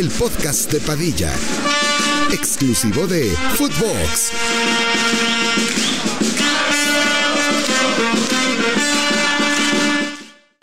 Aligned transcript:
El 0.00 0.08
podcast 0.08 0.72
de 0.72 0.80
Padilla, 0.80 1.30
exclusivo 2.32 3.06
de 3.06 3.28
Footbox. 3.56 4.32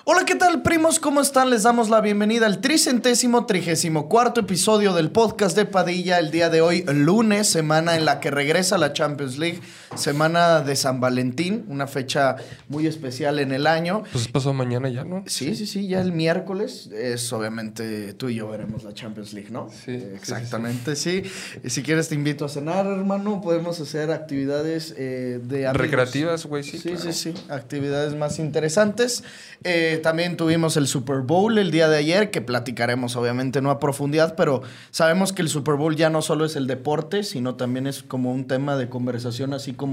Hola, 0.05 0.25
¿qué 0.25 0.33
tal, 0.33 0.63
primos? 0.63 0.99
¿Cómo 0.99 1.21
están? 1.21 1.51
Les 1.51 1.61
damos 1.61 1.89
la 1.89 2.01
bienvenida 2.01 2.47
al 2.47 2.61
tricentésimo 2.61 3.45
trigésimo 3.45 4.09
cuarto 4.09 4.41
episodio 4.41 4.95
del 4.95 5.11
podcast 5.11 5.55
de 5.55 5.65
Padilla. 5.65 6.17
El 6.17 6.31
día 6.31 6.49
de 6.49 6.61
hoy, 6.61 6.83
lunes, 6.87 7.47
semana 7.47 7.95
en 7.95 8.05
la 8.05 8.19
que 8.19 8.31
regresa 8.31 8.79
la 8.79 8.93
Champions 8.93 9.37
League, 9.37 9.61
semana 9.97 10.61
de 10.61 10.75
San 10.75 10.99
Valentín, 10.99 11.65
una 11.67 11.87
fecha 11.87 12.35
muy 12.69 12.87
especial 12.87 13.39
en 13.39 13.51
el 13.51 13.67
año. 13.67 14.03
Pues 14.11 14.27
pasó 14.27 14.53
mañana 14.53 14.89
ya, 14.89 15.03
¿no? 15.03 15.23
Sí, 15.27 15.55
sí, 15.55 15.65
sí, 15.67 15.87
ya 15.87 16.01
el 16.01 16.11
miércoles 16.11 16.87
es 16.93 17.31
obviamente 17.33 18.13
tú 18.13 18.29
y 18.29 18.35
yo 18.35 18.49
veremos 18.49 18.83
la 18.83 18.93
Champions 18.93 19.33
League, 19.33 19.49
¿no? 19.51 19.69
Sí, 19.69 19.91
Exactamente, 20.15 20.95
sí. 20.95 21.23
Y 21.63 21.69
Si 21.69 21.83
quieres 21.83 22.09
te 22.09 22.15
invito 22.15 22.45
a 22.45 22.49
cenar, 22.49 22.85
hermano. 22.85 23.41
Podemos 23.41 23.79
hacer 23.79 24.11
actividades 24.11 24.93
eh, 24.97 25.39
de 25.43 25.67
amigos. 25.67 25.81
Recreativas, 25.87 26.45
güey, 26.45 26.63
sí, 26.63 26.77
Sí, 26.77 26.89
claro. 26.89 27.11
sí, 27.11 27.13
sí. 27.13 27.33
Actividades 27.49 28.15
más 28.15 28.39
interesantes. 28.39 29.23
Eh, 29.63 29.99
también 30.03 30.37
tuvimos 30.37 30.77
el 30.77 30.87
Super 30.87 31.17
Bowl 31.21 31.57
el 31.57 31.71
día 31.71 31.87
de 31.89 31.97
ayer, 31.97 32.31
que 32.31 32.41
platicaremos 32.41 33.15
obviamente 33.15 33.61
no 33.61 33.71
a 33.71 33.79
profundidad, 33.79 34.35
pero 34.35 34.61
sabemos 34.91 35.33
que 35.33 35.41
el 35.41 35.49
Super 35.49 35.75
Bowl 35.75 35.95
ya 35.95 36.09
no 36.09 36.21
solo 36.21 36.45
es 36.45 36.55
el 36.55 36.67
deporte, 36.67 37.23
sino 37.23 37.55
también 37.55 37.87
es 37.87 38.03
como 38.03 38.31
un 38.31 38.45
tema 38.47 38.75
de 38.77 38.89
conversación, 38.89 39.53
así 39.53 39.73
como, 39.73 39.86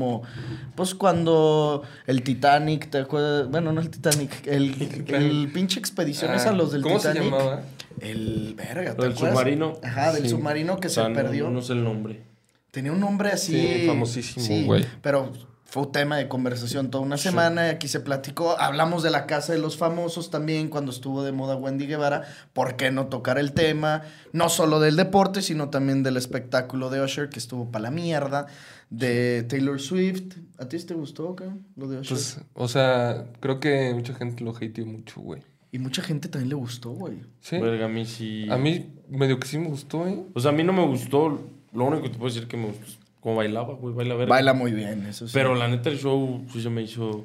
pues 0.74 0.94
cuando 0.94 1.82
el 2.06 2.22
Titanic, 2.22 2.90
¿te 2.90 2.98
acuerdas? 2.98 3.48
Bueno, 3.50 3.72
no 3.72 3.80
el 3.80 3.90
Titanic, 3.90 4.46
el, 4.46 5.04
el 5.08 5.50
pinche 5.52 5.78
expediciones 5.80 6.44
Ah, 6.46 6.50
a 6.50 6.52
los 6.52 6.72
del 6.72 6.82
¿cómo 6.82 6.98
se 6.98 7.12
Titanic. 7.12 7.32
llamaba? 7.32 7.62
El, 8.00 8.54
verga, 8.56 8.94
¿te 8.96 9.02
Del 9.02 9.12
acuerdas? 9.12 9.38
submarino. 9.38 9.72
Ajá, 9.82 10.12
del 10.12 10.24
Sí. 10.24 10.28
submarino 10.30 10.78
que 10.80 10.88
O 10.88 10.90
sea, 10.90 11.04
se 11.04 11.10
no- 11.10 11.14
perdió. 11.16 11.50
No, 11.50 11.62
sé 11.62 11.72
el 11.74 11.84
nombre. 11.84 12.22
Tenía 12.70 12.90
un 12.92 12.98
nombre 13.00 13.30
así. 13.30 13.52
Sí, 13.52 13.86
famosísimo, 13.86 14.44
sí, 14.44 14.64
güey. 14.64 14.84
Pero 15.00 15.32
fue 15.74 15.82
un 15.82 15.90
tema 15.90 16.18
de 16.18 16.28
conversación 16.28 16.88
toda 16.88 17.02
una 17.02 17.16
semana. 17.16 17.66
y 17.66 17.70
Aquí 17.70 17.88
se 17.88 17.98
platicó. 17.98 18.56
Hablamos 18.60 19.02
de 19.02 19.10
la 19.10 19.26
casa 19.26 19.52
de 19.52 19.58
los 19.58 19.76
famosos 19.76 20.30
también 20.30 20.68
cuando 20.68 20.92
estuvo 20.92 21.24
de 21.24 21.32
moda 21.32 21.56
Wendy 21.56 21.88
Guevara. 21.88 22.22
¿Por 22.52 22.76
qué 22.76 22.92
no 22.92 23.08
tocar 23.08 23.38
el 23.38 23.54
tema? 23.54 24.02
No 24.32 24.48
solo 24.50 24.78
del 24.78 24.94
deporte, 24.94 25.42
sino 25.42 25.70
también 25.70 26.04
del 26.04 26.16
espectáculo 26.16 26.90
de 26.90 27.02
Usher, 27.02 27.28
que 27.28 27.40
estuvo 27.40 27.72
para 27.72 27.82
la 27.82 27.90
mierda. 27.90 28.46
De 28.88 29.42
Taylor 29.48 29.80
Swift. 29.80 30.36
¿A 30.60 30.68
ti 30.68 30.78
te 30.78 30.94
gustó 30.94 31.30
acá? 31.30 31.52
Lo 31.74 31.88
de 31.88 31.98
Usher. 31.98 32.18
Pues, 32.18 32.38
o 32.52 32.68
sea, 32.68 33.26
creo 33.40 33.58
que 33.58 33.92
mucha 33.94 34.14
gente 34.14 34.44
lo 34.44 34.52
hateó 34.52 34.86
mucho, 34.86 35.22
güey. 35.22 35.42
y 35.72 35.80
mucha 35.80 36.02
gente 36.02 36.28
también 36.28 36.50
le 36.50 36.54
gustó, 36.54 36.90
güey. 36.90 37.16
Sí. 37.40 37.58
Verga, 37.58 37.86
a 37.86 37.88
mí 37.88 38.04
sí. 38.06 38.46
A 38.48 38.56
mí 38.56 38.92
medio 39.08 39.40
que 39.40 39.48
sí 39.48 39.58
me 39.58 39.66
gustó, 39.66 40.06
¿eh? 40.06 40.22
O 40.34 40.38
sea, 40.38 40.52
a 40.52 40.54
mí 40.54 40.62
no 40.62 40.72
me 40.72 40.86
gustó. 40.86 41.50
Lo 41.72 41.84
único 41.86 42.04
que 42.04 42.10
te 42.10 42.18
puedo 42.18 42.32
decir 42.32 42.46
que 42.46 42.56
me 42.56 42.66
gustó 42.66 43.03
es 43.24 43.30
cómo 43.30 43.36
bailaba, 43.36 43.74
güey. 43.74 43.94
Baila 43.94 44.14
verga. 44.14 44.30
Baila 44.30 44.52
muy 44.54 44.72
bien, 44.72 45.06
eso 45.06 45.26
sí. 45.26 45.32
Pero 45.34 45.54
la 45.54 45.68
neta, 45.68 45.88
el 45.88 45.98
show 45.98 46.44
sí 46.52 46.62
se 46.62 46.70
me 46.70 46.82
hizo 46.82 47.24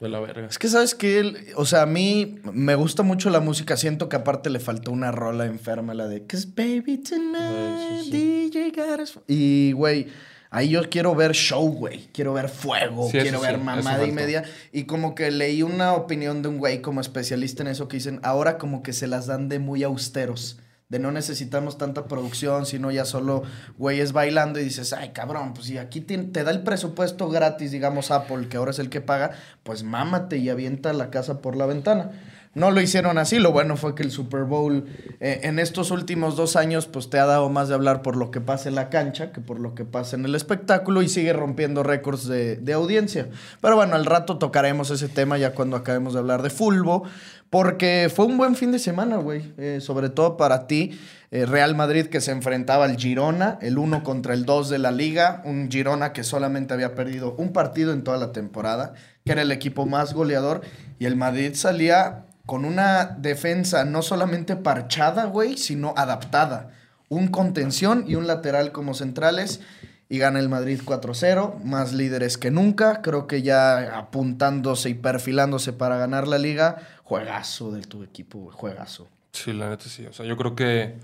de 0.00 0.08
la 0.08 0.20
verga. 0.20 0.46
Es 0.46 0.58
que 0.58 0.68
sabes 0.68 0.94
que, 0.94 1.52
o 1.56 1.64
sea, 1.64 1.82
a 1.82 1.86
mí 1.86 2.36
me 2.52 2.74
gusta 2.74 3.02
mucho 3.02 3.30
la 3.30 3.40
música. 3.40 3.76
Siento 3.76 4.08
que 4.08 4.16
aparte 4.16 4.50
le 4.50 4.60
faltó 4.60 4.92
una 4.92 5.12
rola 5.12 5.46
enferma, 5.46 5.94
la 5.94 6.08
de 6.08 6.26
Cause 6.26 6.48
baby 6.54 6.98
tonight, 6.98 8.04
sí, 8.04 8.50
DJ 8.50 8.70
got 8.70 9.00
us-" 9.00 9.18
Y, 9.26 9.72
güey, 9.72 10.08
ahí 10.50 10.70
yo 10.70 10.88
quiero 10.88 11.14
ver 11.14 11.32
show, 11.32 11.66
güey. 11.70 12.08
Quiero 12.12 12.32
ver 12.32 12.48
fuego, 12.48 13.10
Sí, 13.10 13.18
quiero 13.18 13.40
ver 13.40 13.58
mamada 13.58 14.06
y 14.06 14.12
media. 14.12 14.44
Y 14.72 14.84
como 14.84 15.14
que 15.14 15.30
leí 15.30 15.62
una 15.62 15.94
opinión 15.94 16.42
de 16.42 16.48
un 16.48 16.58
güey 16.58 16.82
como 16.82 17.00
especialista 17.00 17.62
en 17.62 17.68
eso 17.68 17.88
que 17.88 17.98
dicen, 17.98 18.20
ahora 18.22 18.58
como 18.58 18.82
que 18.82 18.92
se 18.92 19.06
las 19.06 19.26
dan 19.26 19.48
de 19.48 19.58
muy 19.58 19.82
austeros. 19.82 20.58
De 20.88 21.00
no 21.00 21.10
necesitamos 21.10 21.78
tanta 21.78 22.06
producción, 22.06 22.64
sino 22.64 22.92
ya 22.92 23.04
solo 23.04 23.42
güeyes 23.76 24.12
bailando 24.12 24.60
y 24.60 24.64
dices, 24.64 24.92
ay 24.92 25.10
cabrón, 25.10 25.52
pues 25.52 25.66
si 25.66 25.78
aquí 25.78 26.00
te, 26.00 26.16
te 26.18 26.44
da 26.44 26.52
el 26.52 26.62
presupuesto 26.62 27.28
gratis, 27.28 27.72
digamos 27.72 28.12
Apple, 28.12 28.48
que 28.48 28.56
ahora 28.56 28.70
es 28.70 28.78
el 28.78 28.88
que 28.88 29.00
paga, 29.00 29.32
pues 29.64 29.82
mámate 29.82 30.36
y 30.36 30.48
avienta 30.48 30.92
la 30.92 31.10
casa 31.10 31.40
por 31.40 31.56
la 31.56 31.66
ventana. 31.66 32.12
No 32.56 32.70
lo 32.70 32.80
hicieron 32.80 33.18
así, 33.18 33.38
lo 33.38 33.52
bueno 33.52 33.76
fue 33.76 33.94
que 33.94 34.02
el 34.02 34.10
Super 34.10 34.44
Bowl 34.44 34.86
eh, 35.20 35.40
en 35.42 35.58
estos 35.58 35.90
últimos 35.90 36.36
dos 36.36 36.56
años 36.56 36.86
pues 36.86 37.10
te 37.10 37.18
ha 37.18 37.26
dado 37.26 37.50
más 37.50 37.68
de 37.68 37.74
hablar 37.74 38.00
por 38.00 38.16
lo 38.16 38.30
que 38.30 38.40
pasa 38.40 38.70
en 38.70 38.76
la 38.76 38.88
cancha 38.88 39.30
que 39.30 39.42
por 39.42 39.60
lo 39.60 39.74
que 39.74 39.84
pasa 39.84 40.16
en 40.16 40.24
el 40.24 40.34
espectáculo 40.34 41.02
y 41.02 41.10
sigue 41.10 41.34
rompiendo 41.34 41.82
récords 41.82 42.26
de, 42.26 42.56
de 42.56 42.72
audiencia. 42.72 43.28
Pero 43.60 43.76
bueno, 43.76 43.94
al 43.94 44.06
rato 44.06 44.38
tocaremos 44.38 44.90
ese 44.90 45.10
tema 45.10 45.36
ya 45.36 45.52
cuando 45.52 45.76
acabemos 45.76 46.14
de 46.14 46.20
hablar 46.20 46.40
de 46.40 46.48
fulbo, 46.48 47.02
porque 47.50 48.10
fue 48.14 48.26
un 48.26 48.36
buen 48.36 48.56
fin 48.56 48.72
de 48.72 48.78
semana, 48.78 49.16
güey, 49.16 49.54
eh, 49.56 49.78
sobre 49.80 50.08
todo 50.08 50.36
para 50.36 50.66
ti. 50.66 50.98
eh, 51.30 51.44
Real 51.44 51.74
Madrid 51.74 52.06
que 52.06 52.20
se 52.20 52.30
enfrentaba 52.30 52.84
al 52.84 52.96
Girona, 52.96 53.58
el 53.60 53.78
1 53.78 54.04
contra 54.04 54.34
el 54.34 54.44
2 54.44 54.70
de 54.70 54.78
la 54.78 54.90
liga, 54.92 55.42
un 55.44 55.70
Girona 55.70 56.12
que 56.12 56.22
solamente 56.24 56.74
había 56.74 56.94
perdido 56.94 57.34
un 57.36 57.52
partido 57.52 57.92
en 57.92 58.04
toda 58.04 58.16
la 58.16 58.32
temporada, 58.32 58.94
que 59.24 59.32
era 59.32 59.42
el 59.42 59.52
equipo 59.52 59.86
más 59.86 60.14
goleador, 60.14 60.62
y 60.98 61.06
el 61.06 61.16
Madrid 61.16 61.52
salía 61.54 62.26
con 62.46 62.64
una 62.64 63.16
defensa 63.18 63.84
no 63.84 64.02
solamente 64.02 64.54
parchada, 64.54 65.24
güey, 65.24 65.56
sino 65.56 65.94
adaptada. 65.96 66.70
Un 67.08 67.28
contención 67.28 68.04
y 68.06 68.14
un 68.14 68.26
lateral 68.26 68.70
como 68.72 68.94
centrales. 68.94 69.60
Y 70.08 70.18
gana 70.18 70.38
el 70.38 70.48
Madrid 70.48 70.80
4-0, 70.84 71.62
más 71.64 71.92
líderes 71.92 72.38
que 72.38 72.50
nunca. 72.52 73.02
Creo 73.02 73.26
que 73.26 73.42
ya 73.42 73.98
apuntándose 73.98 74.88
y 74.90 74.94
perfilándose 74.94 75.72
para 75.72 75.96
ganar 75.98 76.28
la 76.28 76.38
liga. 76.38 76.76
Juegazo 77.02 77.72
de 77.72 77.82
tu 77.82 78.02
equipo, 78.04 78.50
juegazo. 78.52 79.08
Sí, 79.32 79.52
la 79.52 79.68
neta 79.68 79.84
sí. 79.88 80.06
O 80.06 80.12
sea, 80.12 80.24
yo 80.24 80.36
creo 80.36 80.54
que 80.54 80.94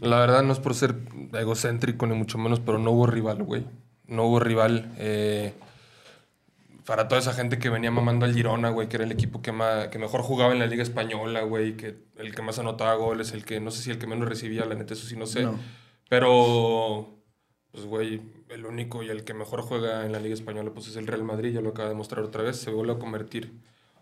la 0.00 0.18
verdad 0.20 0.42
no 0.44 0.52
es 0.52 0.60
por 0.60 0.74
ser 0.74 0.94
egocéntrico 1.32 2.06
ni 2.06 2.14
mucho 2.14 2.38
menos, 2.38 2.60
pero 2.60 2.78
no 2.78 2.92
hubo 2.92 3.06
rival, 3.06 3.42
güey. 3.42 3.64
No 4.06 4.24
hubo 4.26 4.38
rival. 4.40 4.92
eh, 4.98 5.52
para 6.86 7.06
toda 7.08 7.20
esa 7.20 7.32
gente 7.34 7.58
que 7.58 7.68
venía 7.68 7.90
mamando 7.92 8.24
al 8.26 8.34
Girona, 8.34 8.70
güey, 8.70 8.88
que 8.88 8.96
era 8.96 9.04
el 9.04 9.12
equipo 9.12 9.42
que, 9.42 9.52
ma- 9.52 9.90
que 9.90 9.98
mejor 9.98 10.22
jugaba 10.22 10.52
en 10.52 10.58
la 10.58 10.66
Liga 10.66 10.82
Española, 10.82 11.42
güey, 11.42 11.76
que 11.76 11.96
el 12.16 12.34
que 12.34 12.42
más 12.42 12.58
anotaba 12.58 12.94
goles, 12.94 13.30
el 13.32 13.44
que 13.44 13.60
no 13.60 13.70
sé 13.70 13.82
si 13.82 13.90
el 13.90 13.98
que 13.98 14.08
menos 14.08 14.28
recibía, 14.28 14.64
la 14.64 14.74
neta, 14.74 14.94
eso 14.94 15.06
sí 15.06 15.14
no 15.16 15.26
sé. 15.26 15.42
No. 15.44 15.54
Pero, 16.08 17.08
pues, 17.72 17.84
güey, 17.84 18.20
el 18.48 18.66
único 18.66 19.02
y 19.02 19.08
el 19.08 19.24
que 19.24 19.34
mejor 19.34 19.62
juega 19.62 20.04
en 20.04 20.12
la 20.12 20.18
Liga 20.20 20.34
Española, 20.34 20.70
pues 20.74 20.88
es 20.88 20.96
el 20.96 21.06
Real 21.06 21.24
Madrid, 21.24 21.52
ya 21.52 21.60
lo 21.60 21.70
acaba 21.70 21.88
de 21.88 21.94
demostrar 21.94 22.24
otra 22.24 22.42
vez, 22.42 22.56
se 22.56 22.70
vuelve 22.70 22.92
a 22.94 22.98
convertir. 22.98 23.52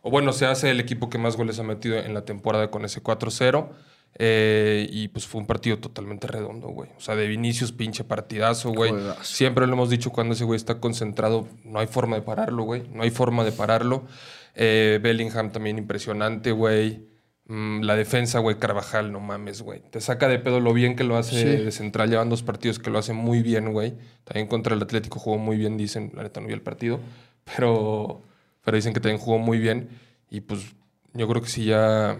O 0.03 0.11
bueno, 0.11 0.33
se 0.33 0.47
hace 0.47 0.71
el 0.71 0.81
equipo 0.81 1.11
que 1.11 1.19
más 1.19 1.37
goles 1.37 1.59
ha 1.59 1.65
metido 1.65 1.97
en 1.99 2.15
la 2.15 2.25
temporada 2.25 2.71
con 2.71 2.85
ese 2.85 3.03
4-0. 3.03 3.69
eh, 4.21 4.89
y 4.91 5.09
pues 5.09 5.27
fue 5.27 5.41
un 5.41 5.47
partido 5.47 5.79
totalmente 5.79 6.27
redondo, 6.27 6.69
güey. 6.69 6.89
O 6.97 7.01
sea, 7.01 7.15
de 7.15 7.27
Vinicius, 7.29 7.73
pinche 7.73 8.05
partidazo, 8.05 8.71
güey. 8.73 8.93
Siempre 9.23 9.67
lo 9.67 9.75
hemos 9.75 9.91
dicho, 9.91 10.11
cuando 10.11 10.35
ese 10.35 10.45
güey 10.45 10.57
está 10.57 10.81
concentrado, 10.81 11.47
no 11.65 11.79
hay 11.79 11.87
forma 11.89 12.17
de 12.17 12.23
pararlo, 12.23 12.63
güey. 12.65 12.89
No 12.93 13.03
hay 13.03 13.11
forma 13.11 13.45
de 13.45 13.53
pararlo. 13.53 14.07
Eh, 14.55 14.99
Bellingham 15.03 15.53
también 15.53 15.79
impresionante, 15.79 16.53
güey. 16.53 17.07
Mm, 17.49 17.81
la 17.83 17.97
defensa, 17.97 18.39
güey, 18.41 18.59
Carvajal, 18.59 19.11
no 19.11 19.21
mames, 19.21 19.63
güey. 19.63 19.81
Te 19.91 20.01
saca 20.01 20.29
de 20.29 20.39
pedo 20.39 20.61
lo 20.61 20.73
bien 20.75 20.97
que 20.97 21.05
lo 21.05 21.17
hace 21.17 21.35
Sí. 21.59 21.65
de 21.65 21.73
central. 21.73 22.11
Llevan 22.11 22.29
dos 22.29 22.43
partidos 22.43 22.79
que 22.79 22.91
lo 22.91 22.99
hace 22.99 23.15
muy 23.15 23.43
bien, 23.43 23.73
güey. 23.73 23.95
También 24.25 24.47
contra 24.47 24.75
el 24.75 24.83
Atlético 24.83 25.19
jugó 25.19 25.39
muy 25.39 25.57
bien, 25.57 25.77
dicen. 25.79 26.13
La 26.15 26.23
neta 26.23 26.41
no 26.41 26.47
vi 26.47 26.53
el 26.53 26.61
partido. 26.63 27.01
Pero, 27.57 28.23
pero 28.63 28.77
dicen 28.77 28.93
que 28.93 29.01
también 29.01 29.19
jugó 29.19 29.39
muy 29.39 29.59
bien. 29.59 29.89
Y 30.31 30.43
pues 30.43 30.61
yo 31.15 31.27
creo 31.27 31.41
que 31.43 31.49
sí 31.49 31.65
ya... 31.65 32.19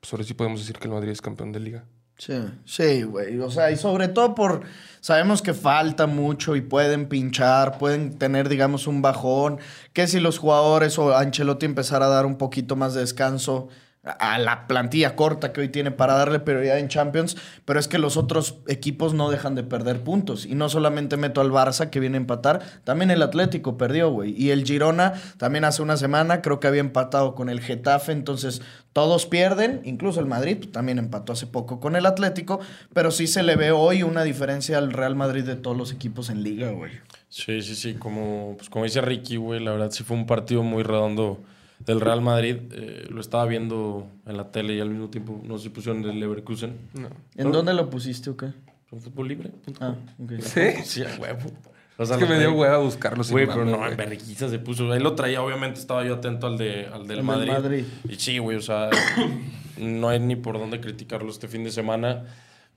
Pues 0.00 0.12
ahora 0.12 0.24
sí 0.24 0.34
podemos 0.34 0.58
decir 0.58 0.76
que 0.78 0.88
el 0.88 0.94
Madrid 0.94 1.10
es 1.12 1.22
campeón 1.22 1.52
de 1.52 1.60
liga. 1.60 1.84
Sí, 2.18 2.34
sí, 2.64 3.02
güey. 3.04 3.38
O 3.38 3.50
sea, 3.50 3.70
y 3.70 3.76
sobre 3.76 4.08
todo 4.08 4.34
por. 4.34 4.62
Sabemos 5.00 5.42
que 5.42 5.54
falta 5.54 6.06
mucho 6.06 6.56
y 6.56 6.60
pueden 6.60 7.08
pinchar, 7.08 7.78
pueden 7.78 8.18
tener, 8.18 8.48
digamos, 8.48 8.88
un 8.88 9.02
bajón. 9.02 9.58
Que 9.92 10.08
si 10.08 10.18
los 10.18 10.38
jugadores 10.38 10.98
o 10.98 11.16
Ancelotti 11.16 11.66
empezar 11.66 12.02
a 12.02 12.08
dar 12.08 12.26
un 12.26 12.36
poquito 12.38 12.74
más 12.74 12.94
de 12.94 13.00
descanso 13.00 13.68
a 14.04 14.38
la 14.38 14.66
plantilla 14.66 15.14
corta 15.14 15.52
que 15.52 15.60
hoy 15.60 15.68
tiene 15.68 15.92
para 15.92 16.14
darle 16.14 16.40
prioridad 16.40 16.78
en 16.78 16.88
Champions, 16.88 17.36
pero 17.64 17.78
es 17.78 17.86
que 17.86 17.98
los 17.98 18.16
otros 18.16 18.58
equipos 18.66 19.14
no 19.14 19.30
dejan 19.30 19.54
de 19.54 19.62
perder 19.62 20.02
puntos. 20.02 20.44
Y 20.44 20.56
no 20.56 20.68
solamente 20.68 21.16
meto 21.16 21.40
al 21.40 21.52
Barça 21.52 21.88
que 21.88 22.00
viene 22.00 22.16
a 22.16 22.20
empatar, 22.20 22.62
también 22.82 23.12
el 23.12 23.22
Atlético 23.22 23.78
perdió, 23.78 24.10
güey. 24.10 24.34
Y 24.36 24.50
el 24.50 24.64
Girona 24.64 25.14
también 25.36 25.64
hace 25.64 25.82
una 25.82 25.96
semana 25.96 26.42
creo 26.42 26.58
que 26.58 26.66
había 26.66 26.80
empatado 26.80 27.36
con 27.36 27.48
el 27.48 27.60
Getafe, 27.60 28.10
entonces 28.10 28.60
todos 28.92 29.26
pierden, 29.26 29.80
incluso 29.84 30.18
el 30.18 30.26
Madrid 30.26 30.68
también 30.72 30.98
empató 30.98 31.32
hace 31.32 31.46
poco 31.46 31.78
con 31.78 31.94
el 31.94 32.04
Atlético, 32.04 32.60
pero 32.92 33.12
sí 33.12 33.28
se 33.28 33.44
le 33.44 33.54
ve 33.54 33.70
hoy 33.70 34.02
una 34.02 34.24
diferencia 34.24 34.78
al 34.78 34.92
Real 34.92 35.14
Madrid 35.14 35.44
de 35.44 35.54
todos 35.54 35.76
los 35.76 35.92
equipos 35.92 36.28
en 36.28 36.42
liga, 36.42 36.70
güey. 36.70 36.92
Sí, 37.28 37.62
sí, 37.62 37.76
sí. 37.76 37.94
Como, 37.94 38.56
pues, 38.58 38.68
como 38.68 38.84
dice 38.84 39.00
Ricky, 39.00 39.36
güey, 39.36 39.60
la 39.60 39.70
verdad 39.70 39.90
sí 39.92 40.02
fue 40.02 40.16
un 40.16 40.26
partido 40.26 40.62
muy 40.62 40.82
redondo 40.82 41.40
del 41.86 42.00
Real 42.00 42.20
Madrid. 42.20 42.56
Eh, 42.72 43.06
lo 43.10 43.20
estaba 43.20 43.46
viendo 43.46 44.06
en 44.26 44.36
la 44.36 44.50
tele 44.50 44.74
y 44.74 44.80
al 44.80 44.90
mismo 44.90 45.08
tiempo 45.10 45.40
no 45.44 45.58
se 45.58 45.70
pusieron 45.70 46.02
del 46.02 46.18
Leverkusen. 46.20 46.76
No. 46.94 47.08
¿En 47.36 47.52
dónde 47.52 47.74
lo 47.74 47.90
pusiste 47.90 48.30
o 48.30 48.36
qué? 48.36 48.52
Son 48.90 49.00
fútbol 49.00 49.28
libre. 49.28 49.50
Ah, 49.80 49.94
ok. 50.22 50.32
¿Sí? 50.40 50.60
Sí, 50.84 51.02
a 51.02 51.16
huevo. 51.20 51.50
O 51.98 52.06
sea, 52.06 52.16
Es 52.16 52.22
que 52.22 52.28
me 52.28 52.38
dio 52.38 52.52
hueva 52.54 52.78
buscarlo. 52.78 53.22
Güey, 53.30 53.46
pero 53.46 53.64
no, 53.64 53.86
en 53.86 53.96
vergüenza 53.96 54.48
se 54.48 54.58
puso. 54.58 54.90
Ahí 54.90 55.00
lo 55.00 55.14
traía, 55.14 55.42
obviamente 55.42 55.78
estaba 55.78 56.04
yo 56.04 56.14
atento 56.14 56.46
al, 56.46 56.56
de, 56.58 56.86
al 56.86 56.86
del 56.86 56.92
Al 56.92 57.06
del 57.08 57.22
Madrid. 57.22 57.52
Madrid. 57.52 57.84
Y 58.08 58.14
sí, 58.16 58.38
güey, 58.38 58.56
o 58.56 58.62
sea, 58.62 58.90
no 59.78 60.08
hay 60.08 60.18
ni 60.18 60.36
por 60.36 60.58
dónde 60.58 60.80
criticarlo 60.80 61.30
este 61.30 61.48
fin 61.48 61.64
de 61.64 61.70
semana. 61.70 62.24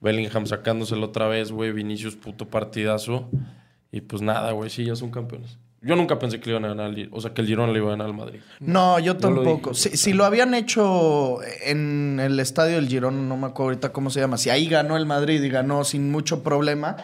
Bellingham 0.01 0.45
sacándoselo 0.45 1.07
otra 1.07 1.27
vez, 1.27 1.51
güey. 1.51 1.71
Vinicius, 1.71 2.15
puto 2.15 2.47
partidazo. 2.47 3.29
Y 3.91 4.01
pues 4.01 4.21
nada, 4.21 4.51
güey, 4.51 4.69
sí, 4.69 4.83
ya 4.85 4.95
son 4.95 5.11
campeones. 5.11 5.57
Yo 5.85 5.95
nunca 5.95 6.17
pensé 6.17 6.39
que 6.39 6.47
le 6.49 6.57
iban 6.57 6.65
a 6.65 6.69
ganar, 6.69 6.91
o 7.11 7.21
sea, 7.21 7.33
que 7.33 7.41
el 7.41 7.47
Girona 7.47 7.71
le 7.71 7.77
iba 7.79 7.87
a 7.87 7.91
ganar 7.91 8.07
al 8.07 8.13
Madrid. 8.15 8.39
No, 8.59 8.97
yo 8.99 9.13
lo 9.13 9.19
tampoco. 9.19 9.69
dije. 9.71 9.89
Si, 9.91 9.97
si 9.97 10.13
lo 10.13 10.25
habían 10.25 10.53
hecho 10.55 11.39
en 11.63 12.19
el 12.19 12.39
estadio 12.39 12.75
del 12.77 12.87
Girón, 12.87 13.29
no 13.29 13.37
me 13.37 13.47
acuerdo 13.47 13.69
ahorita 13.69 13.91
cómo 13.91 14.09
se 14.09 14.19
llama. 14.19 14.37
Si 14.37 14.49
ahí 14.49 14.67
ganó 14.67 14.97
el 14.97 15.05
Madrid 15.05 15.41
y 15.43 15.49
ganó 15.49 15.83
sin 15.83 16.11
mucho 16.11 16.41
problema, 16.43 16.97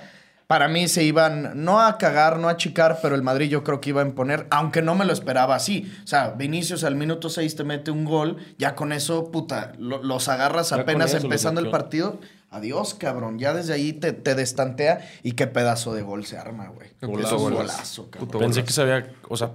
para 0.47 0.67
mí 0.67 0.87
se 0.87 1.03
iban 1.03 1.63
no 1.63 1.79
a 1.79 1.97
cagar, 1.97 2.39
no 2.39 2.49
a 2.49 2.57
chicar, 2.57 2.99
pero 3.01 3.15
el 3.15 3.21
Madrid 3.21 3.49
yo 3.49 3.63
creo 3.63 3.79
que 3.79 3.89
iba 3.91 4.01
a 4.01 4.05
imponer, 4.05 4.47
aunque 4.49 4.81
no 4.81 4.95
me 4.95 5.05
lo 5.05 5.13
esperaba 5.13 5.55
así. 5.55 5.89
O 6.03 6.07
sea, 6.07 6.31
Vinicius 6.31 6.83
al 6.83 6.95
minuto 6.95 7.29
6 7.29 7.55
te 7.55 7.63
mete 7.63 7.91
un 7.91 8.03
gol, 8.03 8.37
ya 8.57 8.75
con 8.75 8.91
eso, 8.91 9.31
puta, 9.31 9.73
lo- 9.77 10.03
los 10.03 10.27
agarras 10.27 10.71
Ya 10.71 10.77
apenas 10.77 11.13
empezando 11.13 11.61
el 11.61 11.69
partido. 11.69 12.19
Adiós, 12.51 12.93
cabrón. 12.93 13.39
Ya 13.39 13.53
desde 13.53 13.73
ahí 13.73 13.93
te, 13.93 14.11
te 14.13 14.35
destantea 14.35 14.99
y 15.23 15.31
qué 15.31 15.47
pedazo 15.47 15.93
de 15.93 16.01
gol 16.03 16.25
se 16.25 16.37
arma, 16.37 16.67
güey. 16.67 16.89
Es 16.89 17.03
un 17.07 17.13
golazo. 17.13 17.37
golazo, 17.39 18.09
cabrón. 18.11 18.27
Puto 18.27 18.39
Pensé 18.39 18.59
golazo. 18.61 18.65
que 18.67 18.73
se 18.73 18.81
había, 18.81 19.13
o 19.29 19.37
sea, 19.37 19.53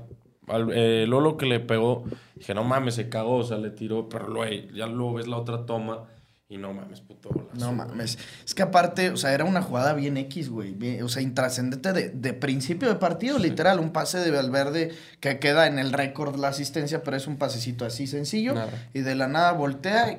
al, 0.48 0.70
eh, 0.72 1.06
Lolo 1.06 1.36
que 1.36 1.44
le 1.46 1.60
pegó, 1.60 2.04
dije, 2.34 2.54
no 2.54 2.64
mames, 2.64 2.94
se 2.94 3.08
cagó, 3.08 3.36
o 3.36 3.44
sea, 3.44 3.58
le 3.58 3.70
tiró, 3.70 4.08
pero 4.08 4.28
luego, 4.28 4.50
ya 4.74 4.86
luego 4.86 5.14
ves 5.14 5.26
la 5.28 5.36
otra 5.36 5.66
toma 5.66 6.04
y 6.48 6.56
no 6.58 6.72
mames, 6.72 7.00
puto 7.00 7.28
golazo. 7.30 7.50
No 7.58 7.66
güey. 7.66 7.76
mames. 7.88 8.18
Es 8.46 8.54
que 8.54 8.62
aparte, 8.62 9.10
o 9.10 9.16
sea, 9.16 9.32
era 9.34 9.44
una 9.44 9.60
jugada 9.60 9.92
bien 9.92 10.16
X, 10.16 10.48
güey. 10.48 10.72
bien- 10.72 11.02
O 11.02 11.08
sea, 11.08 11.20
intrascendente 11.20 11.92
de, 11.92 12.08
de 12.10 12.32
principio 12.32 12.88
de 12.88 12.94
partido, 12.94 13.38
literal. 13.38 13.80
Un 13.80 13.90
pase 13.90 14.18
de 14.20 14.30
Valverde 14.30 14.92
que 15.20 15.38
queda 15.40 15.66
en 15.66 15.78
el 15.80 15.92
récord 15.92 16.36
la 16.38 16.48
asistencia, 16.48 17.02
pero 17.02 17.16
es 17.16 17.26
un 17.26 17.36
pasecito 17.36 17.84
así 17.84 18.06
sencillo. 18.06 18.54
Nada. 18.54 18.70
Y 18.94 19.00
de 19.00 19.16
la 19.16 19.26
nada 19.26 19.50
voltea 19.52 20.12
y, 20.12 20.18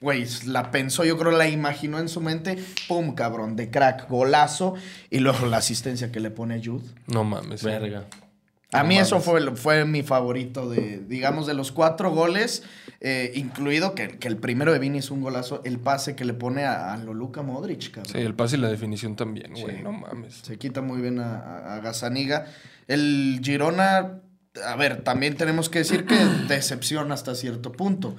güey, 0.00 0.26
la 0.46 0.70
pensó, 0.70 1.04
yo 1.04 1.18
creo 1.18 1.32
la 1.32 1.48
imaginó 1.48 1.98
en 1.98 2.08
su 2.08 2.20
mente. 2.20 2.58
Pum, 2.88 3.14
cabrón, 3.14 3.56
de 3.56 3.70
crack, 3.70 4.08
golazo. 4.08 4.74
Y 5.10 5.18
luego 5.18 5.46
la 5.46 5.58
asistencia 5.58 6.10
que 6.10 6.20
le 6.20 6.30
pone 6.30 6.60
Jude. 6.64 6.86
No 7.06 7.24
mames. 7.24 7.62
Verga. 7.62 8.06
A 8.72 8.82
No 8.82 8.88
mí 8.88 8.98
eso 8.98 9.20
fue, 9.20 9.56
fue 9.56 9.84
mi 9.84 10.04
favorito 10.04 10.70
de, 10.70 11.00
digamos, 11.08 11.48
de 11.48 11.54
los 11.54 11.72
cuatro 11.72 12.12
goles, 12.12 12.62
eh, 13.00 13.32
incluido 13.34 13.96
que, 13.96 14.10
que 14.18 14.28
el 14.28 14.36
primero 14.36 14.72
de 14.72 14.78
Vini 14.78 14.98
es 14.98 15.10
un 15.10 15.22
golazo, 15.22 15.60
el 15.64 15.80
pase 15.80 16.14
que 16.14 16.24
le 16.24 16.34
pone 16.34 16.62
a, 16.62 16.92
a 16.92 16.96
Loluca 16.96 17.42
Modric, 17.42 17.90
cabrón. 17.90 18.12
Sí, 18.12 18.18
el 18.18 18.34
pase 18.34 18.56
y 18.56 18.60
la 18.60 18.68
definición 18.68 19.16
también, 19.16 19.54
güey. 19.54 19.78
Sí. 19.78 19.82
No 19.82 19.90
mames. 19.90 20.34
Se 20.44 20.56
quita 20.56 20.82
muy 20.82 21.00
bien 21.02 21.18
a, 21.18 21.38
a, 21.40 21.74
a 21.74 21.80
Gazzaniga. 21.80 22.46
El 22.86 23.40
Girona, 23.42 24.20
a 24.64 24.76
ver, 24.76 25.02
también 25.02 25.36
tenemos 25.36 25.68
que 25.68 25.80
decir 25.80 26.06
que 26.06 26.14
decepciona 26.48 27.14
hasta 27.14 27.34
cierto 27.34 27.72
punto. 27.72 28.14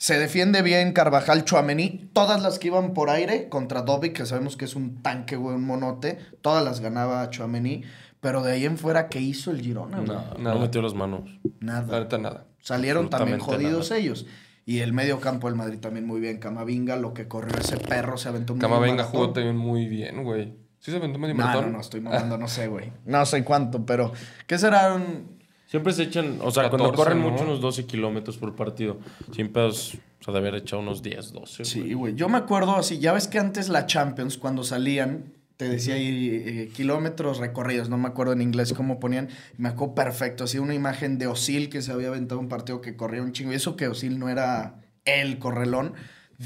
Se 0.00 0.18
defiende 0.18 0.62
bien 0.62 0.94
Carvajal, 0.94 1.44
Chuamení. 1.44 2.08
Todas 2.14 2.40
las 2.42 2.58
que 2.58 2.68
iban 2.68 2.94
por 2.94 3.10
aire 3.10 3.50
contra 3.50 3.82
Dovic, 3.82 4.16
que 4.16 4.24
sabemos 4.24 4.56
que 4.56 4.64
es 4.64 4.74
un 4.74 5.02
tanque, 5.02 5.36
güey, 5.36 5.54
un 5.56 5.66
monote. 5.66 6.16
Todas 6.40 6.64
las 6.64 6.80
ganaba 6.80 7.28
Chuamení. 7.28 7.82
Pero 8.22 8.42
de 8.42 8.52
ahí 8.52 8.64
en 8.64 8.78
fuera, 8.78 9.10
¿qué 9.10 9.20
hizo 9.20 9.50
el 9.50 9.60
Girona, 9.60 9.98
güey? 9.98 10.08
No, 10.08 10.14
Nada. 10.38 10.54
no 10.54 10.58
metió 10.60 10.80
las 10.80 10.94
manos. 10.94 11.28
Nada. 11.60 12.00
Neta, 12.00 12.16
nada. 12.16 12.46
Salieron 12.60 13.10
también 13.10 13.40
jodidos 13.40 13.90
ellos. 13.90 14.24
Y 14.64 14.78
el 14.78 14.94
medio 14.94 15.20
campo 15.20 15.48
del 15.48 15.56
Madrid 15.56 15.80
también 15.80 16.06
muy 16.06 16.18
bien. 16.18 16.38
Camavinga, 16.38 16.96
lo 16.96 17.12
que 17.12 17.28
corrió 17.28 17.58
ese 17.58 17.76
perro, 17.76 18.16
se 18.16 18.30
aventó 18.30 18.54
un 18.54 18.58
medio 18.60 18.70
Camavinga 18.70 19.02
maratón. 19.02 19.20
jugó 19.20 19.32
también 19.34 19.58
muy 19.58 19.86
bien, 19.86 20.24
güey. 20.24 20.54
¿Sí 20.78 20.92
se 20.92 20.96
aventó 20.96 21.18
medio 21.18 21.34
No, 21.34 21.40
no, 21.42 21.46
maratón? 21.46 21.72
no, 21.72 21.80
estoy 21.82 22.00
mamando, 22.00 22.38
no 22.38 22.48
sé, 22.48 22.68
güey. 22.68 22.90
No 23.04 23.26
sé 23.26 23.44
cuánto, 23.44 23.84
pero... 23.84 24.12
¿Qué 24.46 24.56
será 24.56 24.94
un...? 24.94 25.39
Siempre 25.70 25.92
se 25.92 26.02
echan, 26.02 26.40
o 26.42 26.50
sea, 26.50 26.68
cuando 26.68 26.90
14, 26.90 26.96
corren 26.96 27.22
¿no? 27.22 27.30
mucho, 27.30 27.44
unos 27.44 27.60
12 27.60 27.86
kilómetros 27.86 28.36
por 28.38 28.56
partido. 28.56 28.98
Sin 29.30 29.52
pedos, 29.52 29.94
o 30.20 30.24
sea, 30.24 30.32
de 30.32 30.40
haber 30.40 30.56
echado 30.56 30.82
unos 30.82 31.00
10, 31.00 31.32
12. 31.32 31.64
Sí, 31.64 31.94
güey. 31.94 32.16
Yo 32.16 32.28
me 32.28 32.38
acuerdo 32.38 32.74
así, 32.74 32.98
ya 32.98 33.12
ves 33.12 33.28
que 33.28 33.38
antes 33.38 33.68
la 33.68 33.86
Champions, 33.86 34.36
cuando 34.36 34.64
salían, 34.64 35.32
te 35.56 35.68
decía 35.68 35.94
ahí 35.94 36.42
eh, 36.44 36.70
kilómetros 36.74 37.38
recorridos, 37.38 37.88
no 37.88 37.98
me 37.98 38.08
acuerdo 38.08 38.32
en 38.32 38.42
inglés 38.42 38.72
cómo 38.72 38.98
ponían, 38.98 39.28
me 39.58 39.68
acuerdo 39.68 39.94
perfecto, 39.94 40.42
así 40.42 40.58
una 40.58 40.74
imagen 40.74 41.18
de 41.18 41.28
Osil 41.28 41.68
que 41.68 41.82
se 41.82 41.92
había 41.92 42.08
aventado 42.08 42.40
un 42.40 42.48
partido 42.48 42.80
que 42.80 42.96
corría 42.96 43.22
un 43.22 43.30
chingo, 43.30 43.52
y 43.52 43.54
eso 43.54 43.76
que 43.76 43.86
Osil 43.86 44.18
no 44.18 44.28
era 44.28 44.80
el 45.04 45.38
correlón, 45.38 45.94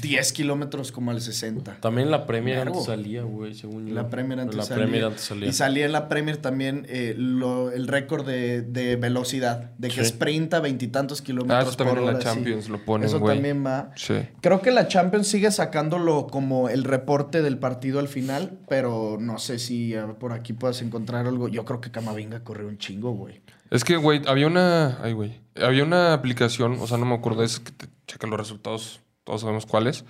10 0.01 0.33
kilómetros 0.33 0.91
como 0.91 1.11
al 1.11 1.21
60. 1.21 1.77
También 1.79 2.11
la 2.11 2.25
Premier 2.25 2.59
antes 2.59 2.83
salía, 2.85 3.23
güey, 3.23 3.53
según 3.53 3.87
yo. 3.87 3.93
La 3.95 4.09
Premier 4.09 4.41
antes 4.41 4.55
la 4.55 4.63
salía. 4.63 4.83
Premier 4.83 5.05
antes 5.05 5.21
salía. 5.21 5.47
Y 5.47 5.53
salía 5.53 5.85
en 5.85 5.93
la 5.93 6.09
Premier 6.09 6.35
también 6.37 6.85
eh, 6.89 7.15
lo- 7.17 7.71
el 7.71 7.87
récord 7.87 8.25
de, 8.27 8.61
de 8.61 8.97
velocidad, 8.97 9.71
de 9.77 9.87
que 9.87 10.03
Sí. 10.03 10.09
sprinta 10.11 10.59
veintitantos 10.59 11.21
Ah, 11.21 11.23
kilómetros 11.23 11.67
eso 11.69 11.77
también 11.77 11.95
por 11.95 12.03
la 12.05 12.09
hora, 12.11 12.19
sí. 12.19 12.25
Champions 12.25 12.67
lo 12.69 12.83
ponen, 12.83 13.07
Eso 13.07 13.19
güey. 13.19 13.35
también 13.37 13.65
va. 13.65 13.91
Sí. 13.95 14.15
Creo 14.41 14.61
que 14.61 14.71
la 14.71 14.87
Champions 14.89 15.27
sigue 15.27 15.49
sacándolo 15.51 16.27
como 16.27 16.67
el 16.67 16.83
reporte 16.83 17.41
del 17.41 17.57
partido 17.57 17.99
al 17.99 18.09
final, 18.09 18.59
pero 18.67 19.17
no 19.19 19.37
sé 19.39 19.59
si 19.59 19.95
por 20.19 20.33
aquí 20.33 20.51
puedas 20.53 20.81
encontrar 20.81 21.25
algo. 21.25 21.47
Yo 21.47 21.63
creo 21.63 21.79
que 21.79 21.91
Camavinga 21.91 22.43
corrió 22.43 22.67
un 22.67 22.77
chingo, 22.77 23.11
güey. 23.13 23.41
Es 23.71 23.83
que, 23.85 23.95
güey, 23.95 24.21
había 24.27 24.47
una. 24.47 24.99
Ay, 25.01 25.13
güey. 25.13 25.39
Había 25.55 25.83
una 25.83 26.13
aplicación, 26.13 26.77
o 26.81 26.85
sea, 26.87 26.97
no 26.97 27.05
me 27.05 27.15
acuerdo, 27.15 27.43
es 27.43 27.59
que 27.61 27.71
te 27.71 27.87
checa 28.07 28.27
los 28.27 28.37
resultados, 28.37 28.99
todos 29.25 29.41
sabemos 29.41 29.65
cuáles. 29.65 30.05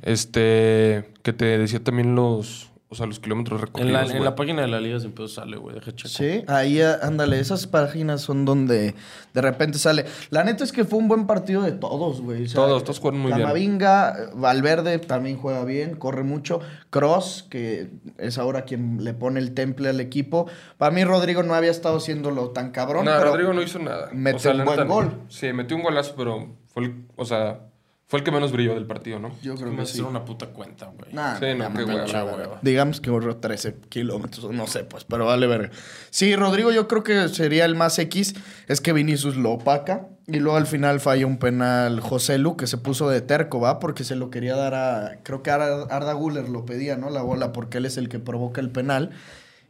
Este. 0.00 1.10
Que 1.22 1.32
te 1.32 1.58
decía 1.58 1.82
también 1.84 2.14
los. 2.14 2.70
O 2.88 2.94
sea, 2.94 3.06
los 3.06 3.20
kilómetros 3.20 3.58
recorridos. 3.58 4.02
En 4.02 4.08
la, 4.10 4.16
en 4.18 4.22
la 4.22 4.34
página 4.34 4.60
de 4.60 4.68
la 4.68 4.78
liga 4.78 5.00
siempre 5.00 5.26
sale, 5.26 5.56
güey, 5.56 5.74
deja 5.76 5.92
checo. 5.92 6.10
Sí, 6.10 6.44
ahí 6.46 6.78
eh, 6.78 6.92
ándale, 7.00 7.40
esas 7.40 7.66
páginas 7.66 8.20
son 8.20 8.44
donde 8.44 8.94
de 9.32 9.40
repente 9.40 9.78
sale. 9.78 10.04
La 10.28 10.44
neta 10.44 10.62
es 10.62 10.72
que 10.72 10.84
fue 10.84 10.98
un 10.98 11.08
buen 11.08 11.26
partido 11.26 11.62
de 11.62 11.72
todos, 11.72 12.20
güey. 12.20 12.44
O 12.44 12.48
sea, 12.48 12.56
Todos, 12.56 12.84
todos 12.84 12.98
jugaron 12.98 13.20
muy 13.20 13.32
bien. 13.32 13.44
Camavinga, 13.44 14.10
eh, 14.10 14.30
Valverde 14.34 14.98
también 14.98 15.38
juega 15.38 15.64
bien, 15.64 15.96
corre 15.96 16.22
mucho. 16.22 16.60
Cross, 16.90 17.46
que 17.48 17.88
es 18.18 18.36
ahora 18.36 18.66
quien 18.66 19.02
le 19.02 19.14
pone 19.14 19.40
el 19.40 19.54
temple 19.54 19.88
al 19.88 19.98
equipo. 19.98 20.46
Para 20.76 20.90
mí, 20.90 21.02
Rodrigo 21.02 21.42
no 21.42 21.54
había 21.54 21.70
estado 21.70 21.96
haciéndolo 21.96 22.50
tan 22.50 22.72
cabrón. 22.72 23.06
No, 23.06 23.12
pero 23.16 23.30
Rodrigo 23.30 23.54
no 23.54 23.62
hizo 23.62 23.78
nada. 23.78 24.10
metió 24.12 24.50
un 24.50 24.58
la 24.58 24.64
buen 24.64 24.76
neta, 24.80 24.88
gol. 24.92 25.18
Sí, 25.30 25.50
metió 25.54 25.78
un 25.78 25.82
golazo, 25.82 26.12
pero 26.14 26.56
fue 26.66 26.84
el, 26.84 27.06
o 27.16 27.24
sea, 27.24 27.71
fue 28.12 28.18
el 28.18 28.24
que 28.26 28.30
menos 28.30 28.52
brilló 28.52 28.74
del 28.74 28.84
partido, 28.84 29.18
¿no? 29.18 29.30
Yo 29.40 29.54
creo 29.54 29.70
Me 29.70 29.78
que 29.78 29.86
sí. 29.86 30.02
una 30.02 30.22
puta 30.22 30.48
cuenta, 30.48 30.92
güey. 30.94 31.14
Nah, 31.14 31.38
Sí, 31.38 31.46
no, 31.56 31.72
qué 31.72 31.82
hueva. 31.84 32.58
Digamos 32.60 33.00
que 33.00 33.08
corrió 33.08 33.36
13 33.38 33.74
kilómetros, 33.88 34.50
no 34.52 34.66
sé, 34.66 34.84
pues, 34.84 35.04
pero 35.04 35.24
vale 35.24 35.46
verga. 35.46 35.70
Sí, 36.10 36.36
Rodrigo 36.36 36.70
yo 36.72 36.88
creo 36.88 37.02
que 37.02 37.30
sería 37.30 37.64
el 37.64 37.74
más 37.74 37.98
X, 37.98 38.34
es 38.68 38.82
que 38.82 38.92
Vinicius 38.92 39.36
lo 39.36 39.52
opaca 39.52 40.08
y 40.26 40.40
luego 40.40 40.58
al 40.58 40.66
final 40.66 41.00
falla 41.00 41.26
un 41.26 41.38
penal 41.38 42.00
José 42.00 42.36
Lu 42.36 42.54
que 42.58 42.66
se 42.66 42.76
puso 42.76 43.08
de 43.08 43.22
terco, 43.22 43.60
¿va? 43.60 43.78
Porque 43.78 44.04
se 44.04 44.14
lo 44.14 44.28
quería 44.28 44.56
dar 44.56 44.74
a, 44.74 45.18
creo 45.22 45.42
que 45.42 45.50
Ar- 45.50 45.86
Arda 45.90 46.12
Guller 46.12 46.50
lo 46.50 46.66
pedía, 46.66 46.98
¿no? 46.98 47.08
La 47.08 47.22
bola, 47.22 47.52
porque 47.52 47.78
él 47.78 47.86
es 47.86 47.96
el 47.96 48.10
que 48.10 48.18
provoca 48.18 48.60
el 48.60 48.68
penal 48.68 49.12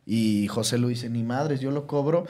y 0.04 0.48
José 0.48 0.78
Lu 0.78 0.88
dice, 0.88 1.08
ni 1.08 1.22
madres, 1.22 1.60
yo 1.60 1.70
lo 1.70 1.86
cobro 1.86 2.26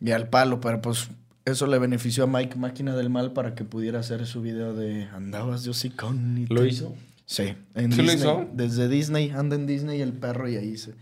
y 0.00 0.10
al 0.10 0.28
palo, 0.28 0.60
pero 0.60 0.82
pues... 0.82 1.08
Eso 1.44 1.66
le 1.66 1.78
benefició 1.78 2.24
a 2.24 2.26
Mike 2.26 2.56
Máquina 2.56 2.94
del 2.94 3.10
Mal 3.10 3.32
para 3.32 3.54
que 3.54 3.64
pudiera 3.64 3.98
hacer 4.00 4.26
su 4.26 4.42
video 4.42 4.74
de 4.74 5.04
andabas 5.12 5.64
yo 5.64 5.74
sí 5.74 5.90
con 5.90 6.46
¿Lo 6.48 6.64
hizo? 6.64 6.94
Sí, 7.26 7.54
en 7.74 7.92
¿Sí 7.92 8.02
lo 8.02 8.12
hizo? 8.12 8.46
Desde 8.52 8.88
Disney, 8.88 9.30
anda 9.30 9.56
en 9.56 9.66
Disney 9.66 10.00
el 10.00 10.12
perro 10.12 10.48
y 10.48 10.56
ahí 10.56 10.76
se 10.76 10.94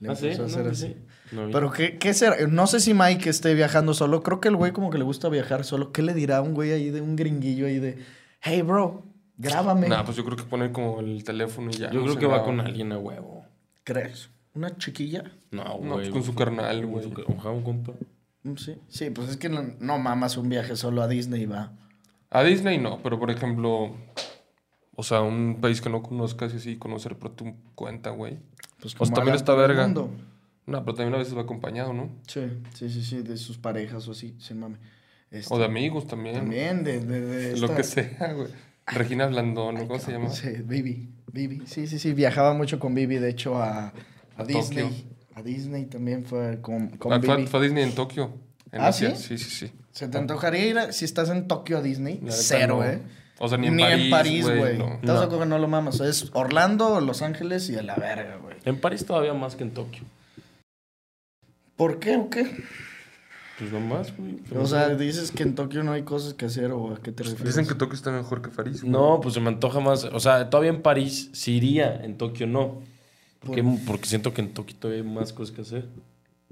le 0.00 0.08
¿Ah, 0.08 0.16
sí? 0.16 0.26
empezó 0.26 0.42
a 0.42 0.46
hacer 0.46 0.64
No, 0.64 0.70
así. 0.70 0.96
No. 1.30 1.48
Pero 1.52 1.70
¿qué, 1.70 1.98
qué 1.98 2.12
será? 2.14 2.46
No 2.48 2.66
sé 2.66 2.80
si 2.80 2.92
Mike 2.94 3.30
esté 3.30 3.54
viajando 3.54 3.94
solo. 3.94 4.22
Creo 4.22 4.40
que 4.40 4.48
el 4.48 4.56
güey 4.56 4.72
como 4.72 4.90
que 4.90 4.98
le 4.98 5.04
gusta 5.04 5.28
viajar 5.28 5.64
solo. 5.64 5.92
¿Qué 5.92 6.02
le 6.02 6.12
dirá 6.14 6.38
a 6.38 6.42
un 6.42 6.54
güey 6.54 6.72
ahí 6.72 6.90
de 6.90 7.00
un 7.00 7.14
gringuillo 7.16 7.66
ahí 7.66 7.78
de, 7.78 7.98
hey 8.40 8.62
bro, 8.62 9.04
grábame? 9.38 9.88
Nah, 9.88 10.04
pues 10.04 10.16
yo 10.16 10.24
creo 10.24 10.36
que 10.36 10.42
poner 10.44 10.72
como 10.72 11.00
el 11.00 11.22
teléfono 11.22 11.70
y 11.70 11.74
ya. 11.74 11.90
Yo 11.90 12.00
no 12.00 12.06
creo 12.06 12.18
que 12.18 12.26
va 12.26 12.44
con 12.44 12.60
alguien 12.60 12.92
a 12.92 12.98
huevo. 12.98 13.44
¿Crees? 13.84 14.30
¿Una 14.54 14.76
chiquilla? 14.76 15.24
No, 15.50 15.78
güey. 15.78 15.88
No, 15.88 15.94
pues 15.94 16.08
con 16.10 16.22
su 16.24 16.34
carnal, 16.34 16.84
güey. 16.86 17.06
Ojalá 17.26 17.54
un 17.54 17.62
compa. 17.62 17.92
Sí, 18.56 18.76
sí, 18.88 19.10
pues 19.10 19.30
es 19.30 19.36
que 19.38 19.48
no, 19.48 19.62
no 19.80 19.98
mamas 19.98 20.36
un 20.36 20.48
viaje 20.48 20.76
solo 20.76 21.02
a 21.02 21.08
Disney, 21.08 21.46
va. 21.46 21.72
A 22.30 22.42
Disney 22.42 22.78
no, 22.78 23.00
pero 23.02 23.18
por 23.18 23.30
ejemplo, 23.30 23.96
o 24.94 25.02
sea, 25.02 25.22
un 25.22 25.58
país 25.60 25.80
que 25.80 25.88
no 25.88 26.02
conozcas 26.02 26.52
y 26.52 26.58
así, 26.58 26.76
conocer 26.76 27.16
por 27.16 27.30
tu 27.34 27.54
cuenta, 27.74 28.10
güey. 28.10 28.38
Pues, 28.80 28.94
Pues 28.94 29.10
también 29.12 29.36
está 29.36 29.54
verga. 29.54 29.84
mundo. 29.84 30.10
No, 30.66 30.84
pero 30.84 30.94
también 30.96 31.14
a 31.14 31.18
veces 31.18 31.36
va 31.36 31.42
acompañado, 31.42 31.92
¿no? 31.92 32.10
Sí, 32.26 32.42
sí, 32.74 32.88
sí, 32.90 33.02
sí, 33.02 33.22
de 33.22 33.36
sus 33.36 33.58
parejas 33.58 34.06
o 34.08 34.12
así, 34.12 34.34
sin 34.38 34.60
mame. 34.60 34.78
Este, 35.30 35.52
O 35.52 35.58
de 35.58 35.64
amigos 35.64 36.06
también. 36.06 36.36
También, 36.36 36.84
de, 36.84 37.00
de, 37.00 37.20
de 37.20 37.56
Lo 37.60 37.74
que 37.74 37.82
sea, 37.82 38.32
güey. 38.32 38.48
Regina 38.86 39.26
Blandón, 39.26 39.76
¿no? 39.76 39.86
¿cómo 39.88 39.98
se 39.98 40.12
llama? 40.12 40.28
Sí, 40.30 40.50
Bibi. 40.64 41.10
Bibi. 41.32 41.62
Sí, 41.66 41.86
sí, 41.86 41.98
sí. 41.98 42.12
Viajaba 42.12 42.52
mucho 42.54 42.78
con 42.78 42.94
Bibi, 42.94 43.16
de 43.16 43.30
hecho, 43.30 43.56
a, 43.56 43.88
a, 43.88 43.92
A 44.36 44.44
Disney. 44.44 44.84
Tokio. 44.88 45.13
A 45.34 45.42
Disney 45.42 45.86
también 45.86 46.24
fue 46.24 46.60
con, 46.60 46.88
con 46.96 47.12
Ah, 47.12 47.20
fue, 47.22 47.34
a 47.34 47.62
Disney 47.62 47.82
en 47.84 47.94
Tokio. 47.94 48.32
En 48.72 48.80
¿Ah, 48.80 48.88
Asia. 48.88 49.14
sí? 49.16 49.36
Sí, 49.36 49.44
sí, 49.44 49.66
sí. 49.66 49.72
¿Se 49.92 50.08
te 50.08 50.18
antojaría 50.18 50.66
ir 50.66 50.78
a- 50.78 50.92
si 50.92 51.04
estás 51.04 51.28
en 51.30 51.46
Tokio 51.48 51.78
a 51.78 51.82
Disney? 51.82 52.20
Cero, 52.28 52.78
no. 52.78 52.84
¿eh? 52.84 53.00
O 53.38 53.48
sea, 53.48 53.58
ni 53.58 53.66
en 53.66 54.10
París, 54.10 54.44
güey, 54.44 54.78
no. 54.78 54.94
¿Estás 54.94 55.02
No. 55.02 55.12
de 55.20 55.24
acuerdo 55.24 55.40
que 55.40 55.46
no 55.46 55.58
lo 55.58 55.68
mamas? 55.68 56.00
Es 56.00 56.30
Orlando, 56.34 57.00
Los 57.00 57.20
Ángeles 57.22 57.68
y 57.70 57.76
a 57.76 57.82
la 57.82 57.96
verga, 57.96 58.36
güey. 58.42 58.56
En 58.64 58.80
París 58.80 59.04
todavía 59.04 59.34
más 59.34 59.56
que 59.56 59.64
en 59.64 59.72
Tokio. 59.74 60.02
¿Por 61.76 61.98
qué 61.98 62.16
o 62.16 62.30
qué? 62.30 62.64
Pues 63.58 63.70
nomás, 63.72 64.16
güey. 64.16 64.38
O 64.56 64.66
sea, 64.66 64.88
dices 64.90 65.30
que 65.30 65.42
en 65.42 65.54
Tokio 65.54 65.82
no 65.84 65.92
hay 65.92 66.02
cosas 66.02 66.34
que 66.34 66.46
hacer 66.46 66.70
o 66.72 66.94
a 66.94 67.00
qué 67.02 67.12
te 67.12 67.22
refieres. 67.24 67.46
Dicen 67.56 67.66
que 67.66 67.74
Tokio 67.74 67.94
está 67.94 68.10
mejor 68.12 68.42
que 68.42 68.48
París. 68.50 68.80
güey. 68.82 68.92
No, 68.92 69.20
pues 69.20 69.34
se 69.34 69.40
me 69.40 69.48
antoja 69.48 69.80
más. 69.80 70.04
O 70.04 70.20
sea, 70.20 70.48
todavía 70.50 70.70
en 70.70 70.82
París 70.82 71.30
sí 71.32 71.56
iría, 71.56 72.00
en 72.04 72.16
Tokio 72.16 72.46
no. 72.46 72.82
Porque, 73.44 73.64
porque 73.86 74.06
siento 74.06 74.32
que 74.32 74.40
en 74.40 74.54
Tokio 74.54 74.76
todavía 74.76 75.02
hay 75.02 75.08
más 75.08 75.32
cosas 75.32 75.54
que 75.54 75.62
hacer. 75.62 75.88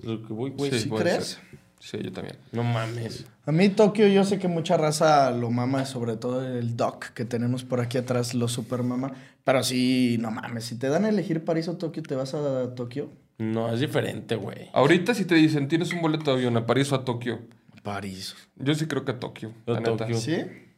Lo 0.02 0.26
que 0.26 0.32
voy, 0.32 0.50
güey. 0.50 0.70
¿sí 0.70 0.88
crees? 0.88 1.26
ser. 1.26 1.62
Sí, 1.82 1.99
yo 2.00 2.12
también. 2.12 2.37
No 2.52 2.62
mames. 2.62 3.25
A 3.44 3.50
mí 3.50 3.68
Tokio 3.68 4.06
yo 4.06 4.25
sé 4.25 4.38
que 4.38 4.46
mucha 4.46 4.76
raza 4.76 5.32
lo 5.32 5.50
mama, 5.50 5.84
sobre 5.84 6.16
todo 6.16 6.46
el 6.46 6.76
Doc 6.76 7.06
que 7.12 7.25
tenemos 7.25 7.64
por 7.64 7.80
aquí 7.80 7.99
atrás, 7.99 8.34
lo 8.34 8.46
super 8.46 8.84
mama. 8.84 9.12
Pero 9.42 9.64
sí, 9.64 10.16
no 10.20 10.30
mames, 10.30 10.64
si 10.64 10.78
te 10.78 10.88
dan 10.88 11.04
a 11.04 11.08
elegir 11.08 11.44
París 11.44 11.66
o 11.66 11.76
Tokio, 11.76 12.04
¿te 12.04 12.14
vas 12.14 12.34
a 12.34 12.72
Tokio? 12.76 13.11
No, 13.38 13.72
es 13.75 13.80
diferente, 13.80 14.37
güey. 14.37 14.70
Ahorita 14.72 15.12
si 15.12 15.25
te 15.25 15.34
dicen, 15.34 15.66
tienes 15.66 15.92
un 15.92 16.00
boleto 16.02 16.30
de 16.30 16.37
avión 16.37 16.56
a 16.56 16.66
París 16.66 16.92
o 16.92 16.94
a 16.94 17.04
Tokio, 17.04 17.40
París. 17.82 18.37
yo 18.54 18.75
sí 18.76 18.87
creo 18.87 19.04
que 19.04 19.11
a 19.11 19.18
Tokio. 19.18 19.52
A. 19.66 19.82
Tokio. 19.82 20.16
¿Sí? 20.16 20.37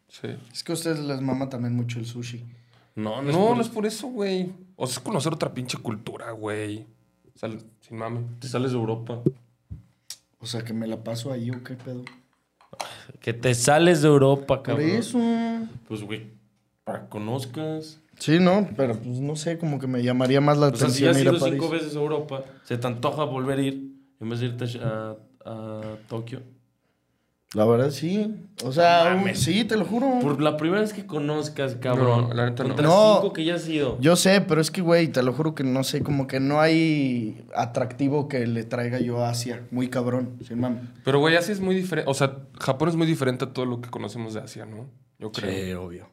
Sí. 0.09 0.28
Es 0.50 0.64
que 0.64 0.73
a 0.73 0.75
ustedes 0.75 1.00
les 1.00 1.21
mama 1.21 1.50
también 1.50 1.76
mucho 1.76 1.99
el 1.99 2.06
sushi. 2.06 2.42
No, 2.97 3.21
no, 3.21 3.23
No, 3.23 3.29
es 3.31 3.37
no, 3.37 3.47
por- 3.49 3.61
es 3.61 3.69
por 3.69 3.87
eso, 3.87 4.07
güey. 4.09 4.53
O 4.77 4.87
sea, 4.87 4.95
es 4.95 5.01
conocer 5.01 5.33
otra 5.33 5.53
pinche 5.53 5.79
cultura, 5.79 6.31
güey. 6.33 6.87
Sea, 7.35 7.51
sin 7.81 7.97
mame. 7.97 8.21
Te 8.39 8.49
sales 8.49 8.71
de 8.73 8.79
Europa. 8.79 9.21
O 10.39 10.47
sea, 10.47 10.63
que 10.63 10.73
me 10.73 10.87
la 10.87 11.03
paso 11.03 11.33
ahí 11.33 11.51
o 11.51 11.63
qué 11.65 11.75
pedo. 11.75 12.05
Que 13.21 13.33
te 13.33 13.55
sales 13.55 14.03
de 14.03 14.09
Europa, 14.09 14.47
Por 14.47 14.63
cabrón. 14.63 14.89
eso. 14.91 15.19
Pues, 15.89 16.03
güey, 16.03 16.27
para 16.85 17.03
que 17.03 17.09
conozcas. 17.09 18.01
Sí, 18.19 18.39
no, 18.39 18.69
pero 18.77 18.95
pues 18.97 19.19
no 19.19 19.35
sé, 19.35 19.59
como 19.59 19.81
que 19.81 19.89
me 19.89 20.01
llamaría 20.03 20.41
más 20.41 20.57
la 20.57 20.69
O 20.69 20.77
sea, 20.77 20.89
si 20.89 21.05
atención 21.05 21.35
has 21.35 21.41
ido 21.41 21.51
cinco 21.51 21.69
veces 21.69 21.97
a 21.97 21.99
Europa, 21.99 22.45
se 22.63 22.79
te 22.79 22.87
antoja 22.87 23.25
volver 23.25 23.59
a 23.59 23.63
ir 23.63 23.93
en 24.21 24.29
vez 24.29 24.39
de 24.39 24.47
irte 24.47 24.65
a, 24.81 25.17
a 25.45 25.81
Tokio. 26.09 26.41
La 27.55 27.65
verdad, 27.65 27.91
sí. 27.91 28.35
O 28.65 28.73
sea, 28.73 29.15
mames. 29.15 29.39
sí, 29.39 29.65
te 29.65 29.77
lo 29.77 29.85
juro. 29.85 30.19
Por 30.21 30.43
la 30.43 30.57
primera 30.57 30.81
vez 30.83 30.93
que 30.93 31.07
conozcas, 31.07 31.77
cabrón. 31.77 32.29
No, 32.29 32.35
la 32.35 32.47
neta 32.47 32.65
no. 32.65 32.71
Contra 32.71 32.87
No. 32.89 33.15
cinco 33.21 33.33
que 33.33 33.45
ya 33.45 33.55
has 33.55 33.69
ido. 33.69 33.97
Yo 34.01 34.17
sé, 34.17 34.41
pero 34.41 34.61
es 34.61 34.71
que, 34.73 34.81
güey, 34.81 35.07
te 35.09 35.23
lo 35.23 35.33
juro 35.33 35.55
que 35.55 35.63
no 35.63 35.85
sé, 35.85 36.03
como 36.03 36.27
que 36.27 36.41
no 36.41 36.61
hay 36.61 37.45
atractivo 37.55 38.27
que 38.29 38.47
le 38.47 38.65
traiga 38.65 38.99
yo 39.01 39.25
a 39.25 39.31
Asia. 39.31 39.63
Muy 39.71 39.89
cabrón, 39.89 40.31
sin 40.47 40.61
mami. 40.61 40.79
Pero, 41.05 41.21
güey, 41.21 41.37
Asia 41.37 41.53
es 41.53 41.61
muy 41.61 41.75
diferente. 41.77 42.11
O 42.11 42.15
sea, 42.15 42.39
Japón 42.59 42.89
es 42.89 42.97
muy 42.97 43.07
diferente 43.07 43.45
a 43.45 43.53
todo 43.53 43.67
lo 43.67 43.81
que 43.81 43.89
conocemos 43.89 44.35
de 44.35 44.41
Asia, 44.41 44.67
¿no? 44.67 44.87
Yo 45.21 45.31
creo. 45.33 45.85
obvio. 45.85 46.09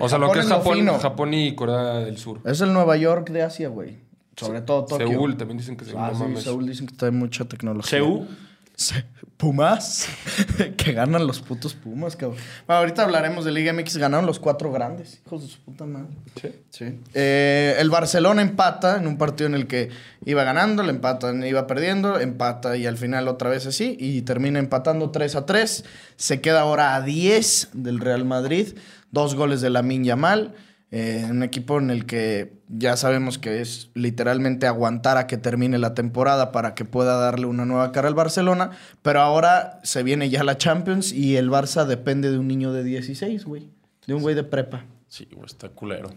O 0.00 0.08
sea, 0.08 0.18
lo 0.18 0.30
que 0.30 0.38
es 0.38 0.46
Japón. 0.46 0.86
Japón 0.86 1.34
y 1.34 1.56
Corea 1.56 1.94
del 2.04 2.18
Sur. 2.18 2.40
Es 2.44 2.60
el 2.60 2.72
Nueva 2.72 2.96
York 2.96 3.30
de 3.30 3.42
Asia, 3.42 3.68
güey. 3.68 3.98
Sobre 4.36 4.60
todo 4.62 4.84
Tokio. 4.84 5.08
Seúl, 5.08 5.36
también 5.36 5.58
dicen 5.58 5.76
que 5.76 5.84
Seúl, 5.84 5.98
Ah, 6.00 6.10
no 6.12 6.16
sí, 6.18 6.22
mames. 6.22 6.42
Seúl 6.44 6.66
dicen 6.66 6.86
que 6.86 6.94
trae 6.94 7.10
mucha 7.10 7.44
tecnología. 7.44 7.88
Seúl. 7.98 8.28
Pumas. 9.36 10.08
que 10.76 10.92
ganan 10.92 11.26
los 11.26 11.40
putos 11.40 11.74
Pumas, 11.74 12.16
cabrón. 12.16 12.38
Bueno, 12.66 12.80
ahorita 12.80 13.02
hablaremos 13.02 13.44
de 13.44 13.52
Liga 13.52 13.72
MX. 13.72 13.96
Ganaron 13.98 14.26
los 14.26 14.38
cuatro 14.38 14.72
grandes. 14.72 15.20
Hijos 15.26 15.42
de 15.42 15.48
su 15.48 15.60
puta 15.60 15.84
madre. 15.84 16.14
Sí. 16.40 16.48
Sí. 16.70 17.00
Eh, 17.14 17.76
el 17.78 17.90
Barcelona 17.90 18.42
empata 18.42 18.96
en 18.96 19.06
un 19.06 19.18
partido 19.18 19.48
en 19.48 19.54
el 19.54 19.66
que 19.66 19.90
iba 20.24 20.44
ganando, 20.44 20.82
le 20.82 20.90
empatan, 20.90 21.44
iba 21.44 21.66
perdiendo, 21.66 22.18
empata 22.18 22.76
y 22.76 22.86
al 22.86 22.96
final 22.96 23.28
otra 23.28 23.50
vez 23.50 23.66
así 23.66 23.96
y 23.98 24.22
termina 24.22 24.58
empatando 24.58 25.10
3 25.10 25.36
a 25.36 25.46
3. 25.46 25.84
Se 26.16 26.40
queda 26.40 26.60
ahora 26.60 26.94
a 26.94 27.02
10 27.02 27.70
del 27.72 28.00
Real 28.00 28.24
Madrid, 28.24 28.76
dos 29.10 29.34
goles 29.34 29.60
de 29.60 29.70
Lamin 29.70 30.04
Yamal. 30.04 30.54
Eh, 30.96 31.26
un 31.28 31.42
equipo 31.42 31.76
en 31.78 31.90
el 31.90 32.06
que 32.06 32.62
ya 32.68 32.96
sabemos 32.96 33.36
que 33.36 33.60
es 33.60 33.90
literalmente 33.94 34.68
aguantar 34.68 35.16
a 35.16 35.26
que 35.26 35.36
termine 35.36 35.76
la 35.78 35.92
temporada 35.92 36.52
para 36.52 36.76
que 36.76 36.84
pueda 36.84 37.16
darle 37.16 37.46
una 37.46 37.64
nueva 37.64 37.90
cara 37.90 38.06
al 38.06 38.14
Barcelona. 38.14 38.70
Pero 39.02 39.20
ahora 39.20 39.80
se 39.82 40.04
viene 40.04 40.30
ya 40.30 40.44
la 40.44 40.56
Champions 40.56 41.10
y 41.10 41.36
el 41.36 41.50
Barça 41.50 41.84
depende 41.84 42.30
de 42.30 42.38
un 42.38 42.46
niño 42.46 42.72
de 42.72 42.84
16, 42.84 43.44
güey. 43.44 43.70
De 44.06 44.14
un 44.14 44.22
güey 44.22 44.36
de 44.36 44.44
prepa. 44.44 44.84
Sí, 45.08 45.26
güey, 45.32 45.46
está 45.46 45.68
culero. 45.68 46.10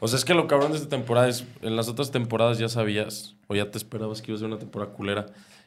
O 0.00 0.08
sea, 0.08 0.18
es 0.18 0.24
que 0.24 0.34
lo 0.34 0.48
cabrón 0.48 0.72
de 0.72 0.78
esta 0.78 0.88
temporada 0.88 1.28
es, 1.28 1.44
en 1.62 1.76
las 1.76 1.86
otras 1.86 2.10
temporadas 2.10 2.58
ya 2.58 2.68
sabías, 2.68 3.36
o 3.46 3.54
ya 3.54 3.70
te 3.70 3.78
esperabas 3.78 4.22
que 4.22 4.32
iba 4.32 4.36
a 4.36 4.40
ser 4.40 4.48
una 4.48 4.58
temporada 4.58 4.92
culera, 4.92 5.26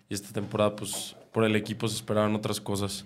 y 0.09 0.15
esta 0.15 0.33
temporada, 0.33 0.75
pues, 0.75 1.15
por 1.31 1.45
el 1.45 1.55
equipo 1.55 1.87
se 1.87 1.95
esperaban 1.95 2.35
otras 2.35 2.59
cosas. 2.59 3.05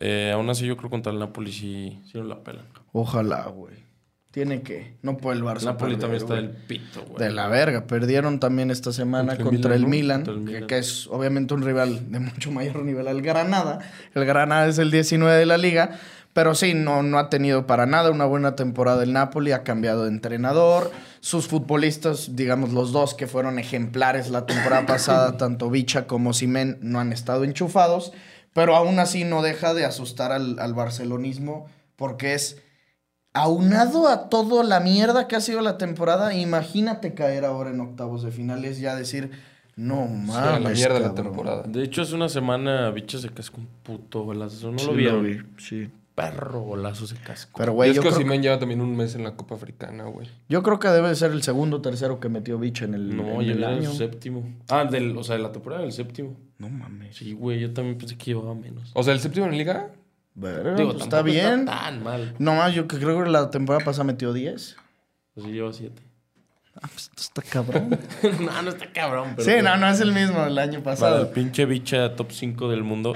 Eh, 0.00 0.32
aún 0.34 0.50
así, 0.50 0.66
yo 0.66 0.76
creo 0.76 0.90
que 0.90 0.96
contra 0.96 1.12
el 1.14 1.18
Napoli 1.18 1.50
sí, 1.50 1.98
sí 2.04 2.18
no 2.18 2.24
la 2.24 2.44
pelan. 2.44 2.66
Ojalá, 2.92 3.46
güey. 3.46 3.89
Tiene 4.30 4.62
que. 4.62 4.94
No 5.02 5.16
puede 5.16 5.38
el 5.38 5.44
Barça. 5.44 5.64
Napoli 5.64 5.96
perder, 5.96 6.00
también 6.00 6.22
está 6.22 6.34
del 6.34 6.50
pito, 6.50 7.02
güey. 7.04 7.18
De 7.18 7.30
la 7.34 7.48
verga. 7.48 7.86
Perdieron 7.86 8.38
también 8.38 8.70
esta 8.70 8.92
semana 8.92 9.36
Contra 9.36 9.42
el 9.42 9.50
contra, 9.50 9.74
el 9.74 9.86
Milan, 9.86 10.22
¿no? 10.22 10.24
Milan, 10.24 10.24
Contra 10.24 10.34
el 10.34 10.44
que- 10.44 10.52
Milan. 10.52 10.66
Que, 10.68 10.78
es 10.78 11.06
obviamente 11.08 11.54
un 11.54 11.62
rival 11.62 12.12
de 12.12 12.20
mucho 12.20 12.52
mayor 12.52 12.84
nivel 12.84 13.08
al 13.08 13.22
Granada. 13.22 13.80
El 14.14 14.24
Granada 14.24 14.68
es 14.68 14.78
el 14.78 14.90
19 14.92 15.36
de 15.36 15.46
la 15.46 15.58
liga. 15.58 15.98
Pero 16.32 16.54
sí, 16.54 16.74
no, 16.74 17.02
no 17.02 17.18
ha 17.18 17.28
tenido 17.28 17.66
para 17.66 17.86
nada 17.86 18.12
una 18.12 18.24
buena 18.24 18.54
temporada 18.54 19.02
el 19.02 19.12
Napoli. 19.12 19.50
Ha 19.50 19.64
cambiado 19.64 20.04
de 20.04 20.10
entrenador. 20.10 20.92
Sus 21.18 21.48
futbolistas, 21.48 22.36
digamos 22.36 22.70
los 22.72 22.92
dos 22.92 23.14
que 23.14 23.26
fueron 23.26 23.58
ejemplares 23.58 24.30
la 24.30 24.46
temporada 24.46 24.86
pasada, 24.86 25.36
tanto 25.38 25.70
Bicha 25.70 26.06
como 26.06 26.32
Simen, 26.34 26.78
no 26.82 27.00
han 27.00 27.12
estado 27.12 27.42
enchufados. 27.42 28.12
Pero 28.52 28.76
aún 28.76 29.00
así 29.00 29.24
no 29.24 29.42
deja 29.42 29.74
de 29.74 29.84
asustar 29.84 30.30
al, 30.30 30.60
al 30.60 30.72
barcelonismo 30.72 31.66
porque 31.96 32.34
es 32.34 32.58
aunado 33.32 34.08
a 34.08 34.28
toda 34.28 34.64
la 34.64 34.80
mierda 34.80 35.28
que 35.28 35.36
ha 35.36 35.40
sido 35.40 35.60
la 35.60 35.78
temporada, 35.78 36.34
imagínate 36.34 37.14
caer 37.14 37.44
ahora 37.44 37.70
en 37.70 37.80
octavos 37.80 38.22
de 38.22 38.30
finales 38.32 38.78
y 38.78 38.82
ya 38.82 38.96
decir, 38.96 39.30
no 39.76 40.06
Sí, 40.06 40.12
mames. 40.32 40.62
la 40.62 40.70
mierda 40.70 40.94
de 40.94 41.00
la 41.00 41.06
cabrón". 41.08 41.24
temporada. 41.26 41.62
De 41.66 41.82
hecho, 41.84 42.02
hace 42.02 42.14
una 42.14 42.28
semana 42.28 42.90
Bicha 42.90 43.18
se 43.18 43.28
cascó 43.30 43.58
un 43.58 43.68
puto 43.82 44.24
golazo. 44.24 44.70
¿No 44.72 44.78
Sí, 44.78 44.86
lo 44.86 44.92
vieron? 44.94 45.24
vi, 45.24 45.38
sí. 45.58 45.90
Perro 46.12 46.60
golazo 46.62 47.06
se 47.06 47.14
cascó. 47.16 47.58
Pero, 47.58 47.72
Y 47.72 47.74
güey, 47.76 47.90
es 47.90 47.96
yo, 47.96 48.02
que 48.02 48.08
Osimhen 48.08 48.42
lleva 48.42 48.58
también 48.58 48.82
un 48.82 48.94
mes 48.94 49.14
en 49.14 49.22
la 49.24 49.36
Copa 49.36 49.54
Africana, 49.54 50.04
güey. 50.04 50.28
yo 50.50 50.62
creo 50.62 50.78
que 50.78 50.88
debe 50.88 51.08
de 51.08 51.14
ser 51.14 51.30
el 51.30 51.42
segundo 51.42 51.78
o 51.78 51.80
tercero 51.80 52.20
que 52.20 52.28
metió 52.28 52.58
Bicho 52.58 52.84
en 52.84 52.92
el, 52.94 53.16
no, 53.16 53.40
en 53.40 53.46
ya 53.46 53.52
el 53.52 53.58
era 53.62 53.70
el 53.72 53.78
año. 53.78 53.92
séptimo. 53.92 54.42
Ah, 54.68 54.84
del, 54.84 55.16
o 55.16 55.22
sea, 55.22 55.36
de 55.36 55.42
la 55.42 55.52
temporada 55.52 55.80
del 55.82 55.92
séptimo. 55.92 56.36
No 56.58 56.68
mames. 56.68 57.16
Sí, 57.16 57.32
güey, 57.32 57.60
yo 57.60 57.72
también 57.72 57.96
pensé 57.96 58.18
que 58.18 58.24
llevaba 58.26 58.54
menos. 58.54 58.90
O 58.92 59.02
sea, 59.02 59.14
el 59.14 59.20
séptimo 59.20 59.46
en 59.46 59.56
liga. 59.56 59.92
Digo, 60.76 60.92
pues 60.92 61.02
está 61.02 61.22
bien. 61.22 61.66
tan 61.66 62.02
mal. 62.02 62.34
No 62.38 62.54
más, 62.54 62.74
yo 62.74 62.88
que 62.88 62.98
creo 62.98 63.22
que 63.22 63.28
la 63.30 63.50
temporada 63.50 63.84
pasada 63.84 64.04
metió 64.04 64.32
10. 64.32 64.76
Pues 65.34 65.46
sí, 65.46 65.52
lleva 65.52 65.72
siete. 65.72 66.02
Ah, 66.76 66.88
pues 66.92 67.10
esto 67.16 67.40
está 67.40 67.42
cabrón. 67.42 67.98
no, 68.40 68.62
no 68.62 68.70
está 68.70 68.90
cabrón. 68.92 69.34
Pero 69.36 69.48
sí, 69.50 69.62
no, 69.62 69.76
no 69.76 69.88
es 69.88 70.00
el 70.00 70.12
mismo 70.12 70.42
del 70.44 70.58
año 70.58 70.82
Para 70.82 70.94
el 70.94 71.00
pasado. 71.00 71.32
pinche 71.32 71.66
bicha 71.66 72.14
top 72.16 72.30
5 72.32 72.68
del 72.70 72.82
mundo. 72.84 73.14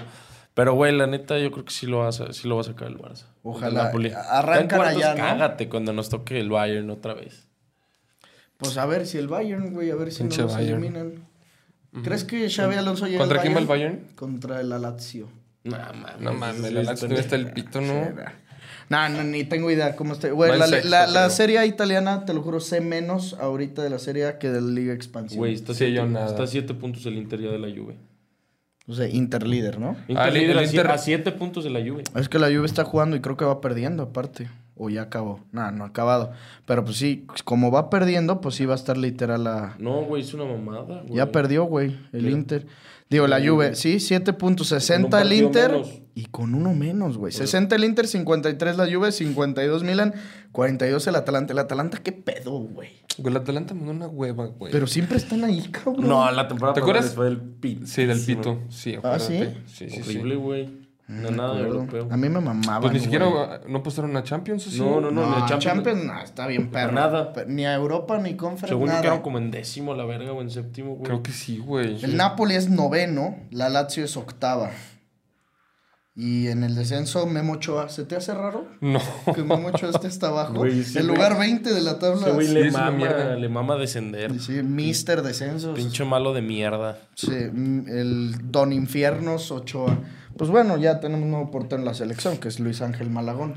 Pero, 0.54 0.74
güey, 0.74 0.96
la 0.96 1.06
neta, 1.06 1.38
yo 1.38 1.50
creo 1.50 1.64
que 1.64 1.72
sí 1.72 1.86
lo 1.86 1.98
va 1.98 2.08
a, 2.08 2.12
sí 2.12 2.46
lo 2.46 2.56
va 2.56 2.60
a 2.60 2.64
sacar 2.64 2.88
el 2.88 2.98
Barça. 2.98 3.24
Ojalá. 3.42 3.90
El. 3.90 4.14
Arrancan 4.14 4.80
allá, 4.82 5.14
¿no? 5.14 5.20
Cágate 5.20 5.68
cuando 5.68 5.92
nos 5.92 6.10
toque 6.10 6.38
el 6.38 6.50
Bayern 6.50 6.90
otra 6.90 7.14
vez. 7.14 7.48
Pues 8.56 8.76
a 8.78 8.86
ver 8.86 9.06
si 9.06 9.18
el 9.18 9.26
Bayern, 9.28 9.72
güey, 9.72 9.90
a 9.90 9.96
ver 9.96 10.12
si 10.12 10.20
Pinche 10.22 10.38
no 10.42 10.44
los 10.44 10.54
Bayern. 10.54 10.78
eliminan. 10.84 11.28
¿Crees 12.02 12.24
que 12.24 12.48
Xavi 12.50 12.76
Alonso 12.76 13.06
llega 13.06 13.18
¿Contra 13.20 13.38
al 13.38 13.42
quién 13.42 13.54
va 13.56 13.60
el 13.60 13.66
Bayern? 13.66 14.06
Contra 14.14 14.60
el 14.60 14.68
Lazio. 14.68 15.28
No 15.64 15.76
mames. 15.78 16.20
No 16.20 16.32
mames, 16.34 16.72
la 16.72 16.82
Lazio 16.82 17.08
el 17.08 17.52
pito, 17.52 17.80
¿no? 17.80 18.08
No, 18.90 19.08
no, 19.08 19.24
ni 19.24 19.44
tengo 19.44 19.70
idea 19.70 19.96
cómo 19.96 20.12
está. 20.12 20.30
Güey, 20.30 20.58
la, 20.58 20.66
sexto, 20.66 20.88
la- 20.90 21.06
la 21.06 21.30
serie 21.30 21.58
A 21.58 21.64
italiana, 21.64 22.26
te 22.26 22.34
lo 22.34 22.42
juro, 22.42 22.60
sé 22.60 22.82
menos 22.82 23.32
ahorita 23.40 23.82
de 23.82 23.88
la 23.88 23.98
serie 23.98 24.26
A 24.26 24.38
que 24.38 24.50
de 24.50 24.60
la 24.60 24.68
Liga 24.70 24.92
Expansión. 24.92 25.38
Güey, 25.38 25.54
está, 25.54 25.72
siete, 25.72 25.94
yo 25.94 26.06
nada. 26.06 26.26
está 26.26 26.42
a 26.42 26.46
siete 26.46 26.74
puntos 26.74 27.06
el 27.06 27.14
Inter 27.16 27.40
ya 27.40 27.50
de 27.50 27.58
la 27.58 27.68
Juve. 27.68 27.96
O 28.86 28.92
sea, 28.94 29.08
Interlíder, 29.08 29.80
¿no? 29.80 29.96
Inter 30.06 30.18
Ah, 30.18 30.28
el- 30.28 30.34
líder 30.34 30.50
el 30.50 30.58
a 30.58 30.62
sie- 30.64 30.76
Inter- 30.76 30.90
a 30.90 30.98
siete 30.98 31.32
puntos 31.32 31.64
de 31.64 31.70
la 31.70 31.80
Juve. 31.80 32.04
Es 32.14 32.28
que 32.28 32.38
la 32.38 32.48
Juve 32.48 32.66
está 32.66 32.84
jugando 32.84 33.16
y 33.16 33.20
creo 33.20 33.38
que 33.38 33.46
va 33.46 33.62
perdiendo 33.62 34.02
aparte. 34.02 34.50
O 34.76 34.90
ya 34.90 35.02
acabó. 35.02 35.40
No, 35.52 35.70
no 35.70 35.84
ha 35.84 35.88
acabado. 35.88 36.32
Pero 36.66 36.84
pues 36.84 36.96
sí, 36.96 37.26
como 37.44 37.70
va 37.70 37.90
perdiendo, 37.90 38.40
pues 38.40 38.56
sí 38.56 38.66
va 38.66 38.72
a 38.72 38.76
estar 38.76 38.96
literal 38.96 39.46
a... 39.46 39.76
No, 39.78 40.02
güey, 40.02 40.22
es 40.22 40.34
una 40.34 40.44
mamada, 40.44 41.02
güey. 41.02 41.14
Ya 41.16 41.30
perdió, 41.30 41.64
güey, 41.64 41.96
el 42.12 42.24
¿Qué? 42.24 42.30
Inter. 42.30 42.66
Digo, 43.10 43.28
la 43.28 43.38
La 43.38 43.48
Juve, 43.48 43.74
sí, 43.76 43.96
7.60 43.96 45.02
Con 45.02 45.14
un 45.14 45.20
el 45.20 45.32
Inter. 45.32 45.70
menos. 45.72 46.00
Y 46.16 46.24
con 46.26 46.54
uno 46.54 46.74
menos, 46.74 47.18
güey. 47.18 47.32
60 47.32 47.76
el 47.76 47.84
Inter, 47.84 48.06
53 48.08 48.76
la 48.76 48.92
Juve, 48.92 49.12
52 49.12 49.84
Milan, 49.84 50.14
42 50.52 51.06
el 51.06 51.16
Atalanta. 51.16 51.52
El 51.52 51.58
Atalanta, 51.60 51.98
qué 51.98 52.12
pedo, 52.12 52.52
güey. 52.52 52.90
Güey, 53.18 53.30
el 53.32 53.36
Atalanta 53.36 53.74
mandó 53.74 53.92
una 53.92 54.08
hueva, 54.08 54.46
güey. 54.46 54.72
Pero 54.72 54.86
siempre 54.88 55.18
están 55.18 55.44
ahí, 55.44 55.60
cabrón. 55.70 56.08
No, 56.08 56.28
la 56.32 56.48
temporada 56.48 56.74
¿Te 56.74 56.80
acuerdas? 56.80 57.14
fue 57.14 57.26
del 57.26 57.38
pito. 57.40 57.86
Sí, 57.86 58.06
del 58.06 58.20
pito. 58.20 58.58
Sí, 58.70 58.96
¿Ah, 59.02 59.18
sí, 59.20 59.44
sí. 59.66 59.86
Horrible, 60.00 60.36
güey. 60.36 60.83
No, 61.06 61.30
nada 61.30 61.52
de 61.54 61.60
acuerdo. 61.60 61.80
europeo. 61.80 62.08
A 62.10 62.16
mí 62.16 62.28
me 62.30 62.40
mamaban, 62.40 62.80
Pues 62.80 62.94
ni 62.94 63.00
siquiera 63.00 63.26
güey. 63.26 63.46
no 63.68 63.82
pasaron 63.82 64.16
a 64.16 64.22
Champions, 64.22 64.66
¿o 64.66 64.70
sí? 64.70 64.78
No, 64.80 65.00
no, 65.02 65.10
No, 65.10 65.20
no, 65.22 65.36
ni 65.36 65.42
a 65.42 65.46
Champions, 65.46 65.64
Champions. 65.64 66.04
no, 66.04 66.20
está 66.22 66.46
bien 66.46 66.70
perro. 66.70 66.92
Nada. 66.92 67.32
Ni 67.46 67.66
a 67.66 67.74
Europa 67.74 68.16
ni 68.18 68.36
Conference, 68.36 68.68
Según 68.68 68.86
nada. 68.88 69.02
quedaron 69.02 69.20
como 69.20 69.36
en 69.38 69.50
décimo 69.50 69.94
la 69.94 70.06
verga 70.06 70.32
o 70.32 70.40
en 70.40 70.50
séptimo, 70.50 70.92
güey. 70.94 71.02
Creo 71.02 71.22
que 71.22 71.32
sí, 71.32 71.58
güey. 71.58 72.02
El 72.02 72.16
Napoli 72.16 72.54
es 72.54 72.70
noveno, 72.70 73.36
la 73.50 73.68
Lazio 73.68 74.02
es 74.04 74.16
octava. 74.16 74.70
Y 76.16 76.46
en 76.46 76.62
el 76.62 76.76
descenso, 76.76 77.26
Memo 77.26 77.54
Ochoa. 77.54 77.88
¿Se 77.88 78.04
te 78.04 78.14
hace 78.14 78.32
raro 78.32 78.68
No. 78.80 79.00
que 79.34 79.42
Memo 79.42 79.66
Ochoa 79.68 79.90
esté 79.90 80.06
hasta 80.06 80.28
abajo? 80.28 80.54
Güey, 80.54 80.80
ese 80.80 81.00
el 81.00 81.06
güey- 81.08 81.14
lugar 81.16 81.36
20 81.38 81.74
de 81.74 81.80
la 81.80 81.98
tabla. 81.98 82.20
Ese 82.22 82.30
güey 82.30 82.46
Sí, 82.46 82.54
le 82.54 82.70
mama, 82.70 83.08
le 83.36 83.48
mama 83.48 83.74
descender. 83.76 84.38
Sí, 84.40 84.62
Mister 84.62 85.22
Descensos. 85.22 85.76
Pinche 85.76 86.04
malo 86.04 86.32
de 86.32 86.40
mierda. 86.42 86.98
Sí, 87.16 87.32
mm, 87.52 87.88
el 87.88 88.34
Don 88.52 88.72
Infiernos 88.72 89.50
Ochoa. 89.50 89.98
Pues 90.36 90.50
bueno, 90.50 90.76
ya 90.76 91.00
tenemos 91.00 91.24
un 91.24 91.30
nuevo 91.30 91.50
portero 91.50 91.80
en 91.80 91.84
la 91.86 91.94
selección, 91.94 92.38
que 92.38 92.48
es 92.48 92.60
Luis 92.60 92.82
Ángel 92.82 93.10
Malagón. 93.10 93.54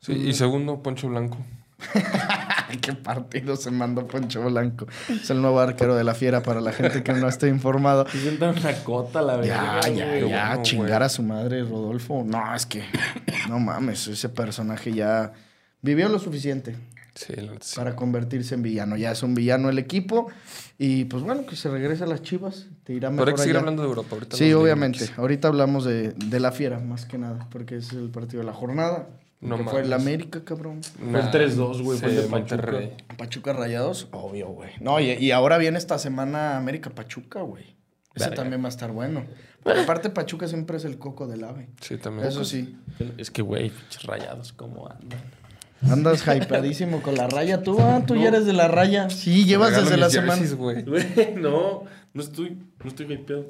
Sí, 0.00 0.12
y 0.12 0.32
segundo, 0.34 0.82
Poncho 0.82 1.08
Blanco. 1.08 1.38
¿Qué 2.80 2.92
partido 2.92 3.56
se 3.56 3.70
mandó 3.70 4.06
Poncho 4.06 4.42
Blanco? 4.44 4.86
Es 5.08 5.30
el 5.30 5.40
nuevo 5.40 5.60
arquero 5.60 5.94
de 5.94 6.04
la 6.04 6.14
fiera 6.14 6.42
para 6.42 6.60
la 6.60 6.72
gente 6.72 7.02
que 7.02 7.12
no 7.12 7.28
esté 7.28 7.48
informado. 7.48 8.06
Se 8.08 8.20
sienta 8.20 8.50
una 8.50 8.72
cota, 8.84 9.22
la 9.22 9.34
Ya, 9.44 9.62
verdad. 9.62 9.82
ya, 9.92 10.18
ya, 10.18 10.46
bueno, 10.48 10.62
chingar 10.62 10.88
güey. 10.88 11.02
a 11.02 11.08
su 11.08 11.22
madre, 11.22 11.62
Rodolfo. 11.62 12.24
No, 12.26 12.54
es 12.54 12.66
que, 12.66 12.82
no 13.48 13.58
mames, 13.60 14.06
ese 14.08 14.28
personaje 14.28 14.92
ya 14.92 15.32
vivió 15.82 16.08
lo 16.08 16.18
suficiente 16.18 16.76
Sí, 17.14 17.34
sí. 17.60 17.76
para 17.76 17.94
convertirse 17.94 18.54
en 18.54 18.62
villano. 18.62 18.96
Ya 18.96 19.12
es 19.12 19.22
un 19.22 19.34
villano 19.34 19.68
el 19.70 19.78
equipo. 19.78 20.28
Y 20.78 21.04
pues 21.04 21.22
bueno, 21.22 21.46
que 21.46 21.54
se 21.56 21.70
regrese 21.70 22.04
a 22.04 22.06
las 22.06 22.22
chivas. 22.22 22.66
Te 22.84 22.92
irá 22.92 23.08
Pero 23.08 23.12
mejor 23.12 23.28
hay 23.28 23.34
que 23.34 23.40
seguir 23.40 23.54
allá. 23.56 23.60
hablando 23.60 23.82
de 23.82 23.88
Europa 23.88 24.08
ahorita. 24.16 24.36
Sí, 24.36 24.52
obviamente. 24.52 25.08
Ahorita 25.16 25.48
hablamos 25.48 25.84
de, 25.84 26.10
de 26.12 26.40
la 26.40 26.50
fiera, 26.52 26.80
más 26.80 27.06
que 27.06 27.18
nada, 27.18 27.48
porque 27.50 27.76
es 27.76 27.92
el 27.92 28.10
partido 28.10 28.40
de 28.40 28.46
la 28.46 28.52
jornada. 28.52 29.08
No 29.40 29.58
que 29.58 29.64
fue 29.64 29.82
el. 29.82 29.92
América, 29.92 30.42
cabrón. 30.42 30.80
Fue 30.82 31.20
el 31.20 31.26
3-2, 31.30 31.82
güey, 31.82 31.98
fue 31.98 32.08
el 32.08 32.16
de 32.16 32.22
Pachuca. 32.22 32.38
Monterrey. 32.56 32.92
Pachuca 33.18 33.52
Rayados, 33.52 34.08
obvio, 34.10 34.48
güey. 34.48 34.70
No, 34.80 34.98
y, 35.00 35.10
y 35.12 35.30
ahora 35.32 35.58
viene 35.58 35.76
esta 35.78 35.98
semana 35.98 36.56
América 36.56 36.90
Pachuca, 36.90 37.42
güey. 37.42 37.76
Ese 38.14 38.30
Verga. 38.30 38.36
también 38.42 38.62
va 38.62 38.66
a 38.66 38.70
estar 38.70 38.90
bueno. 38.90 39.24
Pero 39.62 39.80
aparte, 39.82 40.08
Pachuca 40.08 40.48
siempre 40.48 40.76
es 40.78 40.84
el 40.84 40.98
coco 40.98 41.26
del 41.26 41.44
ave. 41.44 41.68
Sí, 41.80 41.96
también. 41.98 42.26
Eso 42.28 42.44
sí. 42.44 42.76
Es 43.18 43.30
que, 43.30 43.42
güey, 43.42 43.70
rayados, 44.04 44.52
¿cómo 44.52 44.88
andan? 44.88 45.20
Andas 45.90 46.24
hypeadísimo 46.36 47.02
con 47.02 47.14
la 47.14 47.26
raya. 47.26 47.62
Tú, 47.62 47.78
ah, 47.80 48.02
tú 48.06 48.16
ya 48.16 48.28
eres 48.28 48.46
de 48.46 48.52
la 48.52 48.68
raya. 48.68 49.10
Sí, 49.10 49.44
llevas 49.44 49.76
desde 49.76 49.96
la 49.96 50.10
semana. 50.10 50.36
jerseys. 50.36 50.54
Güey, 50.56 50.84
no, 51.36 51.84
no 52.12 52.22
estoy, 52.22 52.58
no 52.84 52.90
estoy 52.90 53.12
hypeado. 53.12 53.46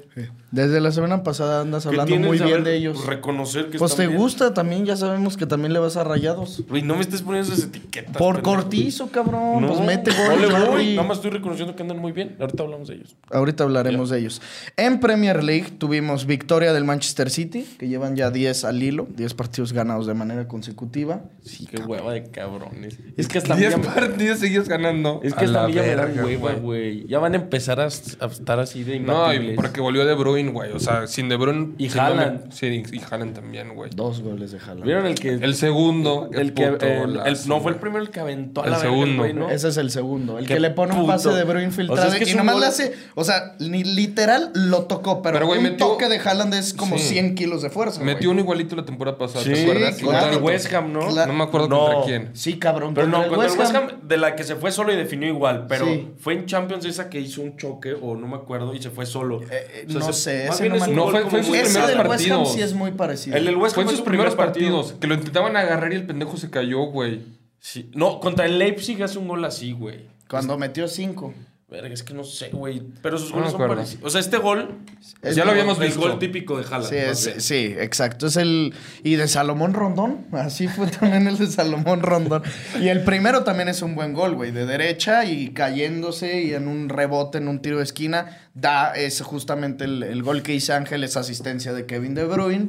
Desde 0.51 0.81
la 0.81 0.93
semana 0.93 1.23
pasada 1.23 1.61
andas 1.63 1.83
¿Qué 1.83 1.89
hablando 1.91 2.17
muy 2.17 2.39
bien 2.39 2.65
de 2.65 2.77
ellos. 2.77 3.05
Reconocer 3.05 3.69
que 3.71 3.79
Pues 3.79 3.97
te 3.97 4.07
bien? 4.07 4.19
gusta 4.19 4.55
también, 4.55 4.87
ya 4.87 4.97
sabemos 4.97 5.37
que 5.37 5.45
también 5.47 5.73
le 5.73 5.81
vas 5.81 5.97
a 5.97 6.05
rayados. 6.05 6.63
Güey, 6.69 6.83
no 6.83 6.95
me 6.95 7.01
estés 7.01 7.23
poniendo 7.23 7.53
esas 7.53 7.65
etiquetas. 7.67 8.17
Por 8.17 8.37
pendejo. 8.37 8.57
cortizo, 8.57 9.09
cabrón. 9.11 9.61
No, 9.63 9.69
pues 9.69 9.81
mete 9.81 10.11
no 10.13 10.31
gol. 10.31 10.41
le 10.41 10.69
voy. 10.71 10.95
Nada 10.97 11.09
más 11.09 11.19
estoy 11.19 11.33
reconociendo 11.33 11.75
que 11.75 11.83
andan 11.83 11.99
muy 11.99 12.13
bien. 12.13 12.37
Ahorita 12.41 12.63
hablamos 12.63 12.89
de 12.89 12.95
ellos. 12.95 13.17
Ahorita 13.31 13.65
hablaremos 13.65 14.11
de 14.11 14.21
ellos. 14.21 14.41
En 14.77 15.01
Premier 15.01 15.43
League 15.43 15.73
tuvimos 15.79 16.27
victoria 16.27 16.73
del 16.73 16.85
Manchester 16.85 17.31
City, 17.31 17.67
que 17.79 17.89
llevan 17.89 18.15
ya 18.17 18.31
10 18.31 18.65
al 18.65 18.83
hilo, 18.83 19.09
10 19.17 19.35
partidos 19.35 19.73
ganados 19.73 20.07
de 20.07 20.15
manera 20.15 20.47
consecutiva. 20.47 21.25
Sí, 21.43 21.67
qué 21.67 21.83
hueva 21.83 22.13
de 22.13 22.25
cabrones. 22.31 22.99
Es 23.17 23.29
que 23.29 23.39
hasta 23.39 23.57
10 23.57 23.77
mí 23.79 23.83
ya 23.85 23.89
me- 23.91 23.95
partidos 23.95 24.39
seguidos 24.39 24.69
ganando. 24.69 25.21
Es 25.23 25.33
A 25.33 25.37
que 25.37 25.45
hasta 25.47 25.59
la 25.59 25.65
a 25.65 25.69
mí 25.69 25.75
ya 25.75 25.83
me 25.83 25.97
da 25.97 26.07
hueva, 26.25 26.53
güey. 26.53 27.07
Ya 27.07 27.19
van 27.19 27.33
a 27.33 27.37
empezar 27.37 27.81
a, 27.81 27.85
a 27.85 28.27
estar 28.27 28.61
así 28.61 28.85
de 28.85 29.01
No, 29.01 29.24
y 29.33 29.37
imbatibles. 29.37 29.57
porque 29.57 29.81
volvió 29.81 30.05
De 30.05 30.15
Bruyne, 30.15 30.51
güey. 30.51 30.73
O 30.73 30.81
sea, 30.81 31.07
sin 31.07 31.29
De 31.29 31.37
Bruyne... 31.37 31.75
Y 31.79 31.89
no 31.89 31.95
me- 31.95 32.01
Haaland. 32.01 32.53
Sí, 32.53 32.83
y 32.93 33.01
Haaland 33.11 33.35
también, 33.35 33.75
güey. 33.75 33.91
Dos 33.95 34.21
goles 34.21 34.53
de 34.53 34.59
Haaland. 34.59 34.85
¿Vieron 34.85 35.07
el 35.07 35.15
que... 35.15 35.31
El 35.35 35.55
segundo... 35.55 36.29
el 36.33 36.55
que... 36.55 36.65
el- 36.65 37.21
no, 37.47 37.61
fue 37.61 37.73
el 37.73 37.79
primero 37.79 38.03
el 38.03 38.11
que 38.11 38.21
aventó 38.21 38.63
a 38.63 38.65
El 38.67 38.71
la 38.73 38.79
verga, 38.79 38.91
segundo. 38.93 39.23
güey, 39.23 39.33
¿no? 39.35 39.51
Ese 39.51 39.69
es 39.69 39.77
el 39.77 39.91
segundo. 39.91 40.39
El 40.39 40.47
que 40.47 40.61
le 40.61 40.71
pone 40.71 40.95
un 40.95 41.07
pase 41.07 41.31
de 41.31 41.45
Bruin 41.45 41.69
O 41.69 41.71
sea, 41.71 41.77
filtrado 41.77 42.13
es 42.15 42.25
que 42.25 42.31
y 42.31 42.35
nomás 42.35 42.55
gol- 42.55 42.61
le 42.63 42.67
hace... 42.69 42.95
O 43.15 43.25
sea, 43.25 43.55
ni 43.59 43.85
literal 43.85 44.51
lo 44.55 44.85
tocó, 44.85 45.23
pero, 45.23 45.35
Pero, 45.35 45.47
güey, 45.47 45.59
un 45.59 45.65
metió- 45.65 45.87
toque 45.89 46.09
de 46.09 46.19
Haaland 46.19 46.55
es 46.55 46.75
como 46.75 46.99
Sí. 46.99 47.05
100 47.15 47.35
kilos 47.35 47.63
de 47.63 47.71
fuerza, 47.71 48.01
Metió 48.03 48.29
güey. 48.31 48.39
un 48.39 48.39
igualito 48.41 48.77
la 48.77 48.85
temporada 48.85 49.17
pasada, 49.19 49.45
Sí, 49.45 49.53
¿te 49.53 49.63
acuerdas? 49.63 49.95
claro. 49.97 50.39
West 50.39 50.73
Ham, 50.73 50.93
¿no? 50.93 51.11
No 51.11 51.33
me 51.33 51.45
acuerdo 51.45 51.69
No. 51.69 51.79
contra 51.87 52.03
quién. 52.05 52.31
Sí, 52.35 52.59
cabrón. 52.59 52.95
Pero 52.95 53.07
no, 53.09 53.27
contra 53.29 53.47
el 53.47 53.59
West 53.59 53.75
Ham, 53.75 53.89
de 54.03 54.17
la 54.17 54.37
que 54.37 54.45
se 54.45 54.57
fue 54.57 54.71
solo 54.73 54.93
y 54.93 54.97
definió 54.97 55.29
igual. 55.29 55.67
Pero 55.69 55.87
fue 56.19 56.35
en 56.35 56.47
Champions 56.47 56.85
esa 56.85 57.09
que 57.11 57.21
hizo 57.21 57.43
un 57.43 57.57
choque, 57.57 57.95
o 58.01 58.15
no 58.17 58.27
me 58.27 58.37
acuerdo, 58.37 58.75
y 58.75 58.83
se 58.83 58.91
fue 58.91 59.07
solo. 59.15 59.41
eh, 59.51 59.85
O 59.89 59.91
sea, 59.91 59.99
no 60.01 60.07
se- 60.07 60.13
sé, 60.13 60.47
ese 60.49 60.69
no 60.69 61.09
fue- 61.11 61.23
fue 61.23 61.39
en 61.39 61.45
sus 61.45 61.49
muy- 61.49 61.59
Ese 61.59 61.71
primeros 61.73 61.73
del 61.73 61.83
West 61.83 61.91
Ham 62.01 62.09
partidos. 62.09 62.53
sí 62.53 62.61
es 62.61 62.75
muy 62.75 62.91
parecido. 62.93 63.37
El 63.37 63.45
del 63.47 63.57
West 63.57 63.75
Fue 63.75 63.83
Ham 63.83 63.89
en 63.89 63.93
es 63.95 63.97
sus 63.97 63.99
su 64.01 64.05
primer 64.05 64.27
primeros 64.29 64.35
partido. 64.37 64.77
partidos. 64.79 65.01
Que 65.01 65.07
lo 65.07 65.15
intentaban 65.15 65.57
agarrar 65.57 65.93
y 65.93 65.97
el 65.97 66.07
pendejo 66.07 66.37
se 66.37 66.51
cayó, 66.51 66.81
güey. 66.83 67.23
Sí. 67.61 67.91
No, 67.95 68.21
contra 68.21 68.45
el 68.45 68.59
Leipzig 68.59 69.03
hace 69.03 69.19
un 69.19 69.27
gol 69.29 69.45
así, 69.45 69.73
güey. 69.73 70.01
Cuando 70.29 70.59
metió 70.59 70.87
5. 70.89 71.33
Verga, 71.67 71.93
es 71.95 72.03
que 72.03 72.13
no 72.15 72.23
sé, 72.25 72.51
güey. 72.51 72.83
Pero 73.03 73.19
sus 73.19 73.33
goles 73.33 73.51
son 73.51 73.67
parecidos. 73.67 74.05
O 74.05 74.11
sea, 74.11 74.21
este 74.21 74.37
gol. 74.37 74.77
Es 75.23 75.35
ya 75.35 75.45
lo 75.45 75.51
habíamos 75.53 75.79
el 75.81 75.87
visto. 75.87 76.01
gol 76.01 76.19
típico 76.19 76.59
de 76.59 76.65
Haaland. 76.65 76.85
Sí, 76.91 76.97
es- 76.97 77.35
sí, 77.45 77.75
exacto. 77.79 78.27
Es 78.27 78.37
el. 78.37 78.75
Y 79.03 79.17
de 79.17 79.27
Salomón 79.27 79.73
Rondón. 79.73 80.27
Así 80.33 80.69
fue 80.69 80.87
también 81.01 81.27
el 81.27 81.39
de 81.39 81.47
Salomón 81.47 82.03
Rondón. 82.03 82.43
Y 82.81 82.89
el 82.89 83.03
primero 83.03 83.45
también 83.45 83.69
es 83.69 83.81
un 83.83 83.95
buen 83.95 84.13
gol, 84.13 84.35
güey. 84.35 84.53
De 84.53 84.67
derecha 84.67 85.25
y 85.25 85.53
cayéndose 85.53 86.43
y 86.43 86.53
en 86.55 86.69
un 86.69 86.89
rebote, 86.91 87.39
en 87.39 87.49
un 87.49 87.61
tiro 87.61 87.79
de 87.79 87.85
esquina. 87.85 88.39
Da 88.55 88.93
es 88.93 89.21
justamente 89.23 89.85
el, 89.85 90.03
el 90.03 90.23
gol 90.23 90.43
que 90.43 90.55
hizo 90.55 90.75
Ángel, 90.75 91.03
es 91.03 91.17
asistencia 91.17 91.73
de 91.73 91.87
Kevin 91.87 92.15
De 92.15 92.25
Bruyne. 92.25 92.69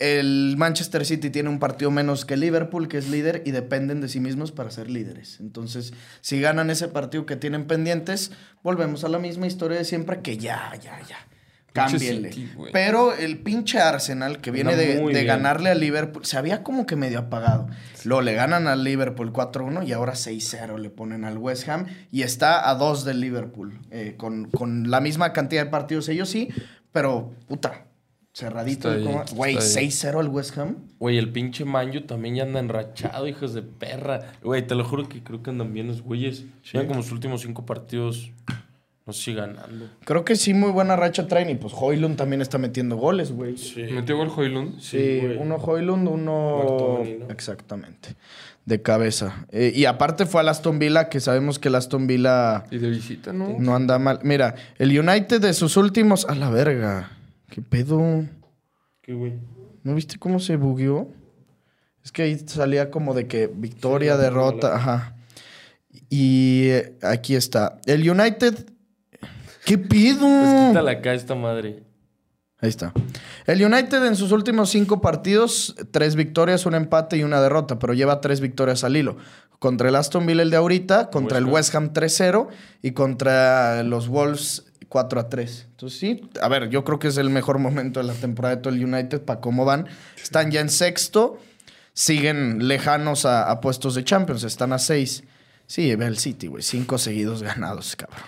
El 0.00 0.54
Manchester 0.56 1.04
City 1.04 1.28
tiene 1.28 1.50
un 1.50 1.58
partido 1.58 1.90
menos 1.90 2.24
que 2.24 2.38
Liverpool, 2.38 2.88
que 2.88 2.96
es 2.96 3.10
líder, 3.10 3.42
y 3.44 3.50
dependen 3.50 4.00
de 4.00 4.08
sí 4.08 4.18
mismos 4.18 4.50
para 4.50 4.70
ser 4.70 4.90
líderes. 4.90 5.38
Entonces, 5.40 5.92
si 6.22 6.40
ganan 6.40 6.70
ese 6.70 6.88
partido 6.88 7.26
que 7.26 7.36
tienen 7.36 7.66
pendientes, 7.66 8.32
volvemos 8.62 9.04
a 9.04 9.10
la 9.10 9.18
misma 9.18 9.46
historia 9.46 9.76
de 9.76 9.84
siempre, 9.84 10.22
que 10.22 10.38
ya, 10.38 10.72
ya, 10.82 10.98
ya. 11.06 11.18
Cámbienle. 11.74 12.32
City. 12.32 12.50
Pero 12.72 13.14
el 13.14 13.38
pinche 13.40 13.78
Arsenal, 13.78 14.40
que 14.40 14.50
viene 14.50 14.74
de, 14.74 15.24
ganarle 15.24 15.68
a 15.68 15.74
Liverpool, 15.74 16.24
se 16.24 16.38
había 16.38 16.62
como 16.62 16.86
que 16.86 16.96
medio 16.96 17.18
apagado. 17.18 17.68
Luego 18.04 18.22
le 18.22 18.32
ganan 18.32 18.68
al 18.68 18.82
Liverpool 18.82 19.34
4-1 19.34 19.86
y 19.86 19.92
ahora 19.92 20.14
6-0 20.14 20.78
le 20.78 20.88
ponen 20.88 21.26
al 21.26 21.36
West 21.36 21.68
Ham 21.68 21.86
y 22.10 22.22
está 22.22 22.68
a 22.70 22.74
dos 22.74 23.04
del 23.04 23.20
Liverpool. 23.20 23.78
eh, 23.90 24.14
con, 24.16 24.50
con 24.50 24.90
la 24.90 25.00
misma 25.00 25.34
cantidad 25.34 25.64
de 25.64 25.70
partidos 25.70 26.08
ellos 26.08 26.30
sí, 26.30 26.48
pero 26.90 27.34
puta, 27.46 27.84
cerradito. 28.32 28.90
Ahí, 28.90 29.04
como- 29.04 29.24
Güey, 29.34 29.56
está 29.56 29.80
ahí. 29.80 29.86
6-0 29.86 30.20
al 30.20 30.28
West 30.28 30.56
Ham. 30.58 30.76
Güey, 30.98 31.18
el 31.18 31.30
pinche 31.32 31.64
Manju 31.64 32.02
también 32.02 32.34
ya 32.36 32.42
anda 32.44 32.60
enrachado, 32.60 33.26
hijos 33.26 33.54
de 33.54 33.62
perra. 33.62 34.32
Güey, 34.42 34.66
te 34.66 34.74
lo 34.74 34.84
juro 34.84 35.08
que 35.08 35.22
creo 35.22 35.42
que 35.42 35.50
andan 35.50 35.72
bien 35.74 35.86
los 35.88 36.02
güeyes. 36.02 36.44
Llevan 36.72 36.86
como 36.88 37.02
sus 37.02 37.12
últimos 37.12 37.42
cinco 37.42 37.66
partidos. 37.66 38.30
No 39.06 39.14
sé 39.14 39.22
si 39.22 39.34
ganando. 39.34 39.88
Creo 40.04 40.24
que 40.24 40.36
sí, 40.36 40.54
muy 40.54 40.70
buena 40.70 40.94
racha 40.94 41.26
traen 41.26 41.50
y 41.50 41.56
pues 41.56 41.72
Hoylund 41.76 42.16
también 42.16 42.42
está 42.42 42.58
metiendo 42.58 42.96
goles, 42.96 43.32
güey. 43.32 43.56
Sí. 43.56 43.82
Metió 43.90 44.16
gol 44.16 44.30
Hoylund. 44.36 44.78
Sí, 44.78 45.20
uno 45.40 45.56
Hoylund, 45.56 46.06
uno... 46.06 47.00
Exactamente, 47.30 48.14
de 48.66 48.82
cabeza. 48.82 49.46
Eh, 49.50 49.72
y 49.74 49.86
aparte 49.86 50.26
fue 50.26 50.42
al 50.42 50.48
Aston 50.50 50.78
Villa, 50.78 51.08
que 51.08 51.18
sabemos 51.18 51.58
que 51.58 51.68
el 51.68 51.74
Aston 51.74 52.06
Villa 52.06 52.64
Y 52.70 52.78
de 52.78 52.90
visita, 52.90 53.32
¿no? 53.32 53.56
no 53.58 53.74
anda 53.74 53.98
mal. 53.98 54.20
Mira, 54.22 54.54
el 54.78 54.96
United 54.96 55.40
de 55.40 55.54
sus 55.54 55.76
últimos... 55.76 56.26
A 56.28 56.34
la 56.36 56.50
verga. 56.50 57.10
¿Qué 57.50 57.62
pedo? 57.62 58.24
¿Qué, 59.02 59.12
güey? 59.12 59.34
¿No 59.82 59.94
viste 59.94 60.18
cómo 60.18 60.38
se 60.38 60.56
bugueó? 60.56 61.08
Es 62.04 62.12
que 62.12 62.22
ahí 62.22 62.38
salía 62.46 62.90
como 62.90 63.12
de 63.12 63.26
que 63.26 63.48
victoria, 63.52 64.16
Sí, 64.16 64.22
derrota, 64.22 64.76
ajá. 64.76 65.16
Y 66.08 66.68
eh, 66.68 66.96
aquí 67.02 67.34
está. 67.34 67.80
El 67.86 68.08
United... 68.08 68.66
¿Qué 69.64 69.76
pedo? 69.76 70.20
Pues 70.20 70.68
quítala 70.68 70.92
acá 70.92 71.12
esta 71.12 71.34
madre. 71.34 71.82
Ahí 72.58 72.68
está. 72.68 72.92
El 73.46 73.64
United 73.64 74.04
en 74.04 74.16
sus 74.16 74.32
últimos 74.32 74.70
cinco 74.70 75.00
partidos, 75.00 75.74
tres 75.90 76.14
victorias, 76.14 76.66
un 76.66 76.74
empate 76.74 77.16
y 77.16 77.24
una 77.24 77.40
derrota, 77.40 77.78
pero 77.78 77.94
lleva 77.94 78.20
tres 78.20 78.40
victorias 78.40 78.84
al 78.84 78.96
hilo. 78.96 79.16
Contra 79.58 79.88
el 79.88 79.96
Aston 79.96 80.26
Villa 80.26 80.42
el 80.42 80.50
de 80.50 80.56
ahorita, 80.56 81.10
contra 81.10 81.38
el 81.38 81.44
West 81.44 81.74
Ham 81.74 81.92
3-0 81.92 82.48
y 82.82 82.92
contra 82.92 83.82
los 83.82 84.08
Wolves 84.08 84.69
4-3. 84.90 85.64
Entonces 85.70 85.98
sí, 85.98 86.28
a 86.42 86.48
ver, 86.48 86.68
yo 86.68 86.84
creo 86.84 86.98
que 86.98 87.08
es 87.08 87.16
el 87.16 87.30
mejor 87.30 87.58
momento 87.58 88.00
de 88.00 88.06
la 88.06 88.14
temporada 88.14 88.56
de 88.56 88.62
todo 88.62 88.74
el 88.74 88.84
United 88.84 89.22
para 89.22 89.40
cómo 89.40 89.64
van. 89.64 89.86
Están 90.22 90.50
ya 90.50 90.60
en 90.60 90.68
sexto, 90.68 91.38
siguen 91.94 92.68
lejanos 92.68 93.24
a, 93.24 93.50
a 93.50 93.60
puestos 93.60 93.94
de 93.94 94.04
Champions, 94.04 94.42
están 94.42 94.72
a 94.72 94.78
seis. 94.78 95.24
Sí, 95.66 95.94
ve 95.94 96.06
el 96.06 96.18
City, 96.18 96.48
güey, 96.48 96.62
cinco 96.62 96.98
seguidos 96.98 97.42
ganados, 97.42 97.96
cabrón. 97.96 98.20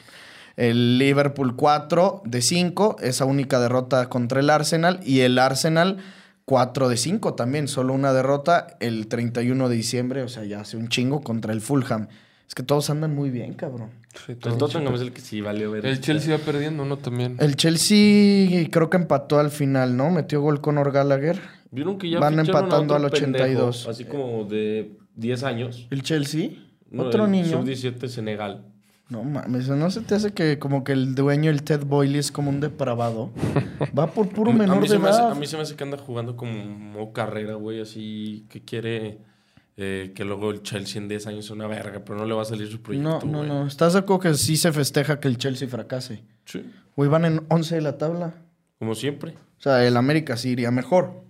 El 0.57 0.99
Liverpool 0.99 1.57
4 1.57 2.23
de 2.25 2.43
5, 2.43 2.97
esa 3.01 3.25
única 3.25 3.59
derrota 3.59 4.09
contra 4.09 4.41
el 4.41 4.51
Arsenal. 4.51 5.01
Y 5.03 5.21
el 5.21 5.39
Arsenal 5.39 5.99
4 6.45 6.89
de 6.89 6.97
5 6.97 7.35
también, 7.35 7.69
solo 7.69 7.95
una 7.95 8.13
derrota 8.13 8.77
el 8.81 9.07
31 9.09 9.69
de 9.69 9.77
diciembre, 9.77 10.23
o 10.23 10.29
sea, 10.29 10.45
ya 10.45 10.61
hace 10.61 10.77
un 10.77 10.89
chingo 10.89 11.23
contra 11.23 11.53
el 11.53 11.61
Fulham. 11.61 12.09
Es 12.53 12.55
que 12.55 12.63
todos 12.65 12.91
andan 12.91 13.15
muy 13.15 13.31
bien, 13.31 13.55
cabrón. 13.55 13.89
Sí, 14.27 14.33
El. 14.33 14.59
Tottenham 14.59 14.95
es 14.95 15.01
el 15.01 15.15
que 15.15 15.23
sí 15.23 15.41
valió 15.41 15.71
ver. 15.71 15.87
El 15.87 16.03
Chelsea 16.03 16.37
va 16.37 16.45
perdiendo, 16.45 16.85
¿no? 16.85 16.99
También. 16.99 17.37
El 17.41 17.57
Chelsea 17.57 18.69
creo 18.71 18.91
que 18.91 18.99
empató 18.99 19.39
al 19.39 19.51
final, 19.51 19.97
¿no? 19.97 20.11
Metió 20.11 20.43
gol 20.43 20.61
Conor 20.61 20.93
Gallagher. 20.93 21.41
¿Vieron 21.71 21.97
que 21.97 22.11
ya 22.11 22.21
Van 22.21 22.39
a 22.39 22.43
empatando 22.43 22.77
otro 22.93 22.97
al 22.97 23.05
82. 23.07 23.77
pendejo, 23.79 23.91
así 23.91 24.05
como 24.05 24.45
de 24.45 24.99
10 25.17 25.45
años. 25.45 25.87
¿El 25.91 26.03
Chelsea? 26.03 26.51
No, 26.91 27.05
Otro 27.05 27.25
el 27.25 27.31
niño. 27.31 27.63
Sub-17 27.63 28.07
Senegal. 28.09 28.67
No 29.09 29.25
mames, 29.25 29.69
¿no 29.71 29.91
se 29.91 30.03
te 30.03 30.15
hace 30.15 30.33
que 30.35 30.59
como 30.59 30.85
que 30.85 30.93
el 30.93 31.15
dueño, 31.15 31.51
el 31.51 31.63
Ted 31.63 31.85
Boyle, 31.87 32.17
es 32.19 32.31
como 32.31 32.51
un 32.51 32.61
depravado? 32.61 33.31
Va 33.99 34.09
por 34.09 34.29
puro 34.29 34.53
mí- 34.53 34.59
a 34.59 34.63
menor 34.65 34.77
mí 34.77 34.83
de 34.83 34.89
se 34.89 34.99
me 34.99 35.09
hace- 35.09 35.21
edad. 35.23 35.33
a 35.33 35.35
mí 35.35 35.47
se 35.47 35.57
me 35.57 35.63
hace 35.63 35.75
que 35.75 35.85
anda 35.85 35.97
jugando 35.97 36.37
como 36.37 37.15
carrera, 37.15 37.55
güey, 37.55 37.81
así 37.81 38.45
que 38.51 38.61
quiere 38.63 39.21
eh, 39.77 40.13
que 40.15 40.25
luego 40.25 40.51
el 40.51 40.63
Chelsea 40.63 41.01
en 41.01 41.09
10 41.09 41.27
años 41.29 41.47
sea 41.47 41.55
una 41.57 41.67
verga, 41.67 42.03
pero 42.05 42.19
no 42.19 42.27
le 42.27 42.35
va 42.35 42.43
a 42.43 42.45
salir 42.45 42.67
su 42.69 42.77
No, 42.77 42.83
proyecto, 42.83 43.27
no, 43.27 43.39
güey. 43.39 43.49
no. 43.49 43.67
¿Estás 43.67 43.95
de 43.95 44.01
acuerdo 44.01 44.21
que 44.21 44.35
sí 44.35 44.57
se 44.57 44.73
festeja 44.73 45.19
que 45.21 45.29
el 45.29 45.39
Chelsea 45.39 45.69
fracase? 45.69 46.23
Sí, 46.45 46.65
Güey, 46.97 47.09
van 47.09 47.25
en 47.25 47.43
11 47.49 47.77
de 47.77 47.81
la 47.81 47.97
tabla. 47.99 48.35
como 48.79 48.95
siempre. 48.95 49.33
O 49.59 49.63
sea, 49.63 49.87
el 49.87 49.97
América 49.97 50.37
sí 50.37 50.51
iría 50.51 50.71
mejor. 50.71 51.23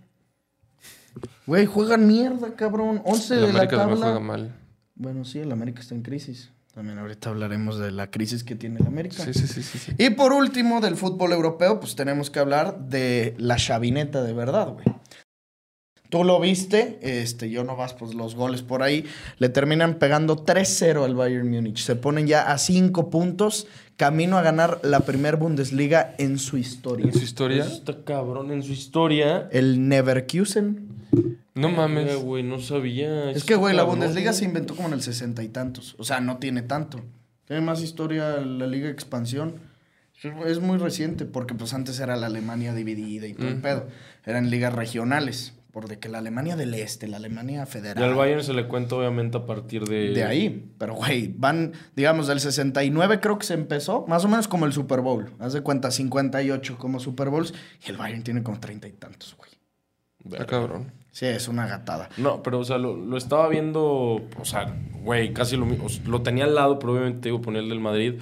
Güey, 1.46 1.66
juegan 1.66 2.06
mierda, 2.06 2.54
cabrón. 2.56 3.02
11 3.04 3.34
El 3.34 3.40
de 3.40 3.46
la 3.46 3.52
América 3.52 3.76
también 3.76 4.00
tabla. 4.00 4.12
juega 4.14 4.20
mal. 4.26 4.54
Bueno, 4.94 5.24
sí, 5.24 5.38
el 5.38 5.52
América 5.52 5.80
está 5.80 5.94
en 5.94 6.02
crisis. 6.02 6.50
También 6.74 6.98
ahorita 6.98 7.28
hablaremos 7.28 7.78
de 7.78 7.90
la 7.90 8.10
crisis 8.10 8.42
que 8.44 8.54
tiene 8.54 8.80
el 8.80 8.86
América. 8.86 9.22
Sí, 9.22 9.34
sí, 9.34 9.46
sí, 9.46 9.62
sí. 9.62 9.78
sí. 9.78 9.92
Y 9.98 10.10
por 10.10 10.32
último, 10.32 10.80
del 10.80 10.96
fútbol 10.96 11.32
europeo, 11.32 11.78
pues 11.80 11.94
tenemos 11.94 12.30
que 12.30 12.38
hablar 12.38 12.78
de 12.88 13.34
la 13.38 13.56
chavineta 13.56 14.22
de 14.22 14.32
verdad, 14.32 14.68
güey. 14.70 14.86
Tú 16.12 16.24
lo 16.24 16.38
viste, 16.38 16.98
este, 17.00 17.48
yo 17.48 17.64
no 17.64 17.74
vas 17.74 17.94
pues 17.94 18.12
los 18.12 18.34
goles 18.34 18.60
por 18.60 18.82
ahí. 18.82 19.06
Le 19.38 19.48
terminan 19.48 19.94
pegando 19.94 20.44
3-0 20.44 21.06
al 21.06 21.14
Bayern 21.14 21.48
Múnich. 21.50 21.78
Se 21.78 21.96
ponen 21.96 22.26
ya 22.26 22.52
a 22.52 22.58
5 22.58 23.08
puntos, 23.08 23.66
camino 23.96 24.36
a 24.36 24.42
ganar 24.42 24.78
la 24.82 25.00
primer 25.00 25.36
Bundesliga 25.36 26.14
en 26.18 26.38
su 26.38 26.58
historia. 26.58 27.06
En 27.06 27.14
su 27.14 27.20
historia. 27.24 27.64
Eso 27.64 27.72
está 27.72 28.04
cabrón 28.04 28.50
en 28.52 28.62
su 28.62 28.72
historia. 28.72 29.48
El 29.52 29.88
Neverkusen. 29.88 30.86
No 31.54 31.70
mames. 31.70 32.22
Güey, 32.22 32.42
no 32.42 32.58
sabía. 32.60 33.30
Es 33.30 33.44
que, 33.44 33.54
güey, 33.54 33.74
la 33.74 33.84
Bundesliga 33.84 34.34
se 34.34 34.44
inventó 34.44 34.76
como 34.76 34.88
en 34.88 34.94
el 34.94 35.00
sesenta 35.00 35.42
y 35.42 35.48
tantos. 35.48 35.94
O 35.96 36.04
sea, 36.04 36.20
no 36.20 36.36
tiene 36.36 36.60
tanto. 36.60 37.00
Tiene 37.46 37.62
más 37.62 37.80
historia 37.80 38.36
la 38.36 38.66
Liga 38.66 38.90
Expansión. 38.90 39.54
Es- 40.46 40.60
muy 40.60 40.76
reciente, 40.76 41.24
porque 41.24 41.54
pues 41.54 41.72
antes 41.72 41.98
era 42.00 42.16
la 42.16 42.26
Alemania 42.26 42.74
dividida 42.74 43.26
y 43.26 43.32
todo 43.32 43.48
el 43.48 43.62
pedo. 43.62 43.88
Eran 44.26 44.50
ligas 44.50 44.74
regionales. 44.74 45.54
Por 45.72 45.88
de 45.88 45.98
que 45.98 46.10
la 46.10 46.18
Alemania 46.18 46.54
del 46.54 46.74
Este, 46.74 47.08
la 47.08 47.16
Alemania 47.16 47.64
federal. 47.64 48.04
Y 48.04 48.06
al 48.06 48.14
Bayern 48.14 48.44
se 48.44 48.52
le 48.52 48.68
cuenta 48.68 48.94
obviamente 48.94 49.38
a 49.38 49.46
partir 49.46 49.84
de... 49.84 50.10
De 50.10 50.22
ahí. 50.22 50.70
Pero, 50.78 50.94
güey, 50.94 51.34
van, 51.34 51.72
digamos, 51.96 52.26
del 52.26 52.40
69 52.40 53.20
creo 53.20 53.38
que 53.38 53.46
se 53.46 53.54
empezó, 53.54 54.04
más 54.06 54.22
o 54.26 54.28
menos 54.28 54.48
como 54.48 54.66
el 54.66 54.74
Super 54.74 55.00
Bowl. 55.00 55.32
Haz 55.38 55.54
de 55.54 55.62
cuenta, 55.62 55.90
58 55.90 56.76
como 56.76 57.00
Super 57.00 57.30
Bowls. 57.30 57.54
Y 57.86 57.90
el 57.90 57.96
Bayern 57.96 58.22
tiene 58.22 58.42
como 58.42 58.60
treinta 58.60 58.86
y 58.86 58.92
tantos, 58.92 59.34
güey. 59.36 59.50
Está 60.30 60.46
cabrón. 60.46 60.92
Sí, 61.10 61.26
es 61.26 61.48
una 61.48 61.66
gatada. 61.66 62.08
No, 62.16 62.42
pero 62.42 62.60
o 62.60 62.64
sea, 62.64 62.78
lo, 62.78 62.96
lo 62.96 63.16
estaba 63.16 63.48
viendo, 63.48 63.82
o 64.38 64.44
sea, 64.44 64.74
güey, 65.02 65.32
casi 65.32 65.56
lo 65.56 65.66
mismo. 65.66 65.86
Lo 66.06 66.22
tenía 66.22 66.44
al 66.44 66.54
lado, 66.54 66.78
pero 66.78 66.92
obviamente 66.94 67.28
iba 67.28 67.38
a 67.38 67.42
poner 67.42 67.64
el 67.64 67.68
del 67.68 67.80
Madrid. 67.80 68.14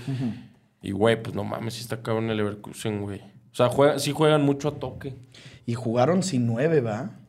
Y, 0.82 0.92
güey, 0.92 1.22
pues 1.22 1.34
no 1.34 1.44
mames, 1.44 1.74
sí 1.74 1.82
está 1.82 2.02
cabrón 2.02 2.30
el 2.30 2.36
Leverkusen, 2.36 3.02
güey. 3.02 3.20
O 3.20 3.54
sea, 3.54 3.68
juega, 3.68 3.98
sí 3.98 4.12
juegan 4.12 4.42
mucho 4.42 4.68
a 4.68 4.78
toque. 4.78 5.14
Y 5.66 5.74
jugaron 5.74 6.22
sin 6.22 6.46
nueve, 6.46 6.80
¿va? 6.80 7.19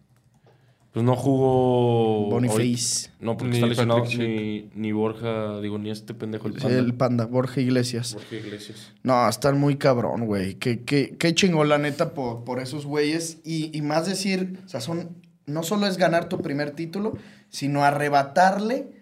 Pues 0.94 1.06
no 1.06 1.16
jugó... 1.16 2.30
Boniface. 2.30 3.08
hoy- 3.10 3.16
No, 3.22 3.38
porque 3.38 3.52
Ni 3.52 3.58
está 3.58 3.68
lesionado 3.68 4.02
Patrick 4.02 4.20
ni, 4.20 4.70
ni 4.76 4.92
Borja, 4.92 5.62
digo, 5.62 5.78
ni 5.78 5.90
este 5.90 6.14
pendejo, 6.14 6.48
el 6.50 6.56
Sí, 6.56 6.60
Panda. 6.62 6.80
el 6.80 6.94
panda, 6.94 7.26
Borja 7.28 7.62
Iglesias. 7.62 8.14
Borja 8.14 8.36
Iglesias. 8.36 8.92
No, 9.04 9.28
están 9.30 9.58
muy 9.58 9.78
cabrón, 9.78 10.26
güey. 10.26 10.56
Qué, 10.56 10.84
qué, 10.84 11.16
qué 11.18 11.34
chingón, 11.34 11.70
la 11.70 11.78
neta, 11.78 12.14
por, 12.14 12.44
por 12.44 12.60
esos 12.60 12.86
güeyes. 12.86 13.38
Y, 13.46 13.76
y 13.78 13.82
más 13.82 14.06
decir, 14.06 14.60
o 14.66 14.68
sea, 14.70 14.82
son. 14.82 15.16
No 15.46 15.64
solo 15.64 15.88
es 15.88 15.98
ganar 15.98 16.28
tu 16.30 16.40
primer 16.42 16.72
título, 16.72 17.18
sino 17.50 17.84
arrebatarle 17.84 19.01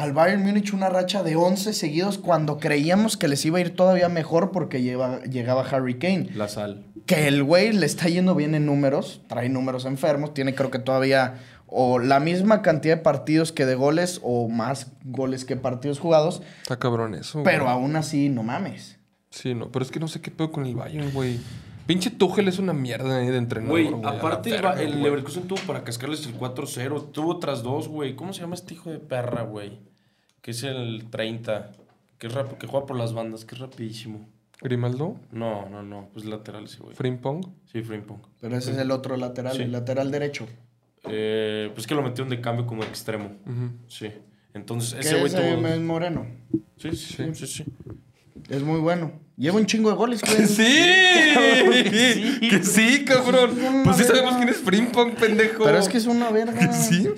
al 0.00 0.12
Bayern 0.12 0.42
Múnich 0.42 0.72
una 0.72 0.88
racha 0.88 1.22
de 1.22 1.36
11 1.36 1.72
seguidos 1.72 2.18
cuando 2.18 2.58
creíamos 2.58 3.16
que 3.16 3.28
les 3.28 3.44
iba 3.44 3.58
a 3.58 3.60
ir 3.60 3.74
todavía 3.76 4.08
mejor 4.08 4.50
porque 4.50 4.82
lleva- 4.82 5.20
llegaba 5.24 5.62
Harry 5.62 5.98
Kane. 5.98 6.30
La 6.34 6.48
sal. 6.48 6.84
Que 7.06 7.26
el 7.28 7.42
güey 7.42 7.72
le 7.72 7.86
está 7.86 8.08
yendo 8.08 8.34
bien 8.34 8.54
en 8.54 8.66
números, 8.66 9.22
trae 9.28 9.48
números 9.48 9.84
enfermos, 9.84 10.32
tiene 10.34 10.54
creo 10.54 10.70
que 10.70 10.78
todavía 10.78 11.34
o 11.66 11.98
la 11.98 12.18
misma 12.18 12.62
cantidad 12.62 12.96
de 12.96 13.02
partidos 13.02 13.52
que 13.52 13.64
de 13.66 13.74
goles 13.76 14.20
o 14.24 14.48
más 14.48 14.88
goles 15.04 15.44
que 15.44 15.56
partidos 15.56 15.98
jugados, 16.00 16.42
Está 16.62 16.78
cabrón 16.78 17.14
eso. 17.14 17.42
pero 17.44 17.64
güey. 17.64 17.74
aún 17.76 17.94
así 17.96 18.28
no 18.28 18.42
mames. 18.42 18.98
Sí, 19.30 19.54
no. 19.54 19.70
Pero 19.70 19.84
es 19.84 19.90
que 19.90 20.00
no 20.00 20.08
sé 20.08 20.20
qué 20.20 20.30
pedo 20.30 20.50
con 20.50 20.66
el 20.66 20.74
Bayern, 20.74 21.12
güey. 21.12 21.38
Pinche 21.86 22.10
Tuchel 22.10 22.46
es 22.48 22.58
una 22.58 22.72
mierda 22.72 23.22
eh, 23.22 23.30
de 23.30 23.36
entrenador, 23.38 23.72
Güey, 23.82 24.04
aparte 24.04 24.50
el, 24.54 24.64
el. 24.80 25.02
Leverkusen 25.02 25.44
tuvo 25.48 25.58
para 25.66 25.82
cascarles 25.82 26.24
el 26.26 26.38
4-0. 26.38 27.10
Tuvo 27.12 27.30
otras 27.32 27.62
dos, 27.64 27.88
güey. 27.88 28.14
¿Cómo 28.14 28.32
se 28.32 28.40
llama 28.42 28.54
este 28.54 28.74
hijo 28.74 28.90
de 28.90 28.98
perra, 28.98 29.42
güey? 29.42 29.80
Que 30.42 30.50
es 30.52 30.62
el 30.62 31.06
30. 31.10 31.72
Que, 32.18 32.26
es 32.26 32.34
rap- 32.34 32.58
que 32.58 32.66
juega 32.66 32.86
por 32.86 32.96
las 32.96 33.12
bandas, 33.14 33.44
que 33.44 33.54
es 33.54 33.60
rapidísimo. 33.60 34.28
Grimaldo, 34.62 35.16
No, 35.32 35.68
no, 35.70 35.82
no. 35.82 36.08
Pues 36.12 36.26
lateral 36.26 36.64
ese, 36.64 36.78
güey. 36.78 36.94
Frimpong. 36.94 37.46
Sí, 37.72 37.82
Frimpong. 37.82 38.20
Pero 38.40 38.56
ese 38.58 38.72
es 38.72 38.78
el 38.78 38.90
otro 38.90 39.16
lateral, 39.16 39.56
Sí. 39.56 39.62
el 39.62 39.72
lateral 39.72 40.10
derecho. 40.10 40.46
Eh, 41.04 41.70
pues 41.74 41.86
que 41.86 41.94
lo 41.94 42.02
metieron 42.02 42.28
de 42.28 42.40
cambio 42.42 42.66
como 42.66 42.82
extremo. 42.84 43.32
Ujú. 43.46 43.70
Sí. 43.88 44.08
Entonces, 44.52 44.98
ese 45.00 45.14
güey 45.14 45.26
ese 45.32 45.36
tuvo... 45.56 45.66
es 45.66 45.80
moreno. 45.80 46.26
Sí, 46.76 46.90
sí, 46.94 47.14
sí, 47.16 47.34
sí, 47.34 47.46
sí. 47.46 47.64
Es 48.50 48.62
muy 48.62 48.80
bueno. 48.80 49.12
Lleva 49.38 49.56
un 49.56 49.64
chingo 49.64 49.88
de 49.88 49.96
goles, 49.96 50.20
güey. 50.22 50.46
¡Sí! 50.46 50.62
que 52.50 52.60
sí, 52.62 53.04
cabrón. 53.06 53.56
Pues 53.84 53.96
sí 53.96 54.04
sabemos 54.04 54.36
quién 54.36 54.48
es 54.50 54.56
Frimpong, 54.58 55.14
pendejo. 55.14 55.64
Pero 55.64 55.78
es 55.78 55.88
que 55.88 55.96
es 55.98 56.06
una 56.06 56.30
verga. 56.30 56.70
Sí. 56.72 57.08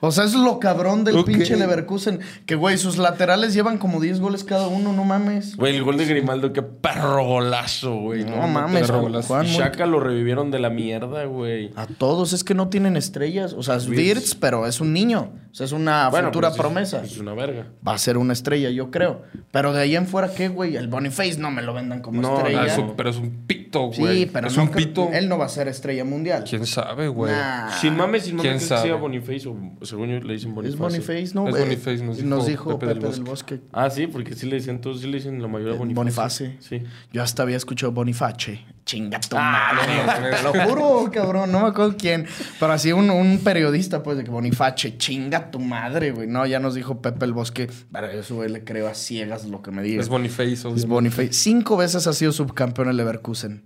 O 0.00 0.10
sea, 0.12 0.24
es 0.24 0.34
lo 0.34 0.58
cabrón 0.58 1.04
del 1.04 1.16
Ok. 1.18 1.26
pinche 1.26 1.56
Leverkusen. 1.56 2.20
Que, 2.46 2.54
güey, 2.54 2.78
sus 2.78 2.98
laterales 2.98 3.54
llevan 3.54 3.78
como 3.78 4.00
10 4.00 4.20
goles 4.20 4.44
cada 4.44 4.66
uno, 4.68 4.92
no 4.92 5.04
mames. 5.04 5.56
Güey, 5.56 5.76
el 5.76 5.82
gol 5.82 5.96
de 5.96 6.06
Grimaldo, 6.06 6.52
qué 6.52 6.62
perro 6.62 7.24
golazo, 7.24 7.94
güey. 7.96 8.24
No 8.24 8.46
mames, 8.48 8.86
perro 8.86 9.00
golazo. 9.02 9.28
Juan, 9.28 9.46
Shaka 9.46 9.86
lo 9.86 10.00
revivieron 10.00 10.50
de 10.50 10.58
la 10.58 10.70
mierda, 10.70 11.24
güey. 11.24 11.70
A 11.76 11.86
todos, 11.86 12.32
es 12.32 12.44
que 12.44 12.54
no 12.54 12.68
tienen 12.68 12.96
estrellas. 12.96 13.52
O 13.52 13.62
sea, 13.62 13.76
es 13.76 13.86
Wirtz. 13.88 13.98
Wirtz, 14.00 14.34
pero 14.34 14.66
es 14.66 14.80
un 14.80 14.92
niño. 14.92 15.32
O 15.50 15.54
sea, 15.56 15.64
es 15.64 15.72
una 15.72 16.10
Bueno, 16.10 16.28
futura 16.28 16.48
pues, 16.48 16.56
es- 16.58 16.60
promesa. 16.62 17.02
Es 17.04 17.18
una 17.18 17.32
verga. 17.34 17.66
Va 17.86 17.94
a 17.94 17.98
ser 17.98 18.18
una 18.18 18.34
estrella, 18.34 18.68
yo 18.70 18.90
creo. 18.90 19.22
Pero 19.50 19.72
de 19.72 19.80
ahí 19.80 19.96
en 19.96 20.06
fuera, 20.06 20.30
¿qué, 20.34 20.48
güey? 20.48 20.76
El 20.76 20.88
Boniface 20.88 21.38
no 21.38 21.50
me 21.50 21.62
lo 21.62 21.72
vendan 21.72 22.02
como 22.02 22.20
No, 22.20 22.36
estrella. 22.36 22.66
Es 22.66 22.76
un- 22.76 22.94
pero 22.96 23.08
es 23.08 23.16
un 23.16 23.46
pito, 23.46 23.90
güey. 23.90 24.24
sí, 24.24 24.30
pero 24.30 24.48
es 24.48 24.56
no 24.56 24.64
un 24.64 24.68
pito. 24.70 25.08
Él 25.12 25.28
no 25.30 25.38
va 25.38 25.46
a 25.46 25.48
ser 25.48 25.68
estrella 25.68 26.04
mundial. 26.04 26.44
¿Quién 26.48 26.66
sabe, 26.66 27.08
güey? 27.08 27.32
Nah. 27.32 27.70
Sin 27.70 27.96
mames, 27.96 28.24
sin 28.24 28.36
mames, 28.36 28.50
¿Quién 28.50 28.58
que 28.60 28.64
sabe? 28.66 28.82
sea 28.82 28.96
Boniface 28.96 29.48
o 29.48 29.56
según 29.86 30.08
yo 30.10 30.18
le 30.20 30.34
dicen 30.34 30.54
Boniface. 30.54 30.74
Es 30.74 30.78
Boniface, 30.78 31.34
¿no? 31.34 31.48
Es 31.48 31.54
Eh, 31.56 31.60
Boniface, 31.60 32.02
nos 32.24 32.46
dijo 32.46 32.78
Pepe, 32.78 32.94
Pepe 32.94 33.06
del, 33.06 33.14
del 33.14 33.24
Bosque. 33.24 33.60
Ah, 33.72 33.88
sí, 33.90 34.06
porque 34.06 34.34
sí 34.34 34.46
le 34.46 34.56
dicen, 34.56 34.80
todos 34.80 35.00
sí 35.00 35.06
le 35.06 35.16
dicen 35.18 35.40
la 35.40 35.48
mayoría 35.48 35.74
Eh, 35.74 35.78
Boniface. 35.78 36.44
Boniface. 36.44 36.56
Sí. 36.60 36.82
Yo 37.12 37.22
hasta 37.22 37.42
había 37.42 37.56
escuchado 37.56 37.92
Boniface. 37.92 38.60
Chinga 38.84 39.18
tu 39.20 39.36
Ah, 39.38 39.72
madre. 39.74 40.36
Te 40.36 40.42
lo 40.42 40.52
juro, 40.68 41.10
cabrón. 41.12 41.50
No 41.50 41.60
me 41.60 41.68
acuerdo 41.68 41.96
quién. 41.98 42.26
Pero 42.60 42.72
así 42.72 42.92
un, 42.92 43.10
un 43.10 43.38
periodista, 43.38 44.02
pues, 44.02 44.16
de 44.16 44.24
que 44.24 44.30
Boniface, 44.30 44.96
chinga 44.96 45.50
tu 45.50 45.58
madre, 45.58 46.12
güey. 46.12 46.28
No, 46.28 46.46
ya 46.46 46.60
nos 46.60 46.74
dijo 46.76 47.00
Pepe 47.02 47.24
el 47.24 47.32
Bosque. 47.32 47.68
Pero 47.90 48.06
eso, 48.08 48.36
güey, 48.36 48.48
le 48.50 48.62
creo 48.64 48.86
a 48.88 48.94
ciegas 48.94 49.44
lo 49.46 49.60
que 49.62 49.70
me 49.72 49.82
diga. 49.82 50.00
Es 50.00 50.08
Boniface, 50.08 50.52
Es 50.52 50.64
obviamente. 50.64 50.86
Boniface. 50.88 51.32
Cinco 51.32 51.76
veces 51.76 52.06
ha 52.06 52.12
sido 52.12 52.30
subcampeón 52.32 52.88
el 52.88 52.96
Leverkusen. 52.96 53.64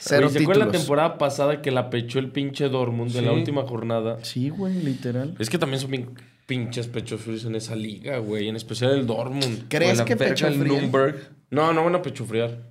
Cero 0.00 0.22
Güey, 0.28 0.32
¿Se 0.32 0.42
acuerdan 0.42 0.68
la 0.68 0.72
temporada 0.72 1.18
pasada 1.18 1.62
que 1.62 1.70
la 1.70 1.90
pechó 1.90 2.18
el 2.18 2.30
pinche 2.30 2.68
Dortmund 2.68 3.14
en 3.16 3.26
la 3.26 3.32
Sí. 3.32 3.36
última 3.38 3.62
jornada? 3.62 4.18
Sí, 4.22 4.48
güey, 4.48 4.74
literal. 4.82 5.34
Es 5.38 5.50
que 5.50 5.58
también 5.58 5.80
son 5.80 5.90
bien 5.90 6.10
pinches 6.46 6.88
pechos 6.88 7.20
fríos 7.20 7.44
en 7.44 7.54
esa 7.54 7.76
liga, 7.76 8.18
güey. 8.18 8.48
En 8.48 8.56
especial 8.56 8.92
el 8.92 9.06
Dortmund. 9.06 9.66
¿Crees 9.68 9.98
la 9.98 10.04
que 10.04 10.14
verga, 10.16 10.34
pecho 10.34 10.46
el 10.48 10.58
frío? 10.58 10.72
Nürnberg. 10.80 11.16
No, 11.50 11.72
no 11.72 11.84
van 11.84 11.94
a 11.94 12.02
pechofriar. 12.02 12.70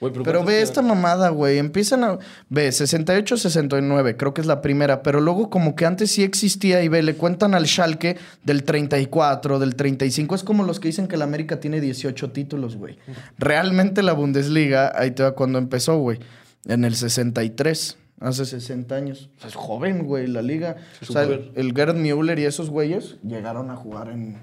Güey, 0.00 0.12
Pero 0.14 0.24
¿cuántos 0.24 0.46
ve 0.46 0.62
esta 0.62 0.82
mamada, 0.82 1.28
güey. 1.28 1.58
Empiezan 1.58 2.02
a. 2.02 2.18
Ve, 2.48 2.72
68, 2.72 3.36
69. 3.36 4.16
Creo 4.16 4.34
que 4.34 4.40
es 4.40 4.48
la 4.48 4.60
primera. 4.60 5.00
Pero 5.02 5.20
luego, 5.20 5.48
como 5.48 5.76
que 5.76 5.86
antes 5.86 6.10
sí 6.10 6.24
existía. 6.24 6.82
Y 6.82 6.88
ve, 6.88 7.02
le 7.04 7.14
cuentan 7.14 7.54
al 7.54 7.66
Schalke 7.68 8.18
del 8.42 8.64
34, 8.64 9.60
del 9.60 9.76
35. 9.76 10.34
Es 10.34 10.42
como 10.42 10.64
los 10.64 10.80
que 10.80 10.88
dicen 10.88 11.06
que 11.06 11.16
la 11.16 11.22
América 11.24 11.60
tiene 11.60 11.80
18 11.80 12.30
títulos, 12.32 12.76
güey. 12.76 12.98
Realmente 13.38 14.02
la 14.02 14.12
Bundesliga, 14.12 14.90
ahí 14.96 15.12
te 15.12 15.22
va 15.22 15.32
cuando 15.36 15.58
empezó, 15.58 15.98
güey. 15.98 16.18
En 16.66 16.84
el 16.84 16.94
63. 16.94 17.98
Hace 18.20 18.44
60 18.44 18.94
años. 18.94 19.30
O 19.36 19.40
sea, 19.40 19.48
es 19.48 19.54
joven, 19.56 20.04
güey, 20.04 20.28
la 20.28 20.42
liga. 20.42 20.76
O 21.02 21.12
sea, 21.12 21.24
el, 21.24 21.50
el 21.56 21.74
Gerd 21.74 21.96
Müller 21.96 22.38
y 22.38 22.44
esos 22.44 22.70
güeyes 22.70 23.18
llegaron 23.22 23.70
a 23.70 23.76
jugar 23.76 24.10
en. 24.10 24.38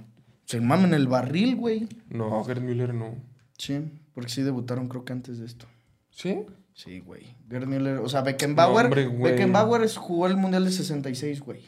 Se 0.46 0.60
mamen 0.60 0.94
el 0.94 1.08
barril, 1.08 1.56
güey. 1.56 1.88
No, 2.10 2.44
Gerd 2.44 2.62
Müller 2.62 2.94
no. 2.94 3.16
Sí, 3.58 3.80
porque 4.14 4.30
sí 4.30 4.42
debutaron, 4.42 4.90
creo 4.90 5.06
que 5.06 5.14
antes 5.14 5.40
de 5.40 5.46
esto. 5.46 5.66
¿Sí? 6.10 6.46
Sí, 6.74 7.00
güey. 7.00 7.36
Gerd 7.50 7.68
Müller, 7.68 7.98
o 7.98 8.10
sea, 8.10 8.22
Beckenbauer. 8.22 8.84
No, 8.84 8.88
hombre, 8.88 9.08
güey. 9.08 9.32
Beckenbauer 9.32 9.88
jugó 9.96 10.28
el 10.28 10.36
Mundial 10.38 10.66
de 10.66 10.72
66, 10.72 11.42
güey. 11.42 11.62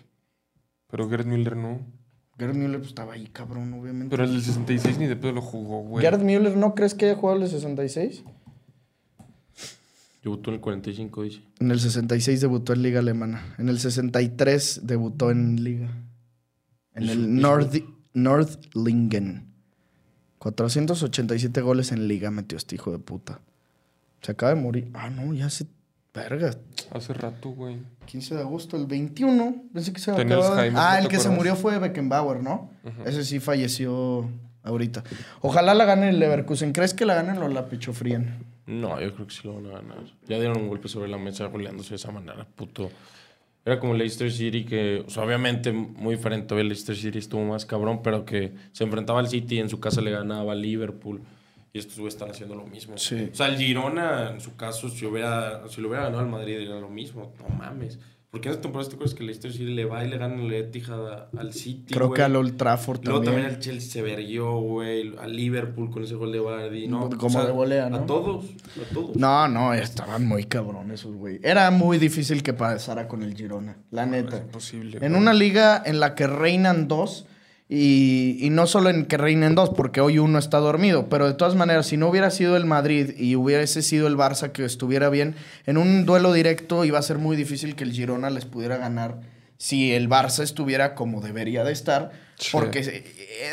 Pero 0.89 1.09
Gerd 1.09 1.25
Müller 1.25 1.55
no. 1.55 1.79
Gerd 2.37 2.55
Müller 2.55 2.79
pues, 2.79 2.89
estaba 2.89 3.13
ahí, 3.13 3.27
cabrón, 3.27 3.73
obviamente. 3.73 4.09
Pero 4.09 4.23
el 4.23 4.33
del 4.33 4.41
66 4.41 4.97
ni 4.97 5.07
de 5.07 5.15
pedo 5.15 5.33
lo 5.33 5.41
jugó, 5.41 5.81
güey. 5.83 6.03
Gerd 6.03 6.21
Müller, 6.21 6.57
¿no 6.57 6.75
crees 6.75 6.93
que 6.93 7.05
haya 7.05 7.15
jugado 7.15 7.37
el 7.37 7.43
de 7.43 7.49
66? 7.49 8.23
Debutó 10.23 10.51
en 10.51 10.55
el 10.55 10.61
45, 10.61 11.23
dice. 11.23 11.41
En 11.59 11.71
el 11.71 11.79
66 11.79 12.41
debutó 12.41 12.73
en 12.73 12.83
Liga 12.83 12.99
Alemana. 12.99 13.55
En 13.57 13.69
el 13.69 13.79
63 13.79 14.81
debutó 14.83 15.31
en 15.31 15.63
Liga. 15.63 15.89
En 16.93 17.03
¿Y 17.03 17.07
su- 17.07 17.11
el 17.13 17.19
su- 17.19 17.27
Nord 17.31 17.83
Nordlingen. 18.13 19.47
487 20.39 21.61
goles 21.61 21.91
en 21.91 22.07
liga 22.07 22.31
metió 22.31 22.57
este 22.57 22.75
hijo 22.75 22.91
de 22.91 22.99
puta. 22.99 23.39
Se 24.21 24.31
acaba 24.31 24.53
de 24.55 24.61
morir. 24.61 24.89
Ah, 24.93 25.09
no, 25.09 25.33
ya 25.33 25.49
se... 25.49 25.65
Verga. 26.13 26.53
Hace 26.93 27.13
rato, 27.13 27.49
güey. 27.51 27.77
15 28.05 28.35
de 28.35 28.41
agosto, 28.41 28.75
el 28.75 28.85
21. 28.85 29.63
Pensé 29.73 29.93
que 29.93 30.01
se 30.01 30.11
acababa 30.11 30.61
de- 30.61 30.71
Ah, 30.75 30.95
¿no 30.97 31.03
el 31.03 31.07
que 31.07 31.19
se 31.19 31.29
murió 31.29 31.55
fue 31.55 31.79
Beckenbauer, 31.79 32.43
¿no? 32.43 32.69
Ese 33.05 33.23
sí 33.23 33.39
falleció 33.39 34.29
ahorita. 34.63 35.03
Ojalá 35.39 35.73
la 35.73 35.85
gane 35.85 36.09
el 36.09 36.19
Leverkusen. 36.19 36.73
¿Crees 36.73 36.93
que 36.93 37.05
la 37.05 37.13
ganen 37.13 37.37
o 37.41 37.47
la 37.47 37.67
pechofríen? 37.69 38.43
No, 38.65 38.99
yo 39.01 39.13
creo 39.13 39.27
que 39.27 39.33
sí 39.33 39.41
lo 39.43 39.55
van 39.55 39.65
a 39.67 39.69
ganar. 39.69 40.03
Ya 40.27 40.37
dieron 40.37 40.57
un 40.57 40.67
golpe 40.67 40.87
sobre 40.87 41.09
la 41.09 41.17
mesa 41.17 41.47
goleándose 41.47 41.91
de 41.91 41.95
esa 41.95 42.11
manera, 42.11 42.45
puto. 42.45 42.89
Era 43.63 43.79
como 43.79 43.93
Leicester 43.93 44.31
City 44.31 44.65
que, 44.65 45.03
o 45.05 45.09
sea, 45.09 45.23
obviamente 45.23 45.71
muy 45.71 46.15
diferente. 46.15 46.59
El 46.59 46.67
Leicester 46.67 46.95
City 46.95 47.19
estuvo 47.19 47.43
más 47.43 47.65
cabrón, 47.65 48.01
pero 48.01 48.25
que 48.25 48.53
se 48.71 48.83
enfrentaba 48.83 49.19
al 49.19 49.27
City 49.27 49.55
y 49.55 49.59
en 49.59 49.69
su 49.69 49.79
casa 49.79 50.01
le 50.01 50.11
ganaba 50.11 50.53
al 50.53 50.61
Liverpool. 50.61 51.21
Y 51.73 51.79
estos 51.79 51.97
güeyes 51.97 52.15
están 52.15 52.31
haciendo 52.31 52.55
lo 52.55 52.65
mismo. 52.65 52.97
Sí. 52.97 53.29
O 53.31 53.35
sea, 53.35 53.47
el 53.47 53.57
Girona, 53.57 54.31
en 54.31 54.41
su 54.41 54.55
caso, 54.55 54.89
si, 54.89 55.05
hubiera, 55.05 55.67
si 55.69 55.79
lo 55.79 55.87
hubiera 55.89 56.05
ganado 56.05 56.23
al 56.23 56.29
Madrid, 56.29 56.57
era 56.57 56.79
lo 56.79 56.89
mismo. 56.89 57.33
No 57.39 57.55
mames. 57.55 57.99
Porque 58.31 58.47
en 58.47 58.51
esta 58.53 58.61
temporada 58.61 58.89
te 58.89 58.95
acuerdas 58.95 59.13
que 59.13 59.25
Leicester 59.25 59.51
City 59.51 59.73
le 59.73 59.83
va 59.83 60.05
y 60.05 60.09
le 60.09 60.17
gana 60.17 60.41
el 60.41 60.53
Etihad 60.53 61.27
al 61.37 61.51
City, 61.51 61.93
Creo 61.93 62.13
que 62.13 62.21
al 62.21 62.33
Old 62.37 62.55
Trafford 62.55 63.03
Luego 63.03 63.19
también. 63.19 63.43
también 63.43 63.55
el 63.57 63.61
Chelsea 63.61 63.91
se 63.91 64.01
verguió, 64.01 64.53
güey. 64.53 65.13
Al 65.17 65.35
Liverpool 65.35 65.91
con 65.91 66.05
ese 66.05 66.15
gol 66.15 66.31
de 66.31 66.39
Vardy, 66.39 66.87
¿no? 66.87 67.09
Como 67.09 67.43
de 67.43 67.51
volea, 67.51 67.89
¿no? 67.89 67.97
A 67.97 68.05
todos, 68.05 68.45
a 68.45 68.93
todos. 68.93 69.17
No, 69.17 69.49
no, 69.49 69.73
estaban 69.73 70.25
muy 70.25 70.45
cabrones 70.45 71.01
esos 71.01 71.13
güey. 71.13 71.41
Era 71.43 71.71
muy 71.71 71.97
difícil 71.97 72.41
que 72.41 72.53
pasara 72.53 73.09
con 73.09 73.21
el 73.21 73.35
Girona, 73.35 73.75
la 73.91 74.05
neta. 74.05 74.37
Es 74.37 74.43
imposible. 74.43 74.99
En 75.01 75.15
una 75.17 75.33
liga 75.33 75.83
en 75.85 75.99
la 75.99 76.15
que 76.15 76.25
reinan 76.25 76.87
dos, 76.87 77.25
y, 77.73 78.49
no 78.51 78.67
solo 78.67 78.89
en 78.89 79.05
que 79.05 79.15
reinen 79.15 79.55
dos, 79.55 79.69
porque 79.69 80.01
hoy 80.01 80.19
uno 80.19 80.37
está 80.37 80.57
dormido, 80.57 81.07
pero 81.07 81.25
de 81.25 81.35
todas 81.35 81.55
maneras, 81.55 81.85
si 81.85 81.95
no 81.95 82.09
hubiera 82.09 82.29
sido 82.29 82.57
el 82.57 82.65
Madrid 82.65 83.11
y 83.17 83.37
hubiese 83.37 83.81
sido 83.81 84.07
el 84.07 84.17
Barça 84.17 84.51
que 84.51 84.65
estuviera 84.65 85.09
bien, 85.09 85.35
en 85.65 85.77
un 85.77 86.05
duelo 86.05 86.33
directo 86.33 86.83
iba 86.83 86.99
a 86.99 87.01
ser 87.01 87.17
muy 87.17 87.37
difícil 87.37 87.77
que 87.77 87.85
el 87.85 87.93
Girona 87.93 88.29
les 88.29 88.43
pudiera 88.43 88.75
ganar 88.75 89.21
si 89.57 89.93
el 89.93 90.09
Barça 90.09 90.43
estuviera 90.43 90.95
como 90.95 91.21
debería 91.21 91.63
de 91.63 91.71
estar, 91.71 92.11
Porque 92.51 93.03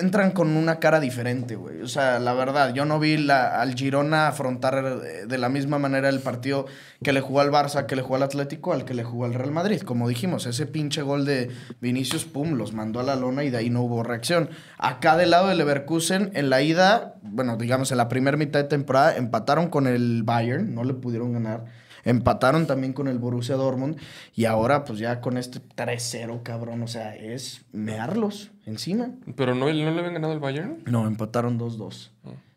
entran 0.01 0.31
con 0.31 0.57
una 0.57 0.79
cara 0.79 0.98
diferente, 1.01 1.57
güey. 1.57 1.83
O 1.83 1.88
sea, 1.88 2.18
la 2.18 2.33
verdad, 2.33 2.72
yo 2.72 2.85
no 2.85 2.98
vi 2.98 3.16
la- 3.16 3.61
al 3.61 3.74
Girona 3.74 4.29
afrontar 4.29 5.03
eh, 5.05 5.27
de 5.27 5.38
la 5.38 5.48
misma 5.48 5.79
manera 5.79 6.09
el 6.09 6.20
partido 6.20 6.66
que 7.03 7.12
le 7.12 7.20
jugó 7.20 7.40
al 7.40 7.51
Barça, 7.51 7.87
que 7.87 7.96
le 7.96 8.03
jugó 8.03 8.16
al 8.16 8.22
Atlético, 8.22 8.72
al 8.72 8.85
que 8.85 8.94
le 8.94 9.05
jugó 9.05 9.24
al 9.27 9.35
Real 9.35 9.51
Madrid. 9.51 9.83
Como 9.83 10.09
dijimos, 10.09 10.46
ese 10.46 10.66
pinche 10.66 11.03
gol 11.03 11.24
de 11.24 11.51
Vinicius, 11.81 12.24
pum, 12.24 12.55
los 12.55 12.72
mandó 12.72 13.01
a 13.01 13.03
la 13.03 13.16
lona 13.16 13.44
y 13.44 13.51
de 13.51 13.59
ahí 13.59 13.70
no 13.70 13.83
hubo 13.83 14.03
reacción. 14.03 14.51
Acá 14.79 15.16
del 15.16 15.31
lado 15.31 15.48
del 15.48 15.59
Leverkusen, 15.59 16.31
en 16.35 16.48
la 16.51 16.62
ida, 16.62 17.14
bueno, 17.22 17.57
digamos, 17.57 17.90
en 17.92 17.98
la 17.98 18.09
primera 18.09 18.37
mitad 18.37 18.61
de 18.61 18.68
temporada, 18.68 19.16
empataron 19.16 19.68
con 19.68 19.87
el 19.87 20.22
Bayern, 20.22 20.74
no 20.74 20.85
le 20.85 20.94
pudieron 20.94 21.33
ganar. 21.33 21.64
Empataron 22.09 22.66
también 22.66 22.94
con 22.94 23.07
el 23.07 23.18
Borussia 23.18 23.57
Dortmund 23.57 23.99
y 24.35 24.47
ahora 24.47 24.87
pues 24.87 24.99
ya 24.99 25.21
con 25.21 25.37
este 25.37 25.61
3-0, 25.61 26.42
cabrón, 26.42 26.83
o 26.83 26.88
sea, 26.88 27.14
es 27.14 27.66
mearlos 27.71 28.51
encima. 28.64 29.11
Pero 29.37 29.55
no, 29.55 29.66
¿no 29.66 29.73
le 29.73 29.83
habían 29.90 30.14
ganado 30.14 30.33
el 30.33 30.38
Bayern. 30.38 30.85
No, 30.87 31.07
empataron 31.07 31.59
2-2. 31.59 32.09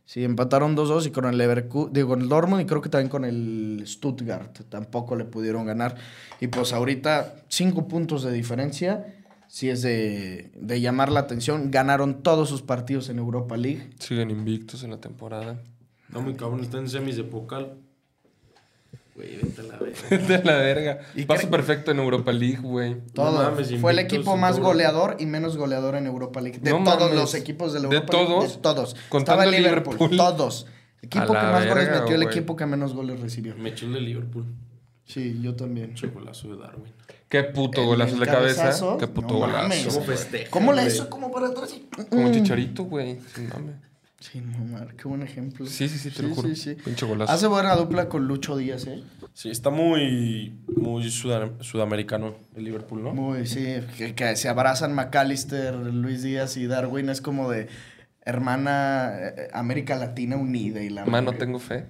Sí, 0.06 0.24
empataron 0.24 0.78
2-2 0.78 1.08
y 1.08 1.12
con 1.12 1.26
el 1.26 1.38
Leverkusen, 1.38 1.92
digo, 1.92 2.08
con 2.08 2.22
el 2.22 2.30
Dortmund 2.30 2.62
y 2.62 2.66
creo 2.66 2.82
que 2.82 2.88
también 2.88 3.10
con 3.10 3.26
el 3.26 3.84
Stuttgart 3.86 4.58
tampoco 4.70 5.18
le 5.18 5.26
pudieron 5.26 5.66
ganar. 5.66 5.98
Y 6.40 6.48
pues 6.48 6.72
ahorita 6.72 7.36
cinco 7.50 7.90
puntos 7.90 8.24
de 8.24 8.32
diferencia, 8.32 9.06
sí 9.50 9.70
es 9.70 9.82
de, 9.82 10.54
de 10.56 10.80
llamar 10.80 11.12
la 11.12 11.20
atención. 11.20 11.72
Ganaron 11.72 12.24
todos 12.24 12.48
sus 12.48 12.62
partidos 12.62 13.10
en 13.10 13.18
Europa 13.18 13.58
League. 13.58 13.90
Siguen 14.00 14.32
invictos 14.32 14.86
en 14.86 14.92
la 14.92 15.02
temporada. 15.02 15.62
No, 16.08 16.22
mi 16.22 16.36
cabrón, 16.36 16.62
está 16.62 16.78
en 16.78 16.88
semis 16.88 17.18
de 17.18 17.26
Pocal. 17.26 17.78
Güey, 19.22 19.38
vete 19.38 19.62
a 19.62 19.64
la 19.66 19.78
verga. 19.78 20.28
de 20.28 20.44
la 20.44 20.58
verga. 20.58 21.00
¿Y 21.16 21.26
Paso 21.26 21.50
perfecto 21.50 21.92
en 21.92 22.00
Europa 22.00 22.32
League, 22.32 22.58
güey. 22.62 22.98
Todo. 23.14 23.32
mames, 23.52 23.74
Fue 23.80 23.92
el 23.92 24.00
equipo 24.00 24.36
más 24.38 24.56
todo. 24.56 24.66
goleador 24.66 25.18
y 25.20 25.26
menos 25.28 25.58
goleador 25.58 25.96
en 25.96 26.08
Europa 26.08 26.42
League. 26.42 26.60
De 26.60 26.72
No 26.72 26.84
todos 26.84 27.00
mames. 27.02 27.16
los 27.16 27.36
equipos 27.36 27.74
de 27.74 27.82
la 27.82 27.90
¿De 27.90 27.96
Europa 27.96 28.14
League. 28.14 28.28
todos? 28.28 28.54
De 28.56 28.62
todos. 28.62 28.96
Contando 29.10 29.42
Estaba 29.44 29.46
Liverpool. 29.46 29.94
Liverpool. 29.96 30.18
Todos. 30.18 30.68
El 31.02 31.08
equipo 31.08 31.28
que 31.34 31.40
más 31.40 31.68
goles 31.68 31.90
metió, 31.92 32.16
el 32.16 32.24
equipo 32.24 32.56
que 32.56 32.66
menos 32.66 32.94
goles 32.94 33.20
recibió. 33.20 33.56
Me 33.58 33.70
echó 33.70 33.86
el 33.86 33.94
de 33.94 34.02
Liverpool. 34.02 34.46
Sí, 35.06 35.40
yo 35.42 35.56
también. 35.56 35.94
Chocolazo 35.96 36.48
de 36.56 36.58
Darwin. 36.62 36.94
Qué 37.28 37.44
puto 37.44 37.82
El- 37.82 37.88
golazo 37.88 38.14
el 38.14 38.20
de 38.20 38.26
cabeza. 38.28 38.62
cabezazo, 38.64 38.98
Qué 38.98 39.08
puto 39.08 39.34
no 39.34 39.40
golazo. 39.40 39.58
mames. 39.64 39.86
¿Cómo 39.88 40.06
festeja? 40.06 40.50
¿Cómo 40.52 40.74
le 40.74 40.86
hizo 40.86 41.10
como 41.10 41.32
para 41.32 41.48
atrás? 41.48 41.76
Como 42.10 42.28
Mm. 42.30 42.32
chicharito, 42.34 42.84
güey. 42.84 43.20
Sin. 43.36 43.50
Sí, 44.22 44.40
no, 44.40 44.64
mar, 44.66 44.96
qué 44.96 45.08
buen 45.08 45.24
ejemplo. 45.24 45.66
Sí, 45.66 45.90
sí, 45.90 45.98
sí, 45.98 46.12
te 46.12 46.22
lo 46.24 46.34
juro. 46.34 46.48
Sí, 46.48 46.56
sí. 46.56 46.76
Pinche 46.76 47.06
golazo. 47.06 47.34
Hace 47.34 47.48
buena 47.48 47.76
dupla 47.76 48.08
con 48.08 48.28
Lucho 48.28 48.56
Díaz, 48.56 48.86
¿eh? 48.88 49.04
Sí, 49.34 49.50
está 49.50 49.70
muy, 49.72 50.56
muy 50.78 51.10
suda- 51.10 51.52
sudamericano 51.62 52.36
el 52.56 52.64
Liverpool, 52.64 53.02
¿no? 53.04 53.14
Muy, 53.14 53.48
sí. 53.48 53.66
Que, 53.98 54.14
que 54.16 54.36
se 54.36 54.48
abrazan 54.48 54.94
McAllister, 54.94 55.74
Luis 55.76 56.22
Díaz 56.22 56.56
y 56.58 56.68
Darwin. 56.68 57.10
Es 57.10 57.20
como 57.20 57.50
de 57.50 57.68
hermana 58.24 59.12
eh, 59.20 59.48
América 59.54 59.96
Latina 59.96 60.36
unida 60.38 60.82
y 60.84 60.90
la 60.90 61.06
Mano, 61.06 61.32
madre. 61.32 61.40
tengo 61.40 61.58
fe. 61.60 61.86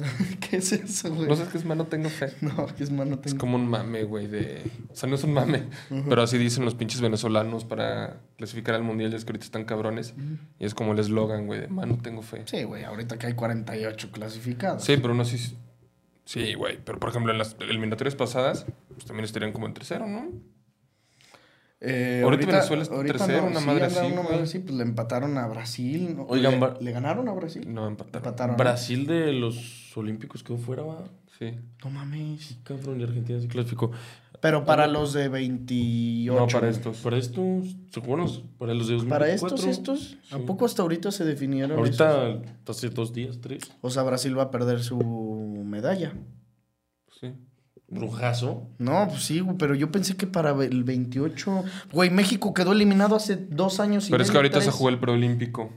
¿Qué 0.40 0.56
es 0.58 0.72
eso, 0.72 1.14
güey? 1.14 1.28
¿No 1.28 1.36
sabes 1.36 1.52
qué 1.52 1.58
es 1.58 1.64
mano, 1.64 1.86
tengo 1.86 2.08
fe? 2.08 2.32
No, 2.40 2.66
que 2.66 2.82
es 2.84 2.90
mano 2.90 3.14
Es 3.16 3.20
tengo. 3.22 3.38
como 3.38 3.56
un 3.56 3.68
mame, 3.68 4.04
güey, 4.04 4.26
de... 4.26 4.62
O 4.90 4.96
sea, 4.96 5.08
no 5.08 5.14
es 5.14 5.24
un 5.24 5.32
mame, 5.32 5.64
pero 6.08 6.22
así 6.22 6.38
dicen 6.38 6.64
los 6.64 6.74
pinches 6.74 7.00
venezolanos 7.00 7.64
para 7.64 8.20
clasificar 8.36 8.74
al 8.74 8.82
mundial, 8.82 9.10
ya 9.10 9.16
es 9.16 9.24
que 9.24 9.30
ahorita 9.30 9.44
están 9.44 9.64
cabrones. 9.64 10.14
Y 10.58 10.64
es 10.64 10.74
como 10.74 10.92
el 10.92 10.98
eslogan, 10.98 11.46
güey, 11.46 11.60
de 11.60 11.68
mano, 11.68 11.98
tengo 12.02 12.22
fe. 12.22 12.42
Sí, 12.46 12.62
güey, 12.64 12.84
ahorita 12.84 13.18
que 13.18 13.26
hay 13.28 13.34
48 13.34 14.10
clasificados. 14.12 14.84
Sí, 14.84 14.96
pero 14.96 15.12
uno 15.14 15.24
sí... 15.24 15.56
Sí, 16.24 16.54
güey, 16.54 16.78
pero 16.84 17.00
por 17.00 17.08
ejemplo 17.10 17.32
en 17.32 17.38
las 17.38 17.56
eliminatorias 17.58 18.14
pasadas, 18.14 18.64
pues 18.94 19.04
también 19.04 19.24
estarían 19.24 19.52
como 19.52 19.66
en 19.66 19.74
tercero, 19.74 20.06
¿no? 20.06 20.30
Eh, 21.82 22.20
Ahorita 22.22 22.46
Venezuela 22.46 22.82
está 22.82 23.02
tercero, 23.02 23.46
una 23.46 23.60
sí, 23.60 23.66
madre 23.66 23.84
así, 23.86 24.06
una 24.12 24.22
madre 24.22 24.42
así, 24.42 24.58
pues 24.58 24.74
le 24.74 24.82
empataron 24.82 25.38
a 25.38 25.46
Brasil. 25.48 26.14
¿no? 26.16 26.24
Oigan, 26.24 26.60
le, 26.78 26.92
ganaron 26.92 27.28
a 27.28 27.32
Brasil. 27.32 27.64
No, 27.72 27.86
empataron. 27.88 28.16
Empataron. 28.26 28.56
Brasil 28.56 29.06
de 29.06 29.32
los 29.32 29.96
Olímpicos 29.96 30.42
quedó 30.42 30.58
fuera, 30.58 30.82
va. 30.82 31.04
Sí. 31.38 31.54
No 31.82 31.90
mames. 31.90 32.58
Cabrón, 32.64 33.00
y 33.00 33.04
Argentina 33.04 33.40
se 33.40 33.48
clasificó. 33.48 33.90
Pero 34.42 34.64
para 34.64 34.86
los 34.86 35.12
de 35.14 35.28
28. 35.28 36.38
No, 36.38 36.46
para 36.48 36.68
estos. 36.68 36.98
Para 36.98 37.16
estos, 37.16 37.76
¿seguro? 37.90 38.26
Para 38.58 38.74
los 38.74 38.88
de 38.88 38.94
2024. 38.94 39.08
Para 39.08 39.28
estos, 39.28 39.64
estos. 39.64 40.18
¿A 40.30 40.36
Sí. 40.38 40.44
poco 40.46 40.64
hasta 40.66 40.82
ahorita 40.82 41.10
se 41.10 41.24
definieron? 41.24 41.72
esos? 41.84 42.00
Ahorita, 42.00 42.42
hace 42.68 42.88
dos 42.90 43.12
días, 43.14 43.40
tres. 43.40 43.62
O 43.80 43.90
sea, 43.90 44.02
Brasil 44.02 44.38
va 44.38 44.44
a 44.44 44.50
perder 44.50 44.82
su 44.82 44.98
medalla. 45.64 46.12
Sí. 47.20 47.32
Brujazo. 47.90 48.68
No, 48.78 49.06
pues 49.08 49.24
sí, 49.24 49.40
güey, 49.40 49.56
pero 49.58 49.74
yo 49.74 49.90
pensé 49.90 50.16
que 50.16 50.26
para 50.26 50.50
el 50.64 50.84
28. 50.84 51.64
Güey, 51.92 52.10
México 52.10 52.54
quedó 52.54 52.72
eliminado 52.72 53.16
hace 53.16 53.36
dos 53.36 53.80
años 53.80 54.08
y 54.08 54.12
Pero 54.12 54.22
es 54.22 54.30
que 54.30 54.36
ahorita 54.36 54.60
se 54.60 54.66
tres. 54.66 54.74
jugó 54.76 54.88
el 54.90 54.98
preolímpico 54.98 55.70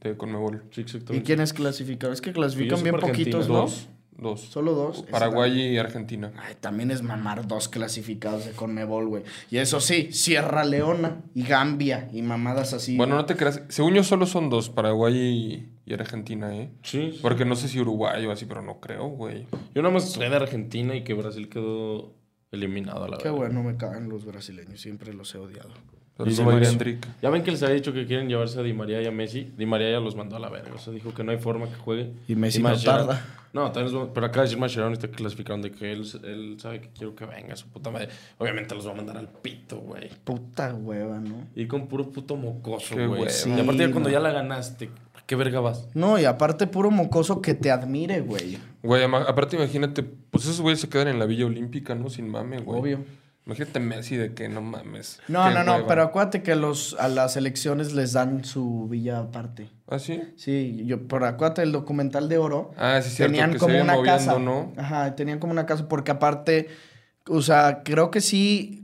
de 0.00 0.16
Conmebol. 0.16 0.64
Sí, 0.72 0.80
¿Y 0.80 0.84
exactamente. 0.84 1.24
quiénes 1.24 1.52
clasificaron? 1.52 2.12
Es 2.14 2.20
que 2.20 2.30
Sí, 2.30 2.34
clasifican 2.34 2.78
yo 2.78 2.82
bien 2.84 2.96
poquitos, 2.96 3.48
¿no? 3.48 3.54
Dos. 3.54 3.88
Dos. 4.18 4.40
Solo 4.42 4.74
dos. 4.74 5.04
Paraguay 5.10 5.58
y 5.58 5.78
Argentina. 5.78 6.30
Ay, 6.36 6.54
también 6.60 6.90
es 6.90 7.02
mamar 7.02 7.46
dos 7.48 7.68
clasificados 7.70 8.44
de 8.44 8.50
Conmebol, 8.52 9.08
güey. 9.08 9.22
Y 9.50 9.56
eso 9.56 9.80
sí, 9.80 10.12
Sierra 10.12 10.64
Leona 10.64 11.22
y 11.34 11.44
Gambia 11.44 12.08
y 12.12 12.20
mamadas 12.20 12.74
así. 12.74 12.98
Bueno, 12.98 13.14
no 13.14 13.24
te 13.24 13.36
creas. 13.36 13.62
Según 13.68 13.94
yo, 13.94 14.04
solo 14.04 14.26
son 14.26 14.50
dos, 14.50 14.68
Paraguay 14.68 15.16
y, 15.16 15.69
y 15.86 15.94
Argentina, 15.94 16.54
¿eh? 16.56 16.70
Sí. 16.82 17.18
Porque 17.22 17.44
no 17.44 17.56
sé 17.56 17.68
si 17.68 17.80
Uruguay 17.80 18.24
o 18.26 18.32
así, 18.32 18.44
pero 18.46 18.62
no 18.62 18.80
creo, 18.80 19.06
güey. 19.08 19.46
Yo 19.74 19.82
nada 19.82 19.92
más 19.94 20.10
sé 20.12 20.20
de 20.28 20.34
Argentina 20.36 20.94
y 20.94 21.02
que 21.04 21.14
Brasil 21.14 21.48
quedó 21.48 22.14
eliminado 22.52 23.04
a 23.04 23.08
la 23.08 23.18
Qué 23.18 23.24
verdad. 23.24 23.36
bueno 23.38 23.62
me 23.62 23.76
caen 23.76 24.08
los 24.08 24.24
brasileños, 24.24 24.80
siempre 24.80 25.12
los 25.14 25.34
he 25.34 25.38
odiado. 25.38 25.70
Pero 26.16 26.30
Y 26.30 26.34
Di-. 26.34 26.98
Ya 27.22 27.30
ven 27.30 27.42
que 27.42 27.50
les 27.50 27.62
había 27.62 27.76
dicho 27.76 27.92
que 27.94 28.04
quieren 28.06 28.28
llevarse 28.28 28.58
a 28.60 28.62
Di 28.62 28.74
María 28.74 29.00
y 29.00 29.06
a 29.06 29.10
Messi. 29.10 29.52
Di 29.56 29.64
María 29.64 29.90
ya 29.90 30.00
los 30.00 30.16
mandó 30.16 30.36
a 30.36 30.38
la 30.38 30.50
verga. 30.50 30.74
O 30.74 30.78
sea, 30.78 30.92
dijo 30.92 31.14
que 31.14 31.24
no 31.24 31.32
hay 31.32 31.38
forma 31.38 31.66
que 31.66 31.76
juegue. 31.76 32.12
Y 32.28 32.34
Messi 32.34 32.60
no 32.62 32.68
Mascherano- 32.68 33.06
tarda. 33.06 33.36
No, 33.52 33.72
tal 33.72 33.84
vez, 33.84 33.92
no- 33.92 34.12
pero 34.12 34.26
acá 34.26 34.40
de 34.40 34.44
decir 34.46 34.58
Mascherano 34.58 34.92
está 34.92 35.08
clasificaron 35.08 35.60
de 35.62 35.72
que 35.72 35.90
él, 35.90 36.04
él 36.24 36.56
sabe 36.60 36.82
que 36.82 36.90
quiero 36.90 37.16
que 37.16 37.24
venga 37.26 37.56
su 37.56 37.66
puta 37.68 37.90
madre. 37.90 38.08
Obviamente 38.38 38.74
los 38.76 38.86
va 38.86 38.92
a 38.92 38.94
mandar 38.94 39.16
al 39.16 39.28
pito, 39.28 39.78
güey. 39.78 40.08
Puta 40.22 40.72
hueva, 40.74 41.18
¿no? 41.18 41.48
Ir 41.56 41.66
con 41.66 41.88
puro 41.88 42.10
puto 42.10 42.36
mocoso, 42.36 42.94
güey. 42.94 43.08
hueva. 43.08 43.22
y 43.24 43.60
aparte 43.60 43.86
Sí, 43.86 43.90
cuando 43.92 44.08
no. 44.08 44.10
ya 44.10 44.20
la 44.20 44.30
ganaste, 44.30 44.90
¿a 45.09 45.09
qué 45.30 45.36
verga 45.36 45.60
vas? 45.60 45.86
No, 45.94 46.18
y 46.18 46.24
aparte 46.24 46.66
puro 46.66 46.90
mocoso 46.90 47.40
que 47.40 47.54
te 47.54 47.70
admire, 47.70 48.20
güey. 48.20 48.58
Güey, 48.82 49.04
aparte 49.04 49.54
imagínate, 49.54 50.02
pues 50.02 50.42
esos 50.42 50.60
güeyes 50.60 50.80
se 50.80 50.88
quedan 50.88 51.06
en 51.06 51.20
la 51.20 51.26
Villa 51.26 51.46
Olímpica, 51.46 51.94
¿no? 51.94 52.10
Sin 52.10 52.28
mame, 52.28 52.58
güey. 52.58 52.80
Obvio. 52.80 53.04
Imagínate 53.46 53.78
Messi 53.78 54.16
de 54.16 54.34
que 54.34 54.48
no 54.48 54.60
mames. 54.60 55.20
No, 55.28 55.48
no, 55.52 55.62
no, 55.62 55.74
hueva. 55.76 55.86
pero 55.86 56.02
acuérdate 56.02 56.42
que 56.42 56.56
los, 56.56 56.96
a 56.98 57.06
las 57.06 57.36
elecciones 57.36 57.92
les 57.92 58.12
dan 58.12 58.44
su 58.44 58.88
villa 58.88 59.20
aparte. 59.20 59.70
¿Ah, 59.86 60.00
sí? 60.00 60.20
Sí, 60.34 60.82
yo, 60.84 61.06
pero 61.06 61.26
acuérdate 61.26 61.62
el 61.62 61.70
documental 61.70 62.28
de 62.28 62.36
oro. 62.36 62.72
Ah, 62.76 63.00
sí, 63.00 63.10
cierto, 63.10 63.30
tenían 63.30 63.52
que 63.52 63.58
como 63.58 63.74
se 63.74 63.82
una 63.82 64.02
casa. 64.02 64.36
¿no? 64.40 64.72
Ajá, 64.76 65.14
tenían 65.14 65.38
como 65.38 65.52
una 65.52 65.64
casa 65.64 65.86
porque 65.88 66.10
aparte, 66.10 66.66
o 67.28 67.40
sea, 67.40 67.82
creo 67.84 68.10
que 68.10 68.20
sí 68.20 68.79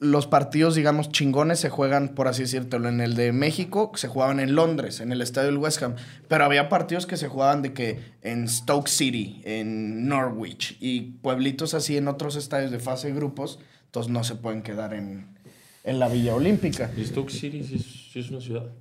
los 0.00 0.26
partidos, 0.26 0.74
digamos, 0.74 1.10
chingones 1.10 1.60
se 1.60 1.68
juegan, 1.68 2.14
por 2.14 2.26
así 2.26 2.42
decirlo, 2.42 2.88
en 2.88 3.02
el 3.02 3.14
de 3.14 3.32
México, 3.32 3.92
se 3.94 4.08
jugaban 4.08 4.40
en 4.40 4.54
Londres, 4.54 5.00
en 5.00 5.12
el 5.12 5.20
estadio 5.20 5.48
del 5.48 5.58
West 5.58 5.82
Ham. 5.82 5.94
Pero 6.26 6.44
había 6.44 6.70
partidos 6.70 7.06
que 7.06 7.18
se 7.18 7.28
jugaban 7.28 7.60
de 7.60 7.74
que 7.74 8.00
en 8.22 8.48
Stoke 8.48 8.88
City, 8.88 9.42
en 9.44 10.08
Norwich 10.08 10.78
y 10.80 11.02
pueblitos 11.22 11.74
así 11.74 11.98
en 11.98 12.08
otros 12.08 12.36
estadios 12.36 12.70
de 12.70 12.78
fase 12.78 13.08
de 13.08 13.14
grupos. 13.14 13.58
Entonces 13.84 14.10
no 14.10 14.24
se 14.24 14.36
pueden 14.36 14.62
quedar 14.62 14.94
en, 14.94 15.38
en 15.84 15.98
la 15.98 16.08
Villa 16.08 16.34
Olímpica. 16.34 16.90
¿Y 16.96 17.04
Stoke 17.04 17.30
City 17.30 17.62
sí 17.62 17.74
es, 17.74 18.10
sí 18.12 18.20
es 18.20 18.30
una 18.30 18.40
ciudad? 18.40 18.72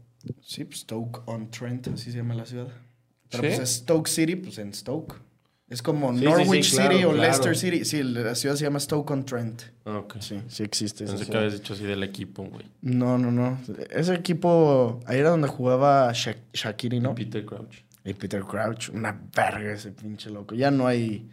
Sí, 0.42 0.64
pues 0.64 0.82
Stoke 0.82 1.22
on 1.26 1.52
Trent, 1.52 1.90
así 1.90 2.12
se 2.12 2.18
llama 2.20 2.34
la 2.34 2.46
ciudad. 2.46 2.70
Pero 3.30 3.44
¿Sí? 3.44 3.50
pues 3.50 3.60
es 3.60 3.76
Stoke 3.78 4.08
City, 4.08 4.38
pues 4.38 4.58
en 4.58 4.74
Stoke. 4.74 5.16
Es 5.70 5.82
como 5.84 6.12
Sí, 6.18 6.26
Norwich 6.26 6.66
sí, 6.72 6.78
City 6.78 7.04
o 7.04 7.12
claro. 7.12 7.14
Leicester 7.16 7.56
City. 7.58 7.86
Sí, 7.86 8.02
la 8.02 8.34
ciudad 8.34 8.56
se 8.56 8.64
llama 8.64 8.80
Stoke 8.80 9.12
on 9.12 9.24
Trent. 9.24 9.62
Ah, 9.86 10.00
ok. 10.00 10.16
Sí, 10.20 10.42
sí 10.48 10.64
existe. 10.64 11.06
Pensé 11.06 11.28
que 11.28 11.38
habías 11.38 11.54
dicho 11.54 11.74
así 11.74 11.84
del 11.84 12.02
equipo, 12.04 12.44
güey. 12.44 12.66
No, 12.82 13.18
no, 13.20 13.32
no. 13.32 13.60
Ese 13.92 14.16
equipo, 14.16 15.00
ahí 15.06 15.20
era 15.20 15.30
donde 15.30 15.48
jugaba 15.48 16.12
Sha- 16.14 16.38
Shaqiri, 16.54 17.00
¿no? 17.00 17.14
Peter 17.14 17.46
Crouch. 17.46 17.84
Y 18.04 18.14
Peter 18.16 18.42
Crouch, 18.44 18.90
una 18.90 19.20
verga 19.36 19.74
ese 19.74 19.92
pinche 19.92 20.32
loco. 20.32 20.56
Ya 20.56 20.72
no 20.72 20.88
hay, 20.88 21.30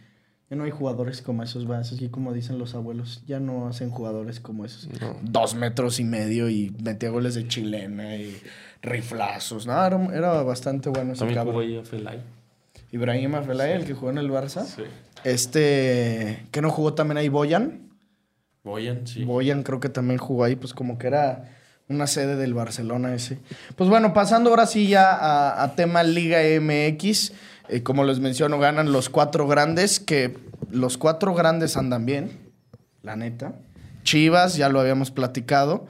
ya 0.51 0.55
no 0.55 0.65
hay 0.65 0.71
jugadores 0.71 1.23
como 1.23 1.41
esos, 1.41 1.67
va. 1.67 1.79
Así 1.79 2.09
como 2.09 2.31
dicen 2.31 2.59
los 2.59 2.75
abuelos. 2.75 3.23
Ya 3.25 3.39
no 3.39 3.67
hacen 3.67 3.89
jugadores 3.89 4.39
como 4.39 4.65
esos. 4.65 4.87
No. 5.01 5.17
Dos 5.23 5.55
metros 5.55 5.99
y 5.99 6.03
medio 6.03 6.47
y 6.47 6.75
metía 6.83 7.09
goles 7.09 7.33
de 7.33 7.47
chilena 7.47 8.15
y 8.17 8.39
riflazos. 8.83 9.65
No, 9.65 9.73
era, 9.83 9.97
era 10.13 10.43
bastante 10.43 10.89
bueno 10.89 11.13
ese 11.13 11.19
También 11.25 11.43
jugó 11.43 11.59
ahí 11.61 11.77
a 11.77 11.83
Felay. 11.83 12.21
Ibrahim 12.91 13.35
Afelay, 13.35 13.73
el 13.73 13.85
que 13.85 13.93
jugó 13.93 14.09
en 14.11 14.17
el 14.17 14.29
Barça. 14.31 14.63
Sí. 14.65 14.83
Este, 15.23 16.45
que 16.51 16.61
no 16.61 16.69
jugó 16.69 16.93
también 16.93 17.17
ahí 17.17 17.29
Boyan. 17.29 17.89
Boyan, 18.63 19.05
sí. 19.07 19.23
Boyan 19.23 19.63
creo 19.63 19.79
que 19.79 19.89
también 19.89 20.17
jugó 20.17 20.43
ahí, 20.43 20.55
pues 20.55 20.73
como 20.73 20.97
que 20.97 21.07
era 21.07 21.53
una 21.89 22.07
sede 22.07 22.35
del 22.35 22.53
Barcelona 22.53 23.13
ese. 23.13 23.39
Pues 23.75 23.89
bueno, 23.89 24.13
pasando 24.13 24.49
ahora 24.49 24.65
sí 24.65 24.87
ya 24.87 25.11
a, 25.13 25.63
a 25.63 25.75
tema 25.75 26.03
Liga 26.03 26.39
MX. 26.59 27.31
eh, 27.69 27.83
como 27.83 28.03
les 28.03 28.19
menciono, 28.19 28.59
ganan 28.59 28.91
los 28.91 29.09
cuatro 29.09 29.47
grandes, 29.47 29.99
que 29.99 30.37
los 30.69 30.97
cuatro 30.97 31.33
grandes 31.33 31.77
andan 31.77 32.05
bien, 32.05 32.31
la 33.03 33.15
neta. 33.15 33.53
Chivas, 34.03 34.55
ya 34.55 34.69
lo 34.69 34.79
habíamos 34.79 35.11
platicado. 35.11 35.87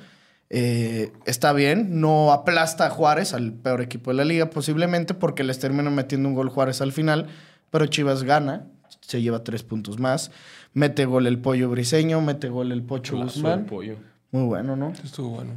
Eh, 0.49 1.11
está 1.25 1.53
bien, 1.53 1.99
no 2.01 2.31
aplasta 2.31 2.85
a 2.85 2.89
Juárez, 2.89 3.33
al 3.33 3.53
peor 3.53 3.81
equipo 3.81 4.11
de 4.11 4.17
la 4.17 4.25
liga, 4.25 4.49
posiblemente 4.49 5.13
porque 5.13 5.43
les 5.43 5.59
termina 5.59 5.89
metiendo 5.89 6.29
un 6.29 6.35
gol 6.35 6.49
Juárez 6.49 6.81
al 6.81 6.91
final, 6.91 7.27
pero 7.69 7.85
Chivas 7.87 8.23
gana, 8.23 8.67
se 9.01 9.21
lleva 9.21 9.43
tres 9.43 9.63
puntos 9.63 9.99
más. 9.99 10.31
Mete 10.73 11.05
gol 11.05 11.27
el 11.27 11.39
pollo 11.39 11.69
briseño, 11.69 12.21
mete 12.21 12.49
gol 12.49 12.71
el 12.71 12.83
pocho 12.83 13.17
Guzmán. 13.17 13.65
pollo. 13.65 13.95
Muy 14.31 14.43
bueno, 14.43 14.75
¿no? 14.75 14.93
Estuvo 15.03 15.29
bueno. 15.29 15.53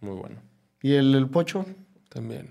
Muy 0.00 0.14
bueno. 0.16 0.36
Y 0.82 0.92
el, 0.94 1.14
el 1.14 1.28
pocho, 1.28 1.64
También. 2.08 2.50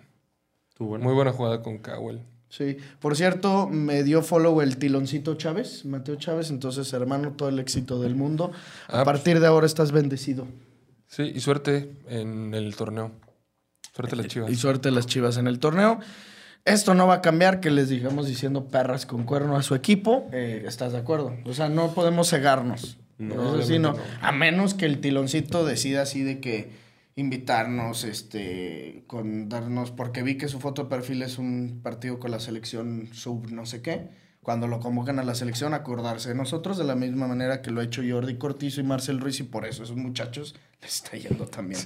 Estuvo 0.70 0.90
bueno. 0.90 1.06
Muy 1.06 1.14
buena 1.14 1.32
jugada 1.32 1.62
con 1.62 1.78
Cowell. 1.78 2.20
sí. 2.50 2.78
Por 3.00 3.16
cierto, 3.16 3.68
me 3.70 4.04
dio 4.04 4.22
follow 4.24 4.60
el 4.62 4.78
tiloncito 4.78 5.36
Chávez, 5.36 5.86
Mateo 5.86 6.16
Chávez. 6.16 6.50
Entonces, 6.50 6.92
hermano, 6.94 7.34
todo 7.34 7.50
el 7.50 7.60
éxito 7.60 8.02
del 8.02 8.16
mundo. 8.16 8.52
A 8.88 9.02
Ah, 9.02 9.04
partir 9.06 9.40
de 9.40 9.48
ahora 9.48 9.66
estás 9.68 9.92
bendecido. 9.92 10.48
Sí, 11.16 11.32
y 11.36 11.42
suerte 11.42 11.92
en 12.10 12.56
el 12.56 12.76
torneo. 12.76 13.12
Suerte 13.96 14.16
a 14.16 14.18
las 14.18 14.28
chivas. 14.30 14.52
Y 14.52 14.56
suerte 14.56 14.90
las 14.90 15.06
chivas 15.06 15.38
en 15.38 15.46
el 15.46 15.60
torneo. 15.60 16.00
Esto 16.66 16.96
no 16.96 17.06
va 17.06 17.16
a 17.16 17.22
cambiar 17.22 17.60
que 17.60 17.70
les 17.70 17.90
digamos 17.90 18.26
diciendo 18.26 18.66
perras 18.66 19.06
con 19.06 19.24
cuerno 19.24 19.56
a 19.56 19.62
su 19.62 19.76
equipo. 19.76 20.28
Eh, 20.34 20.64
¿Estás 20.66 20.94
de 20.94 20.98
acuerdo? 20.98 21.36
O 21.46 21.54
sea, 21.54 21.70
no 21.70 21.94
podemos 21.94 22.32
cegarnos. 22.32 22.98
No, 23.20 23.60
Eso 23.60 23.68
sí, 23.68 23.78
no. 23.78 23.92
obviamente 23.92 24.18
A 24.26 24.32
menos 24.32 24.74
que 24.74 24.88
el 24.88 25.02
tiloncito 25.02 25.66
decida 25.66 26.02
así 26.02 26.24
de 26.24 26.40
que 26.40 26.72
invitarnos, 27.16 28.06
este, 28.06 29.04
con 29.06 29.50
darnos, 29.50 29.92
porque 29.92 30.24
vi 30.24 30.40
que 30.40 30.48
su 30.48 30.60
foto 30.60 30.86
de 30.86 30.90
perfil 30.90 31.22
es 31.22 31.38
un 31.38 31.82
partido 31.84 32.20
con 32.20 32.32
la 32.32 32.40
selección 32.40 33.10
sub 33.12 33.52
no 33.52 33.68
sé 33.68 33.84
qué. 33.84 34.08
Cuando 34.42 34.68
lo 34.68 34.80
convocan 34.80 35.20
a 35.20 35.24
la 35.24 35.36
selección, 35.36 35.76
acordarse 35.76 36.30
de 36.30 36.36
nosotros 36.36 36.78
de 36.80 36.86
la 36.86 36.96
misma 36.96 37.28
manera 37.28 37.62
que 37.62 37.70
lo 37.70 37.82
ha 37.82 37.84
hecho 37.84 38.02
Jordi 38.08 38.38
Cortizo 38.40 38.82
y 38.82 38.84
Marcel 38.84 39.20
Ruiz 39.20 39.40
y 39.40 39.44
por 39.44 39.66
eso 39.66 39.84
esos 39.84 39.96
muchachos 39.96 40.56
está 40.88 41.18
yendo 41.18 41.46
también. 41.46 41.80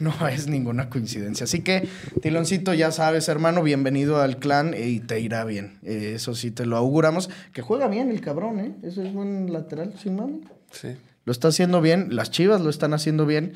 No 0.00 0.26
es 0.28 0.46
ninguna 0.46 0.88
coincidencia. 0.90 1.44
Así 1.44 1.60
que, 1.60 1.88
Tiloncito, 2.20 2.74
ya 2.74 2.90
sabes, 2.92 3.28
hermano, 3.28 3.62
bienvenido 3.62 4.20
al 4.20 4.38
clan 4.38 4.74
y 4.78 5.00
te 5.00 5.20
irá 5.20 5.44
bien. 5.44 5.78
Eh, 5.82 6.12
eso 6.16 6.34
sí 6.34 6.50
te 6.50 6.66
lo 6.66 6.76
auguramos. 6.76 7.30
Que 7.52 7.62
juega 7.62 7.88
bien 7.88 8.10
el 8.10 8.20
cabrón, 8.20 8.60
¿eh? 8.60 8.74
Eso 8.82 9.02
es 9.02 9.12
buen 9.12 9.52
lateral, 9.52 9.94
sin 10.02 10.16
mami. 10.16 10.40
Sí. 10.70 10.88
Lo 11.24 11.32
está 11.32 11.48
haciendo 11.48 11.80
bien, 11.80 12.14
las 12.16 12.30
Chivas 12.30 12.60
lo 12.60 12.70
están 12.70 12.94
haciendo 12.94 13.26
bien. 13.26 13.52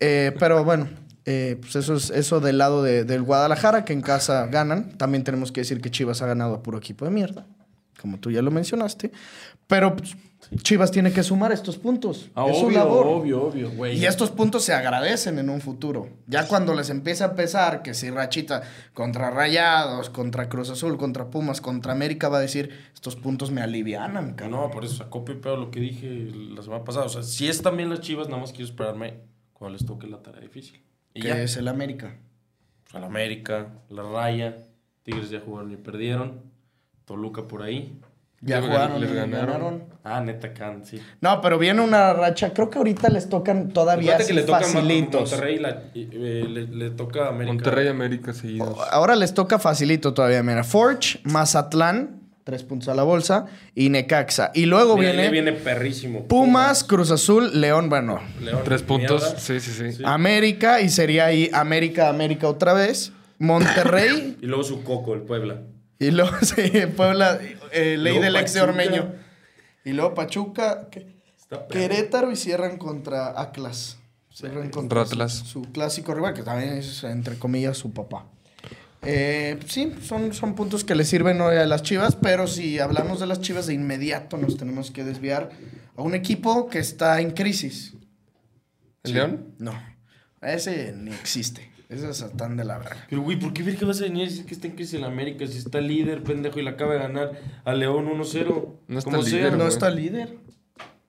Eh, 0.00 0.34
pero 0.38 0.64
bueno, 0.64 0.88
eh, 1.26 1.58
pues 1.60 1.76
eso 1.76 1.94
es 1.94 2.08
eso 2.10 2.40
del 2.40 2.56
lado 2.58 2.82
de- 2.82 3.04
del 3.04 3.22
Guadalajara, 3.22 3.84
que 3.84 3.92
en 3.92 4.00
casa 4.00 4.46
ganan. 4.46 4.96
También 4.96 5.22
tenemos 5.24 5.52
que 5.52 5.60
decir 5.60 5.80
que 5.82 5.90
Chivas 5.90 6.22
ha 6.22 6.26
ganado 6.26 6.54
a 6.54 6.62
puro 6.62 6.78
equipo 6.78 7.04
de 7.04 7.10
mierda, 7.10 7.46
como 8.00 8.18
tú 8.18 8.30
ya 8.30 8.40
lo 8.40 8.50
mencionaste. 8.50 9.12
Pero 9.66 9.96
pues, 9.96 10.16
Chivas 10.62 10.90
tiene 10.90 11.12
que 11.12 11.22
sumar 11.22 11.52
estos 11.52 11.76
puntos. 11.76 12.30
Ah, 12.34 12.46
es 12.48 12.58
su 12.58 12.66
obvio, 12.66 12.78
labor. 12.78 13.06
obvio, 13.06 13.42
obvio, 13.44 13.70
güey. 13.70 13.98
Y 13.98 14.06
estos 14.06 14.30
puntos 14.30 14.64
se 14.64 14.72
agradecen 14.72 15.38
en 15.38 15.48
un 15.48 15.60
futuro. 15.60 16.08
Ya 16.26 16.48
cuando 16.48 16.74
les 16.74 16.90
empieza 16.90 17.26
a 17.26 17.34
pesar 17.34 17.82
que 17.82 17.94
si 17.94 18.10
Rachita 18.10 18.62
contra 18.94 19.30
Rayados, 19.30 20.10
contra 20.10 20.48
Cruz 20.48 20.70
Azul, 20.70 20.96
contra 20.96 21.30
Pumas, 21.30 21.60
contra 21.60 21.92
América 21.92 22.28
va 22.28 22.38
a 22.38 22.40
decir, 22.40 22.70
estos 22.94 23.16
puntos 23.16 23.50
me 23.50 23.60
alivianan, 23.60 24.34
cabrón. 24.34 24.60
No, 24.60 24.70
por 24.70 24.84
eso 24.84 24.96
sacó 24.96 25.24
Pepe 25.24 25.50
lo 25.50 25.70
que 25.70 25.80
dije 25.80 26.30
la 26.54 26.62
semana 26.62 26.84
pasada. 26.84 27.06
O 27.06 27.10
sea, 27.10 27.22
si 27.22 27.48
es 27.48 27.62
también 27.62 27.88
las 27.88 28.00
chivas, 28.00 28.28
nada 28.28 28.40
más 28.40 28.50
quiero 28.52 28.66
esperarme 28.66 29.20
cuando 29.52 29.76
les 29.76 29.86
toque 29.86 30.06
la 30.06 30.22
tarea 30.22 30.40
difícil. 30.40 30.82
Y 31.14 31.20
que 31.20 31.28
ya. 31.28 31.42
es 31.42 31.56
el 31.56 31.68
América. 31.68 32.16
Pues, 32.84 32.94
al 32.94 33.04
América, 33.04 33.68
la 33.88 34.02
Raya, 34.02 34.58
Tigres 35.02 35.30
ya 35.30 35.40
jugaron 35.40 35.70
y 35.72 35.76
perdieron. 35.76 36.42
Toluca 37.04 37.46
por 37.46 37.62
ahí. 37.62 38.00
Ya 38.42 38.58
Les 38.60 38.70
jugaron, 38.70 39.00
les 39.02 39.10
y 39.10 39.14
ganaron. 39.14 39.46
ganaron. 39.46 39.84
Ah, 40.02 40.20
neta 40.22 40.54
Can, 40.54 40.84
sí. 40.86 40.98
No, 41.20 41.42
pero 41.42 41.58
viene 41.58 41.82
una 41.82 42.14
racha. 42.14 42.54
Creo 42.54 42.70
que 42.70 42.78
ahorita 42.78 43.10
les 43.10 43.28
tocan 43.28 43.68
todavía 43.68 44.16
que 44.16 44.22
así 44.22 44.32
le 44.32 44.42
toca 44.44 44.58
a 44.58 44.62
facilitos. 44.62 45.30
Monterrey, 45.30 45.58
la- 45.58 45.82
y, 45.92 46.08
eh, 46.10 46.46
le, 46.48 46.66
le 46.66 46.90
toca 46.90 47.26
a 47.26 47.28
América. 47.28 47.52
Monterrey 47.52 47.88
América 47.88 48.32
seguidos. 48.32 48.78
Ahora 48.90 49.14
les 49.14 49.34
toca 49.34 49.58
facilito 49.58 50.14
todavía. 50.14 50.42
Mira, 50.42 50.64
Forge, 50.64 51.20
Mazatlán, 51.24 52.20
tres 52.44 52.62
puntos 52.62 52.88
a 52.88 52.94
la 52.94 53.02
bolsa, 53.02 53.44
y 53.74 53.90
Necaxa. 53.90 54.52
Y 54.54 54.64
luego 54.64 54.96
Mira, 54.96 55.10
viene, 55.10 55.24
le 55.24 55.30
viene 55.30 55.52
perrísimo. 55.52 56.24
Pumas, 56.26 56.82
Cruz 56.82 57.10
Azul, 57.10 57.60
León, 57.60 57.90
bueno, 57.90 58.20
León, 58.42 58.62
Tres 58.64 58.82
puntos. 58.82 59.20
mierda. 59.22 59.38
Sí, 59.38 59.60
sí, 59.60 59.70
sí. 59.70 59.92
Sí. 59.92 60.02
América, 60.06 60.80
y 60.80 60.88
sería 60.88 61.26
ahí 61.26 61.50
América, 61.52 62.08
América 62.08 62.48
otra 62.48 62.72
vez. 62.72 63.12
Monterrey, 63.38 64.38
Y 64.42 64.46
luego 64.46 64.64
su 64.64 64.82
coco, 64.82 65.12
el 65.12 65.20
Puebla. 65.22 65.60
Y 66.00 66.10
luego 66.10 66.32
sí, 66.42 66.70
Puebla, 66.96 67.38
eh, 67.72 67.96
ley 67.96 68.14
Luego 68.14 68.20
del 68.22 68.36
ex 68.36 68.54
de 68.54 68.60
Pachuca. 68.60 68.82
Ormeño. 68.82 69.12
Y 69.84 69.92
luego 69.92 70.14
Pachuca. 70.14 70.88
Querétaro 71.70 72.32
y 72.32 72.36
cierran 72.36 72.78
contra 72.78 73.38
Atlas. 73.40 73.98
Cierran 74.32 74.70
contra 74.70 75.04
su, 75.04 75.12
Atlas. 75.12 75.32
su 75.32 75.62
clásico 75.62 76.14
rival, 76.14 76.32
que 76.32 76.42
también 76.42 76.74
es, 76.74 77.04
entre 77.04 77.38
comillas, 77.38 77.76
su 77.76 77.92
papá. 77.92 78.26
Eh, 79.02 79.58
sí, 79.66 79.94
son, 80.02 80.32
son 80.32 80.54
puntos 80.54 80.84
que 80.84 80.94
le 80.94 81.04
sirven 81.04 81.40
hoy 81.40 81.56
a 81.56 81.66
las 81.66 81.82
Chivas, 81.82 82.16
pero 82.16 82.46
si 82.46 82.78
hablamos 82.78 83.20
de 83.20 83.26
las 83.26 83.40
Chivas, 83.40 83.66
de 83.66 83.74
inmediato 83.74 84.36
nos 84.36 84.56
tenemos 84.56 84.90
que 84.90 85.04
desviar 85.04 85.50
a 85.96 86.02
un 86.02 86.14
equipo 86.14 86.68
que 86.68 86.78
está 86.78 87.20
en 87.20 87.32
crisis. 87.32 87.94
¿El 89.02 89.14
León? 89.14 89.54
No, 89.58 89.72
ese 90.42 90.92
ni 90.96 91.10
existe. 91.12 91.70
Ese 91.88 92.08
es 92.08 92.18
Satán 92.18 92.56
de 92.56 92.64
la 92.64 92.78
verga. 92.78 93.04
Pero, 93.08 93.22
güey, 93.22 93.38
¿por 93.38 93.52
qué 93.52 93.62
ver 93.64 93.76
que 93.76 93.84
vas 93.84 94.00
a 94.00 94.04
venir 94.04 94.26
a 94.26 94.30
decir 94.30 94.46
que 94.46 94.54
está 94.54 94.68
en 94.68 94.74
crisis 94.74 94.94
en 94.94 95.04
América 95.04 95.44
si 95.46 95.58
está 95.58 95.80
líder, 95.80 96.22
pendejo, 96.22 96.60
y 96.60 96.62
le 96.62 96.70
acaba 96.70 96.92
de 96.94 97.00
ganar 97.00 97.32
a 97.64 97.74
León 97.74 98.06
1-0? 98.06 98.66
No 98.86 98.98
está 98.98 99.10
Como 99.10 99.22
sea. 99.24 99.38
líder, 99.38 99.56
No 99.58 99.66
está 99.66 99.90
líder. 99.90 100.36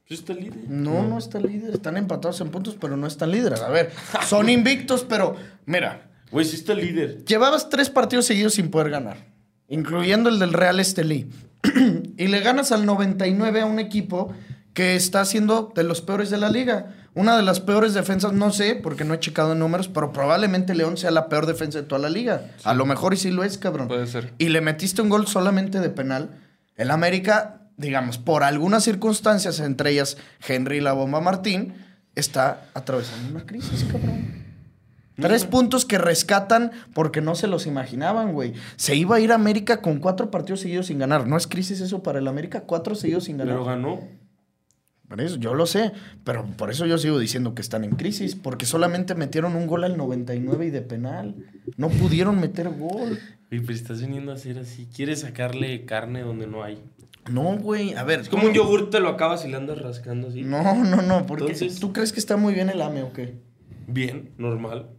Sí 0.08 0.16
está 0.16 0.34
líder. 0.34 0.68
No, 0.68 1.08
no 1.08 1.18
está 1.20 1.40
líder. 1.40 1.76
Están 1.76 1.98
empatados 1.98 2.42
en 2.42 2.50
puntos, 2.50 2.78
pero 2.82 2.98
no 2.98 3.06
están 3.06 3.32
líderes. 3.32 3.62
A 3.62 3.70
ver, 3.70 3.92
son 4.28 4.50
invictos, 4.50 5.06
pero 5.08 5.36
mira, 5.66 6.12
Güey, 6.32 6.46
sí 6.46 6.56
está 6.56 6.74
líder. 6.74 7.26
Llevabas 7.26 7.70
tres 7.70 7.90
partidos 7.90 8.26
seguidos 8.26 8.54
sin 8.54 8.72
poder 8.72 8.90
ganar, 8.90 9.18
incluyendo 9.68 10.30
el 10.30 10.40
del 10.40 10.54
Real 10.54 10.80
Estelí. 10.80 11.30
y 12.18 12.28
le 12.28 12.40
ganas 12.40 12.72
al 12.72 12.86
99 12.86 13.62
a 13.62 13.66
un 13.66 13.80
equipo 13.80 14.34
que 14.74 14.96
está 14.96 15.26
siendo 15.26 15.74
de 15.76 15.84
los 15.84 16.02
peores 16.02 16.30
de 16.30 16.38
la 16.38 16.50
liga. 16.50 16.96
Una 17.14 17.36
de 17.36 17.44
las 17.44 17.60
peores 17.60 17.94
defensas, 17.94 18.32
no 18.32 18.52
sé, 18.52 18.76
porque 18.76 19.04
no 19.04 19.14
he 19.14 19.20
checado 19.20 19.52
en 19.52 19.60
números, 19.60 19.90
pero 19.90 20.14
probablemente 20.14 20.76
León 20.76 20.96
sea 20.96 21.12
la 21.12 21.28
peor 21.28 21.46
defensa 21.46 21.82
de 21.82 21.86
toda 21.86 22.00
la 22.00 22.10
liga. 22.10 22.52
A 22.64 22.74
lo 22.74 22.86
mejor 22.86 23.14
y 23.14 23.18
sí 23.18 23.32
lo 23.32 23.44
es, 23.44 23.58
cabrón. 23.58 23.90
Puede 23.90 24.08
ser. 24.08 24.34
Y 24.38 24.50
le 24.50 24.62
metiste 24.62 25.02
un 25.02 25.10
gol 25.10 25.28
solamente 25.28 25.82
de 25.82 25.90
penal. 25.90 26.40
El 26.78 26.90
América, 26.90 27.64
digamos, 27.76 28.18
por 28.18 28.44
algunas 28.44 28.86
circunstancias, 28.86 29.60
entre 29.60 29.92
ellas 29.92 30.18
Henry 30.48 30.78
y 30.78 30.82
la 30.82 30.94
bomba 30.94 31.20
Martín, 31.20 31.74
está 32.16 32.70
atravesando 32.74 33.30
una 33.30 33.46
crisis, 33.46 33.84
cabrón. 33.92 34.42
Tres 35.20 35.46
puntos 35.46 35.86
que 35.86 35.98
rescatan 35.98 36.72
porque 36.94 37.22
no 37.22 37.36
se 37.36 37.48
los 37.48 37.68
imaginaban, 37.68 38.34
güey. 38.34 38.54
Se 38.76 38.96
iba 38.96 39.18
a 39.18 39.20
ir 39.20 39.32
a 39.32 39.36
América 39.36 39.82
con 39.82 40.00
cuatro 40.00 40.32
partidos 40.32 40.62
seguidos 40.62 40.88
sin 40.88 40.98
ganar. 40.98 41.28
¿No 41.28 41.38
es 41.38 41.46
crisis 41.46 41.82
eso 41.82 42.02
para 42.02 42.20
el 42.20 42.28
América? 42.28 42.62
Cuatro 42.62 42.96
seguidos 42.96 43.26
sin 43.26 43.38
ganar. 43.38 43.56
Pero 43.56 43.66
ganó. 43.66 44.00
Por 45.12 45.20
eso, 45.20 45.36
yo 45.36 45.54
lo 45.54 45.66
sé, 45.66 45.92
pero 46.24 46.46
por 46.56 46.70
eso 46.72 46.86
yo 46.86 46.98
sigo 46.98 47.20
diciendo 47.20 47.54
que 47.54 47.62
están 47.62 47.84
en 47.84 47.98
crisis, 47.98 48.34
porque 48.38 48.66
solamente 48.66 49.14
metieron 49.14 49.58
un 49.58 49.68
gol 49.68 49.84
al 49.84 49.98
99 49.98 50.68
y 50.68 50.70
de 50.70 50.82
penal. 50.82 51.36
No 51.76 51.90
pudieron 51.90 52.40
meter 52.40 52.70
gol. 52.70 53.20
Oye, 53.52 53.60
pero 53.60 53.74
estás 53.74 54.00
viniendo 54.00 54.32
a 54.32 54.36
hacer 54.36 54.58
así. 54.58 54.88
¿Quieres 54.96 55.20
sacarle 55.20 55.84
carne 55.84 56.22
donde 56.22 56.48
no 56.48 56.64
hay? 56.64 56.82
No, 57.30 57.58
güey, 57.58 57.94
a 57.96 58.06
ver. 58.06 58.22
Es 58.22 58.30
como 58.30 58.48
un 58.48 58.54
yogur, 58.54 58.90
te 58.90 59.02
lo 59.02 59.10
acabas 59.10 59.44
y 59.44 59.50
le 59.50 59.58
andas 59.58 59.80
rascando 59.82 60.30
así. 60.30 60.44
No, 60.44 60.82
no, 60.86 61.02
no, 61.02 61.26
porque 61.26 61.44
Entonces- 61.52 61.82
¿tú 61.82 61.92
crees 61.92 62.14
que 62.14 62.22
está 62.22 62.38
muy 62.38 62.54
bien 62.54 62.70
el 62.70 62.82
AME 62.82 63.04
o 63.04 63.12
qué? 63.12 63.36
Bien, 63.88 64.30
normal. 64.38 64.92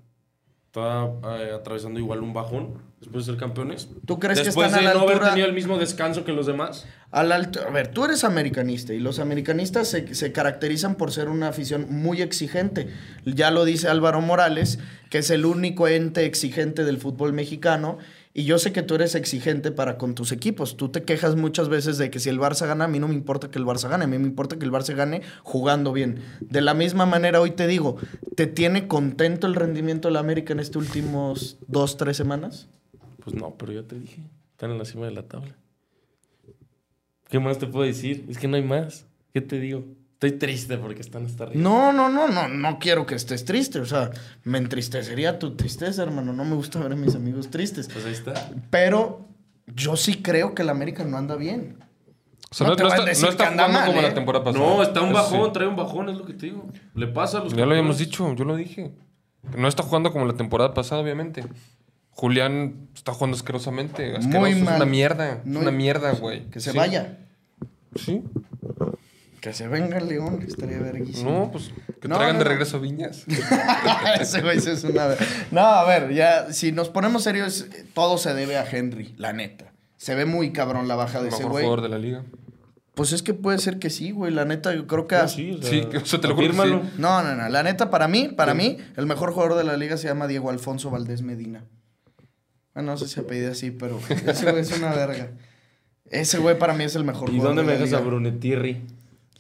Está 0.75 1.05
eh, 1.37 1.53
atravesando 1.55 2.01
igual 2.01 2.21
un 2.23 2.33
bajón 2.33 2.79
después 2.99 3.27
de 3.27 3.33
ser 3.35 3.39
campeones. 3.39 3.91
¿Tú 4.07 4.19
crees 4.19 4.39
que 4.39 4.47
después 4.47 4.69
están 4.69 4.87
a 4.87 4.89
de 4.89 4.95
la 4.95 5.01
no 5.03 5.07
haber 5.07 5.21
tenido 5.21 5.47
el 5.47 5.53
mismo 5.53 5.77
descanso 5.77 6.25
que 6.25 6.33
los 6.33 6.47
demás. 6.47 6.87
Al 7.11 7.31
alto- 7.31 7.61
a 7.61 7.71
ver, 7.71 7.89
tú 7.89 8.07
eres 8.07 8.25
americanista 8.25 8.95
y 8.95 8.99
los 8.99 9.19
americanistas 9.19 9.89
se, 9.89 10.15
se 10.15 10.33
caracterizan 10.33 10.95
por 10.95 11.13
ser 11.13 11.29
una 11.29 11.49
afición 11.49 11.89
muy 11.91 12.23
exigente. 12.23 12.89
Ya 13.27 13.51
lo 13.51 13.67
dice 13.67 13.89
Álvaro 13.89 14.23
Morales, 14.23 14.79
que 15.11 15.19
es 15.19 15.29
el 15.29 15.45
único 15.45 15.89
ente 15.89 16.25
exigente 16.25 16.85
del 16.85 16.97
fútbol 16.97 17.35
mexicano. 17.35 17.99
Y 18.35 18.45
yo 18.45 18.59
sé 18.59 18.73
que 18.73 18.83
tú 18.83 18.95
eres 18.95 19.15
exigente 19.15 19.73
para 19.73 19.99
con 19.99 20.15
tus 20.15 20.33
equipos. 20.33 20.77
Tú 20.77 20.89
te 20.89 21.03
quejas 21.03 21.37
muchas 21.37 21.69
veces 21.69 21.99
de 21.99 22.11
que 22.11 22.19
si 22.19 22.31
el 22.31 22.39
Barça 22.39 22.67
gana, 22.67 22.85
a 22.87 22.89
mí 22.89 22.99
no 22.99 23.09
me 23.09 23.15
importa 23.15 23.51
que 23.51 23.59
el 23.59 23.67
Barça 23.67 23.91
gane, 23.91 24.05
a 24.05 24.07
mí 24.07 24.19
me 24.19 24.27
importa 24.27 24.59
que 24.59 24.65
el 24.65 24.73
Barça 24.73 24.95
gane 24.95 25.21
jugando 25.43 25.93
bien. 25.93 26.21
De 26.41 26.63
la 26.63 26.73
misma 26.73 27.05
manera, 27.05 27.41
hoy 27.41 27.51
te 27.51 27.67
digo, 27.67 27.97
¿te 28.35 28.47
tiene 28.47 28.89
contento 28.89 29.47
el 29.47 29.55
rendimiento 29.55 30.09
de 30.09 30.15
la 30.15 30.21
América 30.21 30.55
en 30.55 30.61
estos 30.61 30.83
últimos 30.83 31.59
dos, 31.67 31.99
tres 31.99 32.17
semanas? 32.17 32.69
Pues 33.23 33.37
no, 33.37 33.55
pero 33.59 33.73
ya 33.73 33.83
te 33.83 33.99
dije. 33.99 34.23
Están 34.53 34.71
en 34.71 34.79
la 34.79 34.85
cima 34.87 35.07
de 35.07 35.13
la 35.13 35.25
tabla. 35.25 35.55
¿Qué 37.29 37.39
más 37.39 37.59
te 37.59 37.67
puedo 37.67 37.85
decir? 37.85 38.25
Es 38.29 38.39
que 38.39 38.49
no 38.49 38.57
hay 38.57 38.63
más. 38.63 39.07
¿Qué 39.33 39.41
te 39.43 39.59
digo? 39.61 39.85
Estoy 40.23 40.39
triste 40.39 40.79
porque 40.79 41.01
están 41.01 41.27
hasta 41.27 41.45
arriba. 41.45 41.61
No, 41.61 41.93
no, 41.93 42.09
no, 42.09 42.29
no, 42.29 42.47
no 42.47 42.79
quiero 42.79 43.07
que 43.07 43.17
estés 43.17 43.45
triste. 43.45 43.81
O 43.81 43.87
sea, 43.87 44.11
me 44.45 44.59
entristecería 44.59 45.41
tu 45.41 45.57
tristeza, 45.57 46.05
hermano. 46.05 46.33
No 46.33 46.45
me 46.45 46.55
gusta 46.55 46.79
ver 46.79 46.93
a 46.93 46.95
mis 46.95 47.17
amigos 47.17 47.51
tristes. 47.51 47.89
Pues 47.93 48.05
ahí 48.05 48.13
está. 48.13 48.51
Pero 48.71 49.27
yo 49.67 49.97
sí 49.97 50.23
creo 50.23 50.55
que 50.55 50.63
el 50.63 50.69
América 50.69 51.03
no 51.03 51.17
anda 51.17 51.35
bien. 51.35 51.79
O 52.53 52.55
sea, 52.55 52.67
No 52.69 52.71
no, 52.71 52.77
te 52.77 52.83
no 52.85 52.89
está, 52.91 53.05
decir 53.05 53.25
no 53.25 53.31
está 53.31 53.45
que 53.47 53.51
anda 53.51 53.65
jugando 53.65 53.81
mal, 53.81 53.89
como 53.89 53.99
¿eh? 53.99 54.03
la 54.09 54.15
temporada 54.15 54.45
pasada. 54.45 54.65
No, 54.65 54.83
está 54.85 55.01
un 55.01 55.11
Eso 55.11 55.25
sí. 55.27 55.33
bajón, 55.35 55.53
trae 55.53 55.67
un 55.67 55.75
bajón, 55.77 56.09
es 56.09 56.17
lo 56.17 56.25
que 56.25 56.35
te 56.35 56.47
digo. 56.47 56.69
Le 56.95 57.07
pasa 57.09 57.39
a 57.39 57.41
los 57.43 57.53
Ya 57.55 57.67
lo 57.67 57.73
habíamos 57.73 57.97
campeones. 57.97 57.99
dicho, 57.99 58.35
yo 58.37 58.45
lo 58.45 58.55
dije. 58.55 58.95
No 59.59 59.67
está 59.67 59.83
jugando 59.83 60.13
como 60.13 60.25
la 60.27 60.35
temporada 60.35 60.73
pasada, 60.73 61.03
obviamente. 61.03 61.45
Julián 62.11 62.91
está 62.95 63.13
jugando 63.13 63.37
asquerosamente. 63.37 64.19
Asqueroso. 64.19 64.39
Muy 64.39 64.51
Es 64.53 64.61
mal. 64.63 64.77
una 64.77 64.85
mierda. 64.87 65.41
Muy- 65.45 65.57
Es 65.57 65.63
una 65.63 65.71
mierda, 65.73 66.13
güey. 66.13 66.49
Que 66.49 66.61
se 66.61 66.71
Sí. 66.71 66.79
vaya. 66.79 67.19
Sí. 67.97 68.23
Que 69.43 69.53
se 69.53 69.67
venga 69.67 69.99
el 69.99 70.07
León, 70.09 70.41
estaría 70.47 70.79
verguísimo. 70.79 71.31
No, 71.31 71.51
pues 71.51 71.73
que 72.01 72.07
No, 72.09 72.15
traigan 72.17 72.37
no, 72.37 72.39
de 72.39 72.45
no. 72.45 72.51
regreso 72.51 72.79
Viñas. 72.81 73.25
Ese 74.21 74.41
güey 74.41 74.57
es 74.59 74.85
una... 74.85 75.09
No, 75.51 75.61
a 75.61 75.85
ver, 75.85 76.15
ya, 76.15 76.53
si 76.53 76.71
nos 76.71 76.89
ponemos 76.89 77.25
serios, 77.25 77.67
todo 77.93 78.19
se 78.19 78.35
debe 78.35 78.57
a 78.57 78.65
Henry, 78.65 79.15
la 79.19 79.33
neta. 79.33 79.73
Se 79.97 80.15
ve 80.15 80.27
muy 80.27 80.53
cabrón 80.53 80.87
la 80.87 80.95
baja 80.95 81.21
de 81.21 81.29
ese 81.29 81.39
mejor 81.39 81.51
güey. 81.53 81.65
jugador 81.65 81.83
de 81.83 81.89
la 81.89 81.99
liga. 81.99 82.23
Pues 82.95 83.13
es 83.13 83.23
que 83.25 83.35
puede 83.35 83.59
ser 83.59 83.81
que 83.81 83.91
sí, 83.91 84.13
güey. 84.13 84.33
La 84.33 84.45
neta, 84.45 84.75
yo 84.75 84.87
creo 84.87 85.09
que... 85.09 85.17
No, 85.17 85.27
sí, 85.27 85.53
o 85.59 85.61
sea, 85.63 85.71
Sí, 85.71 85.85
que- 85.91 85.97
o 85.99 86.07
sea, 86.07 86.21
te 86.21 86.29
lo 86.29 86.37
juro 86.37 86.47
que 86.49 86.53
sí. 86.55 86.81
No, 86.99 87.23
no, 87.25 87.35
no. 87.35 87.49
La 87.49 87.63
neta, 87.65 87.91
para 87.91 88.07
mí, 88.07 88.29
para 88.29 88.55
mí, 88.55 88.79
el 88.97 89.07
mejor 89.07 89.33
jugador 89.33 89.59
de 89.59 89.65
la 89.65 89.77
liga 89.77 89.97
se 89.97 90.07
llama 90.07 90.29
Diego 90.29 90.51
Alfonso 90.51 90.89
Valdés 90.91 91.23
Medina. 91.23 91.65
Bueno, 92.75 92.93
no 92.93 92.97
sé 92.97 93.09
si 93.09 93.19
apellida 93.19 93.51
así, 93.51 93.73
pero 93.73 93.99
ese 94.09 94.51
güey 94.53 94.63
es 94.63 94.79
una 94.79 94.95
verga. 94.95 95.31
Ese 96.11 96.39
güey 96.39 96.57
para 96.59 96.75
mí 96.75 96.85
es 96.85 96.95
el 96.95 97.03
mejor 97.05 97.29
¿Y 97.31 97.37
jugador 97.39 97.57
dónde 97.57 97.73
de 97.73 97.79
me 97.79 97.85
dejas 97.85 98.01
a. 98.01 98.05
Brunetirri? 98.05 98.83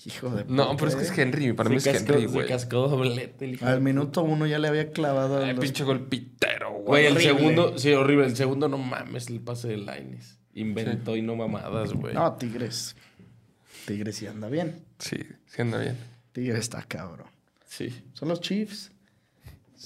Hijo 0.05 0.30
de 0.30 0.44
No, 0.48 0.76
pero 0.76 0.88
es 0.88 0.96
que 0.96 1.03
eh. 1.03 1.05
es 1.05 1.18
Henry. 1.18 1.53
Para 1.53 1.68
Se 1.68 1.70
mí 1.70 1.76
es 1.76 1.86
cascó- 1.86 2.14
Henry, 2.14 2.20
Se 2.22 2.26
güey. 2.34 2.48
cascó 2.48 2.88
doblete, 2.88 3.44
el 3.44 3.55
hijo. 3.55 3.66
Al 3.66 3.80
minuto 3.80 4.22
uno 4.22 4.46
ya 4.46 4.59
le 4.59 4.68
había 4.68 4.90
clavado 4.92 5.44
los- 5.46 5.59
pinche 5.61 5.84
gol 5.84 6.07
pitero, 6.09 6.70
Güey, 6.72 6.82
güey. 6.84 7.07
el 7.07 7.12
horrible. 7.16 7.38
segundo, 7.38 7.78
sí, 7.78 7.92
horrible. 7.92 8.26
El 8.26 8.36
segundo, 8.36 8.68
no 8.68 8.78
mames, 8.78 9.28
el 9.28 9.40
pase 9.40 9.68
de 9.68 9.76
Laines. 9.78 10.38
Inventó 10.55 11.16
y 11.16 11.22
no 11.22 11.34
mamadas, 11.36 11.92
güey. 11.92 12.14
No, 12.14 12.32
Tigres. 12.34 12.94
Tigres 13.86 14.16
sí 14.16 14.26
anda 14.26 14.48
bien. 14.48 14.84
Sí, 14.98 15.16
sí 15.46 15.62
anda 15.62 15.78
bien. 15.78 15.96
Tigres 16.32 16.59
está 16.61 16.82
cabrón. 16.82 17.26
Sí. 17.66 18.05
Son 18.14 18.28
los 18.28 18.40
Chiefs. 18.40 18.91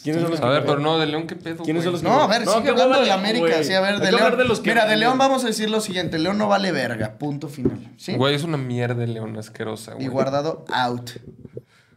¿Quiénes 0.03 0.23
son 0.23 0.31
los 0.31 0.41
A 0.41 0.49
ver, 0.49 0.65
pero 0.65 0.79
no, 0.79 0.99
de 0.99 1.07
León, 1.07 1.27
¿qué 1.27 1.37
pedo, 1.37 1.63
¿Quiénes 1.65 1.85
son 1.85 1.93
los 1.93 2.03
No, 2.03 2.21
a 2.21 2.27
ver, 2.27 2.45
No, 2.45 2.53
sigue 2.59 2.71
hablando 2.71 3.01
de 3.01 3.07
la 3.07 3.15
América. 3.15 3.63
Sí, 3.65 3.73
a 3.73 3.81
ver, 3.81 3.99
de 4.01 4.13
León. 4.13 4.37
de 4.37 4.45
los 4.45 4.61
que- 4.61 4.71
Mira, 4.71 4.87
de 4.87 4.97
León 4.97 5.19
vamos 5.19 5.45
a 5.45 5.49
decir 5.49 5.69
lo 5.71 5.81
siguiente. 5.81 6.19
León 6.19 6.39
no 6.39 6.49
vale 6.49 6.73
verga. 6.73 7.19
Punto 7.19 7.49
final. 7.49 7.93
¿Sí? 7.97 8.15
Güey, 8.15 8.35
es 8.35 8.45
una 8.45 8.57
mierda 8.57 9.05
León 9.07 9.37
asquerosa, 9.37 9.95
güey. 9.95 10.07
y 10.07 10.09
guardado 10.09 10.65
out. 10.73 11.11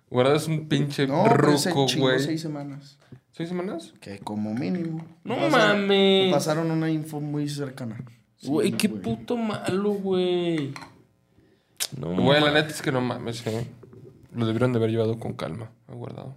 Guardado 0.09 0.37
es 0.37 0.47
un 0.47 0.67
pinche 0.67 1.05
No, 1.07 1.25
ruco, 1.25 1.85
güey. 1.97 2.19
seis 2.19 2.41
semanas. 2.41 2.97
¿Seis 3.31 3.49
semanas? 3.49 3.93
Que 4.01 4.19
como 4.19 4.53
mínimo. 4.53 5.05
No 5.23 5.35
Me 5.37 5.49
pasaron- 5.49 5.81
mames. 5.81 6.25
me 6.25 6.31
Pasaron 6.31 6.71
una 6.71 6.89
info 6.89 7.19
muy 7.21 7.47
cercana. 7.47 8.03
Güey, 8.43 8.71
Sí, 8.71 8.77
qué 8.77 8.89
puto 8.89 9.37
malo, 9.37 9.91
güey. 9.91 10.73
No, 11.97 12.13
Güey, 12.21 12.41
la 12.41 12.51
neta 12.51 12.69
es 12.69 12.81
que 12.81 12.91
no 12.91 13.01
mames, 13.01 13.45
eh. 13.47 13.67
Lo 14.35 14.45
debieron 14.45 14.71
de 14.73 14.77
haber 14.79 14.91
llevado 14.91 15.19
con 15.19 15.33
calma, 15.33 15.71
guardado. 15.87 16.35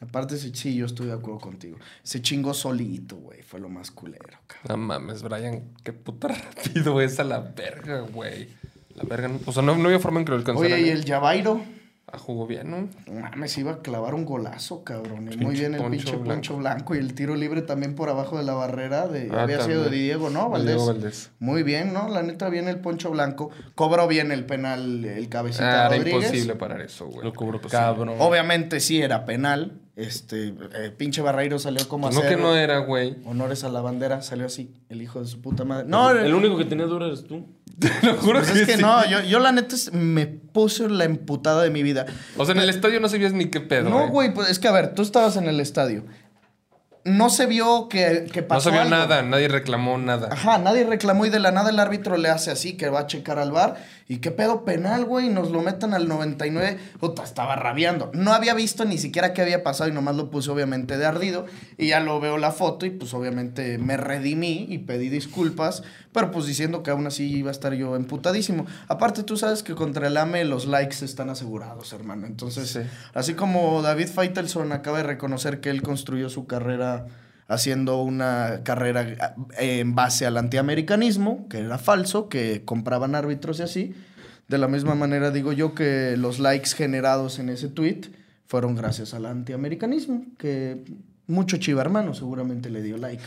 Aparte, 0.00 0.36
sí, 0.36 0.52
sí, 0.54 0.74
yo 0.76 0.86
estoy 0.86 1.06
de 1.06 1.14
acuerdo 1.14 1.40
contigo. 1.40 1.78
Se 2.02 2.20
chingó 2.20 2.52
solito, 2.54 3.16
güey. 3.16 3.42
Fue 3.42 3.60
lo 3.60 3.68
más 3.68 3.90
culero, 3.90 4.24
cabrón. 4.46 4.68
No 4.68 4.76
mames, 4.76 5.22
Brian, 5.22 5.62
qué 5.82 5.92
puta 5.92 6.28
rápido 6.54 7.00
es 7.00 7.18
a 7.18 7.24
la 7.24 7.40
verga, 7.40 8.00
güey. 8.00 8.48
La 8.94 9.04
verga, 9.04 9.28
no- 9.28 9.40
o 9.46 9.52
sea, 9.52 9.62
no, 9.62 9.76
no 9.76 9.86
había 9.86 9.98
forma 9.98 10.20
en 10.20 10.26
que 10.26 10.32
lo 10.32 10.38
alcanzara. 10.38 10.74
Oye, 10.74 10.86
y 10.86 10.90
el 10.90 11.04
Javairo. 11.04 11.62
Ah, 12.08 12.18
jugó 12.18 12.46
bien, 12.46 12.70
¿no? 12.70 12.88
Mames, 13.12 13.58
iba 13.58 13.72
a 13.72 13.78
clavar 13.82 14.14
un 14.14 14.24
golazo, 14.24 14.84
cabrón. 14.84 15.24
Y 15.26 15.30
Pinche 15.30 15.44
muy 15.44 15.56
bien 15.56 15.74
el 15.74 15.80
Poncho 15.80 15.90
pinche 15.90 16.12
Blanco. 16.12 16.28
Poncho 16.34 16.56
Blanco. 16.58 16.94
Y 16.94 16.98
el 16.98 17.14
tiro 17.14 17.34
libre 17.34 17.62
también 17.62 17.96
por 17.96 18.08
abajo 18.10 18.38
de 18.38 18.44
la 18.44 18.54
barrera. 18.54 19.08
De, 19.08 19.28
Ah, 19.32 19.42
había 19.42 19.60
sido 19.62 19.82
de. 19.84 19.90
Diego, 19.90 20.30
¿no? 20.30 20.48
Valdés. 20.48 20.76
Diego 20.76 20.86
Valdés. 20.86 21.30
Muy 21.40 21.64
bien, 21.64 21.92
¿no? 21.92 22.08
La 22.08 22.22
neta, 22.22 22.48
bien 22.48 22.68
el 22.68 22.78
Poncho 22.78 23.10
Blanco. 23.10 23.50
Cobró 23.74 24.06
bien 24.06 24.30
el 24.30 24.46
penal 24.46 25.04
el 25.04 25.28
cabecita 25.28 25.66
Ah, 25.68 25.86
era 25.88 25.96
Rodríguez. 25.96 26.24
imposible 26.26 26.54
parar 26.54 26.80
eso, 26.80 27.06
güey. 27.06 27.24
Lo 27.24 27.32
cobró 27.32 27.56
Imposible. 27.56 27.82
cabrón. 27.82 28.10
Obviamente 28.20 28.78
sí 28.78 29.02
era 29.02 29.24
penal. 29.24 29.80
Este, 29.96 30.48
eh, 30.74 30.92
pinche 30.94 31.22
Barreiro 31.22 31.58
salió 31.58 31.88
como 31.88 32.06
Pues 32.08 32.14
no 32.16 32.20
hacer 32.20 32.36
que 32.36 32.42
no 32.42 32.54
era, 32.54 32.78
güey. 32.80 33.16
honores 33.24 33.64
a 33.64 33.70
la 33.70 33.80
bandera. 33.80 34.20
Salió 34.20 34.44
así, 34.46 34.74
el 34.90 35.00
hijo 35.00 35.20
de 35.20 35.26
su 35.26 35.40
puta 35.40 35.64
madre. 35.64 35.86
No, 35.88 36.10
el 36.10 36.34
único 36.34 36.58
que 36.58 36.66
tenía 36.66 36.84
dura 36.84 37.06
eres 37.06 37.24
tú. 37.24 37.46
Te 37.78 37.90
lo 38.02 38.14
juro 38.14 38.40
pues 38.40 38.54
es 38.56 38.66
que 38.66 38.76
sí. 38.76 38.82
no, 38.82 39.06
yo, 39.08 39.22
yo 39.22 39.38
la 39.38 39.52
neta 39.52 39.74
es- 39.74 39.92
me 39.92 40.26
puse 40.26 40.88
la 40.88 41.04
emputada 41.04 41.62
de 41.62 41.70
mi 41.70 41.82
vida. 41.82 42.06
O 42.36 42.44
sea, 42.44 42.54
en 42.54 42.60
el 42.60 42.68
estadio 42.70 43.00
no 43.00 43.08
sabías 43.08 43.32
ni 43.32 43.46
qué 43.50 43.60
pedo, 43.60 43.88
No, 43.90 44.04
eh. 44.04 44.08
güey, 44.10 44.34
pues 44.34 44.48
es 44.50 44.58
que 44.58 44.68
a 44.68 44.72
ver, 44.72 44.94
tú 44.94 45.02
estabas 45.02 45.36
en 45.36 45.44
el 45.46 45.60
estadio. 45.60 46.04
No 47.06 47.30
se 47.30 47.46
vio 47.46 47.88
que, 47.88 48.26
que 48.32 48.42
No 48.42 48.48
pasó. 48.48 48.62
sabía 48.70 48.82
algo. 48.82 48.96
nada, 48.96 49.22
nadie 49.22 49.48
reclamó 49.48 49.96
nada. 49.96 50.28
Ajá, 50.32 50.58
nadie 50.58 50.84
reclamó 50.84 51.24
y 51.24 51.30
de 51.30 51.38
la 51.38 51.52
nada 51.52 51.70
el 51.70 51.78
árbitro 51.78 52.16
le 52.16 52.28
hace 52.28 52.50
así, 52.50 52.76
que 52.76 52.88
va 52.88 53.00
a 53.00 53.06
checar 53.06 53.38
al 53.38 53.52
bar. 53.52 53.76
¿Y 54.08 54.18
qué 54.18 54.30
pedo 54.30 54.64
penal, 54.64 55.04
güey? 55.04 55.28
Nos 55.28 55.50
lo 55.50 55.62
metan 55.62 55.94
al 55.94 56.08
99. 56.08 56.78
Puta, 57.00 57.22
estaba 57.24 57.56
rabiando. 57.56 58.10
No 58.12 58.32
había 58.32 58.54
visto 58.54 58.84
ni 58.84 58.98
siquiera 58.98 59.32
qué 59.32 59.42
había 59.42 59.62
pasado 59.62 59.88
y 59.88 59.92
nomás 59.92 60.16
lo 60.16 60.30
puse 60.30 60.50
obviamente 60.50 60.98
de 60.98 61.06
ardido. 61.06 61.46
Y 61.78 61.88
ya 61.88 62.00
lo 62.00 62.20
veo 62.20 62.38
la 62.38 62.52
foto 62.52 62.86
y 62.86 62.90
pues 62.90 63.14
obviamente 63.14 63.78
me 63.78 63.96
redimí 63.96 64.66
y 64.68 64.78
pedí 64.78 65.08
disculpas. 65.08 65.82
Pero 66.16 66.30
pues 66.30 66.46
diciendo 66.46 66.82
que 66.82 66.90
aún 66.90 67.06
así 67.06 67.30
iba 67.30 67.50
a 67.50 67.52
estar 67.52 67.74
yo 67.74 67.94
emputadísimo. 67.94 68.64
Aparte 68.88 69.22
tú 69.22 69.36
sabes 69.36 69.62
que 69.62 69.74
contra 69.74 70.06
el 70.06 70.16
AME 70.16 70.46
los 70.46 70.64
likes 70.66 71.04
están 71.04 71.28
asegurados, 71.28 71.92
hermano. 71.92 72.26
Entonces, 72.26 72.70
Sí. 72.70 72.80
así 73.12 73.34
como 73.34 73.82
David 73.82 74.06
Feitelson 74.08 74.72
acaba 74.72 74.96
de 74.96 75.02
reconocer 75.04 75.60
que 75.60 75.68
él 75.68 75.82
construyó 75.82 76.30
su 76.30 76.46
carrera 76.46 77.04
haciendo 77.48 78.00
una 78.02 78.62
carrera 78.64 79.34
eh, 79.58 79.80
en 79.80 79.94
base 79.94 80.24
al 80.24 80.38
antiamericanismo, 80.38 81.46
que 81.50 81.58
era 81.58 81.76
falso, 81.76 82.30
que 82.30 82.64
compraban 82.64 83.14
árbitros 83.14 83.58
y 83.60 83.62
así. 83.64 83.94
De 84.48 84.56
la 84.56 84.68
misma 84.68 84.94
manera 84.94 85.30
digo 85.30 85.52
yo 85.52 85.74
que 85.74 86.16
los 86.16 86.38
likes 86.38 86.70
generados 86.70 87.38
en 87.38 87.50
ese 87.50 87.68
tweet 87.68 88.00
fueron 88.46 88.74
gracias 88.74 89.12
al 89.12 89.26
antiamericanismo, 89.26 90.24
que 90.38 90.82
mucho 91.26 91.58
chiva 91.58 91.82
hermano 91.82 92.14
seguramente 92.14 92.70
le 92.70 92.80
dio 92.80 92.96
like. 92.96 93.22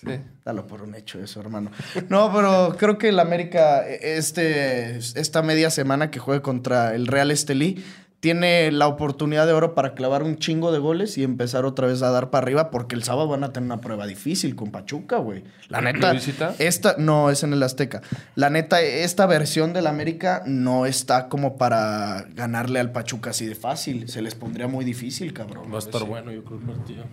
Sí. 0.00 0.20
Dalo 0.44 0.66
por 0.66 0.82
un 0.82 0.94
hecho 0.94 1.20
eso, 1.20 1.40
hermano. 1.40 1.70
No, 2.08 2.32
pero 2.32 2.76
creo 2.78 2.98
que 2.98 3.08
el 3.08 3.18
América, 3.18 3.86
este, 3.86 4.96
esta 4.96 5.42
media 5.42 5.70
semana 5.70 6.10
que 6.10 6.18
juegue 6.20 6.40
contra 6.40 6.94
el 6.94 7.06
Real 7.06 7.30
Estelí, 7.30 7.82
tiene 8.20 8.72
la 8.72 8.88
oportunidad 8.88 9.46
de 9.46 9.52
oro 9.52 9.74
para 9.74 9.94
clavar 9.94 10.24
un 10.24 10.38
chingo 10.38 10.72
de 10.72 10.78
goles 10.78 11.16
y 11.18 11.22
empezar 11.22 11.64
otra 11.64 11.86
vez 11.86 12.02
a 12.02 12.10
dar 12.10 12.30
para 12.30 12.42
arriba, 12.44 12.70
porque 12.70 12.96
el 12.96 13.04
sábado 13.04 13.28
van 13.28 13.44
a 13.44 13.52
tener 13.52 13.66
una 13.66 13.80
prueba 13.80 14.06
difícil 14.06 14.56
con 14.56 14.72
Pachuca, 14.72 15.18
güey. 15.18 15.44
La 15.68 15.80
neta. 15.80 16.08
¿Lo 16.08 16.14
visita? 16.14 16.54
Esta, 16.58 16.96
no, 16.98 17.30
es 17.30 17.44
en 17.44 17.52
el 17.52 17.62
Azteca. 17.62 18.02
La 18.34 18.50
neta, 18.50 18.80
esta 18.80 19.26
versión 19.26 19.72
del 19.72 19.86
América 19.86 20.42
no 20.46 20.86
está 20.86 21.28
como 21.28 21.56
para 21.56 22.26
ganarle 22.34 22.80
al 22.80 22.90
Pachuca 22.90 23.30
así 23.30 23.46
de 23.46 23.54
fácil. 23.54 24.08
Se 24.08 24.20
les 24.20 24.34
pondría 24.34 24.66
muy 24.66 24.84
difícil, 24.84 25.32
cabrón. 25.32 25.72
Va 25.72 25.76
a 25.76 25.78
estar 25.78 26.02
bueno, 26.04 26.32
yo 26.32 26.42
creo, 26.44 26.58
el 26.58 26.66
partido. 26.66 27.04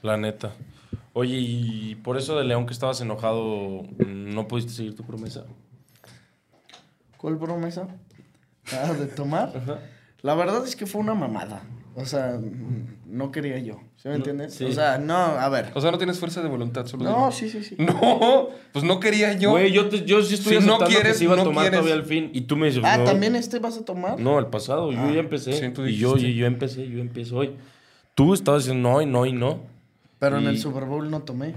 La 0.00 0.16
neta. 0.16 0.52
Oye, 1.12 1.36
y 1.38 1.94
por 1.96 2.16
eso 2.16 2.36
de 2.38 2.44
León 2.44 2.66
que 2.66 2.72
estabas 2.72 3.00
enojado, 3.00 3.82
¿no 4.06 4.48
pudiste 4.48 4.72
seguir 4.72 4.94
tu 4.96 5.04
promesa? 5.04 5.44
¿Cuál 7.16 7.38
promesa? 7.38 7.88
Ah, 8.72 8.94
de 8.94 9.06
tomar. 9.06 9.52
La 10.22 10.34
verdad 10.34 10.66
es 10.66 10.74
que 10.74 10.86
fue 10.86 11.02
una 11.02 11.12
mamada. 11.12 11.62
O 11.96 12.06
sea, 12.06 12.40
no 13.06 13.30
quería 13.30 13.58
yo. 13.58 13.78
¿Sí 13.96 14.08
me 14.08 14.14
entiendes? 14.14 14.54
sí. 14.54 14.64
O 14.64 14.72
sea, 14.72 14.96
no, 14.96 15.14
a 15.14 15.48
ver. 15.50 15.70
O 15.74 15.82
sea, 15.82 15.90
no 15.90 15.98
tienes 15.98 16.18
fuerza 16.18 16.42
de 16.42 16.48
voluntad, 16.48 16.86
solo 16.86 17.04
No, 17.04 17.30
sí, 17.30 17.50
sí, 17.50 17.62
sí. 17.62 17.76
No, 17.78 18.48
pues 18.72 18.82
no 18.86 19.00
quería 19.00 19.34
yo. 19.34 19.50
Güey, 19.50 19.70
yo, 19.70 19.90
te- 19.90 20.06
yo 20.06 20.22
sí 20.22 20.34
estoy 20.34 20.62
Si 20.62 20.66
no 20.66 20.78
quieres, 20.78 21.12
que 21.12 21.18
se 21.18 21.24
iba 21.24 21.34
a 21.34 21.36
no 21.36 21.44
tomar 21.44 21.64
quieres. 21.64 21.78
todavía 21.80 21.94
al 22.02 22.06
fin. 22.06 22.30
Y 22.32 22.40
tú 22.42 22.56
me 22.56 22.68
dices, 22.68 22.82
Ah, 22.86 22.96
no. 22.96 23.04
¿también 23.04 23.36
este 23.36 23.58
vas 23.58 23.76
a 23.76 23.84
tomar? 23.84 24.18
No, 24.18 24.38
el 24.38 24.46
pasado. 24.46 24.90
Yo 24.90 24.98
Ah, 24.98 25.12
ya 25.12 25.20
empecé. 25.20 25.52
sí, 25.52 25.68
tú 25.74 25.84
y 25.84 25.96
yo, 25.98 26.16
yo, 26.16 26.26
yo 26.26 26.46
empecé, 26.46 26.88
yo 26.88 27.00
empiezo 27.00 27.36
hoy. 27.36 27.50
Tú 28.14 28.32
estabas 28.32 28.64
diciendo 28.64 28.88
no 28.90 29.02
y 29.02 29.06
no 29.06 29.26
y 29.26 29.32
no. 29.32 29.60
Pero 30.24 30.38
en 30.38 30.46
el 30.46 30.58
Super 30.58 30.84
Bowl 30.84 31.10
no 31.10 31.22
tomé. 31.22 31.54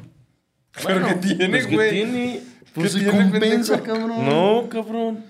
Pero 0.85 0.99
Bueno, 1.01 1.07
¿qué 1.21 1.27
tiene, 1.35 1.49
pues, 1.49 1.67
¿qué 1.67 1.75
güey? 1.75 1.89
tiene? 1.91 2.41
Pues 2.73 2.93
¿Qué 2.93 2.99
se 2.99 3.09
tiene, 3.09 3.29
compensa, 3.31 3.77
pendejo? 3.77 3.99
cabrón. 3.99 4.25
No, 4.25 4.69
cabrón. 4.69 5.25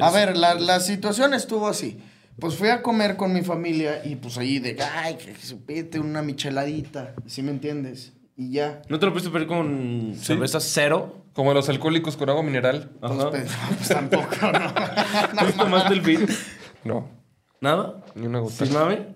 A 0.00 0.08
Es- 0.08 0.14
ver, 0.14 0.36
la, 0.36 0.54
la 0.54 0.80
situación 0.80 1.34
estuvo 1.34 1.68
así. 1.68 1.98
Pues 2.40 2.54
fui 2.54 2.68
a 2.70 2.82
comer 2.82 3.16
con 3.16 3.32
mi 3.32 3.42
familia 3.42 4.00
y 4.04 4.16
pues 4.16 4.38
ahí 4.38 4.58
de, 4.58 4.76
ay, 4.82 5.16
que 5.16 5.34
se 5.36 5.54
pete 5.56 6.00
una 6.00 6.22
micheladita, 6.22 7.14
¿sí 7.26 7.42
me 7.42 7.50
entiendes? 7.50 8.14
Y 8.36 8.50
ya. 8.52 8.80
¿No 8.88 8.98
te 8.98 9.04
lo 9.06 9.12
pudiste 9.12 9.30
pedir 9.30 9.46
con 9.46 10.14
cerveza 10.18 10.58
cero? 10.58 11.18
Como 11.34 11.52
los 11.54 11.68
alcohólicos 11.68 12.16
con 12.16 12.30
agua 12.30 12.42
mineral. 12.42 12.90
Pues, 13.00 13.12
Ajá. 13.12 13.30
pues, 13.30 13.50
pues, 13.76 13.88
tampoco, 13.88 14.36
no. 14.52 15.46
¿Tú 15.46 15.52
tomaste 15.58 15.92
el 15.94 16.00
beat? 16.00 16.28
No, 16.84 17.08
¿Nada? 17.60 18.02
ni 18.14 18.26
una 18.26 18.40
gota. 18.40 18.64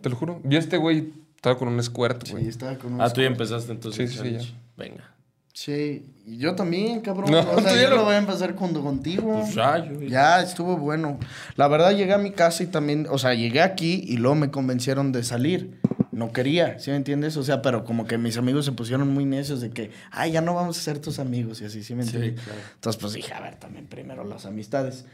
Te 0.02 0.08
lo 0.10 0.16
juro. 0.16 0.40
Vi 0.44 0.56
a 0.56 0.58
este 0.58 0.76
güey, 0.76 1.12
estaba 1.46 1.58
con 1.58 1.68
un 1.68 1.82
squirt, 1.82 2.24
Sí, 2.26 2.32
güey. 2.32 2.48
estaba 2.48 2.76
con 2.76 2.94
un... 2.94 3.00
Ah, 3.00 3.08
tú 3.12 3.20
ya 3.20 3.28
empezaste 3.28 3.70
entonces. 3.72 4.10
Sí, 4.12 4.18
sí, 4.18 4.36
sí. 4.40 4.54
Venga. 4.76 5.12
Sí, 5.52 6.04
y 6.26 6.36
yo 6.38 6.54
también, 6.54 7.00
cabrón. 7.00 7.30
No, 7.30 7.38
o 7.40 7.44
sea, 7.44 7.54
tú 7.70 7.76
ya 7.76 7.82
yo 7.84 7.90
lo- 7.90 7.96
lo 7.96 8.04
voy 8.04 8.14
a 8.14 8.18
empezar 8.18 8.54
junto 8.56 8.82
contigo. 8.82 9.40
Pues 9.40 9.54
ya, 9.54 9.78
yo- 9.78 10.02
Ya, 10.02 10.42
estuvo 10.42 10.76
bueno. 10.76 11.18
La 11.56 11.68
verdad, 11.68 11.92
llegué 11.96 12.12
a 12.12 12.18
mi 12.18 12.30
casa 12.32 12.62
y 12.62 12.66
también, 12.66 13.06
o 13.10 13.16
sea, 13.18 13.32
llegué 13.34 13.62
aquí 13.62 14.04
y 14.06 14.16
luego 14.18 14.34
me 14.34 14.50
convencieron 14.50 15.12
de 15.12 15.22
salir. 15.22 15.80
No 16.12 16.32
quería, 16.32 16.78
¿sí 16.78 16.90
me 16.90 16.96
entiendes? 16.96 17.36
O 17.36 17.42
sea, 17.42 17.60
pero 17.62 17.84
como 17.84 18.06
que 18.06 18.16
mis 18.18 18.36
amigos 18.38 18.64
se 18.64 18.72
pusieron 18.72 19.12
muy 19.12 19.24
necios 19.26 19.60
de 19.60 19.70
que, 19.70 19.90
ay, 20.10 20.32
ya 20.32 20.40
no 20.40 20.54
vamos 20.54 20.78
a 20.78 20.80
ser 20.82 20.98
tus 20.98 21.18
amigos 21.18 21.60
y 21.60 21.66
así, 21.66 21.82
¿sí 21.84 21.94
me 21.94 22.04
Sí, 22.04 22.16
entiendes? 22.16 22.42
claro. 22.44 22.60
Entonces, 22.74 23.00
pues 23.00 23.12
dije, 23.12 23.32
a 23.34 23.40
ver, 23.40 23.56
también 23.56 23.86
primero 23.86 24.24
las 24.24 24.46
amistades. 24.46 25.04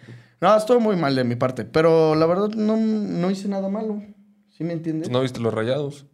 No, 0.41 0.57
estuvo 0.57 0.79
muy 0.81 0.95
mal 0.97 1.15
de 1.17 1.25
mi 1.25 1.35
parte, 1.35 1.65
pero 1.65 2.15
la 2.15 2.25
verdad 2.27 2.49
no, 2.51 2.77
no 2.77 3.31
hice 3.33 3.49
nada 3.49 3.69
malo, 3.69 4.01
¿sí 4.57 4.63
me 4.63 4.73
entiendes? 4.75 5.09
¿No 5.11 5.21
viste 5.23 5.41
los 5.41 5.53
rayados? 5.53 6.07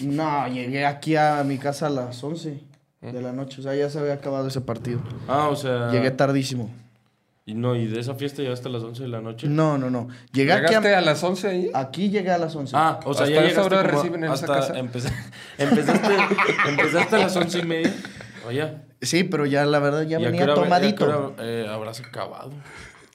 No, 0.00 0.48
llegué 0.48 0.86
aquí 0.86 1.16
a 1.16 1.42
mi 1.44 1.58
casa 1.58 1.86
a 1.86 1.90
las 1.90 2.22
11 2.22 2.60
de 3.02 3.20
la 3.22 3.32
noche, 3.32 3.60
o 3.60 3.62
sea, 3.62 3.74
ya 3.74 3.90
se 3.90 3.98
había 3.98 4.14
acabado 4.14 4.46
ese 4.48 4.60
partido. 4.60 5.00
Ah, 5.28 5.48
o 5.48 5.56
sea. 5.56 5.90
Llegué 5.90 6.10
tardísimo. 6.10 6.70
Y 7.44 7.54
no, 7.54 7.74
y 7.74 7.86
de 7.88 7.98
esa 7.98 8.14
fiesta 8.14 8.40
llegaste 8.40 8.68
a 8.68 8.70
las 8.70 8.82
11 8.84 9.02
de 9.02 9.08
la 9.08 9.20
noche. 9.20 9.48
No, 9.48 9.76
no, 9.76 9.90
no. 9.90 10.06
Llegué 10.32 10.52
aquí 10.52 10.66
¿Llegaste 10.68 10.94
a... 10.94 10.98
a 10.98 11.00
las 11.00 11.22
11 11.24 11.48
ahí? 11.48 11.70
Aquí 11.74 12.08
llegué 12.08 12.30
a 12.30 12.38
las 12.38 12.54
11. 12.54 12.76
Ah, 12.76 13.00
o 13.04 13.12
sea, 13.12 13.24
Hasta 13.24 13.34
ya 13.34 13.40
esa 13.40 13.48
llegaste 13.48 13.60
hora 13.74 13.82
como 13.90 14.02
reciben 14.02 14.24
en 14.24 14.32
esa 14.32 14.44
hasta 14.46 14.54
casa. 14.60 14.78
empeza- 14.78 15.12
empezaste, 15.58 16.14
empezaste 16.68 17.16
a 17.16 17.18
las 17.18 17.36
once 17.36 17.58
y 17.58 17.62
media. 17.66 17.92
Oye, 18.46 18.68
Sí, 19.00 19.24
pero 19.24 19.44
ya 19.46 19.66
la 19.66 19.80
verdad 19.80 20.02
ya 20.02 20.20
¿y 20.20 20.24
a 20.24 20.26
venía 20.26 20.44
hora- 20.44 20.54
tomadito. 20.54 21.04
a 21.04 21.16
hora, 21.18 21.34
eh, 21.40 21.66
habrás 21.68 21.98
acabado? 22.00 22.52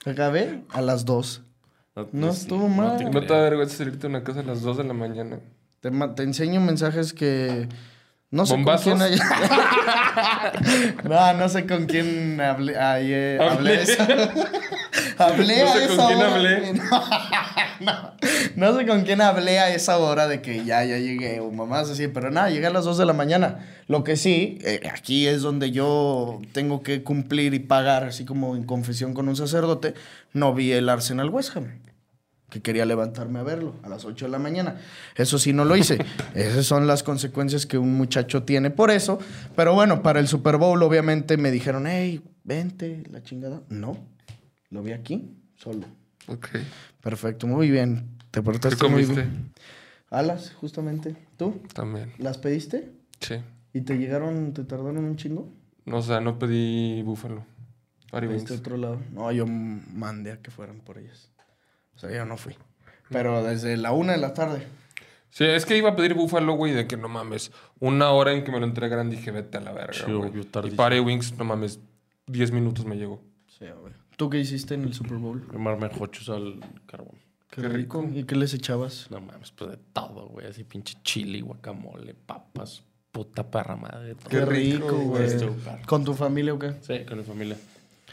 Acabé 0.06 0.62
a 0.70 0.82
las 0.82 1.06
2. 1.06 1.42
No 2.12 2.30
estuvo 2.30 2.68
mal. 2.68 2.98
te 2.98 3.06
¿No 3.06 3.22
te 3.22 3.34
da 3.34 3.42
vergüenza 3.42 3.78
salirte 3.78 4.00
de 4.02 4.08
una 4.08 4.24
casa 4.26 4.42
a 4.42 4.44
las 4.44 4.62
2 4.62 4.78
de 4.78 4.84
la 4.84 4.94
mañana? 4.94 5.40
Te, 5.82 5.92
te 6.16 6.24
enseño 6.24 6.60
mensajes 6.62 7.14
que... 7.14 7.68
No 8.30 8.46
sé 8.46 8.56
¿Bombazos? 8.56 9.00
con 9.00 9.08
quién 9.08 9.20
no, 11.10 11.34
no 11.36 11.48
sé 11.48 11.66
con 11.66 11.86
quién 11.86 12.42
hablé, 12.42 12.78
ayer, 12.78 13.42
hablé 13.42 13.80
Hablé. 13.80 13.84
eso. 13.84 14.04
hablé 15.18 15.64
No 15.64 15.70
a 15.70 15.74
sé 15.74 15.88
con 15.88 15.96
esa 15.98 16.08
quién 16.08 16.20
hora. 16.20 16.36
hablé. 16.36 16.74
No, 17.80 17.94
no, 17.94 18.72
no 18.72 18.78
sé 18.78 18.88
con 18.88 19.04
quién 19.04 19.22
hablé 19.22 19.60
a 19.60 19.70
esa 19.74 19.98
hora 20.00 20.28
de 20.28 20.42
que 20.42 20.66
ya, 20.66 20.84
ya 20.84 20.98
llegué 20.98 21.40
o 21.40 21.52
mamás 21.52 21.90
así, 21.92 22.08
pero 22.08 22.32
nada, 22.32 22.50
llegué 22.50 22.66
a 22.66 22.72
las 22.72 22.86
2 22.86 22.98
de 22.98 23.06
la 23.06 23.14
mañana. 23.14 23.60
Lo 23.88 24.04
que 24.04 24.18
sí, 24.18 24.58
eh, 24.64 24.82
aquí 24.92 25.28
es 25.28 25.42
donde 25.44 25.72
yo 25.72 26.42
tengo 26.54 26.82
que 26.82 27.04
cumplir 27.04 27.54
y 27.54 27.60
pagar, 27.60 28.04
así 28.04 28.26
como 28.26 28.56
en 28.56 28.64
confesión 28.64 29.14
con 29.14 29.30
un 29.30 29.36
sacerdote, 29.36 29.94
no 30.34 30.54
vi 30.56 30.72
el 30.74 30.90
Arsenal 30.90 31.30
West 31.30 31.56
Ham 31.56 31.80
que 32.50 32.62
quería 32.62 32.86
levantarme 32.86 33.40
a 33.40 33.44
verlo 33.44 33.76
a 33.84 33.90
las 33.90 34.06
8 34.06 34.26
de 34.26 34.32
la 34.32 34.40
mañana. 34.40 34.80
Eso 35.16 35.38
sí 35.38 35.52
no 35.54 35.66
lo 35.66 35.76
hice. 35.76 35.98
Esas 36.36 36.66
son 36.66 36.88
las 36.88 37.04
consecuencias 37.04 37.66
que 37.66 37.78
un 37.78 37.96
muchacho 37.96 38.44
tiene 38.44 38.70
por 38.70 38.90
eso. 38.92 39.20
Pero 39.56 39.74
bueno, 39.74 40.02
para 40.02 40.20
el 40.20 40.28
Super 40.28 40.58
Bowl 40.58 40.82
obviamente 40.84 41.38
me 41.38 41.52
dijeron, 41.52 41.88
hey, 41.88 42.22
vente, 42.44 43.04
la 43.12 43.22
chingada. 43.22 43.62
No, 43.70 43.98
lo 44.70 44.82
vi 44.82 44.94
aquí, 44.94 45.36
solo. 45.56 45.86
Ok. 46.28 46.50
Perfecto, 47.02 47.48
muy 47.48 47.70
bien. 47.70 48.18
Te 48.32 48.40
¿Qué 48.40 48.44
portaste 48.44 48.84
muy 48.88 49.04
comiste? 49.06 49.22
bien. 49.24 49.52
Alas, 50.10 50.54
justamente. 50.54 51.16
¿Tú? 51.38 51.62
También. 51.74 52.14
¿Las 52.18 52.38
pediste? 52.38 52.92
Sí. 53.20 53.36
¿Y 53.74 53.82
te 53.82 53.98
llegaron, 53.98 54.54
te 54.54 54.64
tardaron 54.64 54.98
un 55.00 55.16
chingo? 55.18 55.50
No, 55.86 55.98
o 55.98 56.02
sea, 56.02 56.22
no 56.22 56.40
pedí 56.40 57.02
búfalo. 57.04 57.46
¿Pediste 58.12 58.54
otro 58.54 58.78
lado? 58.78 59.00
No, 59.12 59.32
yo 59.34 59.46
mandé 59.46 60.32
a 60.32 60.38
que 60.42 60.50
fueran 60.50 60.80
por 60.80 60.98
ellas. 60.98 61.30
O 61.98 62.00
sea, 62.00 62.12
yo 62.12 62.26
no 62.26 62.38
fui. 62.38 62.56
Pero 63.10 63.44
desde 63.44 63.76
la 63.78 63.92
una 63.92 64.14
de 64.14 64.20
la 64.20 64.34
tarde. 64.34 64.66
Sí, 65.30 65.44
es 65.44 65.66
que 65.66 65.78
iba 65.78 65.90
a 65.90 65.96
pedir 65.96 66.14
búfalo, 66.14 66.54
güey, 66.54 66.72
de 66.74 66.88
que 66.88 66.96
no 66.98 67.10
mames. 67.10 67.52
Una 67.80 68.12
hora 68.12 68.32
en 68.34 68.44
que 68.44 68.52
me 68.52 68.60
lo 68.60 68.66
entregaran 68.66 69.10
dije, 69.10 69.32
vete 69.32 69.58
a 69.58 69.62
la 69.62 69.72
verga, 69.74 69.94
Sí, 69.94 70.12
güey. 70.12 70.30
obvio, 70.30 70.42
y. 70.42 70.72
Party 70.72 71.00
wings, 71.00 71.38
no 71.38 71.44
mames, 71.44 71.80
10 72.28 72.52
minutos 72.52 72.86
me 72.86 72.96
llegó. 72.96 73.22
Sí, 73.60 73.66
güey. 73.82 73.94
¿Tú 74.16 74.30
qué 74.30 74.40
hiciste 74.40 74.74
en 74.74 74.84
el 74.84 74.94
Super 74.94 75.18
Bowl? 75.18 75.46
Quemarme 75.52 75.90
jochos 75.90 76.30
al 76.30 76.60
carbón. 76.88 77.16
Qué, 77.52 77.62
Qué 77.62 77.68
rico. 77.70 78.02
rico. 78.02 78.20
¿Y 78.20 78.24
qué 78.24 78.36
les 78.36 78.54
echabas? 78.54 79.08
No 79.12 79.22
mames, 79.22 79.52
pues 79.52 79.72
de 79.72 79.78
todo, 79.94 80.28
güey. 80.30 80.48
Así 80.48 80.64
pinche 80.64 80.98
chile, 81.04 81.42
guacamole, 81.42 82.14
papas, 82.14 82.84
puta 83.12 83.50
perra 83.50 83.76
madre. 83.76 84.16
todo. 84.16 84.30
Qué 84.30 84.46
rico, 84.46 84.96
güey. 84.98 85.24
Esto, 85.24 85.52
perro. 85.64 85.80
¿Con 85.86 86.04
tu 86.04 86.14
familia 86.14 86.54
o 86.54 86.60
qué? 86.60 86.74
Sí, 86.82 87.06
con 87.06 87.18
mi 87.20 87.24
familia. 87.24 87.58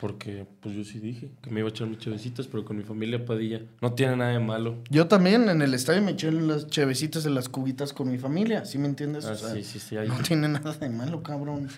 Porque, 0.00 0.44
pues 0.60 0.74
yo 0.74 0.82
sí 0.84 0.98
dije 0.98 1.30
que 1.40 1.50
me 1.50 1.60
iba 1.60 1.68
a 1.68 1.70
echar 1.70 1.86
mis 1.86 1.98
chevecitas, 1.98 2.48
pero 2.48 2.64
con 2.64 2.76
mi 2.76 2.82
familia 2.82 3.24
Padilla. 3.24 3.60
No 3.80 3.92
tiene 3.92 4.16
nada 4.16 4.32
de 4.32 4.40
malo. 4.40 4.76
Yo 4.90 5.06
también 5.06 5.48
en 5.48 5.62
el 5.62 5.72
estadio 5.72 6.02
me 6.02 6.10
eché 6.12 6.32
las 6.32 6.66
chevecitas 6.66 7.22
de 7.22 7.30
las 7.30 7.48
cubitas 7.48 7.92
con 7.92 8.10
mi 8.10 8.18
familia, 8.18 8.64
¿sí 8.64 8.76
me 8.78 8.86
entiendes? 8.88 9.24
Ah, 9.24 9.32
O 9.32 9.36
sea, 9.36 9.54
sí, 9.54 9.62
sí, 9.62 9.78
sí. 9.78 9.94
No 10.06 10.18
tiene 10.18 10.48
nada 10.48 10.72
de 10.72 10.88
malo, 10.90 11.22
cabrón. 11.22 11.68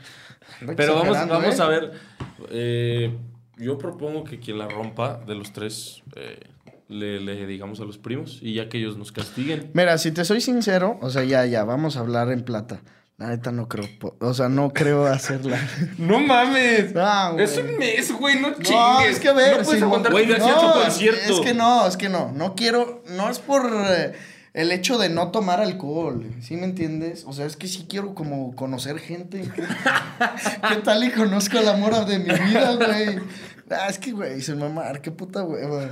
Pero 0.77 0.95
vamos, 0.95 1.17
vamos 1.29 1.59
¿eh? 1.59 1.62
a 1.62 1.67
ver. 1.69 1.93
eh, 2.51 3.17
yo 3.59 3.79
propongo 3.79 4.25
que 4.25 4.39
quien 4.41 4.59
la 4.59 4.69
rompa 4.69 5.19
de 5.27 5.35
los 5.35 5.53
tres 5.53 6.03
eh, 6.17 6.41
le, 6.89 7.21
le 7.21 7.47
digamos 7.47 7.81
a 7.81 7.85
los 7.85 7.99
primos 7.99 8.39
y 8.43 8.55
ya 8.55 8.69
que 8.69 8.79
ellos 8.79 8.97
nos 8.97 9.12
castiguen. 9.12 9.71
Mira, 9.75 9.99
si 9.99 10.11
te 10.12 10.25
soy 10.25 10.41
sincero, 10.41 10.99
o 11.03 11.11
sea, 11.11 11.25
ya, 11.25 11.45
ya, 11.47 11.64
vamos 11.64 11.97
a 11.97 12.01
hablar 12.01 12.31
en 12.31 12.43
plata. 12.45 12.81
La 13.19 13.29
neta 13.29 13.51
no 13.51 13.67
creo, 13.67 13.89
o 14.21 14.35
sea, 14.35 14.51
no 14.51 14.75
creo 14.75 15.07
hacerla. 15.07 15.59
¡No 15.99 16.21
mames! 16.21 16.95
No, 16.95 17.33
güey. 17.33 17.45
es 17.45 17.57
un 17.57 17.79
mes, 17.79 18.12
güey, 18.12 18.39
no 18.41 18.53
chingues. 18.53 18.71
No, 18.71 19.01
es 19.01 19.21
que 19.21 19.29
a 19.29 19.33
ver, 19.33 19.57
No 19.57 19.62
puedes 19.62 19.71
si 19.71 19.81
no- 19.81 19.87
aguantar 19.87 20.12
Güey, 20.12 20.27
García, 20.27 20.55
tu 20.55 20.73
concierto. 20.81 21.33
Es 21.35 21.41
que 21.41 21.55
no, 21.55 21.87
es 21.87 21.97
que 21.97 22.09
no. 22.11 22.33
No 22.33 22.55
quiero, 22.55 23.03
no 23.17 23.31
es 23.31 23.39
por 23.39 23.71
eh, 23.89 24.12
el 24.53 24.71
hecho 24.71 24.99
de 24.99 25.09
no 25.09 25.31
tomar 25.31 25.62
alcohol. 25.62 26.27
¿Sí 26.43 26.57
me 26.59 26.64
entiendes? 26.64 27.25
O 27.27 27.33
sea, 27.33 27.47
es 27.47 27.57
que 27.57 27.69
sí 27.69 27.87
quiero 27.89 28.14
como 28.14 28.55
conocer 28.55 28.99
gente. 28.99 29.51
¿Qué, 30.69 30.77
tal 30.85 31.03
y 31.03 31.11
conozco 31.11 31.59
el 31.59 31.69
amor 31.69 32.05
de 32.05 32.19
mi 32.19 32.31
vida, 32.31 32.75
güey? 32.75 33.19
Ah, 33.71 33.87
es 33.89 33.99
que, 33.99 34.12
güey, 34.12 34.43
se 34.43 34.55
mamar, 34.55 35.01
qué 35.01 35.11
puta 35.11 35.43
hueva. 35.43 35.89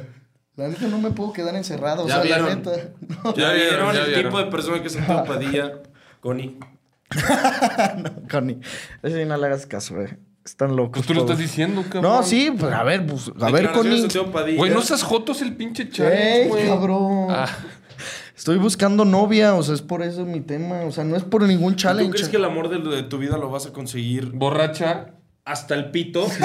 La 0.56 0.68
neta 0.68 0.86
no 0.88 0.98
me 0.98 1.10
puedo 1.10 1.32
quedar 1.32 1.54
encerrado, 1.56 2.04
o 2.04 2.06
Ya 2.08 2.16
sea, 2.22 2.24
la 2.38 2.38
vieron. 2.46 2.58
neta. 2.62 2.70
No, 3.24 3.34
Ya, 3.34 3.48
Ya 3.48 3.52
vieron, 3.54 3.96
el 3.96 4.14
tipo 4.24 4.38
de 4.38 4.44
persona 4.50 4.82
que 4.82 4.88
es 4.88 4.92
Santiago 4.92 5.24
Padilla, 5.24 5.72
Connie. 6.20 6.58
Connie, 8.30 8.58
ese 9.02 9.22
sí 9.22 9.28
no 9.28 9.36
le 9.36 9.46
hagas 9.46 9.66
caso, 9.66 9.94
güey. 9.96 10.08
Están 10.44 10.76
locos. 10.76 10.92
Pues 10.98 11.06
tú 11.06 11.14
lo 11.14 11.20
todos. 11.24 11.32
estás 11.32 11.50
diciendo, 11.50 11.82
cabrón. 11.90 12.02
No, 12.02 12.22
sí, 12.22 12.52
pues 12.58 12.72
a 12.72 12.82
ver, 12.82 13.06
pues, 13.06 13.30
a 13.40 13.50
ver, 13.50 13.72
Connie. 13.72 14.06
Güey, 14.56 14.70
no 14.70 14.82
seas 14.82 15.02
jotos 15.02 15.40
el 15.40 15.56
pinche 15.56 15.88
challenge, 15.88 16.42
Ey, 16.42 16.48
güey. 16.48 16.66
cabrón. 16.68 17.26
Ah, 17.30 17.48
Estoy 18.36 18.58
buscando 18.58 19.04
novia, 19.04 19.54
o 19.54 19.62
sea, 19.62 19.74
es 19.74 19.80
por 19.80 20.02
eso 20.02 20.26
mi 20.26 20.40
tema. 20.40 20.82
O 20.82 20.90
sea, 20.90 21.04
no 21.04 21.16
es 21.16 21.22
por 21.22 21.42
ningún 21.44 21.74
¿Tú 21.74 21.78
challenge. 21.82 22.10
crees 22.12 22.28
que 22.28 22.36
el 22.36 22.44
amor 22.44 22.68
de, 22.68 22.78
de 22.96 23.02
tu 23.04 23.16
vida 23.16 23.38
lo 23.38 23.48
vas 23.48 23.66
a 23.66 23.72
conseguir 23.72 24.32
borracha. 24.32 25.14
Hasta 25.44 25.74
el 25.74 25.90
pito? 25.90 26.26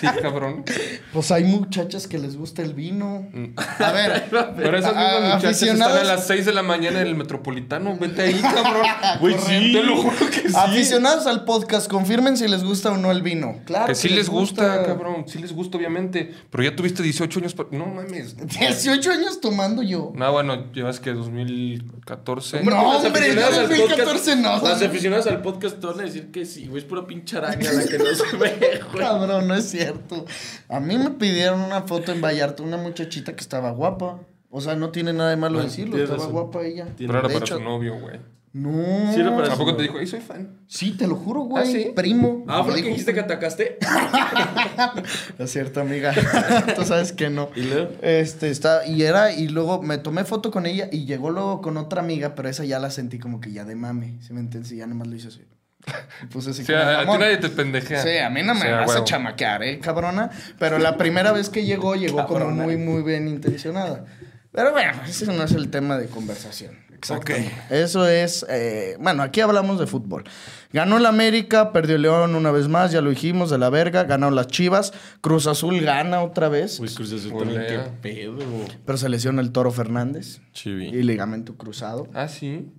Sí, 0.00 0.06
cabrón. 0.20 0.64
Pues 1.12 1.30
hay 1.30 1.44
muchachas 1.44 2.06
que 2.06 2.18
les 2.18 2.36
gusta 2.36 2.62
el 2.62 2.74
vino. 2.74 3.26
Mm. 3.32 3.54
A 3.78 3.92
ver, 3.92 4.24
Pero 4.56 4.76
esas 4.78 4.94
a- 4.94 4.98
mismas 4.98 5.34
muchachas 5.36 5.62
están 5.62 5.82
a 5.82 5.84
aficionados- 5.86 6.06
las 6.06 6.26
6 6.26 6.46
de 6.46 6.52
la 6.52 6.62
mañana 6.62 7.00
en 7.00 7.06
el 7.06 7.14
Metropolitano. 7.14 7.96
Vete 7.98 8.22
ahí, 8.22 8.40
cabrón. 8.40 8.86
Güey, 9.20 9.34
sí. 9.38 9.72
Te 9.72 9.82
lo 9.82 9.96
juro 9.96 10.16
que 10.30 10.48
sí. 10.48 10.54
aficionados 10.56 11.26
al 11.26 11.44
podcast, 11.44 11.88
confirmen 11.90 12.36
si 12.36 12.48
les 12.48 12.64
gusta 12.64 12.90
o 12.92 12.96
no 12.96 13.10
el 13.10 13.22
vino. 13.22 13.60
Claro. 13.64 13.86
Que 13.86 13.94
sí 13.94 14.08
les 14.08 14.28
gusta, 14.28 14.84
cabrón. 14.84 15.24
Sí 15.28 15.38
les 15.38 15.52
gusta, 15.52 15.78
obviamente. 15.78 16.34
Pero 16.50 16.64
ya 16.64 16.74
tuviste 16.76 17.02
18 17.02 17.38
años. 17.40 17.54
pa- 17.54 17.66
No 17.70 17.86
mames. 17.86 18.36
18 18.36 19.10
años 19.12 19.40
tomando 19.40 19.82
yo. 19.82 20.12
No, 20.14 20.32
bueno, 20.32 20.72
llevas 20.72 21.00
que 21.00 21.12
2014. 21.12 22.62
No, 22.62 22.96
hombre, 22.98 23.10
aficionadas 23.10 23.58
al 23.58 23.68
2014 23.68 24.36
no. 24.36 24.62
Las 24.62 24.82
aficionadas 24.82 25.26
al 25.28 25.42
podcast 25.42 25.80
te 25.80 25.86
van 25.86 26.00
a 26.00 26.02
decir 26.02 26.30
que 26.30 26.44
sí, 26.44 26.66
güey, 26.66 26.78
es 26.82 26.84
pura 26.84 27.06
pinche 27.06 27.25
pinche 27.26 27.36
araña 27.38 27.72
la 27.72 27.84
que 27.84 27.98
no 27.98 28.04
se 28.14 28.36
ve, 28.36 28.80
güey. 28.92 29.04
Cabrón, 29.04 29.48
no 29.48 29.54
es 29.54 29.64
cierto. 29.70 30.24
A 30.68 30.80
mí 30.80 30.96
me 30.96 31.10
pidieron 31.10 31.60
una 31.60 31.82
foto 31.82 32.12
en 32.12 32.20
Vallarta, 32.20 32.62
una 32.62 32.76
muchachita 32.76 33.34
que 33.34 33.40
estaba 33.40 33.70
guapa. 33.70 34.20
O 34.50 34.60
sea, 34.60 34.76
no 34.76 34.90
tiene 34.90 35.12
nada 35.12 35.30
de 35.30 35.36
malo 35.36 35.58
No, 35.58 35.64
decirlo, 35.64 35.96
estaba 35.98 36.18
razón. 36.18 36.32
guapa 36.32 36.62
ella. 36.64 36.86
Tiene- 36.96 37.12
Pero 37.12 37.18
era 37.18 37.28
De 37.28 37.34
para 37.34 37.44
hecho- 37.44 37.56
su 37.58 37.62
novio, 37.64 37.98
güey. 37.98 38.20
No. 38.52 39.12
Sí, 39.12 39.20
era 39.20 39.34
para 39.36 39.48
¿A 39.48 39.50
su 39.50 39.58
poco 39.58 39.72
novio. 39.72 39.76
te 39.76 39.82
dijo, 39.82 39.98
¡ay, 39.98 40.06
soy 40.06 40.20
fan! 40.20 40.60
Sí, 40.66 40.92
te 40.92 41.06
lo 41.06 41.16
juro, 41.16 41.40
güey. 41.42 41.62
¿Ah, 41.62 41.66
sí? 41.70 41.92
Primo. 41.94 42.42
Ah, 42.48 42.62
¿fue 42.64 42.70
lo 42.74 42.82
que 42.82 42.88
dijiste 42.88 43.12
que 43.12 43.20
atacaste? 43.20 43.76
Es 45.38 45.50
cierto, 45.50 45.80
amiga. 45.82 46.14
Tú 46.76 46.84
sabes 46.84 47.12
que 47.12 47.28
no. 47.28 47.50
¿Y 47.54 47.62
luego? 47.62 47.90
Este, 48.00 48.48
está, 48.48 48.86
y 48.86 49.02
era, 49.02 49.32
y 49.32 49.48
luego 49.48 49.82
me 49.82 49.98
tomé 49.98 50.24
foto 50.24 50.50
con 50.50 50.64
ella 50.64 50.88
y 50.90 51.04
llegó 51.04 51.30
luego 51.30 51.60
con 51.60 51.76
otra 51.76 52.00
amiga, 52.00 52.34
pero 52.34 52.48
esa 52.48 52.64
ya 52.64 52.78
la 52.78 52.90
sentí 52.90 53.18
como 53.18 53.40
que 53.42 53.52
ya 53.52 53.64
de 53.66 53.74
mame. 53.74 54.16
¿Sí 54.22 54.32
me 54.32 54.40
entiendes? 54.40 54.72
Y 54.72 54.76
ya 54.76 54.86
nada 54.86 55.00
más 55.00 55.08
lo 55.08 55.16
hice 55.16 55.28
así. 55.28 55.42
Puse 56.30 56.50
así 56.50 56.64
Sí, 56.64 56.72
como, 56.72 56.84
a, 56.84 57.00
a 57.00 57.06
ti 57.06 57.18
nadie 57.18 57.36
te 57.38 57.48
pendejea. 57.48 58.02
Sí, 58.02 58.18
a 58.18 58.28
mí 58.30 58.42
no 58.42 58.54
me 58.54 58.62
Sí, 58.62 58.66
a 58.68 58.76
vas 58.78 58.90
a 58.90 58.94
huevo. 58.94 59.04
chamaquear, 59.04 59.62
¿eh, 59.62 59.78
cabrona? 59.78 60.30
Pero 60.58 60.78
la 60.78 60.96
primera 60.96 61.32
vez 61.32 61.48
que 61.48 61.64
llegó, 61.64 61.94
llegó 61.94 62.26
como 62.26 62.50
muy, 62.50 62.76
muy 62.76 63.02
bien 63.02 63.28
intencionada. 63.28 64.04
Pero 64.52 64.72
bueno, 64.72 64.92
ese 65.06 65.26
no 65.26 65.42
es 65.42 65.52
el 65.52 65.70
tema 65.70 65.98
de 65.98 66.06
conversación. 66.06 66.78
Exactamente. 66.94 67.52
Eso 67.68 68.08
es, 68.08 68.46
eh, 68.48 68.96
bueno, 68.98 69.22
aquí 69.22 69.42
hablamos 69.42 69.78
de 69.78 69.86
fútbol. 69.86 70.24
Ganó 70.72 70.96
el 70.96 71.04
América, 71.04 71.70
perdió 71.72 71.96
el 71.96 72.02
León 72.02 72.34
una 72.34 72.50
vez 72.50 72.66
más, 72.68 72.90
ya 72.90 73.02
lo 73.02 73.10
dijimos, 73.10 73.50
de 73.50 73.58
la 73.58 73.68
verga. 73.68 74.04
Ganaron 74.04 74.34
las 74.34 74.46
Chivas. 74.46 74.94
Cruz 75.20 75.46
Azul 75.46 75.78
gana 75.82 76.22
otra 76.22 76.48
vez. 76.48 76.80
Uy, 76.80 76.88
Cruz 76.88 77.12
Azul 77.12 77.36
también, 77.38 77.66
qué 77.66 77.78
pedo. 78.00 78.38
Pero 78.86 78.96
se 78.98 79.10
lesiona 79.10 79.42
el 79.42 79.52
Toro 79.52 79.70
Fernández. 79.70 80.40
Chivi. 80.52 80.86
Y 80.88 81.02
ligamento 81.02 81.54
cruzado. 81.56 82.08
Ah, 82.14 82.26
sí. 82.28 82.72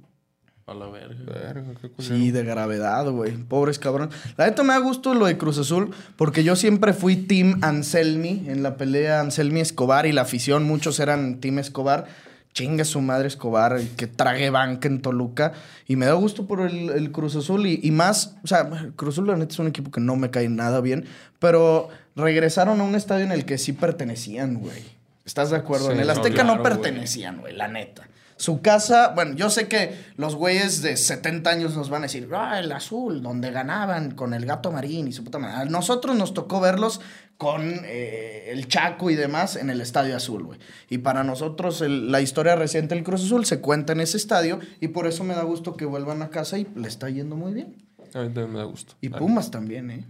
A 0.67 0.73
la 0.73 0.87
verga. 0.87 1.15
Verga, 1.25 1.73
qué 1.81 1.89
culero. 1.89 2.15
Sí, 2.15 2.31
de 2.31 2.43
gravedad, 2.43 3.09
güey. 3.09 3.37
Pobres 3.37 3.79
cabrón. 3.79 4.09
La 4.35 4.47
neta 4.47 4.63
me 4.63 4.73
da 4.73 4.79
gusto 4.79 5.13
lo 5.13 5.25
de 5.25 5.37
Cruz 5.37 5.57
Azul 5.57 5.91
porque 6.17 6.43
yo 6.43 6.57
siempre 6.57 6.91
fui 6.91 7.15
Team 7.15 7.59
Anselmi 7.61 8.43
en 8.47 8.63
la 8.63 8.75
pelea 8.75 9.21
Anselmi 9.21 9.61
Escobar 9.61 10.05
y 10.05 10.11
la 10.11 10.23
afición, 10.23 10.65
muchos 10.65 10.99
eran 10.99 11.39
Team 11.39 11.59
Escobar. 11.59 12.07
Chinga 12.51 12.83
su 12.85 12.99
madre 13.01 13.27
Escobar, 13.27 13.79
que 13.95 14.07
trague 14.07 14.49
banca 14.49 14.89
en 14.89 15.01
Toluca. 15.01 15.53
Y 15.87 15.95
me 15.95 16.05
da 16.05 16.13
gusto 16.13 16.47
por 16.47 16.59
el, 16.61 16.89
el 16.89 17.11
Cruz 17.11 17.35
Azul 17.37 17.65
y, 17.65 17.79
y 17.81 17.91
más, 17.91 18.35
o 18.43 18.47
sea, 18.47 18.67
Cruz 18.95 19.15
Azul 19.15 19.27
la 19.27 19.37
neta 19.37 19.53
es 19.53 19.59
un 19.59 19.67
equipo 19.67 19.89
que 19.89 20.01
no 20.01 20.17
me 20.17 20.31
cae 20.31 20.49
nada 20.49 20.81
bien, 20.81 21.05
pero 21.39 21.87
regresaron 22.17 22.81
a 22.81 22.83
un 22.83 22.95
estadio 22.95 23.23
en 23.23 23.31
el 23.31 23.45
que 23.45 23.57
sí 23.57 23.71
pertenecían, 23.71 24.55
güey. 24.55 24.83
¿Estás 25.23 25.51
de 25.51 25.57
acuerdo? 25.57 25.87
Sí, 25.87 25.93
en 25.93 25.99
el 25.99 26.07
no, 26.07 26.13
Azteca 26.13 26.43
no, 26.43 26.55
claro, 26.55 26.63
pertenecían, 26.63 27.39
güey, 27.39 27.55
la 27.55 27.67
neta. 27.67 28.07
Su 28.37 28.61
casa, 28.61 29.13
bueno, 29.15 29.35
yo 29.35 29.49
sé 29.49 29.67
que 29.67 29.95
los 30.15 30.35
güeyes 30.35 30.81
de 30.81 30.95
70 30.95 31.49
años 31.49 31.75
nos 31.75 31.89
van 31.89 32.03
a 32.03 32.05
decir, 32.05 32.29
ah, 32.33 32.59
el 32.59 32.71
azul, 32.71 33.21
donde 33.23 33.51
ganaban 33.51 34.11
con 34.11 34.33
el 34.33 34.45
gato 34.45 34.71
marín 34.71 35.07
y 35.07 35.11
su 35.13 35.23
puta 35.23 35.39
madre. 35.39 35.55
A 35.57 35.65
nosotros 35.65 36.15
nos 36.15 36.33
tocó 36.33 36.59
verlos 36.59 37.01
con 37.37 37.81
eh, 37.85 38.45
el 38.51 38.67
Chaco 38.67 39.09
y 39.09 39.15
demás 39.15 39.55
en 39.55 39.69
el 39.69 39.81
Estadio 39.81 40.15
Azul, 40.15 40.43
güey. 40.43 40.59
Y 40.89 40.99
para 40.99 41.23
nosotros 41.23 41.81
el- 41.81 42.11
la 42.11 42.21
historia 42.21 42.55
reciente 42.55 42.95
del 42.95 43.03
Cruz 43.03 43.23
Azul 43.23 43.45
se 43.45 43.59
cuenta 43.59 43.93
en 43.93 44.01
ese 44.01 44.17
estadio 44.17 44.59
y 44.81 44.89
por 44.89 45.07
eso 45.07 45.23
me 45.23 45.33
da 45.35 45.43
gusto 45.43 45.75
que 45.75 45.85
vuelvan 45.85 46.21
a 46.21 46.29
casa 46.29 46.57
y 46.57 46.67
le 46.75 46.87
está 46.87 47.09
yendo 47.09 47.35
muy 47.35 47.53
bien. 47.53 47.75
A 48.13 48.19
mí 48.21 48.25
también 48.29 48.53
me 48.53 48.59
da 48.59 48.65
gusto. 48.65 48.93
Y 49.01 49.09
Pumas 49.09 49.51
también, 49.51 49.91
¿eh? 49.91 50.05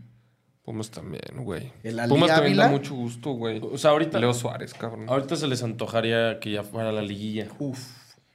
Pumas 0.63 0.91
también, 0.91 1.21
güey. 1.45 1.71
El 1.83 1.97
Ali 1.99 2.09
Pumas 2.09 2.29
también 2.29 2.57
da 2.57 2.67
mucho 2.67 2.93
gusto, 2.93 3.31
güey. 3.31 3.61
O 3.63 3.77
sea, 3.77 3.91
ahorita- 3.91 4.19
Leo 4.19 4.33
Suárez, 4.33 4.73
cabrón. 4.73 5.05
Ahorita 5.09 5.35
se 5.37 5.47
les 5.47 5.63
antojaría 5.63 6.39
que 6.41 6.51
ya 6.51 6.63
fuera 6.63 6.91
la 6.91 7.01
liguilla. 7.01 7.47
Uf. 7.59 7.79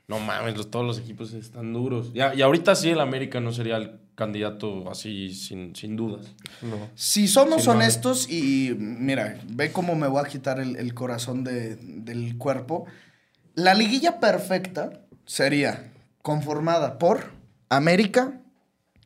No 0.09 0.19
mames, 0.19 0.57
los- 0.57 0.71
todos 0.71 0.85
los 0.85 0.99
equipos 0.99 1.33
están 1.33 1.73
duros. 1.73 2.13
Ya, 2.13 2.35
y 2.35 2.43
ahorita 2.43 2.75
sí 2.75 2.91
el 2.91 3.01
América 3.01 3.41
no 3.41 3.53
sería 3.53 3.77
el 3.77 3.99
candidato 4.15 4.91
así 4.91 5.33
sin, 5.35 5.75
sin 5.75 5.97
dudas. 5.97 6.35
No. 6.61 6.89
Si 6.95 7.29
somos 7.29 7.67
honestos 7.69 8.29
y 8.31 8.75
mira, 8.79 9.39
ve 9.49 9.73
cómo 9.73 9.95
me 9.95 10.07
voy 10.09 10.21
a 10.25 10.29
quitar 10.29 10.61
el, 10.61 10.77
el 10.77 10.93
corazón 10.93 11.45
de- 11.45 11.77
del 11.77 12.37
cuerpo. 12.37 12.85
La 13.55 13.75
liguilla 13.75 14.21
perfecta 14.21 15.01
sería 15.25 15.93
conformada 16.21 16.99
por 16.99 17.31
América, 17.71 18.41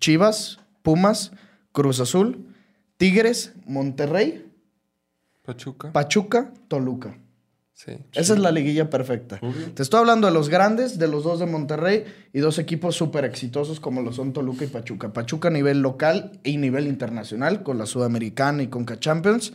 Chivas, 0.00 0.58
Pumas, 0.82 1.32
Cruz 1.72 2.00
Azul, 2.00 2.52
Tigres, 2.96 3.52
Monterrey, 3.66 4.44
Pachuca. 5.44 5.92
Pachuca, 5.92 6.52
Toluca. 6.68 7.16
Sí. 7.76 7.92
Esa 8.12 8.32
es 8.32 8.38
la 8.40 8.50
liguilla 8.50 8.90
perfecta. 8.90 9.38
Te 9.74 9.82
estoy 9.82 10.00
hablando 10.00 10.26
de 10.26 10.32
los 10.32 10.48
grandes, 10.48 10.98
de 10.98 11.06
los 11.06 11.22
dos 11.22 11.38
de 11.38 11.46
Monterrey 11.46 12.04
y 12.32 12.40
dos 12.40 12.58
equipos 12.58 12.96
súper 12.96 13.24
exitosos 13.24 13.78
como 13.78 14.02
lo 14.02 14.12
son 14.12 14.32
Toluca 14.32 14.64
y 14.64 14.68
Pachuca. 14.68 15.12
Pachuca 15.12 15.48
a 15.48 15.50
nivel 15.52 15.80
local 15.80 16.32
y 16.42 16.56
nivel 16.56 16.88
internacional 16.88 17.62
con 17.62 17.78
la 17.78 17.86
Sudamericana 17.86 18.62
y 18.62 18.68
Conca 18.68 18.98
Champions. 18.98 19.52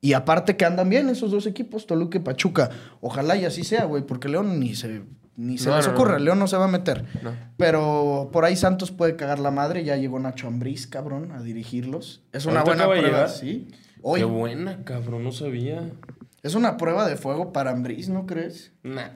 Y 0.00 0.12
aparte 0.12 0.56
que 0.56 0.64
andan 0.64 0.88
bien 0.88 1.08
esos 1.08 1.30
dos 1.30 1.46
equipos, 1.46 1.86
Toluca 1.86 2.18
y 2.18 2.20
Pachuca. 2.20 2.70
Ojalá 3.00 3.36
y 3.36 3.44
así 3.44 3.64
sea, 3.64 3.86
güey, 3.86 4.04
porque 4.04 4.28
León 4.28 4.60
ni 4.60 4.74
se, 4.74 5.02
ni 5.36 5.58
se 5.58 5.68
No, 5.68 5.76
les 5.76 5.88
no, 5.88 6.04
no. 6.04 6.18
León 6.18 6.38
no 6.38 6.46
se 6.46 6.56
va 6.56 6.66
a 6.66 6.68
meter. 6.68 7.04
Pero 7.56 8.30
por 8.32 8.44
ahí 8.44 8.56
Santos 8.56 8.92
puede 8.92 9.16
cagar 9.16 9.38
la 9.40 9.50
madre. 9.50 9.84
Ya 9.84 9.96
llegó 9.96 10.18
Nacho 10.20 10.46
Ambriz, 10.46 10.86
cabrón, 10.86 11.32
a 11.32 11.42
dirigirlos. 11.42 12.22
Es 12.32 12.46
una 12.46 12.62
buena 12.62 12.86
prueba, 12.86 13.28
sí. 13.28 13.68
Hoy 14.02 14.20
Qué 14.20 14.26
buena, 14.26 14.84
cabrón, 14.84 15.24
no 15.24 15.32
sabía. 15.32 15.90
Es 16.46 16.54
una 16.54 16.76
prueba 16.76 17.06
de 17.06 17.16
fuego 17.16 17.52
para 17.52 17.70
Ambriz, 17.72 18.08
¿no 18.08 18.26
crees? 18.26 18.72
Nah. 18.82 19.08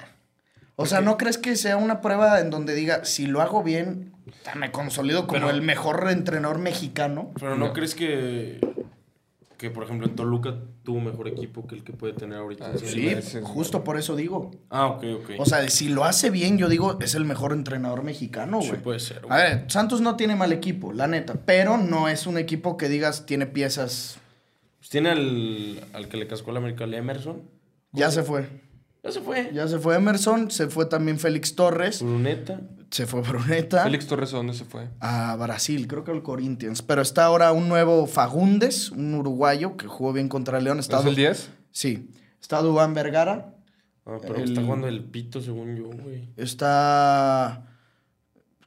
O 0.77 0.87
sea, 0.87 1.01
¿no 1.01 1.17
crees 1.19 1.37
que 1.39 1.57
sea 1.57 1.77
una 1.77 2.01
prueba 2.01 2.41
en 2.41 2.49
donde 2.51 2.75
diga, 2.75 3.05
si 3.05 3.27
lo 3.27 3.41
hago 3.43 3.63
bien, 3.63 4.13
me 4.57 4.71
consolido 4.73 5.27
como 5.27 5.41
Pero- 5.47 5.51
el 5.51 5.61
mejor 5.63 6.09
entrenador 6.11 6.59
mexicano? 6.59 7.31
Pero 7.39 7.57
no, 7.57 7.67
No. 7.69 7.73
crees 7.75 7.95
que, 7.95 8.61
que, 9.59 9.71
por 9.71 9.85
ejemplo, 9.85 10.07
en 10.07 10.17
Toluca 10.17 10.55
tuvo 10.83 11.01
mejor 11.03 11.29
equipo 11.29 11.67
que 11.67 11.75
el 11.75 11.85
que 11.85 11.93
puede 11.93 12.15
tener 12.15 12.39
ahorita. 12.39 12.65
Ah, 12.69 12.71
en 12.73 12.79
sí. 12.79 13.15
Sí, 13.21 13.39
justo 13.43 13.85
por 13.85 13.99
eso 13.99 14.17
digo. 14.17 14.53
Ah, 14.71 14.87
ok, 14.87 15.05
ok. 15.23 15.31
O 15.39 15.45
sea, 15.45 15.69
si 15.69 15.91
lo 15.91 16.05
hace 16.07 16.31
bien, 16.31 16.57
yo 16.57 16.71
digo, 16.71 16.99
es 17.03 17.15
el 17.15 17.27
mejor 17.27 17.53
entrenador 17.53 18.03
mexicano, 18.03 18.63
Sí, 18.63 18.69
güey. 18.71 18.81
puede 18.83 19.01
ser. 19.01 19.19
A 19.19 19.27
güey. 19.27 19.39
ver, 19.39 19.65
Santos 19.71 20.01
no 20.01 20.17
tiene 20.17 20.35
mal 20.35 20.51
equipo, 20.51 20.95
la 20.95 21.07
neta, 21.09 21.35
pero 21.45 21.77
no 21.77 22.09
es 22.09 22.27
un 22.27 22.39
equipo 22.39 22.79
que 22.79 22.89
digas 22.89 23.27
tiene 23.27 23.45
piezas. 23.45 24.19
Pues 24.91 25.05
tiene 25.05 25.11
al, 25.11 25.81
al 25.93 26.09
que 26.09 26.17
le 26.17 26.27
cascó 26.27 26.51
la 26.51 26.59
América, 26.59 26.83
el 26.83 26.95
Emerson. 26.95 27.43
Ya 27.93 28.11
se 28.11 28.25
fue. 28.25 28.49
Ya 29.05 29.13
se 29.13 29.21
fue. 29.21 29.51
Ya 29.55 29.69
se 29.69 29.79
fue 29.79 29.95
Emerson, 29.95 30.51
se 30.51 30.67
fue 30.67 30.85
también 30.87 31.21
Félix 31.21 31.55
Torres, 31.55 32.03
Bruneta. 32.03 32.61
se 32.91 33.07
fue 33.07 33.21
Bruneta. 33.23 33.85
Félix 33.85 34.09
Torres, 34.09 34.35
¿a 34.35 34.39
dónde 34.39 34.53
se 34.53 34.65
fue? 34.65 34.89
a 34.99 35.37
Brasil, 35.37 35.87
creo 35.87 36.03
que 36.03 36.11
al 36.11 36.25
Corinthians. 36.25 36.83
Pero 36.83 37.03
está 37.03 37.25
ahora 37.25 37.53
un 37.53 37.69
nuevo 37.69 38.09
Fagundes, 38.09 38.91
un 38.91 39.15
uruguayo 39.15 39.77
que 39.77 39.87
jugó 39.87 40.13
bien 40.13 40.29
contra 40.29 40.61
León. 40.61 40.81
Está 40.81 40.99
¿Es 40.99 41.07
el 41.07 41.15
10? 41.15 41.51
Sí. 41.71 42.11
Está 42.41 42.61
Dubán 42.61 42.93
Vergara. 42.93 43.55
Ah, 44.07 44.19
pero 44.21 44.35
El- 44.37 44.51
está 44.51 44.63
jugando 44.63 44.89
el 44.89 45.05
pito, 45.05 45.41
según 45.41 45.77
yo, 45.77 45.85
güey. 46.03 46.31
Está. 46.37 47.70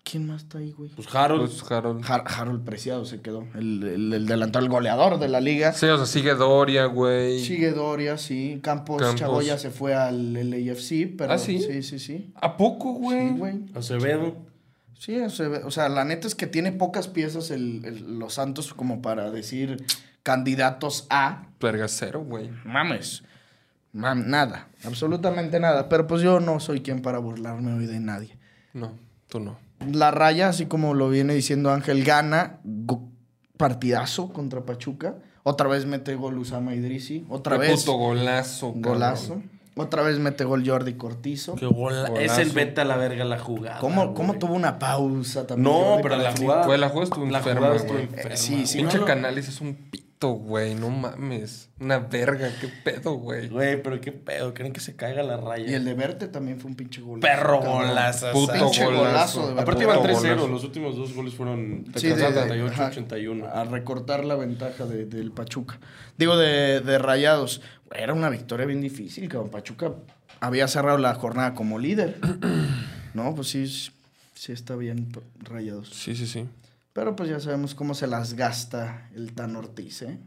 ¿Quién 0.03 0.27
más 0.27 0.43
está 0.43 0.57
ahí, 0.57 0.71
güey? 0.71 0.89
Pues 0.89 1.07
Harold. 1.15 1.49
Pues 1.49 1.71
Harold. 1.71 2.03
Har- 2.05 2.23
Harold 2.25 2.65
Preciado 2.65 3.05
se 3.05 3.21
quedó. 3.21 3.47
El, 3.55 3.81
el, 3.83 4.13
el 4.13 4.25
delantero, 4.25 4.63
el 4.65 4.69
goleador 4.69 5.17
de 5.17 5.29
la 5.29 5.39
liga. 5.39 5.71
Sí, 5.73 5.85
o 5.85 5.95
sea, 5.97 6.05
sigue 6.05 6.33
Doria, 6.35 6.85
güey. 6.85 7.39
Sigue 7.39 7.71
Doria, 7.71 8.17
sí. 8.17 8.59
Campos, 8.61 9.01
Campos. 9.01 9.19
Chagoya 9.19 9.57
se 9.57 9.71
fue 9.71 9.95
al 9.95 10.33
LAFC, 10.33 11.15
pero. 11.17 11.31
¿Ah, 11.33 11.37
sí? 11.37 11.59
Sí, 11.59 11.83
sí, 11.83 11.99
sí. 11.99 12.33
¿A 12.35 12.57
poco, 12.57 12.93
güey? 12.93 13.29
Sí, 13.29 13.33
güey. 13.37 13.65
Acevedo. 13.73 14.35
Sí, 14.99 15.15
ve- 15.17 15.63
o 15.65 15.71
sea, 15.71 15.87
la 15.89 16.03
neta 16.05 16.27
es 16.27 16.35
que 16.35 16.47
tiene 16.47 16.71
pocas 16.73 17.07
piezas 17.07 17.49
el, 17.51 17.83
el- 17.85 18.19
los 18.19 18.33
Santos 18.35 18.73
como 18.73 19.01
para 19.01 19.31
decir 19.31 19.85
candidatos 20.21 21.07
a. 21.09 21.47
Verga 21.61 21.87
cero, 21.87 22.23
güey. 22.27 22.49
Mames. 22.65 23.23
Mam- 23.93 24.25
nada, 24.25 24.67
absolutamente 24.83 25.59
nada. 25.59 25.87
Pero 25.87 26.07
pues 26.07 26.21
yo 26.21 26.39
no 26.39 26.59
soy 26.59 26.81
quien 26.81 27.01
para 27.01 27.19
burlarme 27.19 27.73
hoy 27.73 27.85
de 27.85 27.99
nadie. 27.99 28.37
No, 28.73 28.97
tú 29.29 29.39
no. 29.39 29.57
La 29.91 30.11
raya, 30.11 30.49
así 30.49 30.65
como 30.65 30.93
lo 30.93 31.09
viene 31.09 31.33
diciendo 31.33 31.71
Ángel, 31.71 32.03
gana 32.03 32.59
go- 32.63 33.09
partidazo 33.57 34.29
contra 34.33 34.65
Pachuca. 34.65 35.15
Otra 35.43 35.67
vez 35.67 35.85
mete 35.85 36.15
gol 36.15 36.37
Usama 36.37 36.73
Idrisi. 36.73 37.25
Otra 37.29 37.57
Qué 37.59 37.67
vez 37.67 37.81
puto 37.81 37.97
golazo, 37.97 38.73
cabrón. 38.73 38.81
golazo. 38.93 39.41
Otra 39.75 40.03
vez 40.03 40.19
mete 40.19 40.43
gol 40.43 40.63
Jordi 40.67 40.93
Cortizo. 40.93 41.55
Qué 41.55 41.65
bola. 41.65 42.09
Golazo. 42.09 42.21
Es 42.21 42.37
el 42.37 42.51
vete 42.51 42.81
a 42.81 42.85
la 42.85 42.95
verga 42.95 43.25
la 43.25 43.39
jugada. 43.39 43.79
¿Cómo, 43.79 44.13
cómo 44.13 44.35
tuvo 44.37 44.53
una 44.53 44.77
pausa 44.79 45.47
también? 45.47 45.63
No, 45.63 45.79
Jordi, 45.83 46.03
pero 46.03 46.15
la 46.17 46.29
el 46.29 46.37
jugada. 46.37 46.65
Güey, 46.67 46.79
la 46.79 46.89
jugada 46.89 47.03
estuvo 47.05 47.25
La 47.25 47.37
enferma, 47.39 47.59
jugada 47.61 47.75
estuvo 47.77 47.93
güey. 47.93 48.03
enferma. 48.05 48.33
Eh, 48.33 48.37
sí, 48.37 48.65
sí, 48.67 48.77
Pinche 48.77 48.99
no 48.99 49.05
Canales 49.05 49.47
es 49.47 49.59
un 49.61 49.75
pito, 50.23 50.33
güey. 50.33 50.75
No 50.75 50.89
mames. 50.89 51.69
Una 51.79 51.99
verga. 51.99 52.49
Qué 52.59 52.67
pedo, 52.83 53.13
güey. 53.15 53.49
Güey, 53.49 53.81
pero 53.81 53.99
qué 53.99 54.11
pedo. 54.11 54.53
¿Creen 54.53 54.71
que 54.73 54.79
se 54.79 54.95
caiga 54.95 55.21
la 55.23 55.37
raya? 55.37 55.69
Y 55.69 55.73
el 55.73 55.83
de 55.85 55.93
Verte 55.93 56.27
también 56.27 56.59
fue 56.59 56.71
un 56.71 56.75
pinche 56.77 57.01
gol. 57.01 57.19
perro 57.19 57.59
golazo. 57.61 58.31
Puto 58.31 58.53
Pinche 58.53 58.85
golazo. 58.85 59.41
golazo. 59.41 59.59
Aparte 59.61 59.83
iban 59.83 59.97
Puto 59.97 60.09
3-0. 60.09 60.21
golazo. 60.29 60.47
Los 60.47 60.63
últimos 60.63 60.95
dos 60.95 61.13
goles 61.13 61.33
fueron 61.33 61.85
Sí, 61.95 62.07
de- 62.07 62.15
78, 62.15 62.73
ajá, 62.73 62.87
81. 62.87 63.47
A 63.47 63.63
recortar 63.65 64.23
la 64.25 64.35
ventaja 64.35 64.85
de- 64.85 65.05
del 65.05 65.31
Pachuca. 65.31 65.79
Digo, 66.17 66.37
de, 66.37 66.79
de 66.81 66.97
Rayados. 66.97 67.61
Era 67.95 68.13
una 68.13 68.29
victoria 68.29 68.65
bien 68.65 68.81
difícil, 68.81 69.27
cabrón. 69.29 69.51
Pachuca 69.51 69.93
había 70.39 70.67
cerrado 70.67 70.97
la 70.97 71.13
jornada 71.15 71.53
como 71.53 71.77
líder. 71.79 72.17
no, 73.13 73.35
pues 73.35 73.49
sí, 73.49 73.67
sí 73.67 74.51
está 74.51 74.75
bien 74.75 75.09
Rayados. 75.41 75.89
Sí, 75.89 76.15
sí, 76.15 76.25
sí. 76.27 76.45
Pero 76.93 77.15
pues 77.15 77.29
ya 77.29 77.39
sabemos 77.39 77.75
cómo 77.75 77.95
se 77.95 78.07
las 78.07 78.35
gasta 78.35 79.09
el 79.15 79.33
Tan 79.33 79.55
Ortiz, 79.55 80.03
¿eh? 80.03 80.19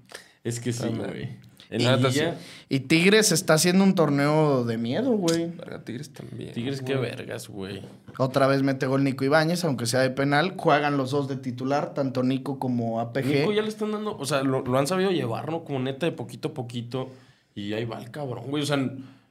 Es 0.44 0.60
que 0.60 0.72
sí, 0.72 0.88
güey. 0.88 1.38
Y 1.70 1.84
En 1.84 2.02
liguilla, 2.02 2.36
Y 2.68 2.80
Tigres 2.80 3.32
está 3.32 3.54
haciendo 3.54 3.82
un 3.82 3.94
torneo 3.94 4.64
de 4.64 4.78
miedo, 4.78 5.12
güey. 5.12 5.46
Verga, 5.46 5.82
Tigres 5.82 6.12
también. 6.12 6.52
Tigres, 6.52 6.82
qué 6.82 6.94
vergas, 6.94 7.48
güey. 7.48 7.82
Otra 8.18 8.46
vez 8.46 8.62
mete 8.62 8.86
gol 8.86 9.02
Nico 9.02 9.24
Ibáñez, 9.24 9.64
aunque 9.64 9.86
sea 9.86 10.00
de 10.00 10.10
penal. 10.10 10.54
Juegan 10.56 10.96
los 10.96 11.10
dos 11.10 11.26
de 11.28 11.36
titular, 11.36 11.94
tanto 11.94 12.22
Nico 12.22 12.58
como 12.60 13.00
APG. 13.00 13.26
Nico 13.26 13.52
ya 13.52 13.62
le 13.62 13.68
están 13.68 13.90
dando, 13.90 14.16
o 14.16 14.24
sea, 14.24 14.42
lo, 14.42 14.62
lo 14.62 14.78
han 14.78 14.86
sabido 14.86 15.10
llevar, 15.10 15.50
¿no? 15.50 15.64
Como 15.64 15.80
neta 15.80 16.06
de 16.06 16.12
poquito 16.12 16.48
a 16.48 16.54
poquito. 16.54 17.10
Y 17.54 17.72
ahí 17.72 17.84
va 17.84 17.98
el 17.98 18.10
cabrón, 18.10 18.44
güey. 18.48 18.62
O 18.62 18.66
sea, 18.66 18.78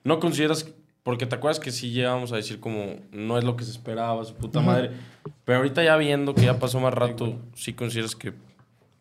no 0.04 0.20
consideras, 0.20 0.68
porque 1.06 1.26
te 1.28 1.36
acuerdas 1.36 1.60
que 1.62 1.72
sí 1.72 1.92
llegamos 1.92 2.34
a 2.34 2.36
decir 2.36 2.60
como 2.60 2.96
no 3.12 3.38
es 3.38 3.44
lo 3.46 3.56
que 3.56 3.64
se 3.64 3.70
esperaba, 3.72 4.26
su 4.26 4.34
puta 4.36 4.60
madre. 4.60 4.90
Pero 5.46 5.60
ahorita 5.60 5.84
ya 5.84 5.96
viendo 5.98 6.34
que 6.36 6.42
ya 6.42 6.60
pasó 6.60 6.80
más 6.82 6.94
rato, 6.94 7.40
sí 7.56 7.74
consideras 7.74 8.16
que 8.16 8.34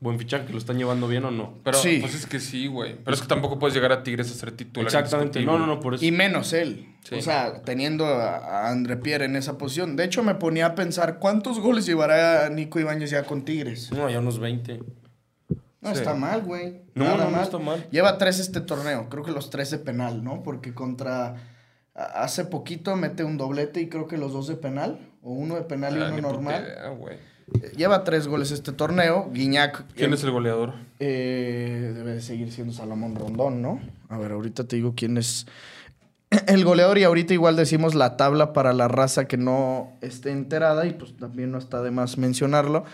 buen 0.00 0.18
fichaje, 0.18 0.44
que 0.44 0.52
lo 0.52 0.59
están 0.59 0.76
llevando 0.76 1.09
bien 1.09 1.24
o 1.24 1.30
no. 1.30 1.55
Pero 1.64 1.78
Sí. 1.78 1.98
pues 2.02 2.14
es 2.14 2.26
que 2.26 2.38
sí, 2.38 2.66
güey. 2.66 2.96
Pero 3.02 3.14
es 3.14 3.22
que 3.22 3.26
tampoco 3.26 3.59
puedes 3.59 3.74
llegar 3.74 3.90
a 3.90 4.02
Tigres 4.02 4.30
a 4.30 4.34
ser 4.34 4.52
titular. 4.52 4.84
Exactamente. 4.86 5.40
No, 5.42 5.59
no, 5.59 5.66
no, 5.66 5.80
por 5.80 5.94
eso. 5.94 6.05
Y 6.05 6.12
menos 6.12 6.52
él. 6.52 6.94
Sí. 7.05 7.14
O 7.14 7.22
sea, 7.22 7.62
teniendo 7.62 8.05
a, 8.05 8.36
a 8.36 8.68
André 8.70 8.98
Pierre 8.98 9.24
en 9.24 9.34
esa 9.36 9.57
posición. 9.57 9.96
De 9.96 10.05
hecho, 10.05 10.22
me 10.22 10.34
ponía 10.34 10.66
a 10.66 10.74
pensar 10.74 11.18
cuántos 11.18 11.59
goles 11.59 11.86
llevará 11.86 12.50
Nico 12.50 12.78
Ibáñez 12.78 13.09
ya 13.11 13.22
con 13.24 13.46
Tigres. 13.46 13.90
No, 13.92 14.11
ya 14.11 14.18
unos 14.18 14.38
20. 14.38 14.82
No 15.80 15.90
Sí. 15.92 15.98
está 16.00 16.14
mal, 16.14 16.42
güey. 16.42 16.82
No, 16.94 17.05
Nada 17.05 17.16
no, 17.16 17.24
no 17.24 17.30
mal. 17.30 17.42
está 17.42 17.59
mal. 17.59 17.86
Lleva 17.90 18.18
tres 18.18 18.38
este 18.40 18.61
torneo. 18.61 19.09
Creo 19.09 19.22
que 19.24 19.32
los 19.32 19.48
tres 19.48 19.70
de 19.70 19.78
penal, 19.78 20.22
¿no? 20.22 20.42
Porque 20.42 20.74
contra. 20.74 21.36
Hace 21.95 22.45
poquito 22.45 22.97
mete 22.97 23.22
un 23.24 23.36
doblete 23.36 23.80
y 23.80 23.88
creo 23.88 24.09
que 24.09 24.16
los 24.18 24.32
dos 24.32 24.49
de 24.49 24.57
penal. 24.57 24.99
O 25.22 25.32
uno 25.32 25.55
de 25.55 25.62
penal 25.62 25.97
y 25.97 26.01
Ah, 26.03 26.11
uno 26.12 26.20
normal. 26.32 26.62
idea. 26.64 26.92
Eh, 27.62 27.72
Lleva 27.76 28.05
tres 28.05 28.26
goles 28.26 28.51
este 28.51 28.72
torneo. 28.72 29.30
Guiñac. 29.32 29.84
¿Quién 29.95 30.11
eh, 30.12 30.14
es 30.14 30.24
el 30.24 30.30
goleador? 30.32 30.72
eh, 30.99 31.92
debe 31.95 32.14
de 32.14 32.20
seguir 32.22 32.51
siendo 32.53 32.72
Salomón 32.72 33.14
Rondón, 33.14 33.62
¿no? 33.62 33.80
A 34.09 34.18
ver, 34.18 34.32
ahorita 34.32 34.64
te 34.64 34.76
digo 34.76 34.95
quién 34.97 35.16
es 35.18 35.47
el 36.49 36.64
goleador 36.64 36.99
y 36.99 37.05
ahorita 37.05 37.32
igual 37.34 37.55
decimos 37.57 37.95
la 37.95 38.16
tabla 38.16 38.53
para 38.53 38.72
la 38.72 38.88
raza 38.88 39.26
que 39.26 39.36
no 39.36 39.92
esté 40.01 40.30
enterada 40.30 40.86
y 40.86 40.95
pues 40.95 41.16
también 41.16 41.53
no 41.53 41.59
está 41.59 41.82
de 41.82 41.90
más 41.92 42.18
mencionarlo. 42.18 42.84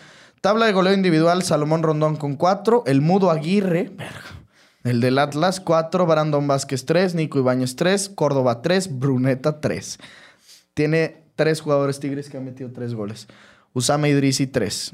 Tabla 0.42 0.66
de 0.66 0.72
goleo 0.72 0.92
individual, 0.94 1.42
Salomón 1.42 1.82
Rondón 1.82 2.16
con 2.16 2.34
cuatro, 2.36 2.82
el 2.86 3.01
Mudo 3.03 3.30
Aguirre, 3.30 3.90
verga, 3.96 4.39
el 4.85 5.01
del 5.01 5.18
Atlas 5.18 5.61
cuatro, 5.61 6.07
Brandon 6.07 6.47
Vázquez 6.47 6.85
tres, 6.85 7.14
Nico 7.14 7.39
Ibáñez 7.39 7.76
tres, 7.76 8.09
Córdoba 8.09 8.62
tres, 8.62 8.99
Bruneta 8.99 9.61
tres. 9.61 9.99
Tiene 10.74 11.22
tres 11.37 11.61
jugadores 11.61 12.01
tigres 12.01 12.28
que 12.28 12.37
han 12.37 12.45
metido 12.45 12.70
tres 12.72 12.95
goles. 12.95 13.28
Usama 13.72 14.09
Idrisi 14.09 14.47
tres. 14.47 14.93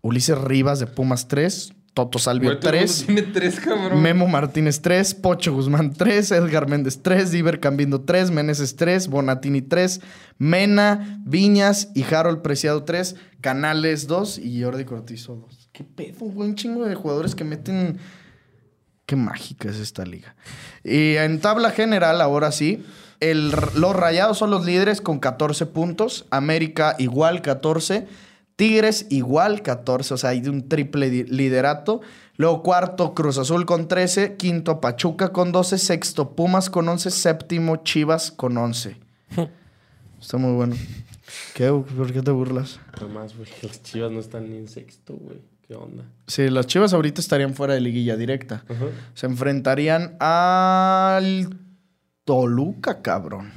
Ulises 0.00 0.38
Rivas 0.38 0.80
de 0.80 0.86
Pumas 0.86 1.28
tres, 1.28 1.72
Toto 1.94 2.18
Salvio 2.18 2.50
Güey, 2.50 2.60
todo 2.60 2.70
el 2.70 2.76
mundo 2.76 2.92
tres. 2.92 3.06
Tiene 3.06 3.22
tres, 3.22 3.60
cabrón. 3.60 4.02
Memo 4.02 4.26
Martínez 4.26 4.80
3, 4.80 5.14
Pocho 5.14 5.52
Guzmán 5.52 5.92
3, 5.92 6.32
Edgar 6.32 6.66
Méndez 6.68 7.00
3, 7.02 7.30
Diver 7.30 7.60
Cambindo 7.60 8.00
3, 8.00 8.30
Meneses 8.30 8.76
3, 8.76 9.08
Bonatini 9.08 9.60
3, 9.60 10.00
Mena, 10.38 11.20
Viñas 11.26 11.90
y 11.94 12.02
Harold 12.02 12.40
Preciado 12.40 12.84
3, 12.84 13.16
Canales 13.42 14.06
2 14.06 14.38
y 14.38 14.62
Jordi 14.62 14.84
Cortizo 14.86 15.36
2. 15.36 15.68
¿Qué 15.72 15.84
pedo, 15.84 16.26
güey? 16.26 16.48
Un 16.48 16.54
chingo 16.54 16.84
de 16.86 16.94
jugadores 16.94 17.34
que 17.34 17.44
meten... 17.44 17.98
Qué 19.12 19.16
mágica 19.16 19.68
es 19.68 19.76
esta 19.76 20.06
liga. 20.06 20.34
Y 20.82 21.16
en 21.16 21.38
tabla 21.38 21.70
general, 21.70 22.22
ahora 22.22 22.50
sí, 22.50 22.82
el- 23.20 23.50
los 23.74 23.94
Rayados 23.94 24.38
son 24.38 24.50
los 24.50 24.64
líderes 24.64 25.02
con 25.02 25.18
14 25.18 25.66
puntos, 25.66 26.24
América 26.30 26.96
igual 26.98 27.42
14, 27.42 28.06
Tigres 28.56 29.04
igual 29.10 29.60
14, 29.60 30.14
o 30.14 30.16
sea, 30.16 30.30
hay 30.30 30.40
de 30.40 30.48
un 30.48 30.66
triple 30.66 31.10
liderato. 31.24 32.00
Luego 32.38 32.62
cuarto 32.62 33.12
Cruz 33.12 33.36
Azul 33.36 33.66
con 33.66 33.86
13, 33.86 34.36
quinto 34.38 34.80
Pachuca 34.80 35.28
con 35.30 35.52
12, 35.52 35.76
sexto 35.76 36.34
Pumas 36.34 36.70
con 36.70 36.88
11, 36.88 37.10
séptimo 37.10 37.76
Chivas 37.84 38.30
con 38.32 38.56
11. 38.56 38.96
Está 40.22 40.38
muy 40.38 40.52
bueno. 40.54 40.74
¿Qué? 41.54 41.68
¿Por 41.68 42.12
qué 42.14 42.22
te 42.22 42.30
burlas? 42.30 42.80
Además, 42.94 43.36
güey, 43.36 43.50
las 43.62 43.82
chivas 43.82 44.10
no 44.10 44.20
están 44.20 44.48
ni 44.48 44.56
en 44.56 44.68
sexto, 44.68 45.12
güey. 45.16 45.36
¿Qué 45.66 45.74
onda? 45.74 46.04
Sí, 46.26 46.48
las 46.50 46.66
Chivas 46.66 46.92
ahorita 46.92 47.20
estarían 47.20 47.54
fuera 47.54 47.74
de 47.74 47.80
liguilla 47.80 48.16
directa. 48.16 48.64
Se 49.14 49.26
enfrentarían 49.26 50.16
al 50.20 51.56
Toluca, 52.24 53.02
cabrón. 53.02 53.52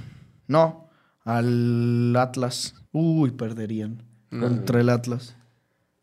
No, 0.47 0.89
al 1.23 2.15
Atlas. 2.15 2.75
Uy, 2.91 3.31
perderían 3.31 4.01
contra 4.29 4.79
el 4.81 4.89
Atlas. 4.89 5.35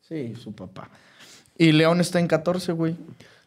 Sí, 0.00 0.34
su 0.34 0.52
papá. 0.54 0.90
Y 1.56 1.72
León 1.72 2.00
está 2.00 2.18
en 2.18 2.26
14, 2.26 2.72
güey. 2.72 2.96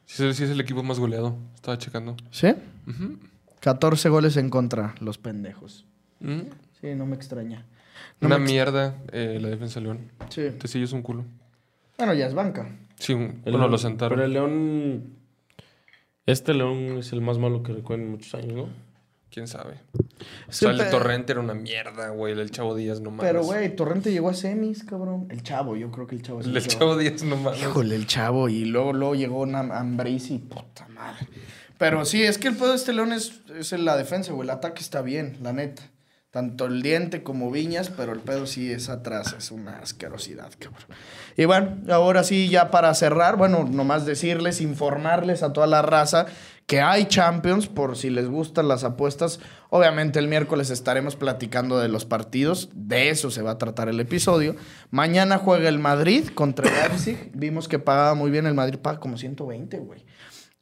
Sí, 0.05 0.33
sí 0.33 0.43
es 0.43 0.49
el 0.49 0.61
equipo 0.61 0.83
más 0.83 0.99
goleado. 0.99 1.35
Estaba 1.55 1.77
checando. 1.77 2.15
¿Sí? 2.31 2.53
Ujú. 2.87 3.17
14 3.59 4.09
goles 4.09 4.37
en 4.37 4.49
contra, 4.49 4.95
los 4.99 5.17
pendejos. 5.17 5.85
Ujú. 6.21 6.49
Sí, 6.79 6.93
no 6.95 7.05
me 7.05 7.15
extraña. 7.15 7.65
No 8.21 8.27
Una 8.27 8.37
me 8.37 8.45
mierda 8.45 8.95
eh, 9.11 9.39
la 9.41 9.49
defensa 9.49 9.79
de 9.79 9.85
León. 9.85 10.11
Sí. 10.29 10.49
Tecillo 10.59 10.85
es 10.85 10.93
un 10.93 11.01
culo. 11.01 11.25
Bueno, 11.97 12.13
ya 12.13 12.27
es 12.27 12.33
banca. 12.33 12.69
Sí, 12.97 13.13
El- 13.13 13.41
bueno, 13.43 13.67
lo 13.67 13.77
sentaron. 13.77 14.15
Pero 14.17 14.25
el 14.25 14.33
León. 14.33 15.15
Este 16.25 16.53
León 16.53 16.97
es 16.97 17.13
el 17.13 17.21
más 17.21 17.37
malo 17.37 17.61
que 17.61 17.71
recuerdo 17.73 18.03
en 18.03 18.11
muchos 18.11 18.33
años, 18.33 18.53
¿no? 18.53 18.69
¿Quién 19.29 19.47
sabe? 19.47 19.81
Es 20.47 20.63
o 20.63 20.71
sea, 20.71 20.71
el 20.71 20.89
Torrente 20.89 21.33
era 21.33 21.41
una 21.41 21.53
mierda, 21.53 22.09
güey. 22.09 22.39
El 22.39 22.49
Chavo 22.51 22.73
Díaz 22.73 23.01
no 23.01 23.11
mames. 23.11 23.25
Pero, 23.29 23.43
güey, 23.43 23.75
Torrente 23.75 24.11
llegó 24.11 24.29
a 24.29 24.33
semis, 24.33 24.85
cabrón. 24.85 25.27
El 25.29 25.43
chavo, 25.43 25.75
yo 25.75 25.91
creo 25.91 26.07
que 26.07 26.15
el 26.15 26.21
chavo 26.21 26.39
es 26.39 26.47
El 26.47 26.65
Chavo 26.65 26.95
Díaz 26.97 27.21
no 27.23 27.35
mames. 27.35 27.59
Híjole, 27.61 27.95
el 27.95 28.07
chavo. 28.07 28.47
Y 28.47 28.63
luego, 28.65 28.93
luego 28.93 29.13
llegó 29.13 29.41
una 29.41 29.59
Ambrisi 29.59 30.35
y 30.35 30.39
puta 30.39 30.87
madre. 30.87 31.27
Pero 31.77 32.05
sí, 32.05 32.23
es 32.23 32.37
que 32.37 32.47
el 32.47 32.55
pedo 32.55 32.69
de 32.69 32.75
este 32.77 32.93
León 32.93 33.11
es, 33.11 33.41
es 33.59 33.73
en 33.73 33.83
la 33.83 33.97
defensa, 33.97 34.31
güey. 34.31 34.47
El 34.47 34.51
ataque 34.51 34.81
está 34.81 35.01
bien, 35.01 35.37
la 35.41 35.51
neta. 35.51 35.83
Tanto 36.35 36.65
el 36.65 36.81
diente 36.81 37.23
como 37.23 37.49
Viñas, 37.49 37.89
pero 37.89 38.11
el 38.11 38.19
pedo 38.19 38.45
sí 38.45 38.69
es 38.69 38.89
atrás. 38.89 39.33
Es 39.37 39.51
una 39.51 39.77
asquerosidad, 39.79 40.51
cabrón. 40.59 40.83
Y 41.37 41.45
bueno, 41.45 41.77
ahora 41.89 42.25
sí, 42.25 42.49
ya 42.49 42.71
para 42.71 42.93
cerrar, 42.93 43.37
bueno, 43.37 43.63
nomás 43.63 44.05
decirles, 44.05 44.59
informarles 44.59 45.43
a 45.43 45.53
toda 45.53 45.65
la 45.65 45.81
raza 45.81 46.25
que 46.65 46.81
hay 46.81 47.05
Champions, 47.05 47.67
por 47.67 47.95
si 47.95 48.09
les 48.09 48.27
gustan 48.27 48.67
las 48.67 48.83
apuestas. 48.83 49.39
Obviamente 49.69 50.19
el 50.19 50.27
miércoles 50.27 50.71
estaremos 50.71 51.15
platicando 51.15 51.79
de 51.79 51.87
los 51.87 52.03
partidos, 52.03 52.67
de 52.73 53.11
eso 53.11 53.31
se 53.31 53.41
va 53.41 53.51
a 53.51 53.57
tratar 53.57 53.87
el 53.87 54.01
episodio. 54.01 54.57
Mañana 54.91 55.37
juega 55.37 55.69
el 55.69 55.79
Madrid 55.79 56.27
contra 56.35 56.67
el 56.67 56.89
Leipzig. 56.89 57.31
Vimos 57.33 57.69
que 57.69 57.79
pagaba 57.79 58.13
muy 58.13 58.29
bien, 58.29 58.45
el 58.45 58.55
Madrid 58.55 58.79
paga 58.79 58.99
como 58.99 59.17
120, 59.17 59.79
güey 59.79 60.03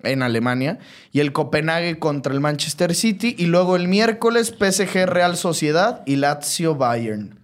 en 0.03 0.21
Alemania. 0.21 0.79
Y 1.11 1.19
el 1.19 1.31
Copenhague 1.33 1.99
contra 1.99 2.33
el 2.33 2.39
Manchester 2.39 2.93
City. 2.95 3.35
Y 3.37 3.45
luego 3.47 3.75
el 3.75 3.87
miércoles 3.87 4.53
PSG 4.57 5.05
Real 5.05 5.35
Sociedad 5.37 6.03
y 6.05 6.17
Lazio 6.17 6.75
Bayern. 6.75 7.39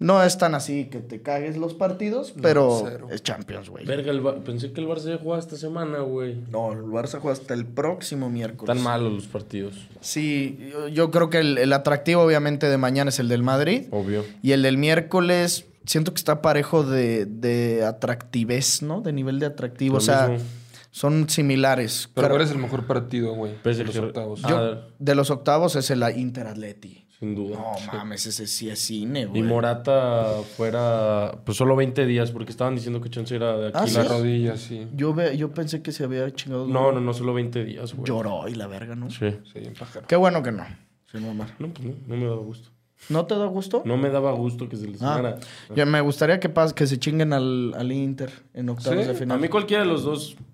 No 0.00 0.22
es 0.22 0.36
tan 0.36 0.54
así 0.56 0.86
que 0.86 0.98
te 0.98 1.22
cagues 1.22 1.56
los 1.56 1.72
partidos, 1.72 2.34
pero 2.42 2.82
cero. 2.84 3.06
es 3.10 3.22
Champions, 3.22 3.70
güey. 3.70 3.86
Verga, 3.86 4.10
el 4.10 4.22
pensé 4.42 4.72
que 4.72 4.80
el 4.80 4.88
Barça 4.88 5.04
ya 5.08 5.18
jugaba 5.18 5.40
esta 5.40 5.56
semana, 5.56 6.00
güey. 6.00 6.36
No, 6.50 6.72
el 6.72 6.80
Barça 6.82 7.20
juega 7.20 7.32
hasta 7.32 7.54
el 7.54 7.64
próximo 7.64 8.28
miércoles. 8.28 8.66
Tan 8.74 8.82
malos 8.84 9.12
los 9.12 9.26
partidos, 9.28 9.74
Sí, 10.00 10.58
yo, 10.70 10.88
yo 10.88 11.10
creo 11.10 11.30
que 11.30 11.38
el, 11.38 11.56
el 11.58 11.72
atractivo 11.72 12.22
obviamente 12.22 12.68
de 12.68 12.76
mañana 12.76 13.10
es 13.10 13.18
el 13.20 13.28
del 13.28 13.44
Madrid. 13.44 13.84
obvio. 13.92 14.24
Y 14.42 14.50
el 14.52 14.62
del 14.62 14.78
miércoles 14.78 15.64
siento 15.86 16.12
que 16.12 16.18
está 16.18 16.42
parejo 16.42 16.82
de, 16.82 17.24
de 17.24 17.84
atractivez, 17.84 18.82
¿no? 18.82 19.00
De 19.00 19.12
nivel 19.12 19.38
de 19.38 19.46
atractivo. 19.46 19.92
Lo 19.94 19.98
o 19.98 20.02
sea, 20.02 20.28
mismo. 20.28 20.46
Son 20.94 21.28
similares. 21.28 22.08
Pero 22.14 22.28
¿cuál 22.28 22.42
es 22.42 22.52
el 22.52 22.58
mejor 22.58 22.86
partido, 22.86 23.34
güey? 23.34 23.54
PSG. 23.64 23.78
de 23.78 23.84
Los 23.84 23.96
octavos. 23.96 24.40
Ah, 24.44 24.48
Yo- 24.48 24.82
de 25.00 25.14
los 25.16 25.30
octavos 25.30 25.74
es 25.74 25.90
el 25.90 26.04
Inter 26.16 26.46
Atleti. 26.46 27.04
Sin 27.18 27.34
duda. 27.34 27.56
No 27.58 27.92
mames, 27.92 28.26
ese 28.26 28.46
sí 28.46 28.68
es 28.70 28.78
cine, 28.78 29.26
güey. 29.26 29.40
Y 29.40 29.42
Morata 29.44 30.26
fuera, 30.56 31.32
pues 31.44 31.56
solo 31.58 31.74
20 31.74 32.06
días, 32.06 32.30
porque 32.30 32.50
estaban 32.52 32.76
diciendo 32.76 33.00
que 33.00 33.10
chance 33.10 33.34
era 33.34 33.56
de 33.56 33.68
aquí. 33.68 33.78
Ah, 33.80 33.84
Y 33.86 33.90
¿sí? 33.90 33.96
la 33.96 34.04
rodilla, 34.04 34.56
sí. 34.56 34.86
Yo, 34.94 35.12
ve- 35.14 35.36
yo 35.36 35.50
pensé 35.52 35.82
que 35.82 35.90
se 35.90 36.04
había 36.04 36.30
chingado. 36.32 36.66
No, 36.68 36.92
no, 36.92 37.00
no, 37.00 37.12
solo 37.12 37.34
20 37.34 37.64
días, 37.64 37.92
güey. 37.94 38.06
Lloró 38.06 38.46
y 38.48 38.54
la 38.54 38.66
verga, 38.68 38.94
¿no? 38.94 39.10
Sí. 39.10 39.30
Sí, 39.52 39.58
en 39.58 39.74
pájaro. 39.74 40.06
Qué 40.06 40.16
bueno 40.16 40.42
que 40.44 40.52
no. 40.52 40.64
Sin 41.10 41.26
mamar. 41.26 41.54
No, 41.58 41.68
pues 41.72 41.86
no, 41.88 41.94
no 42.06 42.16
me 42.16 42.24
daba 42.26 42.36
gusto. 42.42 42.68
¿No 43.08 43.26
te 43.26 43.34
da 43.36 43.46
gusto? 43.46 43.82
No 43.84 43.96
me 43.96 44.10
daba 44.10 44.32
gusto 44.32 44.68
que 44.68 44.76
se 44.76 44.86
lesionara. 44.86 45.38
Ah, 45.40 45.72
yo 45.74 45.86
me 45.86 46.00
gustaría 46.00 46.38
que, 46.40 46.52
pas- 46.52 46.72
que 46.72 46.86
se 46.86 46.98
chinguen 46.98 47.32
al, 47.32 47.74
al 47.76 47.90
Inter 47.92 48.30
en 48.54 48.68
octavos 48.68 48.98
Sí, 49.00 49.04
de 49.06 49.10
A 49.10 49.14
final. 49.14 49.40
mí 49.40 49.48
cualquiera 49.48 49.82
de 49.82 49.88
los 49.88 50.04
dos 50.04 50.36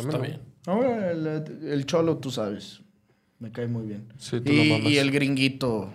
está 0.00 0.16
no. 0.18 0.22
bien. 0.22 0.40
No, 0.66 0.82
el, 0.84 1.26
el 1.66 1.86
Cholo, 1.86 2.16
tú 2.18 2.30
sabes. 2.30 2.80
Me 3.38 3.50
cae 3.52 3.66
muy 3.68 3.86
bien. 3.86 4.12
Sí, 4.18 4.40
tú 4.40 4.52
lo 4.52 4.64
y, 4.64 4.68
mamas. 4.70 4.86
y 4.92 4.98
el 4.98 5.10
gringuito 5.10 5.92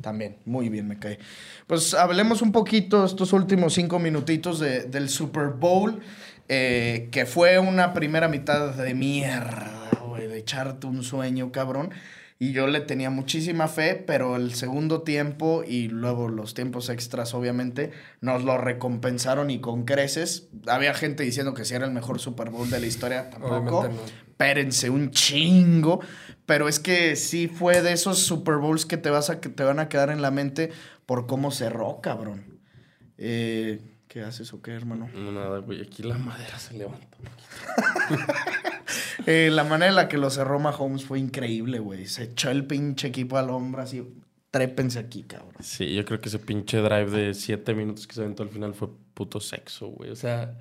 también, 0.00 0.36
muy 0.44 0.68
bien 0.68 0.86
me 0.88 0.98
cae. 0.98 1.18
Pues 1.66 1.94
hablemos 1.94 2.42
un 2.42 2.52
poquito 2.52 3.04
estos 3.04 3.32
últimos 3.32 3.74
cinco 3.74 3.98
minutitos 3.98 4.58
de- 4.60 4.84
del 4.84 5.08
Super 5.08 5.48
Bowl, 5.48 6.00
eh, 6.48 7.08
que 7.10 7.26
fue 7.26 7.58
una 7.58 7.92
primera 7.94 8.28
mitad 8.28 8.74
de 8.74 8.94
mierda, 8.94 9.90
güey, 10.06 10.26
de 10.28 10.38
echarte 10.38 10.86
un 10.86 11.02
sueño, 11.02 11.52
cabrón. 11.52 11.90
Y 12.42 12.50
yo 12.50 12.66
le 12.66 12.80
tenía 12.80 13.08
muchísima 13.08 13.68
fe, 13.68 13.94
pero 13.94 14.34
el 14.34 14.52
segundo 14.54 15.02
tiempo 15.02 15.62
y 15.64 15.86
luego 15.86 16.28
los 16.28 16.54
tiempos 16.54 16.88
extras, 16.88 17.34
obviamente, 17.34 17.92
nos 18.20 18.42
lo 18.42 18.58
recompensaron 18.58 19.48
y 19.48 19.60
con 19.60 19.84
creces. 19.84 20.48
Había 20.66 20.92
gente 20.92 21.22
diciendo 21.22 21.54
que 21.54 21.64
si 21.64 21.76
era 21.76 21.86
el 21.86 21.92
mejor 21.92 22.18
Super 22.18 22.50
Bowl 22.50 22.68
de 22.68 22.80
la 22.80 22.86
historia, 22.86 23.30
tampoco. 23.30 23.84
No. 23.84 24.00
Espérense 24.26 24.90
un 24.90 25.12
chingo. 25.12 26.00
Pero 26.44 26.66
es 26.66 26.80
que 26.80 27.14
sí 27.14 27.46
fue 27.46 27.80
de 27.80 27.92
esos 27.92 28.18
Super 28.18 28.56
Bowls 28.56 28.86
que 28.86 28.96
te, 28.96 29.10
vas 29.10 29.30
a, 29.30 29.40
que 29.40 29.48
te 29.48 29.62
van 29.62 29.78
a 29.78 29.88
quedar 29.88 30.10
en 30.10 30.20
la 30.20 30.32
mente 30.32 30.72
por 31.06 31.28
cómo 31.28 31.52
cerró, 31.52 32.00
cabrón. 32.00 32.58
Eh, 33.18 33.80
¿Qué 34.08 34.22
haces 34.22 34.52
o 34.52 34.60
qué, 34.60 34.72
hermano? 34.72 35.08
No, 35.14 35.30
nada, 35.30 35.60
güey. 35.60 35.80
Aquí 35.80 36.02
la 36.02 36.18
madera 36.18 36.58
se 36.58 36.74
levanta. 36.74 37.06
Eh, 39.26 39.50
la 39.52 39.64
manera 39.64 39.88
en 39.88 39.96
la 39.96 40.08
que 40.08 40.18
lo 40.18 40.30
cerró 40.30 40.58
Mahomes 40.58 41.04
fue 41.04 41.18
increíble, 41.18 41.78
güey. 41.78 42.06
Se 42.06 42.24
echó 42.24 42.50
el 42.50 42.66
pinche 42.66 43.08
equipo 43.08 43.36
al 43.36 43.50
hombro 43.50 43.82
así. 43.82 44.02
Trépense 44.50 44.98
aquí, 44.98 45.22
cabrón. 45.22 45.54
Sí, 45.60 45.94
yo 45.94 46.04
creo 46.04 46.20
que 46.20 46.28
ese 46.28 46.38
pinche 46.38 46.78
drive 46.78 47.10
de 47.10 47.34
siete 47.34 47.74
minutos 47.74 48.06
que 48.06 48.14
se 48.14 48.20
aventó 48.20 48.42
al 48.42 48.50
final 48.50 48.74
fue 48.74 48.88
puto 49.14 49.40
sexo, 49.40 49.88
güey. 49.88 50.10
O 50.10 50.16
sea, 50.16 50.58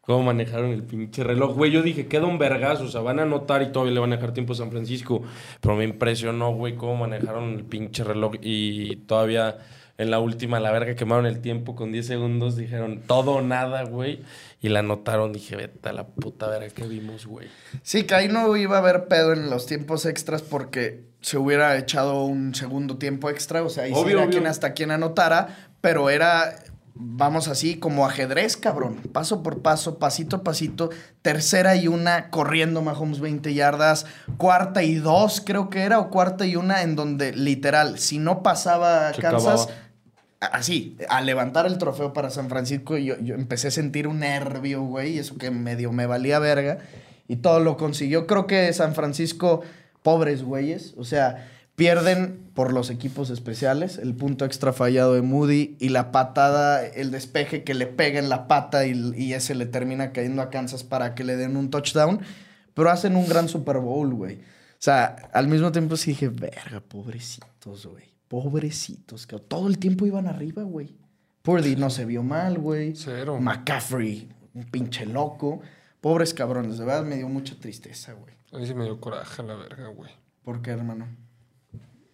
cómo 0.00 0.22
manejaron 0.22 0.70
el 0.70 0.84
pinche 0.84 1.24
reloj. 1.24 1.56
Güey, 1.56 1.72
yo 1.72 1.82
dije, 1.82 2.06
queda 2.06 2.26
un 2.26 2.38
vergazo. 2.38 2.84
O 2.84 2.88
sea, 2.88 3.00
van 3.00 3.18
a 3.18 3.22
anotar 3.22 3.62
y 3.62 3.72
todavía 3.72 3.94
le 3.94 4.00
van 4.00 4.12
a 4.12 4.16
dejar 4.16 4.32
tiempo 4.32 4.52
a 4.52 4.56
San 4.56 4.70
Francisco. 4.70 5.22
Pero 5.60 5.74
me 5.74 5.84
impresionó, 5.84 6.52
güey, 6.54 6.76
cómo 6.76 6.96
manejaron 6.96 7.54
el 7.54 7.64
pinche 7.64 8.04
reloj. 8.04 8.34
Y 8.42 8.96
todavía 8.96 9.58
en 9.98 10.10
la 10.10 10.18
última, 10.20 10.58
la 10.58 10.72
verga, 10.72 10.94
quemaron 10.94 11.26
el 11.26 11.40
tiempo 11.40 11.74
con 11.76 11.92
10 11.92 12.06
segundos. 12.06 12.56
Dijeron, 12.56 13.02
todo 13.06 13.32
o 13.32 13.42
nada, 13.42 13.84
güey. 13.84 14.20
Y 14.60 14.68
la 14.68 14.80
anotaron. 14.80 15.32
Dije, 15.32 15.56
vete 15.56 15.88
a 15.88 15.92
la 15.92 16.06
puta 16.06 16.48
verga 16.48 16.68
que 16.70 16.86
vimos, 16.86 17.26
güey. 17.26 17.48
Sí, 17.82 18.04
que 18.04 18.14
ahí 18.14 18.28
no 18.28 18.56
iba 18.56 18.76
a 18.76 18.80
haber 18.80 19.06
pedo 19.06 19.32
en 19.32 19.50
los 19.50 19.66
tiempos 19.66 20.06
extras 20.06 20.42
porque 20.42 21.04
se 21.20 21.38
hubiera 21.38 21.76
echado 21.76 22.24
un 22.24 22.54
segundo 22.54 22.96
tiempo 22.96 23.30
extra. 23.30 23.62
O 23.62 23.68
sea, 23.68 23.84
ahí 23.84 23.92
sí 23.92 24.00
Obvio, 24.00 24.18
obvio. 24.20 24.30
quien 24.30 24.46
hasta 24.46 24.72
quien 24.72 24.90
anotara, 24.90 25.68
pero 25.80 26.10
era, 26.10 26.54
vamos 26.94 27.48
así, 27.48 27.78
como 27.78 28.06
ajedrez, 28.06 28.56
cabrón. 28.56 28.96
Paso 29.12 29.42
por 29.42 29.62
paso, 29.62 29.98
pasito 29.98 30.36
a 30.36 30.42
pasito. 30.44 30.90
Tercera 31.22 31.76
y 31.76 31.88
una, 31.88 32.30
corriendo 32.30 32.82
Mahomes 32.82 33.20
20 33.20 33.54
yardas. 33.54 34.06
Cuarta 34.36 34.82
y 34.82 34.94
dos, 34.96 35.42
creo 35.44 35.70
que 35.70 35.82
era, 35.82 35.98
o 35.98 36.10
cuarta 36.10 36.46
y 36.46 36.56
una, 36.56 36.82
en 36.82 36.96
donde 36.96 37.32
literal, 37.32 37.98
si 37.98 38.18
no 38.18 38.42
pasaba 38.42 39.12
Se 39.12 39.22
Kansas. 39.22 39.62
acababa. 39.62 39.82
Así, 40.40 40.96
a 41.08 41.20
levantar 41.20 41.66
el 41.66 41.78
trofeo 41.78 42.12
para 42.12 42.30
San 42.30 42.48
Francisco, 42.48 42.96
yo, 42.96 43.16
yo 43.20 43.36
empecé 43.36 43.68
a 43.68 43.70
sentir 43.70 44.08
un 44.08 44.18
nervio, 44.20 44.82
güey, 44.82 45.18
eso 45.18 45.38
que 45.38 45.52
medio 45.52 45.92
me 45.92 46.06
valía 46.06 46.40
verga. 46.40 46.78
Y 47.28 47.36
todo 47.36 47.60
lo 47.60 47.76
consiguió. 47.76 48.26
Creo 48.26 48.48
que 48.48 48.72
San 48.72 48.96
Francisco, 48.96 49.62
pobres 50.02 50.42
güeyes, 50.42 50.94
o 50.96 51.04
sea, 51.04 51.48
pierden 51.76 52.41
por 52.54 52.72
los 52.72 52.90
equipos 52.90 53.30
especiales, 53.30 53.98
el 53.98 54.14
punto 54.14 54.44
extra 54.44 54.72
fallado 54.72 55.14
de 55.14 55.22
Moody 55.22 55.76
y 55.80 55.88
la 55.88 56.12
patada, 56.12 56.86
el 56.86 57.10
despeje 57.10 57.64
que 57.64 57.74
le 57.74 57.86
pega 57.86 58.18
en 58.18 58.28
la 58.28 58.46
pata 58.46 58.86
y, 58.86 59.12
y 59.16 59.32
ese 59.32 59.54
le 59.54 59.66
termina 59.66 60.12
cayendo 60.12 60.42
a 60.42 60.50
Kansas 60.50 60.84
para 60.84 61.14
que 61.14 61.24
le 61.24 61.36
den 61.36 61.56
un 61.56 61.70
touchdown. 61.70 62.20
Pero 62.74 62.90
hacen 62.90 63.16
un 63.16 63.28
gran 63.28 63.48
Super 63.48 63.78
Bowl, 63.78 64.14
güey. 64.14 64.36
O 64.36 64.84
sea, 64.84 65.04
al 65.32 65.48
mismo 65.48 65.70
tiempo 65.72 65.96
sí 65.96 66.10
dije, 66.10 66.28
verga, 66.28 66.80
pobrecitos, 66.80 67.86
güey. 67.86 68.04
Pobrecitos, 68.28 69.26
que 69.26 69.38
todo 69.38 69.68
el 69.68 69.78
tiempo 69.78 70.06
iban 70.06 70.26
arriba, 70.26 70.62
güey. 70.62 70.96
Purdy 71.42 71.76
no 71.76 71.90
se 71.90 72.04
vio 72.04 72.22
mal, 72.22 72.58
güey. 72.58 72.94
Cero. 72.96 73.38
McCaffrey, 73.40 74.28
un 74.54 74.64
pinche 74.64 75.06
loco. 75.06 75.60
Pobres 76.00 76.34
cabrones, 76.34 76.78
de 76.78 76.84
verdad 76.84 77.04
me 77.04 77.16
dio 77.16 77.28
mucha 77.28 77.54
tristeza, 77.54 78.12
güey. 78.12 78.34
A 78.52 78.58
mí 78.58 78.66
sí 78.66 78.74
me 78.74 78.84
dio 78.84 79.00
coraje 79.00 79.42
la 79.42 79.54
verga, 79.54 79.88
güey. 79.88 80.10
¿Por 80.42 80.62
qué, 80.62 80.70
hermano? 80.70 81.06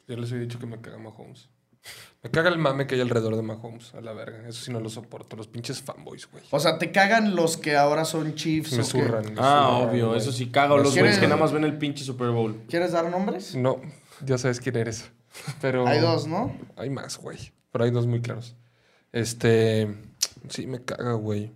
Yo 0.08 0.16
les 0.16 0.32
he 0.32 0.38
dicho 0.38 0.58
que 0.58 0.66
me 0.66 0.80
caga 0.80 0.98
Mahomes. 0.98 1.48
Me 2.22 2.30
caga 2.30 2.48
el 2.48 2.58
mame 2.58 2.86
que 2.86 2.96
hay 2.96 3.00
alrededor 3.00 3.36
de 3.36 3.42
Mahomes, 3.42 3.94
a 3.94 4.00
la 4.00 4.12
verga. 4.12 4.46
Eso 4.48 4.64
sí 4.64 4.72
no 4.72 4.80
lo 4.80 4.88
soporto. 4.90 5.36
Los 5.36 5.46
pinches 5.46 5.80
fanboys, 5.80 6.28
güey. 6.30 6.42
O 6.50 6.58
sea, 6.58 6.76
te 6.78 6.90
cagan 6.90 7.36
los 7.36 7.56
que 7.56 7.76
ahora 7.76 8.04
son 8.04 8.34
Chiefs. 8.34 8.72
Me 8.72 8.78
o 8.78 8.80
qué? 8.82 8.84
zurran. 8.90 9.24
me 9.34 9.40
Ah, 9.40 9.68
zurran, 9.76 9.88
obvio. 9.90 10.06
güey. 10.08 10.18
Eso 10.18 10.32
sí, 10.32 10.46
cago. 10.48 10.76
Los 10.78 10.88
¿Quieres- 10.92 11.02
güeyes 11.02 11.18
que 11.18 11.28
nada 11.28 11.40
más 11.40 11.52
ven 11.52 11.64
el 11.64 11.78
pinche 11.78 12.04
Super 12.04 12.30
Bowl. 12.30 12.60
¿Quieres 12.68 12.92
dar 12.92 13.08
nombres? 13.10 13.54
No, 13.54 13.80
ya 14.24 14.36
sabes 14.38 14.60
quién 14.60 14.76
eres. 14.76 15.10
Pero... 15.60 15.86
Hay 15.86 16.00
dos, 16.00 16.26
¿no? 16.26 16.56
Hay 16.76 16.90
más, 16.90 17.16
güey. 17.18 17.38
Pero 17.70 17.84
hay 17.84 17.90
dos 17.92 18.06
muy 18.06 18.20
claros. 18.20 18.56
Este. 19.12 19.94
Sí, 20.48 20.66
me 20.66 20.82
caga, 20.84 21.12
güey. 21.12 21.52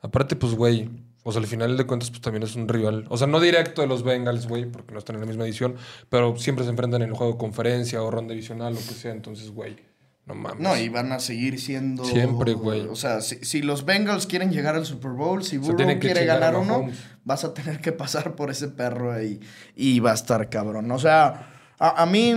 Aparte, 0.00 0.34
pues, 0.36 0.54
güey. 0.54 0.88
O 1.22 1.32
sea, 1.32 1.40
al 1.40 1.46
final 1.46 1.76
de 1.76 1.84
cuentas, 1.84 2.10
pues 2.10 2.22
también 2.22 2.42
es 2.42 2.56
un 2.56 2.66
rival. 2.66 3.04
O 3.10 3.18
sea, 3.18 3.26
no 3.26 3.40
directo 3.40 3.82
de 3.82 3.88
los 3.88 4.02
Bengals, 4.02 4.46
güey, 4.46 4.64
porque 4.64 4.92
no 4.92 4.98
están 4.98 5.16
en 5.16 5.20
la 5.20 5.26
misma 5.26 5.44
edición. 5.44 5.76
Pero 6.08 6.36
siempre 6.36 6.64
se 6.64 6.70
enfrentan 6.70 7.02
en 7.02 7.10
el 7.10 7.14
juego 7.14 7.34
de 7.34 7.38
conferencia 7.38 8.02
o 8.02 8.10
ronda 8.10 8.32
divisional, 8.32 8.72
lo 8.72 8.80
que 8.80 8.94
sea. 8.94 9.12
Entonces, 9.12 9.50
güey, 9.50 9.76
no 10.24 10.34
mames. 10.34 10.60
No, 10.60 10.76
y 10.78 10.88
van 10.88 11.12
a 11.12 11.18
seguir 11.18 11.60
siendo. 11.60 12.04
Siempre, 12.04 12.54
güey. 12.54 12.86
O 12.86 12.96
sea, 12.96 13.20
si, 13.20 13.36
si 13.44 13.60
los 13.60 13.84
Bengals 13.84 14.26
quieren 14.26 14.50
llegar 14.50 14.76
al 14.76 14.86
Super 14.86 15.10
Bowl, 15.10 15.44
si 15.44 15.58
Burrow 15.58 15.98
quiere 15.98 16.24
ganar 16.24 16.56
uno, 16.56 16.88
vas 17.24 17.44
a 17.44 17.52
tener 17.52 17.80
que 17.80 17.92
pasar 17.92 18.34
por 18.34 18.50
ese 18.50 18.68
perro 18.68 19.12
ahí. 19.12 19.40
Y 19.76 20.00
va 20.00 20.12
a 20.12 20.14
estar 20.14 20.48
cabrón. 20.48 20.90
O 20.90 20.98
sea, 20.98 21.50
a, 21.78 22.02
a 22.02 22.06
mí 22.06 22.34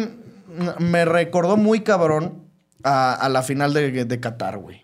me 0.80 1.06
recordó 1.06 1.56
muy 1.56 1.82
cabrón 1.82 2.50
a, 2.84 3.14
a 3.14 3.30
la 3.30 3.44
final 3.44 3.74
de, 3.74 4.06
de 4.06 4.20
Qatar, 4.20 4.58
güey. 4.58 4.83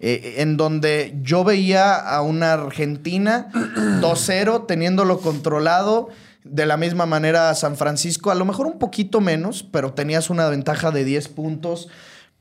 Eh, 0.00 0.36
en 0.38 0.56
donde 0.56 1.18
yo 1.22 1.42
veía 1.42 1.96
a 1.96 2.22
una 2.22 2.52
Argentina 2.52 3.48
2-0 4.00 4.66
teniéndolo 4.66 5.20
controlado. 5.20 6.08
De 6.44 6.64
la 6.64 6.76
misma 6.76 7.04
manera 7.04 7.50
a 7.50 7.54
San 7.54 7.76
Francisco, 7.76 8.30
a 8.30 8.34
lo 8.34 8.46
mejor 8.46 8.66
un 8.66 8.78
poquito 8.78 9.20
menos, 9.20 9.64
pero 9.64 9.92
tenías 9.92 10.30
una 10.30 10.48
ventaja 10.48 10.90
de 10.92 11.04
10 11.04 11.28
puntos. 11.28 11.88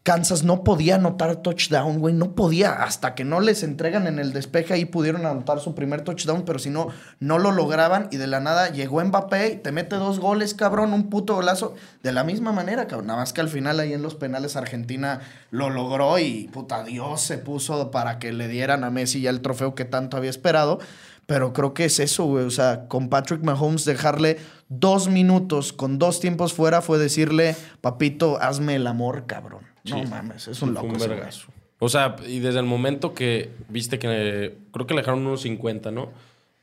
Kansas 0.08 0.44
no 0.46 0.64
podía 0.64 0.96
anotar 0.96 1.36
touchdown, 1.36 2.00
güey, 2.00 2.14
no 2.14 2.34
podía. 2.34 2.72
Hasta 2.72 3.14
que 3.14 3.26
no 3.26 3.42
les 3.42 3.62
entregan 3.62 4.08
en 4.08 4.20
el 4.20 4.32
despeje, 4.32 4.74
ahí 4.74 4.86
pudieron 4.86 5.26
anotar 5.26 5.60
su 5.60 5.76
primer 5.76 6.00
touchdown, 6.00 6.44
pero 6.46 6.60
si 6.60 6.70
no, 6.70 6.88
no 7.20 7.38
lo 7.40 7.52
lograban. 7.52 8.08
Y 8.10 8.16
de 8.16 8.28
la 8.28 8.40
nada 8.40 8.70
llegó 8.70 9.04
Mbappé 9.04 9.58
te 9.58 9.74
mete 9.74 9.98
dos 9.98 10.22
goles, 10.22 10.54
cabrón, 10.54 10.94
un 10.94 11.10
puto 11.10 11.36
golazo. 11.36 11.76
De 12.04 12.14
la 12.14 12.24
misma 12.24 12.54
manera, 12.54 12.88
cabrón. 12.88 13.08
Nada 13.08 13.20
más 13.20 13.34
que 13.34 13.42
al 13.42 13.50
final 13.50 13.82
ahí 13.82 13.92
en 13.92 14.02
los 14.02 14.16
penales 14.16 14.56
Argentina 14.56 15.20
lo 15.52 15.70
logró 15.70 16.18
y 16.20 16.50
puta 16.54 16.86
Dios 16.86 17.20
se 17.20 17.38
puso 17.38 17.92
para 17.92 18.18
que 18.18 18.32
le 18.32 18.48
dieran 18.48 18.86
a 18.86 18.90
Messi 18.90 19.20
ya 19.20 19.30
el 19.30 19.42
trofeo 19.42 19.76
que 19.76 19.84
tanto 19.84 20.16
había 20.16 20.30
esperado. 20.30 20.80
Pero 21.26 21.52
creo 21.52 21.74
que 21.74 21.84
es 21.84 22.00
eso, 22.00 22.24
güey. 22.24 22.46
O 22.46 22.50
sea, 22.50 22.88
con 22.88 23.10
Patrick 23.10 23.44
Mahomes 23.44 23.84
dejarle 23.84 24.38
dos 24.70 25.10
minutos 25.10 25.74
con 25.74 26.00
dos 26.00 26.22
tiempos 26.22 26.54
fuera 26.54 26.82
fue 26.82 26.98
decirle, 26.98 27.58
papito, 27.82 28.38
hazme 28.42 28.76
el 28.76 28.88
amor, 28.88 29.26
cabrón. 29.28 29.76
No 29.90 30.04
mames, 30.04 30.48
es 30.48 30.62
un 30.62 30.74
loco. 30.74 30.88
un 30.88 30.98
vergazo. 30.98 31.48
O 31.80 31.90
sea, 31.90 32.16
y 32.26 32.40
desde 32.40 32.60
el 32.60 32.66
momento 32.66 33.14
que 33.14 33.52
viste 33.70 34.00
que 34.00 34.58
creo 34.72 34.88
que 34.88 34.94
le 34.94 35.02
dejaron 35.02 35.26
unos 35.26 35.42
50, 35.42 35.92
¿no? 35.92 36.12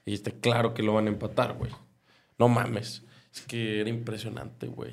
Y 0.04 0.10
dijiste, 0.10 0.32
claro 0.32 0.74
que 0.74 0.82
lo 0.82 0.94
van 0.94 1.06
a 1.06 1.10
empatar, 1.10 1.54
güey. 1.54 1.70
No 2.38 2.48
mames. 2.48 3.02
Es 3.32 3.42
que 3.42 3.80
era 3.80 3.90
impresionante, 3.90 4.66
güey. 4.66 4.92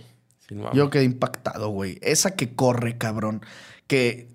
Yo 0.74 0.90
quedé 0.90 1.06
impactado, 1.06 1.70
güey. 1.70 1.98
Esa 2.02 2.36
que 2.36 2.54
corre, 2.54 2.98
cabrón. 2.98 3.42
Que 3.88 4.28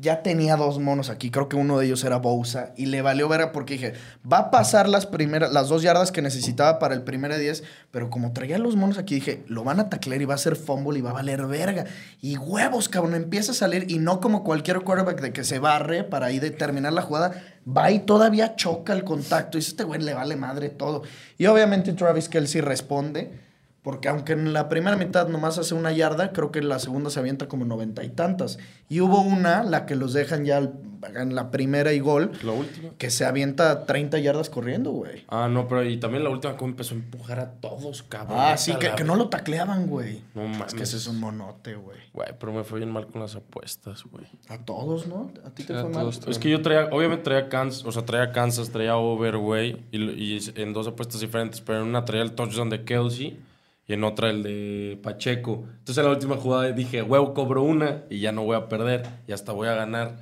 ya 0.00 0.22
tenía 0.22 0.56
dos 0.56 0.78
monos 0.78 1.10
aquí. 1.10 1.30
Creo 1.30 1.48
que 1.48 1.56
uno 1.56 1.78
de 1.78 1.86
ellos 1.86 2.04
era 2.04 2.16
Bousa. 2.16 2.72
Y 2.76 2.86
le 2.86 3.02
valió 3.02 3.28
ver 3.28 3.52
porque 3.52 3.74
dije, 3.74 3.94
va 4.30 4.38
a 4.38 4.50
pasar 4.50 4.88
las 4.88 5.06
primeras, 5.06 5.52
las 5.52 5.68
dos 5.68 5.82
yardas 5.82 6.12
que 6.12 6.22
necesitaba 6.22 6.78
para 6.78 6.94
el 6.94 7.02
primer 7.02 7.32
de 7.32 7.38
10. 7.38 7.64
Pero 7.90 8.10
como 8.10 8.32
traía 8.32 8.58
los 8.58 8.76
monos 8.76 8.98
aquí, 8.98 9.16
dije, 9.16 9.44
lo 9.48 9.64
van 9.64 9.80
a 9.80 9.88
taclear 9.88 10.22
y 10.22 10.24
va 10.24 10.34
a 10.34 10.38
ser 10.38 10.56
fumble 10.56 10.98
y 10.98 11.02
va 11.02 11.10
a 11.10 11.14
valer 11.14 11.46
verga. 11.46 11.86
Y 12.20 12.36
huevos, 12.36 12.88
cabrón, 12.88 13.14
empieza 13.14 13.52
a 13.52 13.54
salir. 13.54 13.90
Y 13.90 13.98
no 13.98 14.20
como 14.20 14.44
cualquier 14.44 14.80
quarterback 14.80 15.20
de 15.20 15.32
que 15.32 15.44
se 15.44 15.58
barre 15.58 16.04
para 16.04 16.26
ahí 16.26 16.38
determinar 16.38 16.92
la 16.92 17.02
jugada. 17.02 17.42
Va 17.66 17.90
y 17.90 18.00
todavía 18.00 18.56
choca 18.56 18.92
el 18.92 19.04
contacto. 19.04 19.58
Y 19.58 19.60
dice, 19.60 19.70
este 19.70 19.84
güey 19.84 20.00
le 20.00 20.14
vale 20.14 20.36
madre 20.36 20.68
todo. 20.68 21.02
Y 21.36 21.46
obviamente 21.46 21.92
Travis 21.92 22.28
Kelsey 22.28 22.60
responde. 22.60 23.47
Porque 23.88 24.08
aunque 24.08 24.34
en 24.34 24.52
la 24.52 24.68
primera 24.68 24.98
mitad 24.98 25.28
nomás 25.28 25.56
hace 25.56 25.74
una 25.74 25.92
yarda, 25.92 26.34
creo 26.34 26.52
que 26.52 26.58
en 26.58 26.68
la 26.68 26.78
segunda 26.78 27.08
se 27.08 27.20
avienta 27.20 27.48
como 27.48 27.64
noventa 27.64 28.04
y 28.04 28.10
tantas. 28.10 28.58
Y 28.90 29.00
hubo 29.00 29.22
una, 29.22 29.62
la 29.64 29.86
que 29.86 29.96
los 29.96 30.12
dejan 30.12 30.44
ya 30.44 30.58
en 30.58 31.34
la 31.34 31.50
primera 31.50 31.94
y 31.94 32.00
gol, 32.00 32.32
La 32.42 32.52
última. 32.52 32.90
que 32.98 33.08
se 33.08 33.24
avienta 33.24 33.86
30 33.86 34.18
yardas 34.18 34.50
corriendo, 34.50 34.90
güey. 34.90 35.24
Ah, 35.28 35.48
no, 35.50 35.68
pero 35.68 35.88
y 35.88 35.96
también 35.96 36.22
la 36.22 36.28
última 36.28 36.54
como 36.58 36.72
empezó 36.72 36.92
a 36.94 36.98
empujar 36.98 37.40
a 37.40 37.52
todos, 37.52 38.02
cabrón. 38.02 38.36
Ah, 38.38 38.58
sí, 38.58 38.74
que, 38.74 38.88
la- 38.90 38.94
que 38.96 39.04
no 39.04 39.16
lo 39.16 39.30
tacleaban, 39.30 39.86
güey. 39.86 40.22
No 40.34 40.42
mames. 40.42 40.66
Es 40.66 40.74
que 40.74 40.82
ese 40.82 40.98
es 40.98 41.06
un 41.06 41.18
monote, 41.18 41.74
güey. 41.76 41.96
Güey, 42.12 42.28
pero 42.38 42.52
me 42.52 42.64
fue 42.64 42.80
bien 42.80 42.90
mal 42.90 43.06
con 43.06 43.22
las 43.22 43.36
apuestas, 43.36 44.04
güey. 44.04 44.26
A 44.50 44.58
todos, 44.58 45.06
¿no? 45.06 45.30
¿A 45.46 45.50
ti 45.50 45.64
te 45.64 45.72
a 45.74 45.80
fue 45.80 45.88
mal? 45.88 46.00
todos. 46.10 46.20
Es 46.28 46.38
que 46.38 46.50
yo 46.50 46.60
traía, 46.60 46.90
obviamente 46.92 47.24
traía 47.24 47.48
Kansas, 47.48 47.86
o 47.86 47.92
sea, 47.92 48.04
traía 48.04 48.32
Kansas, 48.32 48.68
traía 48.68 48.98
over, 48.98 49.38
güey, 49.38 49.82
y, 49.92 49.98
y 50.12 50.38
en 50.56 50.74
dos 50.74 50.88
apuestas 50.88 51.22
diferentes, 51.22 51.62
pero 51.62 51.80
en 51.80 51.86
una 51.88 52.04
traía 52.04 52.22
el 52.24 52.32
touchdown 52.32 52.68
de 52.68 52.84
Kelsey 52.84 53.40
y 53.88 53.94
en 53.94 54.04
otra 54.04 54.30
el 54.30 54.42
de 54.44 55.00
Pacheco. 55.02 55.64
Entonces 55.78 55.98
en 55.98 56.04
la 56.04 56.10
última 56.10 56.36
jugada 56.36 56.70
dije, 56.70 57.02
huevo, 57.02 57.34
cobro 57.34 57.62
una 57.62 58.04
y 58.10 58.20
ya 58.20 58.30
no 58.30 58.44
voy 58.44 58.54
a 58.56 58.68
perder 58.68 59.04
y 59.26 59.32
hasta 59.32 59.50
voy 59.52 59.66
a 59.68 59.74
ganar. 59.74 60.16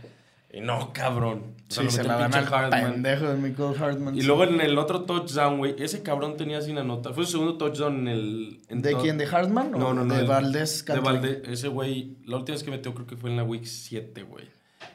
Y 0.52 0.60
no, 0.60 0.92
cabrón. 0.94 1.54
O 1.68 1.72
sea, 1.74 1.82
Sí, 1.82 1.90
se 1.90 2.04
la 2.04 2.14
al 2.24 2.32
Hartman. 2.32 2.92
pendejo 2.92 3.26
de 3.28 3.36
Michael 3.36 3.74
Hartman. 3.78 4.16
Y 4.16 4.22
luego 4.22 4.44
en 4.44 4.60
el 4.60 4.78
otro 4.78 5.02
touchdown, 5.02 5.58
güey, 5.58 5.74
ese 5.80 6.02
cabrón 6.02 6.36
tenía 6.36 6.62
sin 6.62 6.78
anotar. 6.78 7.12
Fue 7.12 7.24
su 7.26 7.32
segundo 7.32 7.58
touchdown 7.58 7.98
en 8.02 8.08
el. 8.08 8.60
en 8.68 8.80
¿De 8.80 8.94
quién? 8.94 9.18
¿De 9.18 9.26
Hartman 9.26 9.74
o 9.74 9.78
No, 9.78 9.92
no, 9.92 10.04
no. 10.04 10.14
de 10.14 10.20
el- 10.20 10.26
Valdés 10.28 10.84
De? 10.86 11.00
Valdés. 11.00 11.38
Ese 11.48 11.68
güey, 11.68 12.16
la 12.24 12.36
última 12.36 12.54
vez 12.54 12.62
que 12.62 12.70
metió 12.70 12.94
creo 12.94 13.06
que 13.06 13.16
fue 13.16 13.28
en 13.30 13.36
la 13.36 13.42
week 13.42 13.64
7, 13.64 14.22
güey. 14.22 14.44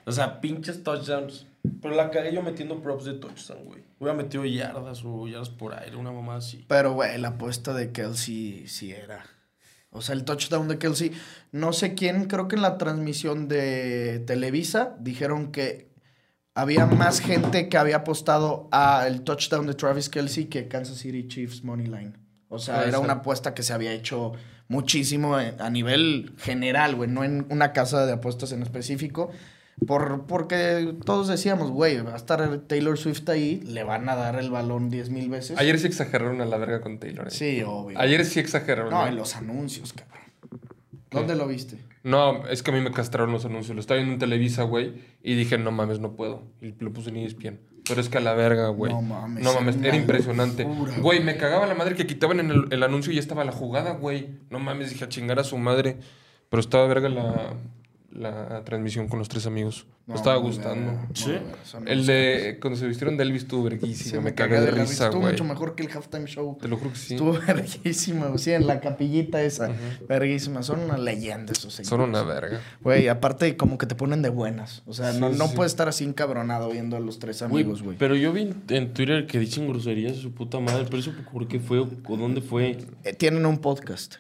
O 0.06 0.12
sea, 0.14 0.40
pinches 0.42 0.82
touchdowns. 0.82 1.46
Pero 1.82 1.96
la 1.96 2.10
cagué 2.12 2.34
yo 2.34 2.42
metiendo 2.42 2.82
props 2.82 3.06
de 3.06 3.14
touchdown, 3.14 3.66
güey. 3.66 3.84
Hubiera 4.00 4.16
metido 4.18 4.46
yardas 4.46 5.04
o 5.06 5.28
yardas 5.28 5.50
por 5.50 5.74
aire, 5.74 5.96
una 5.96 6.12
mamá 6.12 6.38
así. 6.38 6.66
Pero, 6.68 6.94
güey, 6.94 7.18
la 7.20 7.30
apuesta 7.30 7.74
de 7.74 7.92
Kelsey 7.92 8.68
sí 8.68 8.92
era. 8.92 9.24
O 9.92 10.02
sea, 10.02 10.16
el 10.16 10.24
touchdown 10.24 10.68
de 10.68 10.78
Kelsey. 10.78 11.12
No 11.52 11.74
sé 11.74 11.94
quién, 11.96 12.26
creo 12.26 12.48
que 12.48 12.56
en 12.56 12.62
la 12.62 12.78
transmisión 12.78 13.48
de 13.48 14.24
Televisa 14.26 14.96
dijeron 15.00 15.52
que 15.52 15.92
había 16.56 16.86
más 16.86 17.20
gente 17.20 17.70
que 17.70 17.78
había 17.78 17.98
apostado 17.98 18.68
al 18.72 19.22
touchdown 19.22 19.68
de 19.68 19.74
Travis 19.74 20.10
Kelsey 20.10 20.46
que 20.46 20.68
Kansas 20.68 20.98
City 20.98 21.28
Chiefs 21.28 21.64
Money 21.64 21.88
Line. 21.88 22.14
O 22.50 22.58
sea, 22.60 22.86
era 22.88 23.00
una 23.00 23.14
apuesta 23.14 23.54
que 23.54 23.64
se 23.64 23.74
había 23.74 23.92
hecho 23.94 24.34
muchísimo 24.68 25.40
en- 25.40 25.62
a 25.62 25.70
nivel 25.70 26.34
general, 26.38 26.96
güey, 26.96 27.10
no 27.10 27.24
en 27.24 27.46
una 27.50 27.72
casa 27.74 28.06
de 28.06 28.14
apuestas 28.14 28.52
en 28.52 28.62
específico. 28.64 29.32
Por, 29.88 30.26
porque 30.28 30.94
todos 31.06 31.28
decíamos, 31.28 31.72
güey, 31.72 32.00
va 32.02 32.14
a 32.14 32.18
estar 32.18 32.60
Taylor 32.68 32.98
Swift 32.98 33.28
ahí, 33.30 33.62
le 33.66 33.84
van 33.84 34.08
a 34.10 34.16
dar 34.16 34.36
el 34.38 34.52
balón 34.52 34.90
10 34.92 35.10
mil 35.10 35.30
veces. 35.30 35.58
Ayer 35.58 35.80
sí 35.80 35.88
exageraron 35.88 36.40
a 36.42 36.46
la 36.46 36.58
verga 36.58 36.82
con 36.82 37.00
Taylor. 37.00 37.28
eh. 37.28 37.32
Sí, 37.32 37.64
obvio. 37.66 38.00
Ayer 38.00 38.24
sí 38.26 38.40
exageraron. 38.40 38.92
No, 38.92 39.08
en 39.08 39.16
los 39.16 39.36
anuncios, 39.36 39.94
cabrón. 39.94 40.22
¿Dónde 41.10 41.36
lo 41.36 41.48
viste? 41.48 41.78
No, 42.04 42.48
es 42.48 42.64
que 42.64 42.72
a 42.72 42.74
mí 42.74 42.80
me 42.82 42.92
castraron 42.92 43.32
los 43.32 43.44
anuncios. 43.46 43.76
Lo 43.76 43.82
estaba 43.82 43.98
viendo 43.98 44.14
en 44.14 44.20
Televisa, 44.20 44.64
güey. 44.64 44.94
Y 45.22 45.36
dije, 45.36 45.58
no 45.58 45.72
mames, 45.72 46.00
no 46.00 46.14
puedo. 46.16 46.44
Y 46.62 46.74
lo 46.80 46.92
puse 46.94 47.10
en 47.10 47.18
ESPN. 47.18 47.60
Pero 47.88 48.00
es 48.02 48.10
que 48.10 48.18
a 48.20 48.22
la 48.22 48.34
verga, 48.34 48.70
güey. 48.70 48.94
No 48.94 49.02
mames, 49.02 49.44
No 49.44 49.54
mames, 49.54 49.76
era 49.84 49.96
impresionante. 49.98 50.64
locura, 50.64 50.94
Güey, 51.00 51.20
me 51.24 51.36
cagaba 51.38 51.66
la 51.68 51.74
madre 51.76 51.96
que 51.96 52.08
quitaban 52.08 52.40
en 52.40 52.50
el, 52.52 52.68
el 52.72 52.84
anuncio 52.84 53.12
y 53.12 53.16
ya 53.16 53.22
estaba 53.22 53.44
la 53.44 53.52
jugada, 53.52 53.92
güey. 53.94 54.30
No 54.50 54.60
mames, 54.60 54.90
dije 54.92 55.04
a 55.06 55.10
chingar 55.10 55.40
a 55.40 55.44
su 55.44 55.58
madre. 55.58 55.98
Pero 56.50 56.62
estaba 56.62 56.88
verga 56.88 57.10
la, 57.10 57.54
la 58.12 58.64
transmisión 58.64 59.08
con 59.08 59.20
los 59.20 59.30
tres 59.30 59.46
amigos. 59.46 59.86
Me 60.08 60.16
estaba 60.16 60.36
gustando. 60.38 61.00
Sí. 61.14 61.32
me 61.80 61.92
El 61.92 62.06
de 62.06 62.58
cuando 62.60 62.78
se 62.78 62.86
vistieron 62.86 63.16
de 63.16 63.24
Elvis 63.24 63.44
estuvo 63.44 63.64
verguísimo. 63.64 64.12
Sí, 64.12 64.20
me 64.20 64.34
cagué 64.34 64.60
de 64.60 64.72
la 64.74 64.82
risa, 64.84 65.06
Estuvo 65.06 65.22
güey. 65.22 65.32
mucho 65.34 65.44
mejor 65.46 65.76
que 65.76 65.84
el 65.84 65.90
halftime 65.92 66.26
show. 66.28 66.58
Te 66.60 66.68
lo 66.68 66.76
juro 66.78 66.92
que 66.92 66.98
sí. 66.98 67.14
Estuvo 67.14 67.32
verguísima, 67.48 68.26
güey. 68.28 68.40
Sí, 68.40 68.52
en 68.52 68.68
la 68.68 68.82
capillita 68.82 69.42
esa. 69.42 69.70
Verguísima. 70.10 70.64
Son 70.64 70.80
una 70.82 70.98
leyenda 70.98 71.54
esos 71.54 71.74
señores. 71.74 71.88
Son 71.88 72.02
una 72.02 72.24
verga. 72.24 72.60
Güey, 72.82 73.08
aparte 73.08 73.56
como 73.56 73.78
que 73.78 73.86
te 73.86 73.96
ponen 73.96 74.22
de 74.22 74.30
buenas. 74.30 74.84
O 74.86 74.94
sea, 74.94 75.14
no, 75.14 75.32
Sí, 75.32 75.38
no 75.38 75.48
sí. 75.48 75.56
puedes 75.56 75.72
estar 75.72 75.88
así 75.88 76.04
encabronado 76.04 76.70
viendo 76.72 76.98
a 76.98 77.00
los 77.00 77.20
tres 77.20 77.42
amigos, 77.42 77.82
güey. 77.82 77.96
Pero 77.98 78.16
yo 78.16 78.34
vi 78.34 78.54
en 78.70 78.94
Twitter 78.94 79.28
que 79.28 79.40
dicen 79.40 79.68
groserías 79.68 80.16
de 80.18 80.22
su 80.22 80.34
puta 80.34 80.60
madre. 80.60 80.84
Pero 80.86 80.98
eso, 80.98 81.14
¿por 81.32 81.48
qué 81.48 81.60
fue? 81.62 81.80
¿O 81.80 82.18
dónde 82.18 82.42
fue? 82.42 82.78
Eh, 83.06 83.14
tienen 83.14 83.46
un 83.46 83.60
podcast. 83.60 84.16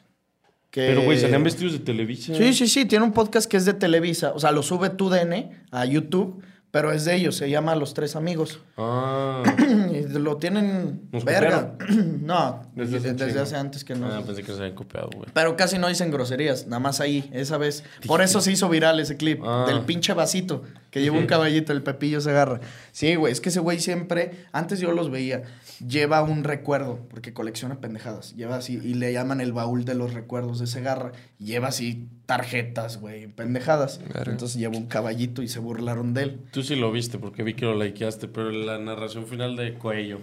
Que... 0.72 0.88
Pero, 0.88 1.04
güey, 1.04 1.20
salían 1.20 1.44
vestidos 1.44 1.74
de 1.74 1.80
Televisa. 1.80 2.34
Sí, 2.34 2.54
sí, 2.54 2.68
sí, 2.68 2.86
tiene 2.86 3.04
un 3.04 3.12
podcast 3.12 3.50
que 3.50 3.58
es 3.58 3.66
de 3.66 3.74
Televisa. 3.74 4.32
O 4.34 4.40
sea, 4.40 4.52
lo 4.52 4.64
sube 4.64 4.90
tu 4.90 5.10
DN 5.10 5.52
a 5.70 5.86
YouTube, 5.86 6.42
pero 6.72 6.92
es 6.92 7.06
de 7.06 7.16
ellos, 7.16 7.36
se 7.36 7.50
llama 7.50 7.76
Los 7.76 7.94
Tres 7.94 8.16
Amigos. 8.16 8.60
Ah. 8.78 9.44
Lo 10.12 10.38
tienen 10.38 11.10
¿Nos 11.12 11.24
verga. 11.26 11.76
no, 11.90 12.64
Desde 12.76 13.00
desde, 13.00 13.10
hace 13.26 13.40
desde 13.40 13.58
antes 13.58 13.84
que 13.84 13.96
no. 13.96 14.08
ah, 14.08 14.22
pensé 14.26 14.42
que 14.44 14.52
se 14.54 14.60
habían 14.60 14.76
copiado, 14.76 15.10
güey. 15.16 15.30
Pero 15.34 15.56
casi 15.58 15.78
no 15.78 15.88
dicen 15.88 16.12
groserías, 16.12 16.68
nada 16.68 16.80
más 16.80 17.00
ahí, 17.00 17.30
esa 17.34 17.58
vez. 17.58 17.84
Por 18.08 18.22
eso 18.22 18.42
se 18.42 18.52
hizo 18.52 18.70
viral 18.70 19.00
ese 19.00 19.18
clip 19.18 19.42
Ah. 19.46 19.66
del 19.68 19.82
pinche 19.82 20.14
vasito 20.14 20.64
que 20.90 21.02
lleva 21.02 21.18
un 21.18 21.26
caballito, 21.26 21.72
el 21.72 21.84
Pepillo 21.84 22.20
se 22.20 22.32
agarra. 22.32 22.60
Sí, 22.92 23.16
güey, 23.16 23.32
es 23.32 23.40
que 23.40 23.48
ese 23.50 23.62
güey 23.62 23.80
siempre, 23.80 24.46
antes 24.52 24.80
yo 24.82 24.92
los 24.92 25.10
veía, 25.10 25.44
lleva 25.86 26.22
un 26.22 26.44
recuerdo, 26.44 27.00
porque 27.10 27.34
colecciona 27.34 27.80
pendejadas. 27.80 28.36
Lleva 28.36 28.58
así, 28.58 28.74
y 28.84 28.96
le 28.96 29.14
llaman 29.14 29.40
el 29.40 29.54
baúl 29.54 29.86
de 29.86 29.96
los 29.96 30.14
recuerdos 30.14 30.60
de 30.60 30.68
Segarra. 30.68 31.14
Lleva 31.40 31.70
así 31.70 32.10
tarjetas, 32.32 32.98
güey, 32.98 33.28
pendejadas. 33.28 34.00
Entonces 34.26 34.56
lleva 34.56 34.78
un 34.78 34.86
caballito 34.86 35.42
y 35.42 35.50
se 35.50 35.60
burlaron 35.60 36.14
de 36.14 36.24
él. 36.24 36.40
Tú 36.52 36.64
sí 36.64 36.78
lo 36.78 36.90
viste 36.90 37.18
porque 37.20 37.44
vi 37.44 37.56
que 37.56 37.66
lo 37.66 37.76
likeaste, 37.78 38.30
pero 38.30 38.52
la 38.52 38.78
narración 38.78 39.28
final 39.28 39.58
de 39.58 39.74
Cuello. 39.74 40.22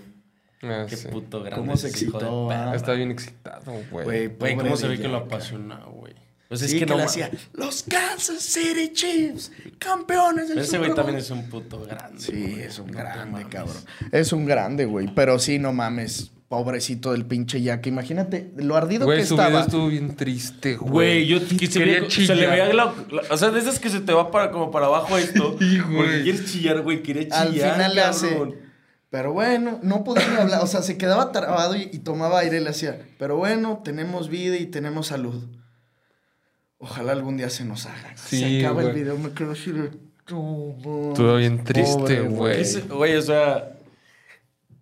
Ah, 0.62 0.86
Qué 0.88 0.96
sí. 0.96 1.08
puto 1.08 1.40
grande. 1.40 1.60
¿Cómo 1.60 1.76
se 1.76 1.88
excitó, 1.88 2.50
ah? 2.50 2.72
Está 2.74 2.94
bien 2.94 3.10
excitado, 3.10 3.74
güey. 3.90 4.34
¿cómo 4.56 4.76
se 4.76 4.88
ve 4.88 4.98
que 4.98 5.06
lo 5.06 5.18
apasiona, 5.18 5.84
güey? 5.84 6.14
Pues 6.48 6.60
sí, 6.60 6.66
es 6.66 6.74
que, 6.76 6.86
no 6.86 6.96
le 6.96 7.02
hacía, 7.02 7.30
los 7.52 7.82
Kansas 7.82 8.40
City 8.40 8.90
Chiefs, 8.94 9.52
campeones 9.78 10.48
del 10.48 10.60
ese 10.60 10.78
güey 10.78 10.88
Bowl". 10.88 10.96
también 10.96 11.18
es 11.18 11.30
un 11.30 11.46
puto 11.50 11.82
grande. 11.82 12.18
Sí, 12.22 12.32
güey. 12.32 12.60
es 12.62 12.78
un 12.78 12.86
No 12.86 12.98
grande, 12.98 13.44
cabrón. 13.50 13.76
Es 14.12 14.32
un 14.32 14.46
grande, 14.46 14.86
güey. 14.86 15.14
Pero 15.14 15.38
sí, 15.38 15.58
no 15.58 15.74
mames. 15.74 16.30
Pobrecito 16.48 17.12
del 17.12 17.26
pinche 17.26 17.60
Jack. 17.60 17.86
Imagínate 17.88 18.52
lo 18.56 18.74
ardido 18.76 19.04
Güey, 19.04 19.18
que 19.20 19.26
su 19.26 19.34
video 19.34 19.46
estaba. 19.48 19.64
estuvo 19.66 19.88
bien 19.88 20.16
triste, 20.16 20.76
güey. 20.76 20.90
Güey, 20.92 21.26
yo 21.26 21.40
se 21.40 21.54
le 21.84 22.06
chillar. 22.08 22.36
veía 22.38 22.72
la, 22.72 22.94
la- 23.10 23.22
O 23.30 23.36
sea, 23.36 23.50
de 23.50 23.60
esas 23.60 23.78
que 23.78 23.90
se 23.90 24.00
te 24.00 24.14
va 24.14 24.30
para, 24.30 24.50
como 24.50 24.70
para 24.70 24.86
abajo 24.86 25.18
esto. 25.18 25.56
Sí, 25.58 25.78
güey. 25.80 25.96
Porque 25.96 26.22
quieres 26.22 26.44
chillar, 26.50 26.80
güey. 26.80 27.02
Quería 27.02 27.24
chillar. 27.24 27.46
Al 27.68 27.74
final 27.74 27.94
le 27.94 28.00
hace. 28.00 28.38
Pero 29.10 29.32
bueno, 29.34 29.78
no 29.82 30.04
podía 30.04 30.26
ni 30.28 30.36
hablar. 30.36 30.62
O 30.62 30.66
sea, 30.66 30.80
se 30.80 30.96
quedaba 30.96 31.32
trabado 31.32 31.76
y, 31.76 31.90
y 31.92 31.98
tomaba 31.98 32.40
aire 32.40 32.58
y 32.60 32.64
le 32.64 32.70
hacía. 32.70 32.98
Pero 33.18 33.36
bueno, 33.36 33.82
tenemos 33.84 34.30
vida 34.30 34.56
y 34.56 34.64
tenemos 34.66 35.08
salud. 35.08 35.44
Ojalá 36.78 37.12
algún 37.12 37.36
día 37.36 37.50
se 37.50 37.64
nos 37.64 37.86
haga. 37.86 38.14
Sí, 38.16 38.38
se 38.38 38.64
acaba 38.64 38.82
el 38.84 38.92
video, 38.92 39.18
me 39.18 39.32
quedo 39.32 39.52
así 39.52 39.72
de. 39.72 39.90
"No, 40.30 40.74
Estuvo 41.10 41.36
bien 41.36 41.64
triste, 41.64 41.92
pobre, 41.94 42.20
güey. 42.22 42.56
¿Qué 42.58 42.64
se- 42.64 42.80
Güey, 42.82 43.16
o 43.16 43.22
sea. 43.22 43.74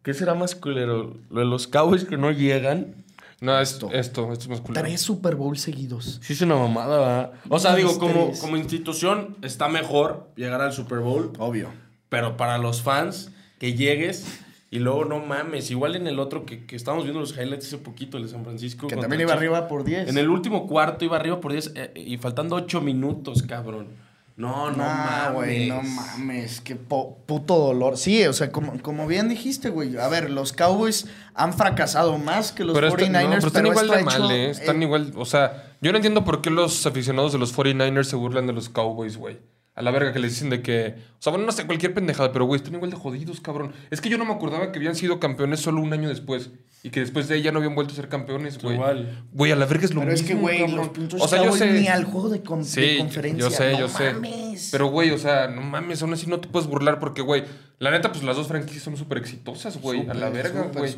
¿Qué 0.06 0.14
será 0.14 0.34
más 0.36 0.54
culero? 0.54 1.16
¿Lo 1.30 1.40
de 1.40 1.46
los 1.46 1.66
Cowboys 1.66 2.04
que 2.04 2.16
no 2.16 2.30
llegan? 2.30 2.94
No, 3.40 3.58
es 3.58 3.72
Esto. 3.72 3.90
esto, 3.90 4.32
esto, 4.32 4.44
es 4.44 4.48
más 4.48 4.60
culero. 4.60 4.86
Tres 4.86 5.00
Super 5.00 5.34
Bowl 5.34 5.58
seguidos. 5.58 6.20
Sí 6.22 6.34
es 6.34 6.40
una 6.42 6.54
mamada, 6.54 6.98
¿verdad? 7.00 7.32
O 7.48 7.58
sea, 7.58 7.74
digo, 7.74 7.98
como, 7.98 8.26
tres. 8.26 8.38
como 8.38 8.56
institución 8.56 9.36
está 9.42 9.68
mejor 9.68 10.30
llegar 10.36 10.60
al 10.60 10.72
Super 10.72 11.00
Bowl. 11.00 11.32
Obvio. 11.40 11.70
Pero 12.08 12.36
para 12.36 12.56
los 12.58 12.82
fans, 12.82 13.32
que 13.58 13.74
llegues 13.74 14.24
y 14.70 14.78
luego 14.78 15.06
no 15.06 15.18
mames. 15.18 15.72
Igual 15.72 15.96
en 15.96 16.06
el 16.06 16.20
otro 16.20 16.46
que, 16.46 16.66
que 16.66 16.76
estábamos 16.76 17.04
viendo 17.04 17.18
los 17.18 17.36
highlights 17.36 17.66
hace 17.66 17.78
poquito, 17.78 18.16
el 18.16 18.22
de 18.22 18.28
San 18.28 18.44
Francisco. 18.44 18.86
Que 18.86 18.94
también 18.94 19.22
iba 19.22 19.32
Chiefs. 19.32 19.38
arriba 19.38 19.66
por 19.66 19.82
10. 19.82 20.08
En 20.08 20.18
el 20.18 20.30
último 20.30 20.68
cuarto 20.68 21.04
iba 21.04 21.16
arriba 21.16 21.40
por 21.40 21.50
10 21.50 21.72
eh, 21.74 21.92
y 21.96 22.16
faltando 22.18 22.54
8 22.54 22.80
minutos, 22.80 23.42
cabrón. 23.42 23.88
No, 24.36 24.70
no, 24.70 24.76
No, 24.76 24.84
mames. 24.84 25.32
güey, 25.34 25.68
no 25.70 25.82
mames, 25.82 26.60
qué 26.60 26.76
puto 26.76 27.56
dolor. 27.58 27.96
Sí, 27.96 28.22
o 28.26 28.34
sea, 28.34 28.52
como, 28.52 28.78
como 28.82 29.06
bien 29.06 29.30
dijiste, 29.30 29.70
güey. 29.70 29.96
A 29.96 30.08
ver, 30.08 30.28
los 30.30 30.52
Cowboys 30.52 31.06
han 31.34 31.54
fracasado 31.54 32.18
más 32.18 32.52
que 32.52 32.62
los 32.64 32.74
pero, 32.74 32.88
está- 32.88 32.98
49ers, 33.00 33.22
no, 33.24 33.30
pero 33.36 33.46
están 33.46 33.66
igual 33.66 33.84
esto 33.86 33.94
de 33.96 34.00
hecho, 34.02 34.20
mal, 34.20 34.30
¿eh? 34.32 34.50
Están 34.50 34.82
eh, 34.82 34.84
igual, 34.84 35.12
o 35.16 35.24
sea, 35.24 35.72
yo 35.80 35.90
no 35.90 35.96
entiendo 35.96 36.22
por 36.24 36.42
qué 36.42 36.50
los 36.50 36.84
aficionados 36.84 37.32
de 37.32 37.38
los 37.38 37.54
49ers 37.56 38.04
se 38.04 38.16
burlan 38.16 38.46
de 38.46 38.52
los 38.52 38.68
Cowboys, 38.68 39.16
güey. 39.16 39.38
A 39.74 39.82
la 39.82 39.90
verga 39.90 40.12
que 40.12 40.18
les 40.18 40.32
dicen 40.32 40.48
de 40.50 40.62
que, 40.62 40.94
o 41.18 41.22
sea, 41.22 41.30
bueno, 41.32 41.44
no 41.46 41.52
sé, 41.52 41.64
cualquier 41.66 41.92
pendejada, 41.94 42.32
pero 42.32 42.44
güey, 42.46 42.58
están 42.58 42.74
igual 42.74 42.90
de 42.90 42.96
jodidos, 42.96 43.40
cabrón. 43.40 43.72
Es 43.90 44.00
que 44.02 44.08
yo 44.10 44.16
no 44.18 44.24
me 44.26 44.32
acordaba 44.34 44.70
que 44.72 44.78
habían 44.78 44.94
sido 44.96 45.18
campeones 45.20 45.60
solo 45.60 45.80
un 45.82 45.92
año 45.94 46.08
después 46.10 46.50
y 46.86 46.90
que 46.90 47.00
después 47.00 47.26
de 47.26 47.36
ella 47.36 47.50
no 47.50 47.58
habían 47.58 47.74
vuelto 47.74 47.92
a 47.92 47.96
ser 47.96 48.08
campeones, 48.08 48.58
güey. 48.62 48.76
Igual. 48.76 49.24
Güey, 49.32 49.50
a 49.50 49.56
la 49.56 49.66
verga 49.66 49.84
es 49.86 49.92
lo 49.92 50.02
Pero 50.02 50.12
es 50.12 50.22
mismo, 50.22 50.36
que, 50.36 50.40
güey, 50.40 50.72
los 50.72 50.88
puntos 50.90 51.20
O 51.20 51.26
sea, 51.26 51.42
yo 51.44 51.52
sé. 51.52 51.72
ni 51.72 51.88
al 51.88 52.04
juego 52.04 52.28
de, 52.28 52.42
con- 52.42 52.60
de 52.62 52.64
Sí, 52.68 52.98
conferencia. 52.98 53.40
yo 53.44 53.50
sé, 53.50 53.72
no 53.72 53.78
yo 53.80 53.88
sé. 53.88 54.14
Mames. 54.56 54.68
Pero, 54.72 54.86
güey, 54.88 55.10
o 55.10 55.18
sea, 55.18 55.48
no 55.48 55.60
mames, 55.62 56.02
aún 56.02 56.12
así 56.12 56.26
no 56.26 56.40
te 56.40 56.48
puedes 56.48 56.68
burlar 56.68 56.98
porque, 56.98 57.22
güey, 57.22 57.44
la 57.78 57.90
neta, 57.90 58.10
pues 58.10 58.24
las 58.24 58.36
dos 58.36 58.48
franquicias 58.48 58.82
son 58.84 58.96
súper 58.96 59.18
exitosas, 59.18 59.78
güey, 59.82 60.08
a 60.08 60.14
la 60.14 60.30
verga, 60.30 60.70
güey. 60.72 60.94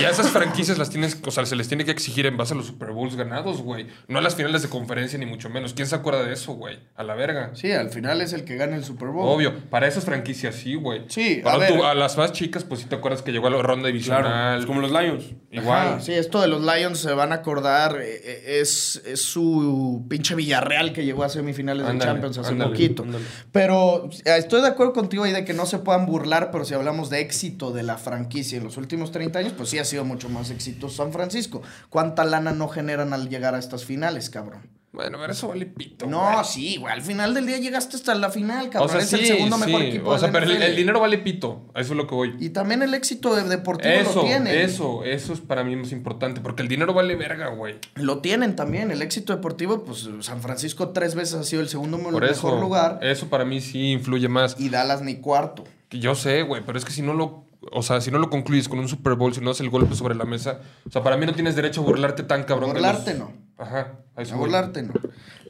Y 0.00 0.04
a 0.04 0.10
esas 0.10 0.28
franquicias 0.30 0.78
las 0.78 0.88
tienes, 0.88 1.20
o 1.26 1.30
sea, 1.32 1.44
se 1.44 1.56
les 1.56 1.66
tiene 1.66 1.84
que 1.84 1.90
exigir 1.90 2.24
en 2.26 2.36
base 2.36 2.54
a 2.54 2.56
los 2.56 2.66
Super 2.66 2.92
Bowls 2.92 3.16
ganados, 3.16 3.62
güey. 3.62 3.88
No 4.06 4.20
a 4.20 4.22
las 4.22 4.36
finales 4.36 4.62
de 4.62 4.68
conferencia, 4.68 5.18
ni 5.18 5.26
mucho 5.26 5.50
menos. 5.50 5.74
¿Quién 5.74 5.88
se 5.88 5.96
acuerda 5.96 6.22
de 6.22 6.32
eso, 6.32 6.52
güey? 6.52 6.78
A 6.94 7.02
la 7.02 7.14
verga. 7.16 7.50
Sí, 7.54 7.72
al 7.72 7.90
final 7.90 8.20
es 8.20 8.32
el 8.32 8.44
que 8.44 8.56
gana 8.56 8.76
el 8.76 8.84
Super 8.84 9.08
Bowl. 9.08 9.28
Obvio, 9.28 9.58
para 9.70 9.88
esas 9.88 10.04
franquicias 10.04 10.54
sí, 10.54 10.76
güey. 10.76 11.02
Sí, 11.08 11.40
a 11.40 11.44
Para 11.44 11.58
ver. 11.58 11.80
a 11.84 11.94
las 11.94 12.16
más 12.16 12.30
chicas, 12.32 12.62
pues 12.62 12.80
sí 12.80 12.86
te 12.86 12.94
acuerdas 12.94 13.22
que 13.22 13.32
llegó 13.32 13.48
a 13.48 13.50
la 13.50 13.60
ronda 13.60 13.88
divisional. 13.88 14.22
Claro. 14.22 14.60
Es 14.60 14.66
como 14.66 14.80
los 14.80 14.92
Lions. 14.92 15.24
Igual. 15.50 15.88
Ajá, 15.88 16.00
sí, 16.00 16.12
esto 16.12 16.40
de 16.40 16.46
los 16.46 16.62
Lions 16.62 16.98
se 17.00 17.12
van 17.12 17.32
a 17.32 17.36
acordar. 17.36 17.96
eh, 18.00 18.20
eh, 18.22 18.58
es, 18.60 19.02
es 19.04 19.20
su 19.20 20.06
pinche 20.08 20.36
Villarreal 20.36 20.92
que 20.92 21.04
llegó 21.04 21.24
a 21.24 21.28
semifinales 21.28 21.84
de 21.86 21.90
Ándale, 21.90 22.12
Champions 22.12 22.38
hace 22.38 22.50
ándale, 22.52 22.70
poquito. 22.70 22.99
Pero 23.52 24.08
eh, 24.24 24.36
estoy 24.38 24.62
de 24.62 24.68
acuerdo 24.68 24.92
contigo 24.92 25.24
ahí 25.24 25.32
de 25.32 25.44
que 25.44 25.54
no 25.54 25.66
se 25.66 25.78
puedan 25.78 26.06
burlar, 26.06 26.50
pero 26.50 26.64
si 26.64 26.74
hablamos 26.74 27.10
de 27.10 27.20
éxito 27.20 27.72
de 27.72 27.82
la 27.82 27.98
franquicia 27.98 28.58
en 28.58 28.64
los 28.64 28.76
últimos 28.76 29.12
30 29.12 29.38
años, 29.38 29.52
pues 29.56 29.68
sí 29.70 29.78
ha 29.78 29.84
sido 29.84 30.04
mucho 30.04 30.28
más 30.28 30.50
exitoso 30.50 30.96
San 30.96 31.12
Francisco. 31.12 31.62
¿Cuánta 31.88 32.24
lana 32.24 32.52
no 32.52 32.68
generan 32.68 33.12
al 33.12 33.28
llegar 33.28 33.54
a 33.54 33.58
estas 33.58 33.84
finales, 33.84 34.30
cabrón? 34.30 34.79
Bueno, 34.92 35.18
pero 35.20 35.32
eso 35.32 35.46
vale 35.46 35.66
pito. 35.66 36.06
No, 36.06 36.32
güey. 36.32 36.44
sí, 36.44 36.76
güey. 36.76 36.92
Al 36.92 37.02
final 37.02 37.32
del 37.32 37.46
día 37.46 37.58
llegaste 37.58 37.96
hasta 37.96 38.12
la 38.16 38.28
final, 38.28 38.66
O 38.66 38.70
cabrón. 38.70 38.90
sea, 38.90 38.98
es 39.00 39.08
sí, 39.08 39.16
el 39.20 39.26
segundo 39.26 39.56
mejor 39.56 39.82
equipo 39.82 40.10
O 40.10 40.18
sea, 40.18 40.32
pero 40.32 40.50
el, 40.50 40.74
dinero 40.74 40.98
vale 40.98 41.18
pito. 41.18 41.62
A 41.74 41.80
eso 41.80 41.92
es 41.92 41.96
lo 41.96 42.08
que 42.08 42.14
voy. 42.16 42.34
Y 42.40 42.50
también 42.50 42.82
el 42.82 42.92
éxito 42.94 43.34
de 43.36 43.44
deportivo 43.44 43.94
Eso, 43.94 44.14
lo 44.16 44.22
tienen. 44.24 44.58
eso, 44.58 45.04
eso 45.04 45.32
es 45.32 45.40
para 45.40 45.62
mí 45.62 45.76
más 45.76 45.92
importante. 45.92 46.40
Porque 46.40 46.62
el 46.62 46.68
dinero 46.68 46.92
vale 46.92 47.14
verga, 47.14 47.50
güey. 47.50 47.76
Lo 47.94 48.18
tienen 48.18 48.56
también. 48.56 48.90
El 48.90 49.00
éxito 49.00 49.32
deportivo, 49.32 49.84
pues 49.84 50.08
San 50.22 50.42
Francisco 50.42 50.88
tres 50.88 51.14
veces 51.14 51.34
ha 51.34 51.44
sido 51.44 51.62
el 51.62 51.68
segundo 51.68 51.96
Por 51.98 52.14
mejor 52.14 52.24
eso. 52.24 52.60
lugar. 52.60 52.98
Eso 53.00 53.28
para 53.28 53.44
mí 53.44 53.60
sí 53.60 53.92
influye 53.92 54.28
más. 54.28 54.56
Y 54.58 54.70
Dallas 54.70 55.02
ni 55.02 55.16
cuarto. 55.16 55.62
Yo 55.92 56.16
sé, 56.16 56.42
güey, 56.42 56.62
pero 56.66 56.78
es 56.78 56.84
que 56.84 56.92
si 56.92 57.02
no 57.02 57.14
lo. 57.14 57.44
O 57.72 57.82
sea, 57.82 58.00
si 58.00 58.10
no 58.10 58.18
lo 58.18 58.30
concluyes 58.30 58.68
con 58.68 58.78
un 58.78 58.88
Super 58.88 59.14
Bowl, 59.14 59.34
si 59.34 59.40
no 59.40 59.50
das 59.50 59.60
el 59.60 59.68
golpe 59.70 59.94
sobre 59.94 60.14
la 60.14 60.24
mesa. 60.24 60.60
O 60.86 60.90
sea, 60.90 61.02
para 61.02 61.16
mí 61.16 61.26
no 61.26 61.34
tienes 61.34 61.56
derecho 61.56 61.82
a 61.82 61.84
burlarte 61.84 62.22
tan 62.22 62.44
cabrón. 62.44 62.70
de 62.70 62.74
Burlarte 62.80 63.10
los- 63.14 63.18
no. 63.28 63.32
Ajá. 63.58 63.98
a 64.16 64.22
A 64.22 64.34
burlarte, 64.36 64.82
no. 64.82 64.94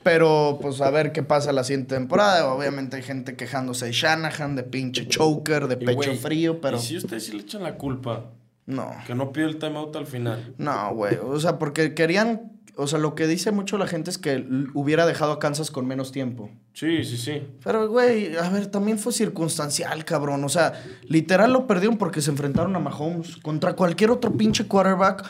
Pero, 0.03 0.59
pues, 0.61 0.81
a 0.81 0.91
ver 0.91 1.13
qué 1.13 1.23
pasa 1.23 1.53
la 1.53 1.63
siguiente 1.63 1.95
temporada. 1.95 2.53
Obviamente 2.53 2.97
hay 2.97 3.03
gente 3.03 3.37
quejándose 3.37 3.87
de 3.87 3.93
Shanahan, 3.93 4.57
de 4.57 4.63
pinche 4.65 5.07
choker, 5.07 5.69
de 5.69 5.75
Y, 5.81 5.87
pecho 5.87 6.15
frío, 6.15 6.61
pero... 6.61 6.79
Y 6.79 6.81
si 6.81 6.97
ustedes 6.97 7.27
sí 7.27 7.33
le 7.33 7.43
echan 7.43 7.63
la 7.63 7.77
culpa, 7.77 8.25
No. 8.67 8.91
que 9.07 9.15
no 9.15 9.31
pidió 9.33 9.47
el 9.47 9.59
timeout 9.59 9.95
al 9.97 10.07
final. 10.07 10.55
No, 10.59 10.95
güey. 10.95 11.17
O 11.23 11.39
sea, 11.39 11.59
porque 11.59 11.95
querían... 11.95 12.53
O 12.77 12.87
sea, 12.87 12.99
lo 12.99 13.15
que 13.15 13.27
dice 13.27 13.51
mucho 13.53 13.79
la 13.79 13.87
gente 13.87 14.11
es 14.11 14.19
que 14.19 14.47
hubiera 14.75 15.07
dejado 15.07 15.33
a 15.33 15.39
Kansas 15.39 15.71
con 15.71 15.87
menos 15.87 16.13
tiempo. 16.13 16.51
Sí, 16.73 17.05
sí, 17.05 17.17
sí. 17.17 17.43
Pero, 17.63 17.89
güey, 17.89 18.37
a 18.37 18.49
ver, 18.51 18.67
también 18.67 18.99
fue 18.99 19.13
circunstancial, 19.13 20.05
cabrón. 20.05 20.45
O 20.45 20.49
sea, 20.49 20.73
literal 21.03 21.53
lo 21.53 21.67
perdieron 21.67 21.99
porque 21.99 22.21
se 22.21 22.31
enfrentaron 22.31 22.75
a 22.77 22.79
Mahomes 22.79 23.37
contra 23.39 23.75
cualquier 23.75 24.11
otro 24.11 24.33
pinche 24.33 24.67
quarterback 24.67 25.29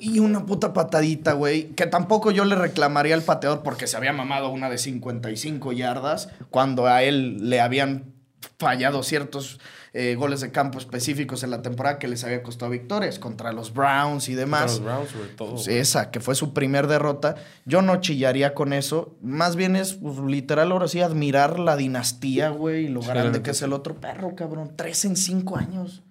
y 0.00 0.18
una 0.18 0.46
puta 0.46 0.72
patadita, 0.72 1.32
güey. 1.32 1.68
Que 1.70 1.86
tampoco 1.86 2.30
yo 2.30 2.44
le 2.44 2.54
reclamaría 2.54 3.14
al 3.14 3.22
pateador 3.22 3.62
porque 3.62 3.86
se 3.86 3.96
había 3.96 4.12
mamado 4.12 4.50
una 4.50 4.70
de 4.70 4.78
55 4.78 5.72
yardas 5.72 6.28
cuando 6.50 6.86
a 6.86 7.02
él 7.02 7.48
le 7.50 7.60
habían 7.60 8.12
fallado 8.58 9.02
ciertos 9.02 9.58
eh, 9.92 10.14
goles 10.14 10.40
de 10.40 10.50
campo 10.52 10.78
específicos 10.78 11.42
en 11.42 11.50
la 11.50 11.62
temporada 11.62 11.98
que 11.98 12.06
les 12.08 12.22
había 12.24 12.42
costado 12.42 12.70
victorias 12.70 13.18
contra 13.18 13.52
los 13.52 13.72
Browns 13.74 14.28
y 14.28 14.32
Contra 14.32 14.44
demás. 14.44 14.70
los 14.72 14.82
Browns, 14.84 15.10
sobre 15.10 15.28
todo. 15.30 15.50
Pues 15.54 15.68
esa, 15.68 16.10
que 16.10 16.20
fue 16.20 16.34
su 16.34 16.54
primer 16.54 16.86
derrota. 16.86 17.34
Yo 17.64 17.82
no 17.82 18.00
chillaría 18.00 18.54
con 18.54 18.72
eso. 18.72 19.16
Más 19.20 19.56
bien 19.56 19.76
es, 19.76 19.94
pues, 19.94 20.18
literal, 20.18 20.72
ahora 20.72 20.88
sí, 20.88 21.00
admirar 21.00 21.58
la 21.58 21.76
dinastía, 21.76 22.50
güey, 22.50 22.86
y 22.86 22.88
lo 22.88 23.00
grande 23.02 23.42
que 23.42 23.50
es 23.50 23.62
el 23.62 23.72
otro 23.72 24.00
perro, 24.00 24.34
cabrón. 24.36 24.72
Tres 24.76 25.04
en 25.04 25.16
cinco 25.16 25.56
años. 25.56 26.02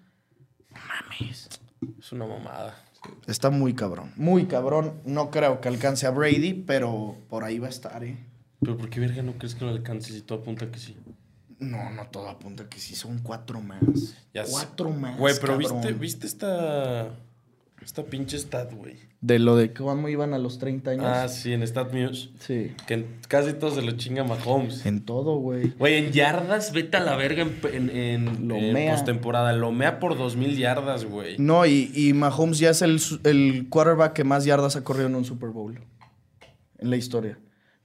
Es 1.99 2.11
una 2.11 2.25
mamada. 2.25 2.75
Está 3.27 3.49
muy 3.49 3.73
cabrón. 3.73 4.11
Muy 4.15 4.45
cabrón. 4.45 4.93
No 5.05 5.31
creo 5.31 5.61
que 5.61 5.67
alcance 5.69 6.05
a 6.05 6.11
Brady, 6.11 6.53
pero 6.53 7.17
por 7.29 7.43
ahí 7.43 7.59
va 7.59 7.67
a 7.67 7.69
estar, 7.69 8.03
¿eh? 8.03 8.17
Pero 8.61 8.77
¿por 8.77 8.89
qué 8.89 8.99
verga 8.99 9.21
no 9.23 9.33
crees 9.33 9.55
que 9.55 9.63
lo 9.63 9.71
alcances 9.71 10.15
y 10.15 10.21
todo 10.21 10.39
apunta 10.39 10.69
que 10.69 10.79
sí? 10.79 10.97
No, 11.59 11.89
no 11.91 12.07
todo 12.07 12.29
apunta 12.29 12.69
que 12.69 12.79
sí, 12.79 12.95
son 12.95 13.19
cuatro 13.19 13.59
más. 13.61 14.15
Ya 14.33 14.45
sé. 14.45 14.51
cuatro 14.51 14.89
más. 14.91 15.17
Güey, 15.17 15.35
pero 15.41 15.57
cabrón. 15.57 15.81
viste, 15.81 15.93
viste 15.93 16.27
esta. 16.27 17.09
Esta 17.81 18.03
pinche 18.03 18.37
stat, 18.37 18.73
güey. 18.73 18.97
De 19.21 19.39
lo 19.39 19.55
de 19.55 19.73
cómo 19.73 20.09
iban 20.09 20.33
a 20.33 20.37
los 20.37 20.59
30 20.59 20.91
años. 20.91 21.05
Ah, 21.05 21.27
sí, 21.29 21.53
en 21.53 21.65
Stat 21.65 21.93
News. 21.93 22.31
sí. 22.39 22.73
Que 22.87 22.95
en- 22.95 23.19
casi 23.29 23.53
todos 23.53 23.75
se 23.75 23.81
lo 23.81 23.91
chinga 23.93 24.23
Mahomes. 24.25 24.85
En 24.85 25.05
todo, 25.05 25.37
güey. 25.37 25.69
Güey, 25.77 25.95
en 25.95 26.11
yardas, 26.11 26.73
vete 26.73 26.97
a 26.97 26.99
la 27.01 27.15
verga 27.15 27.43
en, 27.43 27.59
en, 27.73 27.89
en, 27.89 28.47
Lo 28.49 28.55
en 28.55 28.73
mea. 28.73 28.93
postemporada. 28.95 29.53
Lo 29.53 29.71
mea 29.71 29.99
por 29.99 30.17
2000 30.17 30.57
yardas, 30.57 31.05
güey. 31.05 31.37
No, 31.37 31.65
y, 31.65 31.89
y 31.95 32.11
Mahomes 32.13 32.59
ya 32.59 32.69
es 32.71 32.81
el, 32.81 33.01
el 33.23 33.67
quarterback 33.69 34.11
que 34.13 34.23
más 34.25 34.43
yardas 34.43 34.75
ha 34.75 34.83
corrido 34.83 35.07
en 35.07 35.15
un 35.15 35.23
Super 35.25 35.49
Bowl. 35.49 35.79
En 36.77 36.89
la 36.89 36.97
historia. 36.97 37.37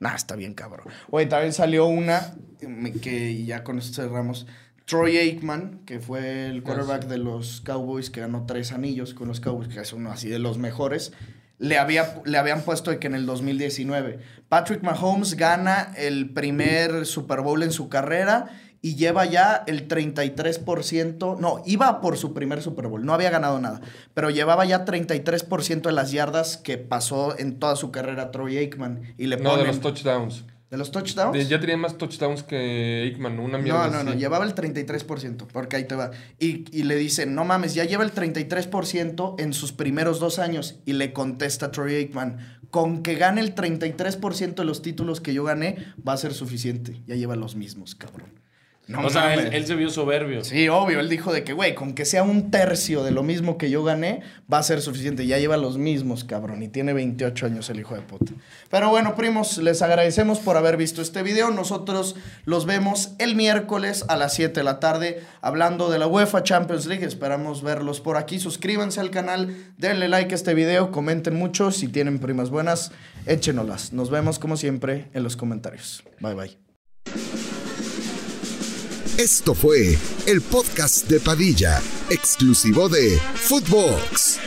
Nah, 0.04 0.16
está 0.16 0.36
bien 0.36 0.52
cabrón. 0.52 0.86
Oye, 1.10 1.24
también 1.24 1.54
salió 1.54 1.86
una 1.86 2.34
que 3.00 3.42
ya 3.46 3.64
con 3.64 3.78
esto 3.78 4.02
cerramos. 4.02 4.46
Troy 4.84 5.16
Aikman, 5.16 5.80
que 5.86 5.98
fue 5.98 6.44
el 6.44 6.62
quarterback 6.62 7.06
de 7.06 7.16
los 7.16 7.62
Cowboys, 7.62 8.10
que 8.10 8.20
ganó 8.20 8.44
tres 8.44 8.72
anillos 8.72 9.14
con 9.14 9.28
los 9.28 9.40
Cowboys, 9.40 9.68
que 9.68 9.80
es 9.80 9.94
uno 9.94 10.10
así 10.10 10.28
de 10.28 10.38
los 10.38 10.58
mejores. 10.58 11.14
Le, 11.56 11.78
había, 11.78 12.20
le 12.26 12.36
habían 12.36 12.60
puesto 12.60 13.00
que 13.00 13.06
en 13.06 13.14
el 13.14 13.24
2019 13.24 14.18
Patrick 14.50 14.82
Mahomes 14.82 15.36
gana 15.36 15.94
el 15.96 16.28
primer 16.34 17.06
Super 17.06 17.40
Bowl 17.40 17.62
en 17.62 17.72
su 17.72 17.88
carrera 17.88 18.50
y 18.84 18.96
lleva 18.96 19.24
ya 19.24 19.64
el 19.66 19.88
33%, 19.88 21.38
no, 21.38 21.62
iba 21.64 22.02
por 22.02 22.18
su 22.18 22.34
primer 22.34 22.60
Super 22.60 22.88
Bowl, 22.88 23.02
no 23.02 23.14
había 23.14 23.30
ganado 23.30 23.58
nada, 23.58 23.80
pero 24.12 24.28
llevaba 24.28 24.66
ya 24.66 24.84
33% 24.84 25.80
de 25.80 25.92
las 25.92 26.12
yardas 26.12 26.58
que 26.58 26.76
pasó 26.76 27.34
en 27.38 27.58
toda 27.58 27.76
su 27.76 27.90
carrera 27.90 28.30
Troy 28.30 28.58
Aikman 28.58 29.14
y 29.16 29.28
le 29.28 29.38
No, 29.38 29.52
ponen 29.52 29.60
de 29.60 29.66
los 29.68 29.80
touchdowns. 29.80 30.44
¿De 30.70 30.76
los 30.76 30.90
touchdowns. 30.90 31.48
Ya 31.48 31.58
tenía 31.60 31.78
más 31.78 31.96
touchdowns 31.96 32.42
que 32.42 33.04
Aikman, 33.04 33.38
una 33.38 33.56
mierda. 33.56 33.86
No, 33.88 34.02
no, 34.02 34.10
no, 34.10 34.14
llevaba 34.18 34.44
el 34.44 34.54
33%, 34.54 35.46
porque 35.50 35.76
ahí 35.76 35.84
te 35.84 35.94
va. 35.94 36.10
Y, 36.38 36.66
y 36.78 36.82
le 36.82 36.96
dicen, 36.96 37.34
no 37.34 37.46
mames, 37.46 37.72
ya 37.72 37.84
lleva 37.84 38.04
el 38.04 38.12
33% 38.12 39.36
en 39.38 39.54
sus 39.54 39.72
primeros 39.72 40.20
dos 40.20 40.38
años. 40.38 40.80
Y 40.84 40.92
le 40.92 41.14
contesta 41.14 41.70
Troy 41.70 41.94
Aikman, 41.94 42.60
con 42.70 43.02
que 43.02 43.14
gane 43.14 43.40
el 43.40 43.54
33% 43.54 44.56
de 44.56 44.64
los 44.64 44.82
títulos 44.82 45.22
que 45.22 45.32
yo 45.32 45.44
gané, 45.44 45.78
va 46.06 46.12
a 46.12 46.18
ser 46.18 46.34
suficiente. 46.34 47.00
Ya 47.06 47.14
lleva 47.14 47.34
los 47.34 47.56
mismos, 47.56 47.94
cabrón. 47.94 48.43
No 48.86 49.06
o 49.06 49.08
sea, 49.08 49.32
él, 49.32 49.54
él 49.54 49.66
se 49.66 49.74
vio 49.76 49.88
soberbio. 49.88 50.44
Sí, 50.44 50.68
obvio, 50.68 51.00
él 51.00 51.08
dijo 51.08 51.32
de 51.32 51.42
que, 51.42 51.54
güey, 51.54 51.74
con 51.74 51.94
que 51.94 52.04
sea 52.04 52.22
un 52.22 52.50
tercio 52.50 53.02
de 53.02 53.12
lo 53.12 53.22
mismo 53.22 53.56
que 53.56 53.70
yo 53.70 53.82
gané, 53.82 54.20
va 54.52 54.58
a 54.58 54.62
ser 54.62 54.82
suficiente. 54.82 55.26
Ya 55.26 55.38
lleva 55.38 55.56
los 55.56 55.78
mismos, 55.78 56.24
cabrón, 56.24 56.62
y 56.62 56.68
tiene 56.68 56.92
28 56.92 57.46
años 57.46 57.70
el 57.70 57.80
hijo 57.80 57.94
de 57.94 58.02
puta. 58.02 58.32
Pero 58.70 58.90
bueno, 58.90 59.14
primos, 59.14 59.56
les 59.56 59.80
agradecemos 59.80 60.38
por 60.38 60.58
haber 60.58 60.76
visto 60.76 61.00
este 61.00 61.22
video. 61.22 61.50
Nosotros 61.50 62.14
los 62.44 62.66
vemos 62.66 63.12
el 63.18 63.36
miércoles 63.36 64.04
a 64.08 64.16
las 64.16 64.34
7 64.34 64.60
de 64.60 64.64
la 64.64 64.80
tarde 64.80 65.22
hablando 65.40 65.90
de 65.90 65.98
la 65.98 66.06
UEFA 66.06 66.42
Champions 66.42 66.84
League. 66.84 67.06
Esperamos 67.06 67.62
verlos 67.62 68.00
por 68.00 68.18
aquí. 68.18 68.38
Suscríbanse 68.38 69.00
al 69.00 69.10
canal, 69.10 69.56
denle 69.78 70.08
like 70.08 70.34
a 70.34 70.36
este 70.36 70.52
video, 70.52 70.90
comenten 70.90 71.36
mucho. 71.36 71.70
Si 71.70 71.88
tienen 71.88 72.18
primas 72.18 72.50
buenas, 72.50 72.92
échenolas. 73.24 73.94
Nos 73.94 74.10
vemos 74.10 74.38
como 74.38 74.58
siempre 74.58 75.08
en 75.14 75.22
los 75.22 75.36
comentarios. 75.36 76.04
Bye 76.20 76.34
bye. 76.34 76.63
Esto 79.18 79.54
fue 79.54 79.96
el 80.26 80.42
podcast 80.42 81.06
de 81.06 81.20
Padilla, 81.20 81.80
exclusivo 82.10 82.88
de 82.88 83.16
Footbox. 83.36 84.40